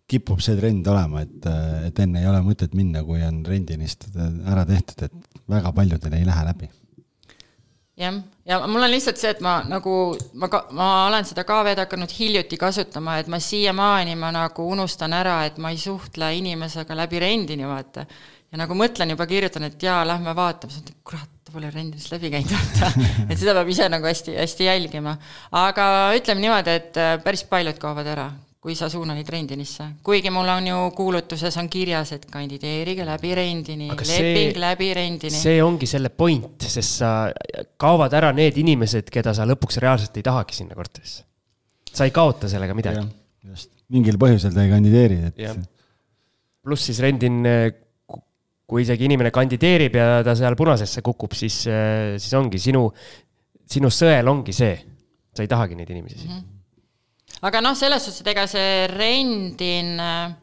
kipub 0.07 0.41
see 0.43 0.57
trend 0.59 0.87
olema, 0.87 1.23
et, 1.25 1.47
et 1.89 2.01
enne 2.03 2.21
ei 2.21 2.29
ole 2.29 2.41
mõtet 2.45 2.75
minna, 2.77 3.03
kui 3.05 3.23
on 3.25 3.41
rendinist 3.45 4.07
ära 4.45 4.65
tehtud, 4.69 5.07
et 5.07 5.39
väga 5.49 5.73
paljudel 5.75 6.17
ei 6.19 6.27
lähe 6.27 6.45
läbi. 6.47 6.69
jah, 7.97 8.21
ja 8.45 8.59
mul 8.69 8.85
on 8.85 8.93
lihtsalt 8.93 9.17
see, 9.17 9.33
et 9.33 9.41
ma 9.41 9.57
nagu, 9.65 9.97
ma 10.37 10.49
ka, 10.53 10.67
ma 10.77 10.91
olen 11.07 11.25
seda 11.25 11.43
KV-d 11.47 11.87
hakanud 11.87 12.13
hiljuti 12.19 12.59
kasutama, 12.61 13.17
et 13.17 13.27
ma 13.33 13.41
siiamaani 13.41 14.15
ma 14.15 14.29
nagu 14.35 14.69
unustan 14.77 15.17
ära, 15.17 15.39
et 15.49 15.57
ma 15.57 15.73
ei 15.73 15.81
suhtle 15.81 16.29
inimesega 16.37 17.01
läbi 17.01 17.23
rendini, 17.25 17.65
vaata. 17.67 18.05
Ja 18.57 18.63
nagu 18.63 18.77
mõtlen 18.77 19.13
juba, 19.13 19.27
kirjutan, 19.29 19.67
et 19.69 19.83
jaa, 19.83 20.01
lähme 20.07 20.33
vaatame, 20.35 20.73
siis 20.73 20.81
mõtlen, 20.81 20.97
kurat, 21.05 21.29
ta 21.45 21.53
pole 21.53 21.69
rendist 21.69 22.09
läbi 22.09 22.31
käinud, 22.33 22.49
vaata. 22.55 22.89
et 23.29 23.37
seda 23.37 23.53
peab 23.59 23.69
ise 23.69 23.85
nagu 23.93 24.09
hästi, 24.09 24.33
hästi 24.39 24.67
jälgima. 24.67 25.13
aga 25.61 25.87
ütleme 26.17 26.41
niimoodi, 26.43 26.75
et 26.81 26.99
äh, 27.01 27.15
päris 27.23 27.45
paljud 27.49 27.77
kaovad 27.81 28.09
ära, 28.09 28.25
kui 28.63 28.73
sa 28.75 28.89
suunad 28.89 29.29
rendinisse. 29.29 29.85
kuigi 30.03 30.33
mul 30.33 30.49
on 30.55 30.71
ju 30.71 30.81
kuulutuses 30.97 31.57
on 31.61 31.69
kirjas, 31.69 32.15
et 32.17 32.25
kandideerige 32.31 33.05
läbi 33.05 33.35
rendini, 33.37 33.91
leping 33.93 34.57
see, 34.57 34.59
läbi 34.65 34.91
rendini. 34.97 35.37
see 35.37 35.61
ongi 35.63 35.89
selle 35.89 36.09
point, 36.09 36.57
sest 36.65 37.03
sa, 37.03 37.13
kaovad 37.77 38.17
ära 38.17 38.33
need 38.35 38.57
inimesed, 38.57 39.13
keda 39.13 39.37
sa 39.37 39.45
lõpuks 39.45 39.81
reaalselt 39.85 40.17
ei 40.17 40.25
tahagi 40.25 40.63
sinna 40.63 40.75
korterisse. 40.75 41.23
sa 41.93 42.09
ei 42.09 42.15
kaota 42.15 42.49
sellega 42.49 42.73
midagi. 42.73 43.05
just, 43.45 43.75
mingil 43.93 44.17
põhjusel 44.17 44.55
ta 44.55 44.65
ei 44.65 44.73
kandideeri, 44.73 45.25
et. 45.29 45.67
pluss 46.65 46.89
siis 46.89 47.05
rendin 47.05 47.45
kui 48.67 48.83
isegi 48.83 49.07
inimene 49.07 49.31
kandideerib 49.31 49.95
ja 49.95 50.07
ta 50.25 50.35
seal 50.35 50.57
punasesse 50.59 51.01
kukub, 51.05 51.31
siis, 51.37 51.61
siis 51.63 52.33
ongi 52.35 52.59
sinu, 52.59 52.83
sinu 53.63 53.91
sõel 53.93 54.27
ongi 54.27 54.55
see, 54.55 54.75
sa 55.31 55.45
ei 55.45 55.51
tahagi 55.51 55.77
neid 55.79 55.89
inimesi 55.93 56.19
siin 56.19 56.33
mm. 56.33 56.41
-hmm. 56.41 57.39
aga 57.47 57.61
noh, 57.63 57.77
selles 57.79 58.03
suhtes, 58.03 58.21
et 58.25 58.31
ega 58.33 58.47
see 58.51 58.87
rendin 58.91 59.93
äh,, 60.03 60.33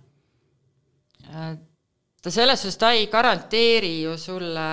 ta 2.23 2.31
selles 2.31 2.63
suhtes, 2.63 2.81
ta 2.81 2.95
ei 2.97 3.11
garanteeri 3.13 4.03
ju 4.03 4.17
sulle, 4.19 4.69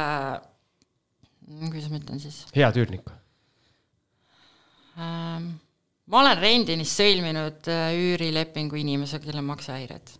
kuidas 1.68 1.90
ma 1.92 2.00
ütlen 2.00 2.24
siis 2.24 2.46
head 2.56 2.80
üürnikku 2.80 3.12
ähm,? 4.96 5.52
ma 6.12 6.20
olen 6.24 6.40
Rendinis 6.42 6.92
sõlminud 7.00 7.70
äh, 7.72 7.94
üürilepingu 7.96 8.80
inimesega, 8.82 9.24
kellel 9.26 9.44
on 9.44 9.52
maksehäired. 9.54 10.16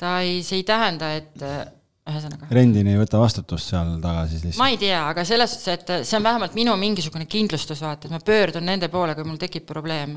Ta 0.00 0.20
ei, 0.24 0.42
see 0.44 0.60
ei 0.60 0.66
tähenda, 0.68 1.10
et 1.16 1.44
äh, 1.44 1.60
ühesõnaga. 2.06 2.48
rendini 2.54 2.94
ei 2.94 3.00
võta 3.00 3.20
vastutust 3.20 3.72
seal 3.72 3.96
taga 4.02 4.24
siis 4.30 4.44
lihtsalt? 4.44 4.62
ma 4.62 4.70
ei 4.72 4.80
tea, 4.80 5.02
aga 5.10 5.24
selles 5.26 5.56
suhtes, 5.56 5.68
et 5.74 6.08
see 6.08 6.18
on 6.18 6.26
vähemalt 6.26 6.56
minu 6.58 6.74
mingisugune 6.80 7.26
kindlustus, 7.30 7.82
vaata, 7.84 8.08
et 8.08 8.14
ma 8.14 8.22
pöördun 8.24 8.66
nende 8.66 8.90
poole, 8.92 9.16
kui 9.18 9.26
mul 9.26 9.40
tekib 9.40 9.66
probleem. 9.68 10.16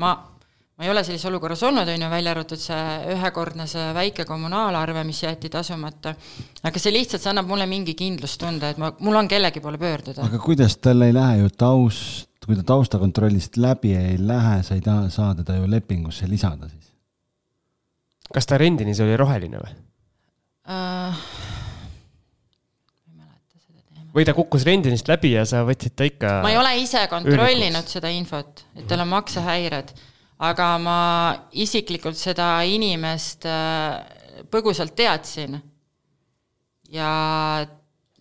ma, 0.00 0.14
ma 0.14 0.86
ei 0.86 0.92
ole 0.92 1.04
sellises 1.04 1.28
olukorras 1.28 1.62
olnud, 1.68 1.88
on 1.92 2.06
ju, 2.06 2.10
välja 2.14 2.34
arvatud 2.34 2.62
see 2.62 3.14
ühekordne 3.16 3.66
see 3.70 3.90
väike 3.96 4.24
kommunaalarve, 4.28 5.04
mis 5.04 5.22
jäeti 5.26 5.52
tasumata. 5.52 6.14
aga 6.62 6.82
see 6.82 6.94
lihtsalt, 6.94 7.24
see 7.24 7.34
annab 7.34 7.50
mulle 7.50 7.68
mingi 7.70 7.96
kindlustunde, 7.98 8.74
et 8.74 8.80
ma, 8.80 8.92
mul 9.00 9.20
on 9.20 9.28
kellegi 9.28 9.60
poole 9.60 9.80
pöörduda. 9.80 10.24
aga 10.30 10.40
kuidas 10.44 10.78
tal 10.80 11.04
ei 11.04 11.16
lähe 11.16 11.42
ju 11.42 11.52
taust, 11.52 12.30
kui 12.46 12.56
ta 12.56 12.64
taustakontrollist 12.72 13.60
läbi 13.60 13.92
ei 13.98 14.16
lähe, 14.16 14.62
sa 14.64 14.78
ei 14.78 14.86
taha, 14.86 15.10
saa 15.12 15.34
teda 15.42 15.58
ju 15.60 15.68
lepingusse 15.68 16.30
lisada 16.30 16.70
siis? 16.70 16.79
Kas 18.34 18.46
ta 18.46 18.58
rendinis 18.60 19.00
oli 19.04 19.16
roheline 19.18 19.62
või? 19.62 19.72
uh,? 20.70 21.24
või 24.14 24.26
ta 24.26 24.34
kukkus 24.34 24.64
rendinist 24.66 25.08
läbi 25.10 25.34
ja 25.36 25.44
sa 25.48 25.62
võtsid 25.66 25.96
ta 25.96 26.06
ikka? 26.08 26.36
ma 26.44 26.52
ei 26.52 26.60
ole 26.60 26.76
ise 26.82 27.04
kontrollinud 27.10 27.90
seda 27.90 28.10
infot, 28.14 28.64
et 28.76 28.86
tal 28.90 29.04
on 29.04 29.10
maksehäired, 29.12 29.92
aga 30.50 30.70
ma 30.82 31.00
isiklikult 31.52 32.18
seda 32.18 32.52
inimest 32.66 33.46
äh, 33.48 34.00
põgusalt 34.50 34.96
teadsin. 34.98 35.60
ja 36.90 37.10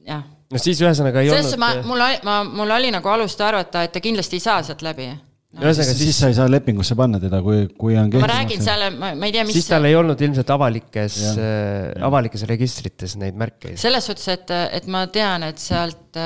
jah. 0.06 0.28
no 0.52 0.62
siis 0.62 0.82
ühesõnaga 0.82 1.24
ei 1.24 1.34
selles 1.34 1.56
olnud. 1.58 1.90
mul 1.90 2.06
oli, 2.06 2.22
ma, 2.28 2.44
mul 2.44 2.78
oli 2.78 2.94
nagu 2.94 3.16
alust 3.16 3.42
arvata, 3.42 3.84
et 3.84 3.96
ta 3.96 4.04
kindlasti 4.04 4.38
ei 4.38 4.46
saa 4.46 4.62
sealt 4.64 4.86
läbi 4.86 5.10
no,. 5.56 5.66
ühesõnaga 5.66 5.94
siis, 5.94 6.04
siis 6.10 6.22
sa 6.22 6.30
ei 6.32 6.38
saa 6.38 6.50
lepingusse 6.52 6.98
panna 7.00 7.20
teda, 7.22 7.42
kui, 7.46 7.66
kui 7.80 7.98
on 8.00 8.12
ma 8.22 8.32
räägin 8.32 8.64
seal, 8.64 8.88
ma, 9.00 9.14
ei 9.18 9.36
tea, 9.36 9.46
mis 9.48 9.60
siis 9.60 9.70
tal 9.72 9.88
ei 9.90 9.98
olnud 9.98 10.22
ilmselt 10.26 10.56
avalikes, 10.56 11.20
äh, 11.34 11.94
avalikes 12.06 12.46
registrites 12.50 13.18
neid 13.22 13.38
märkeid. 13.40 13.80
selles 13.82 14.10
suhtes, 14.10 14.28
et, 14.36 14.54
et 14.80 14.90
ma 14.92 15.06
tean, 15.14 15.48
et 15.50 15.62
sealt, 15.62 16.20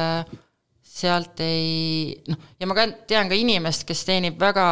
sealt 0.94 1.40
ei 1.44 2.12
noh, 2.30 2.44
ja 2.60 2.68
ma 2.70 2.78
ka 2.78 2.86
tean 3.10 3.32
ka 3.32 3.40
inimest, 3.40 3.88
kes 3.88 4.04
teenib 4.10 4.38
väga 4.42 4.68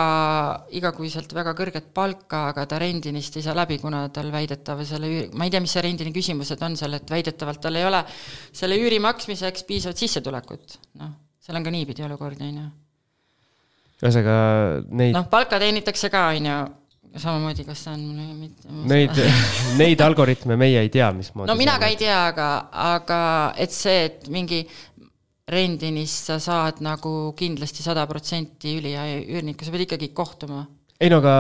igakuiselt 0.77 1.31
väga 1.35 1.55
kõrget 1.57 1.89
palka, 1.95 2.49
aga 2.51 2.67
ta 2.69 2.81
rendinist 2.81 3.39
ei 3.39 3.47
saa 3.47 3.55
läbi, 3.57 3.79
kuna 3.81 4.03
tal 4.13 4.29
väidetava 4.35 4.85
selle 4.87 5.29
ma 5.31 5.47
ei 5.47 5.53
tea, 5.53 5.63
mis 5.63 5.73
see 5.77 5.87
rendini 5.87 6.13
küsimused 6.15 6.61
on 6.67 6.77
seal, 6.79 6.99
et 6.99 7.15
väidetavalt 7.15 7.63
tal 7.63 7.79
ei 7.79 7.87
ole 7.87 8.03
selle 8.51 8.77
üüri 8.83 8.99
maksmiseks 9.03 9.65
piisavat 9.69 10.05
sissetulekut, 10.05 10.79
noh, 11.01 11.17
seal 11.41 11.57
on 11.57 11.65
ka 11.65 11.73
niipidi 11.73 12.05
olukordi, 12.05 12.51
on 12.51 12.63
ju 12.65 12.69
ühesõnaga 14.01 14.37
neid. 14.89 15.15
noh, 15.15 15.27
palka 15.31 15.59
teenitakse 15.61 16.09
ka, 16.13 16.27
on 16.35 16.47
ju, 16.49 16.59
samamoodi, 17.21 17.65
kas 17.67 17.83
see 17.85 17.93
on 17.93 18.05
mitte. 18.39 18.71
Neid, 18.91 19.19
neid 19.81 20.03
algoritme 20.05 20.57
meie 20.59 20.81
ei 20.81 20.91
tea, 20.93 21.11
mismoodi. 21.15 21.51
no 21.51 21.57
mina 21.59 21.77
ka 21.81 21.91
ei 21.91 21.99
tea, 21.99 22.17
aga, 22.31 22.47
aga 22.95 23.21
et 23.61 23.75
see, 23.75 24.07
et 24.09 24.31
mingi 24.33 24.63
rendinist 25.51 26.29
sa 26.29 26.37
saad 26.39 26.79
nagu 26.85 27.33
kindlasti 27.37 27.83
sada 27.83 28.05
protsenti 28.07 28.77
üli 28.79 28.93
ja 28.93 29.05
üürnikku, 29.19 29.65
sa 29.65 29.73
pead 29.73 29.87
ikkagi 29.87 30.11
kohtuma. 30.15 30.65
ei 31.01 31.11
no 31.11 31.19
aga 31.21 31.35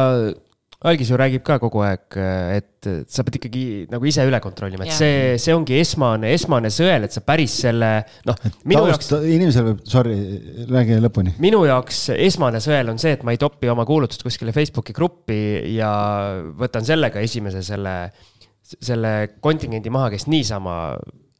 Algis 0.81 1.11
ju 1.11 1.17
räägib 1.19 1.43
ka 1.45 1.59
kogu 1.61 1.83
aeg, 1.85 2.15
et 2.55 2.87
sa 3.13 3.21
pead 3.21 3.35
ikkagi 3.37 3.63
nagu 3.91 4.07
ise 4.09 4.23
üle 4.25 4.39
kontrollima, 4.41 4.87
et 4.87 4.89
yeah. 4.89 4.97
see, 4.97 5.35
see 5.43 5.53
ongi 5.53 5.77
esmane, 5.77 6.31
esmane 6.33 6.71
sõel, 6.73 7.05
et 7.05 7.13
sa 7.13 7.21
päris 7.21 7.59
selle, 7.67 7.89
noh. 8.25 8.39
taust, 8.65 9.13
inimesel 9.19 9.67
võib, 9.67 9.83
sorry, 9.91 10.15
räägi 10.71 10.97
lõpuni. 11.03 11.35
minu 11.43 11.61
jaoks 11.69 12.07
esmane 12.15 12.63
sõel 12.65 12.89
on 12.95 12.97
see, 13.01 13.13
et 13.13 13.21
ma 13.27 13.35
ei 13.35 13.41
topi 13.41 13.69
oma 13.69 13.85
kuulutust 13.85 14.25
kuskile 14.25 14.55
Facebooki 14.57 14.97
gruppi 14.97 15.37
ja 15.75 15.93
võtan 16.57 16.87
sellega 16.89 17.21
esimese 17.21 17.61
selle, 17.67 17.95
selle 18.73 19.15
kontingendi 19.37 19.93
maha, 19.93 20.09
kes 20.15 20.25
niisama, 20.33 20.75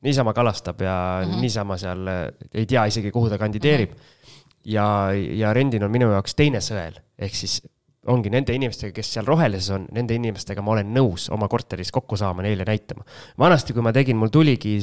niisama 0.06 0.38
kalastab 0.38 0.86
ja 0.86 0.96
mm 1.26 1.32
-hmm. 1.32 1.42
niisama 1.48 1.82
seal 1.82 2.16
ei 2.54 2.70
tea 2.70 2.86
isegi, 2.94 3.10
kuhu 3.10 3.34
ta 3.34 3.42
kandideerib 3.42 3.90
mm. 3.90 3.98
-hmm. 3.98 4.72
ja, 4.78 4.88
ja 5.34 5.54
rendin 5.58 5.84
on 5.84 5.92
minu 5.92 6.14
jaoks 6.14 6.38
teine 6.38 6.62
sõel, 6.62 7.02
ehk 7.18 7.34
siis 7.34 7.64
ongi 8.10 8.32
nende 8.34 8.56
inimestega, 8.58 8.96
kes 8.96 9.12
seal 9.14 9.28
rohelises 9.28 9.70
on, 9.76 9.84
nende 9.94 10.16
inimestega 10.18 10.64
ma 10.66 10.72
olen 10.74 10.88
nõus 10.96 11.28
oma 11.34 11.46
korteris 11.52 11.92
kokku 11.94 12.18
saama, 12.18 12.42
neile 12.42 12.66
näitama. 12.66 13.04
vanasti, 13.38 13.76
kui 13.78 13.84
ma 13.86 13.92
tegin, 13.94 14.18
mul 14.18 14.32
tuligi, 14.34 14.74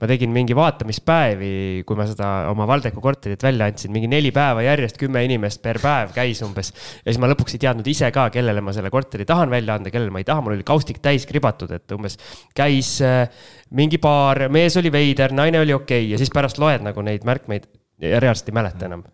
ma 0.00 0.08
tegin 0.10 0.32
mingi 0.34 0.56
vaatamispäevi, 0.58 1.50
kui 1.86 1.98
ma 1.98 2.08
seda 2.08 2.30
oma 2.50 2.66
Valdeku 2.66 3.02
korterit 3.04 3.44
välja 3.46 3.68
andsin, 3.70 3.92
mingi 3.94 4.10
neli 4.10 4.32
päeva 4.34 4.64
järjest, 4.66 4.98
kümme 4.98 5.22
inimest 5.28 5.62
per 5.62 5.78
päev 5.82 6.10
käis 6.16 6.42
umbes. 6.42 6.72
ja 7.04 7.12
siis 7.12 7.20
ma 7.22 7.30
lõpuks 7.30 7.54
ei 7.54 7.62
teadnud 7.62 7.86
ise 7.86 8.10
ka, 8.14 8.26
kellele 8.34 8.64
ma 8.64 8.74
selle 8.74 8.90
korteri 8.90 9.26
tahan 9.28 9.54
välja 9.54 9.78
anda, 9.78 9.92
kellele 9.94 10.10
ma 10.10 10.18
ei 10.18 10.26
taha, 10.26 10.42
mul 10.42 10.56
oli 10.56 10.66
kaustik 10.66 10.98
täis 11.04 11.28
kribatud, 11.30 11.70
et 11.78 11.94
umbes 11.94 12.18
käis 12.58 12.96
äh, 13.06 13.28
mingi 13.70 14.02
paar, 14.02 14.48
mees 14.50 14.74
oli 14.82 14.90
veider, 14.90 15.30
naine 15.30 15.62
oli 15.62 15.76
okei 15.78 16.02
okay, 16.02 16.10
ja 16.16 16.18
siis 16.18 16.34
pärast 16.34 16.58
loed 16.58 16.82
nagu 16.82 17.06
neid 17.06 17.22
märkmeid 17.28 17.70
ja 18.02 18.18
reaalselt 18.18 18.50
ei 18.50 18.58
mäleta 18.58 18.90
enam 18.90 19.06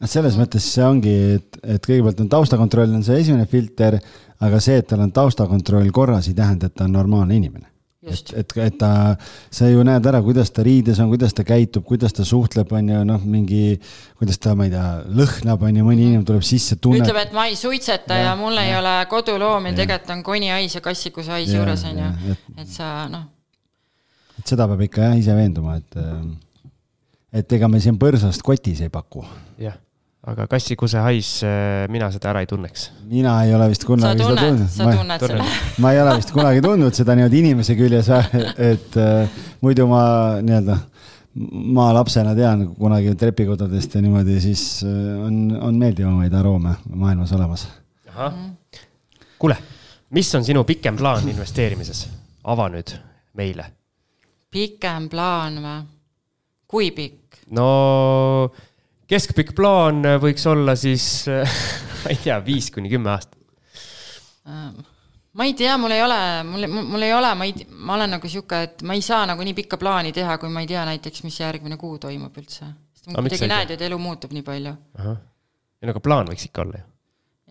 noh, 0.00 0.10
selles 0.10 0.36
mõttes 0.40 0.66
see 0.74 0.86
ongi, 0.86 1.16
et, 1.38 1.58
et 1.76 1.84
kõigepealt 1.84 2.22
on 2.24 2.30
taustakontroll 2.32 2.96
on 2.96 3.04
see 3.06 3.20
esimene 3.20 3.48
filter, 3.50 3.98
aga 4.40 4.60
see, 4.62 4.78
et 4.80 4.88
tal 4.88 5.02
on 5.04 5.12
taustakontroll 5.14 5.90
korras, 5.94 6.30
ei 6.30 6.38
tähenda, 6.38 6.70
et 6.70 6.78
ta 6.78 6.86
on 6.88 6.96
normaalne 6.96 7.36
inimene. 7.36 7.66
et, 8.00 8.30
et, 8.32 8.52
et 8.64 8.76
ta, 8.80 8.90
sa 9.52 9.66
ju 9.68 9.82
näed 9.84 10.06
ära, 10.08 10.22
kuidas 10.24 10.48
ta 10.56 10.62
riides 10.64 10.96
on, 11.04 11.10
kuidas 11.12 11.34
ta 11.36 11.44
käitub, 11.44 11.84
kuidas 11.84 12.14
ta 12.16 12.24
suhtleb, 12.24 12.70
on 12.72 12.86
ju, 12.88 13.00
noh, 13.04 13.26
mingi, 13.28 13.74
kuidas 14.16 14.40
ta, 14.40 14.54
ma 14.56 14.64
ei 14.70 14.72
tea, 14.72 14.86
lõhnab, 15.20 15.66
on 15.68 15.80
ju, 15.82 15.84
mõni 15.84 16.06
inimene 16.06 16.24
tuleb 16.30 16.46
sisse, 16.48 16.78
tunneb. 16.80 17.04
ütleb, 17.04 17.18
et 17.26 17.36
ma 17.36 17.44
ei 17.50 17.58
suitseta 17.60 18.16
ja, 18.16 18.30
ja 18.30 18.38
mul 18.40 18.56
ja. 18.56 18.64
ei 18.64 18.72
ole 18.78 18.94
koduloom 19.10 19.68
ja 19.68 19.74
tegelikult 19.82 20.14
on 20.16 20.24
konihais 20.30 20.78
ja 20.78 20.82
kassikuse 20.86 21.36
hais 21.36 21.52
juures, 21.52 21.84
on 21.92 22.00
ju, 22.00 22.38
et 22.56 22.72
sa 22.72 23.04
noh. 23.12 23.28
et 24.40 24.54
seda 24.54 24.64
peab 24.72 24.88
ikka 24.88 25.10
jah 25.10 25.20
ise 25.20 25.36
veenduma, 25.36 25.76
et, 25.76 26.00
et 27.42 27.56
ega 27.60 27.68
me 27.68 27.84
siin 27.84 28.00
põrsast 28.00 28.40
kotis 28.48 28.80
ei 28.80 28.88
paku. 28.96 29.28
jah 29.60 29.76
aga 30.30 30.46
kassikuse 30.50 31.00
hais, 31.02 31.30
äh, 31.46 31.86
mina 31.92 32.10
seda 32.14 32.30
ära 32.32 32.42
ei 32.44 32.48
tunneks. 32.50 32.90
mina 33.10 33.34
ei 33.44 33.54
ole 33.54 33.70
vist 33.72 33.84
kunagi 33.88 34.20
tunned, 34.20 34.36
seda 34.36 34.46
tundnud. 34.46 34.70
sa 34.74 34.92
tunned 34.94 35.24
seda? 35.26 35.48
ma 35.82 35.92
ei 35.94 36.02
ole 36.02 36.14
vist 36.20 36.32
kunagi 36.34 36.62
tundnud 36.64 36.96
seda 36.96 37.16
niimoodi 37.18 37.42
inimese 37.42 37.76
küljes, 37.78 38.10
et 38.70 39.00
äh, 39.00 39.42
muidu 39.64 39.88
ma 39.90 40.04
nii-öelda 40.44 40.78
maalapsena 41.80 42.34
tean 42.34 42.64
kunagi 42.78 43.14
trepikodadest 43.18 43.94
ja 43.94 44.04
niimoodi, 44.04 44.38
siis 44.42 44.64
äh, 44.86 45.26
on, 45.26 45.42
on 45.60 45.78
meeldivamaid 45.82 46.34
aroome 46.34 46.76
maailmas 46.94 47.34
olemas. 47.36 47.68
ahah, 48.14 48.40
kuule, 49.38 49.58
mis 50.10 50.34
on 50.34 50.46
sinu 50.46 50.64
pikem 50.64 50.98
plaan 51.00 51.28
investeerimises? 51.28 52.08
ava 52.44 52.70
nüüd 52.72 52.94
meile. 53.36 53.70
pikem 54.50 55.08
plaan 55.10 55.62
või? 55.64 55.78
kui 56.70 56.90
pikk? 56.94 57.42
no 57.50 57.70
keskpikk 59.10 59.54
plaan 59.58 60.04
võiks 60.22 60.46
olla 60.50 60.76
siis, 60.78 61.26
ma 62.02 62.14
ei 62.14 62.20
tea, 62.22 62.38
viis 62.46 62.70
kuni 62.74 62.90
kümme 62.92 63.12
aastat. 63.12 63.38
Ähm, 64.48 64.80
ma 65.32 65.46
ei 65.46 65.54
tea, 65.54 65.76
mul 65.78 65.94
ei 65.94 66.02
ole, 66.02 66.20
mul, 66.46 66.66
mul 66.92 67.06
ei 67.06 67.14
ole, 67.14 67.32
ma 67.38 67.48
ei, 67.48 67.66
ma 67.70 67.96
olen 67.98 68.14
nagu 68.16 68.30
sihuke, 68.30 68.62
et 68.68 68.84
ma 68.86 68.96
ei 68.98 69.02
saa 69.04 69.24
nagu 69.30 69.44
nii 69.46 69.56
pikka 69.62 69.78
plaani 69.80 70.14
teha, 70.16 70.38
kui 70.42 70.52
ma 70.52 70.62
ei 70.64 70.70
tea 70.70 70.84
näiteks, 70.88 71.24
mis 71.26 71.40
järgmine 71.42 71.78
kuu 71.80 71.98
toimub 72.02 72.38
üldse. 72.42 72.70
sest 72.94 73.10
ma 73.10 73.22
kuidagi 73.22 73.50
näed, 73.50 73.74
et 73.76 73.84
elu 73.88 73.98
muutub 74.00 74.34
nii 74.36 74.46
palju. 74.46 74.76
ei 75.00 75.88
no 75.88 75.94
aga 75.94 76.02
plaan 76.04 76.30
võiks 76.30 76.48
ikka 76.48 76.64
olla 76.64 76.80
ju. 76.80 76.88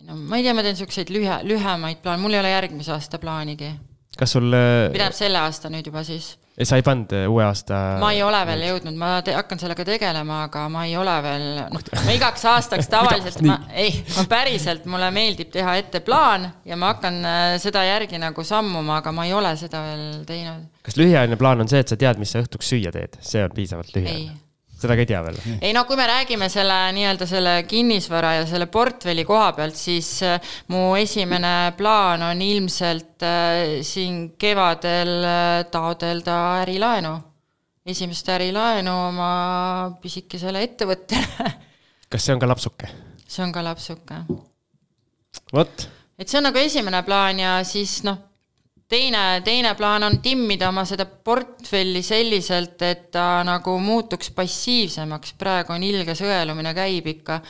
no 0.08 0.18
ma 0.18 0.40
ei 0.40 0.46
tea, 0.46 0.56
ma 0.56 0.66
teen 0.66 0.80
siukseid 0.80 1.12
lühe, 1.14 1.40
lühemaid 1.46 2.02
plaane, 2.04 2.22
mul 2.22 2.36
ei 2.36 2.42
ole 2.42 2.52
järgmise 2.56 2.92
aasta 2.96 3.20
plaanigi. 3.22 3.72
Kas 4.18 4.36
sul 4.36 4.52
äh, 4.52 4.90
tähendab 4.90 5.16
selle 5.16 5.42
aasta 5.44 5.70
nüüd 5.72 5.86
juba 5.86 6.02
siis 6.06 6.34
sa 6.66 6.76
ei 6.76 6.84
pannud 6.84 7.12
äh, 7.16 7.26
uue 7.30 7.44
aasta? 7.44 7.78
ma 8.00 8.10
ei 8.12 8.22
ole 8.24 8.40
veel 8.48 8.64
jõudnud, 8.66 8.96
ma 8.98 9.12
te, 9.24 9.34
hakkan 9.36 9.60
sellega 9.62 9.84
tegelema, 9.86 10.42
aga 10.48 10.66
ma 10.72 10.84
ei 10.88 10.96
ole 10.98 11.14
veel, 11.24 11.46
noh, 11.72 11.86
ma 12.06 12.16
igaks 12.16 12.44
aastaks 12.50 12.90
tavaliselt, 12.92 13.40
ma, 13.46 13.60
ei, 13.70 13.94
ma 14.16 14.26
päriselt, 14.30 14.84
mulle 14.90 15.10
meeldib 15.14 15.52
teha 15.54 15.78
ette 15.80 16.02
plaan 16.04 16.48
ja 16.68 16.78
ma 16.80 16.92
hakkan 16.94 17.22
äh, 17.22 17.54
seda 17.62 17.84
järgi 17.86 18.20
nagu 18.20 18.44
sammuma, 18.46 19.00
aga 19.00 19.14
ma 19.14 19.26
ei 19.28 19.34
ole 19.36 19.54
seda 19.60 19.82
veel 19.86 20.04
teinud. 20.28 20.68
kas 20.86 21.00
lühiajaline 21.00 21.40
plaan 21.40 21.64
on 21.64 21.72
see, 21.72 21.82
et 21.84 21.92
sa 21.92 21.98
tead, 22.00 22.20
mis 22.20 22.34
sa 22.34 22.44
õhtuks 22.44 22.74
süüa 22.74 22.92
teed, 22.94 23.18
see 23.24 23.44
on 23.46 23.56
piisavalt 23.56 23.94
lühiajaline? 23.96 24.38
Seda 24.80 24.96
ka 24.96 25.04
ei 25.04 25.08
tea 25.10 25.20
veel? 25.24 25.38
ei 25.60 25.72
no 25.76 25.84
kui 25.88 25.98
me 26.00 26.06
räägime 26.08 26.48
selle 26.52 26.78
nii-öelda 26.96 27.28
selle 27.28 27.54
kinnisvara 27.68 28.34
ja 28.38 28.46
selle 28.48 28.66
portfelli 28.72 29.24
koha 29.28 29.52
pealt, 29.56 29.78
siis 29.78 30.12
äh, 30.26 30.52
mu 30.72 30.94
esimene 30.98 31.72
plaan 31.78 32.24
on 32.30 32.42
ilmselt 32.44 33.24
äh, 33.26 33.80
siin 33.86 34.22
kevadel 34.40 35.16
äh, 35.24 35.64
taodelda 35.72 36.38
ärilaenu. 36.62 37.16
esimest 37.90 38.28
ärilaenu 38.28 38.92
oma 39.08 39.32
pisikesele 40.02 40.62
ettevõttele 40.68 41.52
kas 42.10 42.26
see 42.26 42.34
on 42.34 42.42
ka 42.42 42.48
lapsuke? 42.48 42.90
see 43.26 43.44
on 43.44 43.52
ka 43.54 43.64
lapsuke. 43.64 44.24
vot. 45.52 45.86
et 46.18 46.28
see 46.28 46.40
on 46.40 46.48
nagu 46.48 46.58
esimene 46.58 47.02
plaan 47.06 47.38
ja 47.42 47.60
siis 47.64 48.00
noh, 48.08 48.29
teine, 48.90 49.24
teine 49.46 49.74
plaan 49.78 50.02
on 50.06 50.18
timmida 50.22 50.68
oma 50.68 50.84
seda 50.88 51.06
portfelli 51.06 52.02
selliselt, 52.02 52.80
et 52.82 53.10
ta 53.14 53.42
nagu 53.46 53.76
muutuks 53.80 54.32
passiivsemaks, 54.36 55.36
praegu 55.38 55.76
on 55.76 55.84
ilge 55.86 56.16
sõelumine 56.18 56.74
käib 56.76 57.12
ikka 57.14 57.40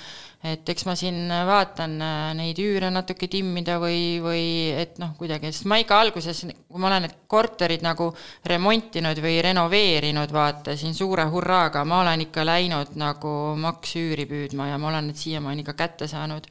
et 0.40 0.68
eks 0.72 0.86
ma 0.88 0.94
siin 0.96 1.28
vaatan 1.28 1.96
äh, 2.00 2.20
neid 2.38 2.58
üüre 2.62 2.88
natuke 2.92 3.28
timmida 3.28 3.76
või, 3.82 4.20
või 4.24 4.44
et 4.72 4.96
noh, 5.02 5.12
kuidagi, 5.18 5.50
sest 5.52 5.66
ma 5.68 5.76
ikka 5.82 5.98
alguses, 6.00 6.40
kui 6.48 6.80
ma 6.80 6.88
olen 6.88 7.04
need 7.04 7.16
korterid 7.30 7.84
nagu 7.84 8.08
remontinud 8.48 9.20
või 9.20 9.36
renoveerinud, 9.44 10.32
vaata 10.32 10.76
siin 10.80 10.96
suure 10.96 11.26
hurraaga, 11.32 11.84
ma 11.84 12.00
olen 12.06 12.24
ikka 12.24 12.46
läinud 12.48 12.96
nagu 13.00 13.34
maksüüri 13.60 14.24
püüdma 14.30 14.70
ja 14.70 14.80
ma 14.80 14.88
olen 14.94 15.10
need 15.10 15.20
siiamaani 15.20 15.66
ka 15.66 15.76
kätte 15.76 16.08
saanud. 16.08 16.48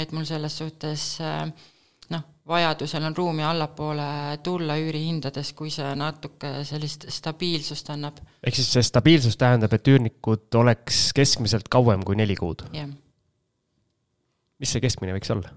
et 0.00 0.12
mul 0.16 0.24
selles 0.24 0.54
suhtes 0.56 1.02
äh, 1.20 1.44
vajadusel 2.50 3.04
on 3.06 3.16
ruumi 3.16 3.46
allapoole 3.46 4.38
tulla 4.42 4.74
üürihindades, 4.82 5.52
kui 5.54 5.70
see 5.70 5.92
natuke 5.98 6.64
sellist 6.66 7.06
stabiilsust 7.08 7.92
annab. 7.94 8.18
ehk 8.42 8.58
siis 8.58 8.72
see 8.74 8.82
stabiilsus 8.90 9.38
tähendab, 9.40 9.72
et 9.72 9.92
üürnikud 9.94 10.58
oleks 10.58 11.12
keskmiselt 11.16 11.70
kauem 11.70 12.02
kui 12.04 12.18
neli 12.18 12.36
kuud? 12.36 12.66
jah 12.74 12.90
mis 14.60 14.74
see 14.74 14.84
keskmine 14.84 15.16
võiks 15.16 15.32
olla? 15.32 15.50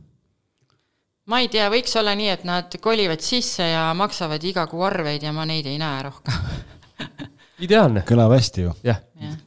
ma 1.31 1.39
ei 1.43 1.49
tea, 1.51 1.69
võiks 1.71 1.93
olla 1.99 2.15
nii, 2.19 2.29
et 2.33 2.43
nad 2.47 2.75
kolivad 2.83 3.23
sisse 3.23 3.67
ja 3.67 3.85
maksavad 3.97 4.43
iga 4.47 4.65
kuu 4.71 4.83
arveid 4.87 5.23
ja 5.23 5.33
ma 5.35 5.45
neid 5.49 5.67
ei 5.69 5.79
näe 5.81 6.03
rohkem 6.07 6.39
ideaalne. 7.67 8.03
kõlab 8.07 8.35
hästi 8.35 8.67
ju. 8.67 8.75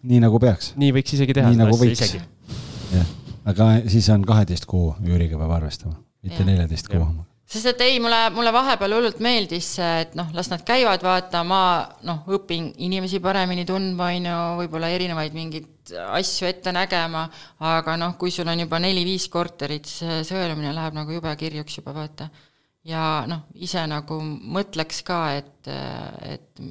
nii 0.03 0.23
nagu 0.25 0.41
peaks. 0.43 0.75
nii 0.81 0.93
võiks 0.97 1.17
isegi 1.19 1.37
teha. 1.37 1.53
nii 1.53 1.63
nagu 1.65 1.79
võiks. 1.81 2.17
jah, 2.93 3.15
aga 3.53 3.71
siis 3.93 4.09
on 4.15 4.25
kaheteist 4.29 4.69
kuu 4.69 4.93
üüriga 5.05 5.41
peab 5.41 5.57
arvestama, 5.61 5.99
mitte 6.25 6.45
neljateist 6.49 6.93
kuu 6.93 7.09
sest 7.47 7.71
et 7.71 7.83
ei, 7.87 8.01
mulle, 8.03 8.19
mulle 8.35 8.51
vahepeal 8.55 8.97
hullult 8.97 9.21
meeldis 9.23 9.69
see, 9.79 9.91
et 10.03 10.17
noh, 10.19 10.33
las 10.35 10.51
nad 10.51 10.65
käivad, 10.67 11.05
vaata, 11.07 11.45
ma 11.47 11.61
noh, 12.09 12.25
õpin 12.35 12.73
inimesi 12.83 13.21
paremini 13.23 13.67
tundma, 13.69 14.11
on 14.17 14.29
ju, 14.31 14.39
võib-olla 14.63 14.91
erinevaid 14.95 15.37
mingeid 15.37 15.95
asju 16.11 16.49
ette 16.51 16.75
nägema, 16.75 17.27
aga 17.71 17.95
noh, 18.01 18.17
kui 18.19 18.35
sul 18.35 18.51
on 18.51 18.65
juba 18.65 18.81
neli-viis 18.83 19.29
korterit, 19.31 19.87
see 19.87 20.21
sõelumine 20.27 20.75
läheb 20.75 20.99
nagu 20.99 21.15
jube 21.15 21.35
kirjuks 21.39 21.79
juba, 21.79 21.95
vaata. 21.95 22.29
ja 22.87 23.25
noh, 23.31 23.47
ise 23.55 23.87
nagu 23.91 24.19
mõtleks 24.27 25.05
ka, 25.07 25.21
et, 25.39 25.71
et 26.27 26.67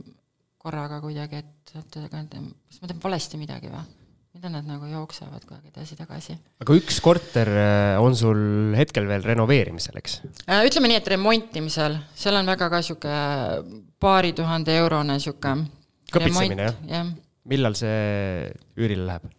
korraga 0.60 1.00
kuidagi, 1.04 1.40
et, 1.40 1.78
et 1.80 2.02
kas 2.02 2.82
ma 2.82 2.90
teen 2.90 3.04
valesti 3.04 3.40
midagi 3.40 3.72
või 3.72 3.95
mida 4.36 4.50
nad 4.52 4.66
nagu 4.68 4.88
jooksevad 4.92 5.46
kogu 5.48 5.56
aeg 5.56 5.70
edasi-tagasi. 5.72 6.36
aga 6.64 6.76
üks 6.76 6.98
korter 7.04 7.48
äh, 7.48 8.02
on 8.04 8.18
sul 8.20 8.76
hetkel 8.76 9.08
veel 9.08 9.24
renoveerimisel, 9.24 9.96
eks? 10.02 10.18
Äh, 10.44 10.66
ütleme 10.68 10.92
nii, 10.92 11.00
et 11.00 11.08
remontimisel, 11.14 11.96
seal 12.20 12.36
on 12.42 12.52
väga 12.52 12.68
ka 12.74 12.82
sihuke 12.84 13.14
paari 14.02 14.34
tuhande 14.36 14.76
eurone 14.82 15.18
sihuke. 15.24 15.56
kõpitsemine 16.12 16.68
jah 16.68 16.78
ja.? 16.92 17.06
millal 17.48 17.78
see 17.80 18.52
üürile 18.76 19.08
läheb? 19.08 19.32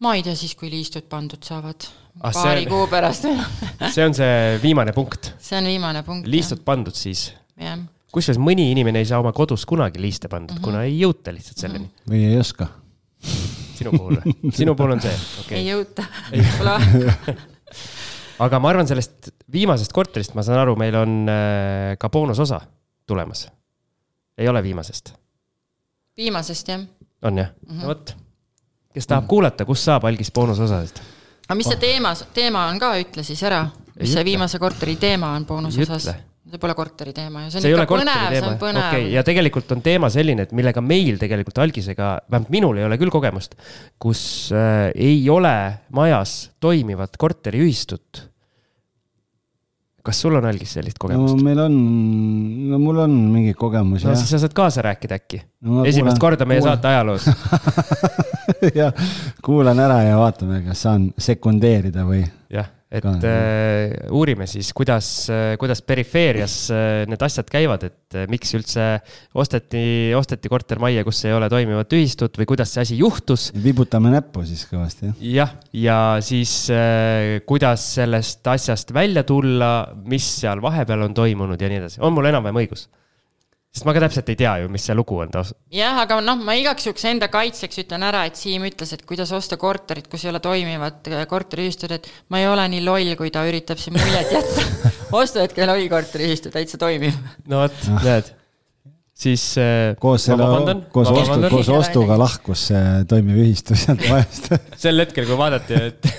ma 0.00 0.16
ei 0.16 0.24
tea, 0.24 0.38
siis 0.38 0.56
kui 0.56 0.72
liistud 0.72 1.04
pandud 1.12 1.44
saavad 1.44 1.84
ah,. 2.22 2.32
paari 2.32 2.64
on... 2.64 2.72
kuu 2.72 2.90
pärast 2.90 3.28
see 3.94 4.08
on 4.08 4.16
see 4.16 4.58
viimane 4.64 4.96
punkt? 4.96 5.34
see 5.36 5.60
on 5.60 5.68
viimane 5.68 6.04
punkt. 6.06 6.30
liistud 6.32 6.62
jah. 6.62 6.68
pandud 6.72 6.96
siis? 6.96 7.28
jah 7.60 7.76
kusjuures 8.10 8.40
mõni 8.42 8.70
inimene 8.72 9.04
ei 9.04 9.06
saa 9.06 9.20
oma 9.20 9.34
kodus 9.36 9.68
kunagi 9.68 10.00
liiste 10.02 10.32
pandud 10.32 10.56
mm, 10.56 10.62
-hmm. 10.62 10.64
kuna 10.64 10.86
ei 10.88 10.96
jõuta 10.98 11.34
lihtsalt 11.36 11.60
selleni 11.60 11.84
mm. 11.84 11.92
-hmm. 11.92 12.14
või 12.14 12.24
ei 12.32 12.40
oska 12.40 12.72
sinu 13.80 13.94
puhul 13.96 14.16
või? 14.20 14.36
sinu 14.56 14.76
puhul 14.78 14.96
on 14.96 15.02
see 15.04 15.16
okay.? 15.44 15.58
ei 15.60 15.70
jõuta, 15.70 16.06
pole 16.58 16.76
aega 16.76 17.16
aga 18.44 18.60
ma 18.62 18.72
arvan, 18.72 18.88
sellest 18.88 19.30
viimasest 19.52 19.94
korterist, 19.96 20.34
ma 20.36 20.44
saan 20.46 20.62
aru, 20.62 20.76
meil 20.80 20.96
on 21.00 21.16
äh, 21.30 21.94
ka 22.00 22.10
boonusosa 22.12 22.60
tulemas. 23.08 23.48
ei 24.38 24.48
ole 24.48 24.62
viimasest? 24.62 25.14
viimasest, 26.16 26.68
jah. 26.68 26.86
on 27.22 27.38
jah 27.38 27.48
mm 27.48 27.76
-hmm., 27.76 27.82
no 27.82 27.88
vot. 27.88 28.16
kes 28.94 29.06
tahab 29.06 29.22
mm 29.22 29.24
-hmm. 29.24 29.28
kuulata, 29.28 29.64
kust 29.64 29.84
saab 29.84 30.04
algis 30.04 30.32
boonusosadest? 30.32 31.02
aga 31.48 31.54
mis 31.54 31.66
see 31.66 31.76
oh. 31.76 31.80
teema, 31.80 32.14
teema 32.34 32.66
on 32.66 32.78
ka, 32.78 32.94
ütle 32.96 33.22
siis 33.22 33.42
ära, 33.42 33.66
mis 34.00 34.12
see 34.12 34.24
viimase 34.24 34.58
korteri 34.58 34.96
teema 34.96 35.34
on 35.36 35.46
boonusosas? 35.46 36.10
See 36.50 36.62
pole 36.62 36.76
korteri 36.78 37.12
teema 37.16 37.44
ju, 37.44 37.52
see 37.52 37.60
on 37.60 37.64
see 37.64 37.74
ikka 37.74 37.86
põnev, 37.90 38.24
see 38.34 38.46
on 38.46 38.56
põnev 38.60 38.86
okay.. 38.88 39.10
ja 39.14 39.22
tegelikult 39.26 39.70
on 39.76 39.82
teema 39.84 40.10
selline, 40.12 40.46
et 40.48 40.54
millega 40.56 40.82
meil 40.84 41.20
tegelikult 41.20 41.60
algisega, 41.62 42.16
vähemalt 42.30 42.50
minul 42.54 42.80
ei 42.80 42.86
ole 42.88 42.98
küll 43.00 43.12
kogemust, 43.12 43.54
kus 44.02 44.22
äh, 44.54 44.88
ei 44.94 45.22
ole 45.30 45.54
majas 45.96 46.50
toimivat 46.62 47.18
korteriühistut. 47.20 48.26
kas 50.06 50.22
sul 50.24 50.38
on 50.38 50.48
algis 50.48 50.74
sellist 50.78 50.98
kogemust 50.98 51.36
no,? 51.36 51.44
meil 51.44 51.62
on, 51.66 51.78
no 52.72 52.80
mul 52.82 53.04
on 53.04 53.14
mingi 53.34 53.54
kogemus 53.54 54.06
no, 54.06 54.14
jah. 54.14 54.18
siis 54.18 54.34
sa 54.34 54.42
saad 54.42 54.56
kaasa 54.56 54.84
rääkida 54.88 55.20
äkki 55.20 55.42
no,. 55.60 55.84
esimest 55.84 56.16
kuulen, 56.16 56.24
korda 56.24 56.48
meie 56.48 56.64
kuulen. 56.64 56.74
saate 56.74 56.88
ajaloos 56.94 57.28
jah, 58.80 59.14
kuulan 59.44 59.86
ära 59.86 60.02
ja 60.08 60.18
vaatame, 60.20 60.64
kas 60.66 60.86
saan 60.88 61.10
sekundeerida 61.20 62.08
või. 62.08 62.24
jah 62.50 62.79
et 62.90 63.06
äh, 63.06 63.92
uurime 64.10 64.48
siis, 64.50 64.72
kuidas, 64.74 65.06
äh, 65.30 65.54
kuidas 65.60 65.78
perifeerias 65.86 66.54
äh, 66.74 67.04
need 67.06 67.22
asjad 67.22 67.46
käivad, 67.50 67.84
et 67.86 68.16
äh, 68.18 68.26
miks 68.30 68.50
üldse 68.58 68.86
osteti, 69.38 69.82
osteti 70.18 70.50
kortermajja, 70.50 71.04
kus 71.06 71.22
ei 71.28 71.36
ole 71.36 71.46
toimivat 71.52 71.94
ühistut 71.94 72.40
või 72.40 72.48
kuidas 72.50 72.74
see 72.74 72.82
asi 72.82 72.98
juhtus. 72.98 73.50
vibutame 73.54 74.10
näppu 74.16 74.42
siis 74.48 74.66
kõvasti, 74.70 75.12
jah? 75.12 75.20
jah, 75.38 75.54
ja 75.86 75.98
siis 76.26 76.54
äh, 76.74 77.38
kuidas 77.46 77.86
sellest 78.00 78.50
asjast 78.50 78.90
välja 78.96 79.22
tulla, 79.28 79.72
mis 80.10 80.26
seal 80.42 80.62
vahepeal 80.64 81.06
on 81.06 81.14
toimunud 81.14 81.62
ja 81.62 81.70
nii 81.70 81.84
edasi, 81.84 82.02
on 82.02 82.16
mul 82.16 82.26
enam-vähem 82.32 82.64
õigus? 82.64 82.88
Sest 83.70 83.86
ma 83.86 83.94
ka 83.94 84.02
täpselt 84.02 84.30
ei 84.32 84.38
tea 84.40 84.56
ju, 84.62 84.70
mis 84.72 84.84
see 84.88 84.96
lugu 84.98 85.20
on 85.22 85.30
taas. 85.30 85.52
jah, 85.74 86.00
aga 86.02 86.18
noh, 86.24 86.40
ma 86.46 86.56
igaks 86.58 86.88
juhuks 86.88 87.06
enda 87.12 87.30
kaitseks 87.32 87.84
ütlen 87.84 88.04
ära, 88.06 88.24
et 88.26 88.40
Siim 88.40 88.66
ütles, 88.66 88.94
et 88.96 89.04
kuidas 89.06 89.30
osta 89.36 89.60
korterit, 89.60 90.10
kus 90.10 90.26
ei 90.26 90.32
ole 90.32 90.42
toimivat 90.42 91.12
äh, 91.12 91.22
korteriühistut, 91.30 91.94
et 91.94 92.10
ma 92.34 92.42
ei 92.42 92.50
ole 92.50 92.66
nii 92.74 92.82
loll, 92.86 93.14
kui 93.20 93.30
ta 93.34 93.46
üritab 93.48 93.78
siin 93.80 93.98
muljet 93.98 94.34
jätta 94.34 94.66
ostuhetkel 95.22 95.70
oli 95.76 95.88
korteriühistu 95.92 96.52
täitsa 96.54 96.80
toimiv. 96.82 97.14
no 97.46 97.62
vot, 97.64 97.88
näed 98.02 98.34
siis 99.20 99.44
äh, 99.60 99.94
koos 100.00 100.26
selle, 100.26 100.46
koos 100.90 101.10
ostu, 101.12 101.40
koos 101.52 101.70
ostuga 101.76 102.18
lahkus 102.18 102.66
see 102.70 102.84
toimiv 103.10 103.38
ühistu 103.44 103.78
sealt 103.78 104.02
majast 104.08 104.50
sel 104.82 105.04
hetkel, 105.04 105.28
kui 105.28 105.38
vaadati, 105.38 105.78
et 105.90 106.10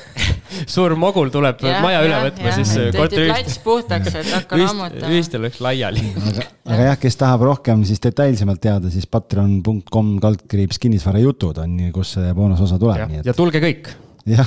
suur 0.70 0.96
mogul 1.00 1.32
tuleb 1.34 1.64
ja, 1.66 1.80
maja 1.84 2.04
üle 2.06 2.20
võtma, 2.28 2.54
siis 2.60 2.74
korteriühistu. 2.96 3.32
plats 3.32 3.58
puhtaks, 3.66 4.20
et 4.22 4.32
hakkan 4.36 4.66
ammutama. 4.68 5.12
ühistul 5.16 5.46
läks 5.48 5.64
laiali 5.64 6.06
aga, 6.22 6.48
aga 6.68 6.92
jah, 6.92 7.02
kes 7.02 7.20
tahab 7.22 7.48
rohkem 7.50 7.86
siis 7.88 8.04
detailsemalt 8.04 8.62
teada, 8.64 8.94
siis 8.94 9.10
patreon.com 9.12 10.16
kaldkriips 10.24 10.82
kinnisvarajutud 10.82 11.64
on, 11.66 11.82
kus 11.96 12.16
see 12.18 12.32
boonusosa 12.38 12.80
tuleb. 12.82 13.22
ja 13.26 13.38
tulge 13.38 13.64
kõik 13.64 13.94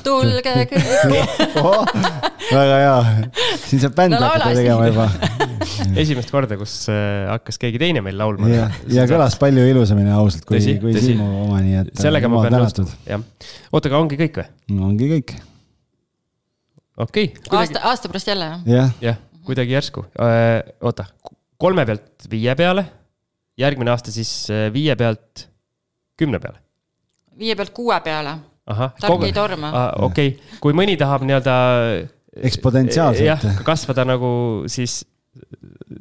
tulge 0.05 0.53
kõik 0.71 0.75
oh, 1.63 1.83
väga 2.53 2.77
hea, 2.79 2.99
siin 3.65 3.83
saab 3.83 3.97
bändi 3.97 4.19
no, 4.19 4.29
hakata 4.29 4.53
tegema 4.55 4.87
juba 4.91 5.09
esimest 6.03 6.31
korda, 6.31 6.59
kus 6.61 6.77
äh, 6.93 7.25
hakkas 7.33 7.59
keegi 7.63 7.81
teine 7.83 8.05
meil 8.05 8.19
laulma. 8.19 8.51
ja, 8.53 8.69
ja 8.93 9.09
kõlas 9.11 9.37
palju 9.41 9.65
ilusamini 9.73 10.15
ausalt 10.15 10.47
kui, 10.49 10.61
kui 10.83 10.95
Siimu 10.95 11.27
oma, 11.47 11.59
nii 11.65 11.81
et. 11.83 11.91
sellega 11.99 12.31
ma 12.31 12.45
pean 12.47 12.59
nõustuma, 12.61 12.95
jah. 13.09 13.27
oota, 13.73 13.91
aga 13.91 14.01
ongi 14.05 14.21
kõik 14.21 14.41
või? 14.41 14.49
ongi 14.91 15.11
kõik. 15.17 15.37
Okei 16.97 17.25
okay,. 17.25 17.43
Kuidagi... 17.49 17.61
aasta, 17.61 17.85
aasta 17.91 18.09
pärast 18.13 18.33
jälle, 18.33 18.45
jah? 18.45 18.67
jah, 18.67 18.93
jah, 19.01 19.21
kuidagi 19.47 19.77
järsku. 19.77 20.07
Äh, 20.21 20.63
oota, 20.83 21.07
kolme 21.59 21.87
pealt 21.87 22.29
viie 22.31 22.55
peale, 22.59 22.87
järgmine 23.61 23.95
aasta 23.95 24.15
siis 24.15 24.33
äh, 24.51 24.67
viie 24.73 24.97
pealt 24.97 25.49
kümne 26.19 26.41
peale. 26.43 26.61
viie 27.39 27.57
pealt 27.59 27.75
kuue 27.75 28.01
peale 28.05 28.39
tark 28.65 29.25
ei 29.27 29.33
torma. 29.33 29.73
okei 30.01 30.35
okay., 30.35 30.59
kui 30.61 30.77
mõni 30.77 30.97
tahab 31.01 31.25
nii-öelda. 31.27 31.57
eksponentsiaalselt. 32.35 33.27
jah, 33.27 33.61
kasvada 33.67 34.05
nagu 34.09 34.65
siis 34.67 35.05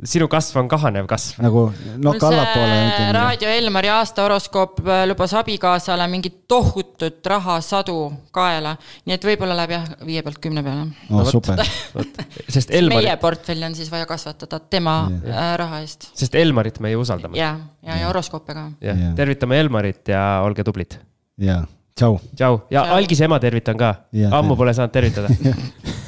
sinu 0.08 0.28
kasv 0.32 0.58
on 0.62 0.68
kahanev 0.72 1.08
kasv. 1.10 1.42
nagu 1.44 1.64
nokk 2.02 2.24
allapoole. 2.28 3.12
Raadio 3.16 3.50
Elmari 3.50 3.90
aasta 3.94 4.26
horoskoop 4.26 4.82
äh, 4.86 5.04
lubas 5.10 5.34
abikaasale 5.40 6.08
mingit 6.12 6.44
tohutut 6.48 7.26
rahasadu 7.26 7.98
kaela. 8.36 8.76
nii 9.06 9.16
et 9.18 9.28
võib-olla 9.28 9.58
läheb 9.58 9.76
jah, 9.78 9.88
viie 10.06 10.24
pealt 10.26 10.42
kümne 10.44 10.64
peale. 10.66 10.88
no, 11.10 11.22
no 11.22 11.26
super. 11.30 11.62
sest 12.56 12.72
Elmari. 12.72 13.08
meie 13.08 13.18
portfelli 13.22 13.66
on 13.66 13.78
siis 13.78 13.92
vaja 13.92 14.10
kasvatada 14.10 14.60
tema 14.60 14.98
yeah. 15.10 15.38
Äh, 15.38 15.54
raha 15.64 15.84
eest. 15.86 16.10
sest 16.18 16.36
Elmarit 16.36 16.80
me 16.84 16.92
ju 16.92 17.04
usaldame. 17.06 17.40
ja, 17.40 17.56
ja, 17.82 18.02
ja 18.02 18.12
horoskoope 18.12 18.54
ka. 18.54 18.68
jah, 18.82 19.08
tervitame 19.16 19.60
Elmarit 19.60 20.14
ja 20.14 20.42
olge 20.44 20.64
tublid. 20.68 21.00
jaa 21.38 21.64
tšau. 21.96 22.20
tšau 22.36 22.62
ja 22.74 22.88
algise 22.96 23.28
ema 23.28 23.40
tervitan 23.40 23.78
ka, 23.78 23.96
ammu 24.32 24.58
pole 24.58 24.74
saanud 24.74 24.94
tervitada 24.94 25.30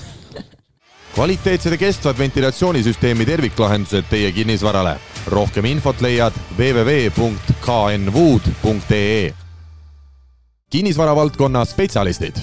kvaliteetsed 1.16 1.72
ja 1.72 1.78
kestvad 1.78 2.18
ventilatsioonisüsteemi 2.18 3.26
terviklahendused 3.26 4.04
teie 4.10 4.32
kinnisvarale. 4.32 5.00
rohkem 5.28 5.66
infot 5.66 6.02
leiad 6.02 6.34
www.knwood.ee. 6.58 7.34
kinnisvaravaldkonna 10.70 11.66
spetsialistid 11.66 12.36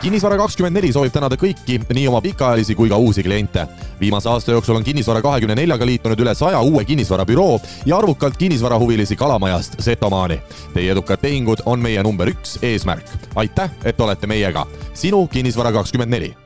kinnisvara 0.00 0.36
kakskümmend 0.40 0.76
neli 0.78 0.92
soovib 0.92 1.12
tänada 1.12 1.36
kõiki, 1.36 1.76
nii 1.92 2.06
oma 2.08 2.22
pikaajalisi 2.24 2.74
kui 2.74 2.88
ka 2.88 2.96
uusi 2.96 3.22
kliente. 3.22 3.66
viimase 4.00 4.28
aasta 4.28 4.52
jooksul 4.52 4.76
on 4.76 4.84
Kinnisvara 4.84 5.22
kahekümne 5.22 5.54
neljaga 5.54 5.86
liitunud 5.86 6.20
üle 6.20 6.34
saja 6.34 6.60
uue 6.60 6.84
kinnisvarabüroo 6.84 7.60
ja 7.86 7.98
arvukalt 7.98 8.36
kinnisvarahuvilisi 8.36 9.16
Kalamajast 9.16 9.76
Setomaani. 9.78 10.40
Teie 10.74 10.92
edukad 10.92 11.20
tehingud 11.20 11.58
on 11.66 11.80
meie 11.80 12.02
number 12.02 12.28
üks 12.28 12.58
eesmärk. 12.62 13.04
aitäh, 13.34 13.70
et 13.84 14.00
olete 14.00 14.26
meiega. 14.26 14.66
sinu 14.94 15.26
Kinnisvara 15.26 15.72
kakskümmend 15.72 16.10
neli 16.10 16.39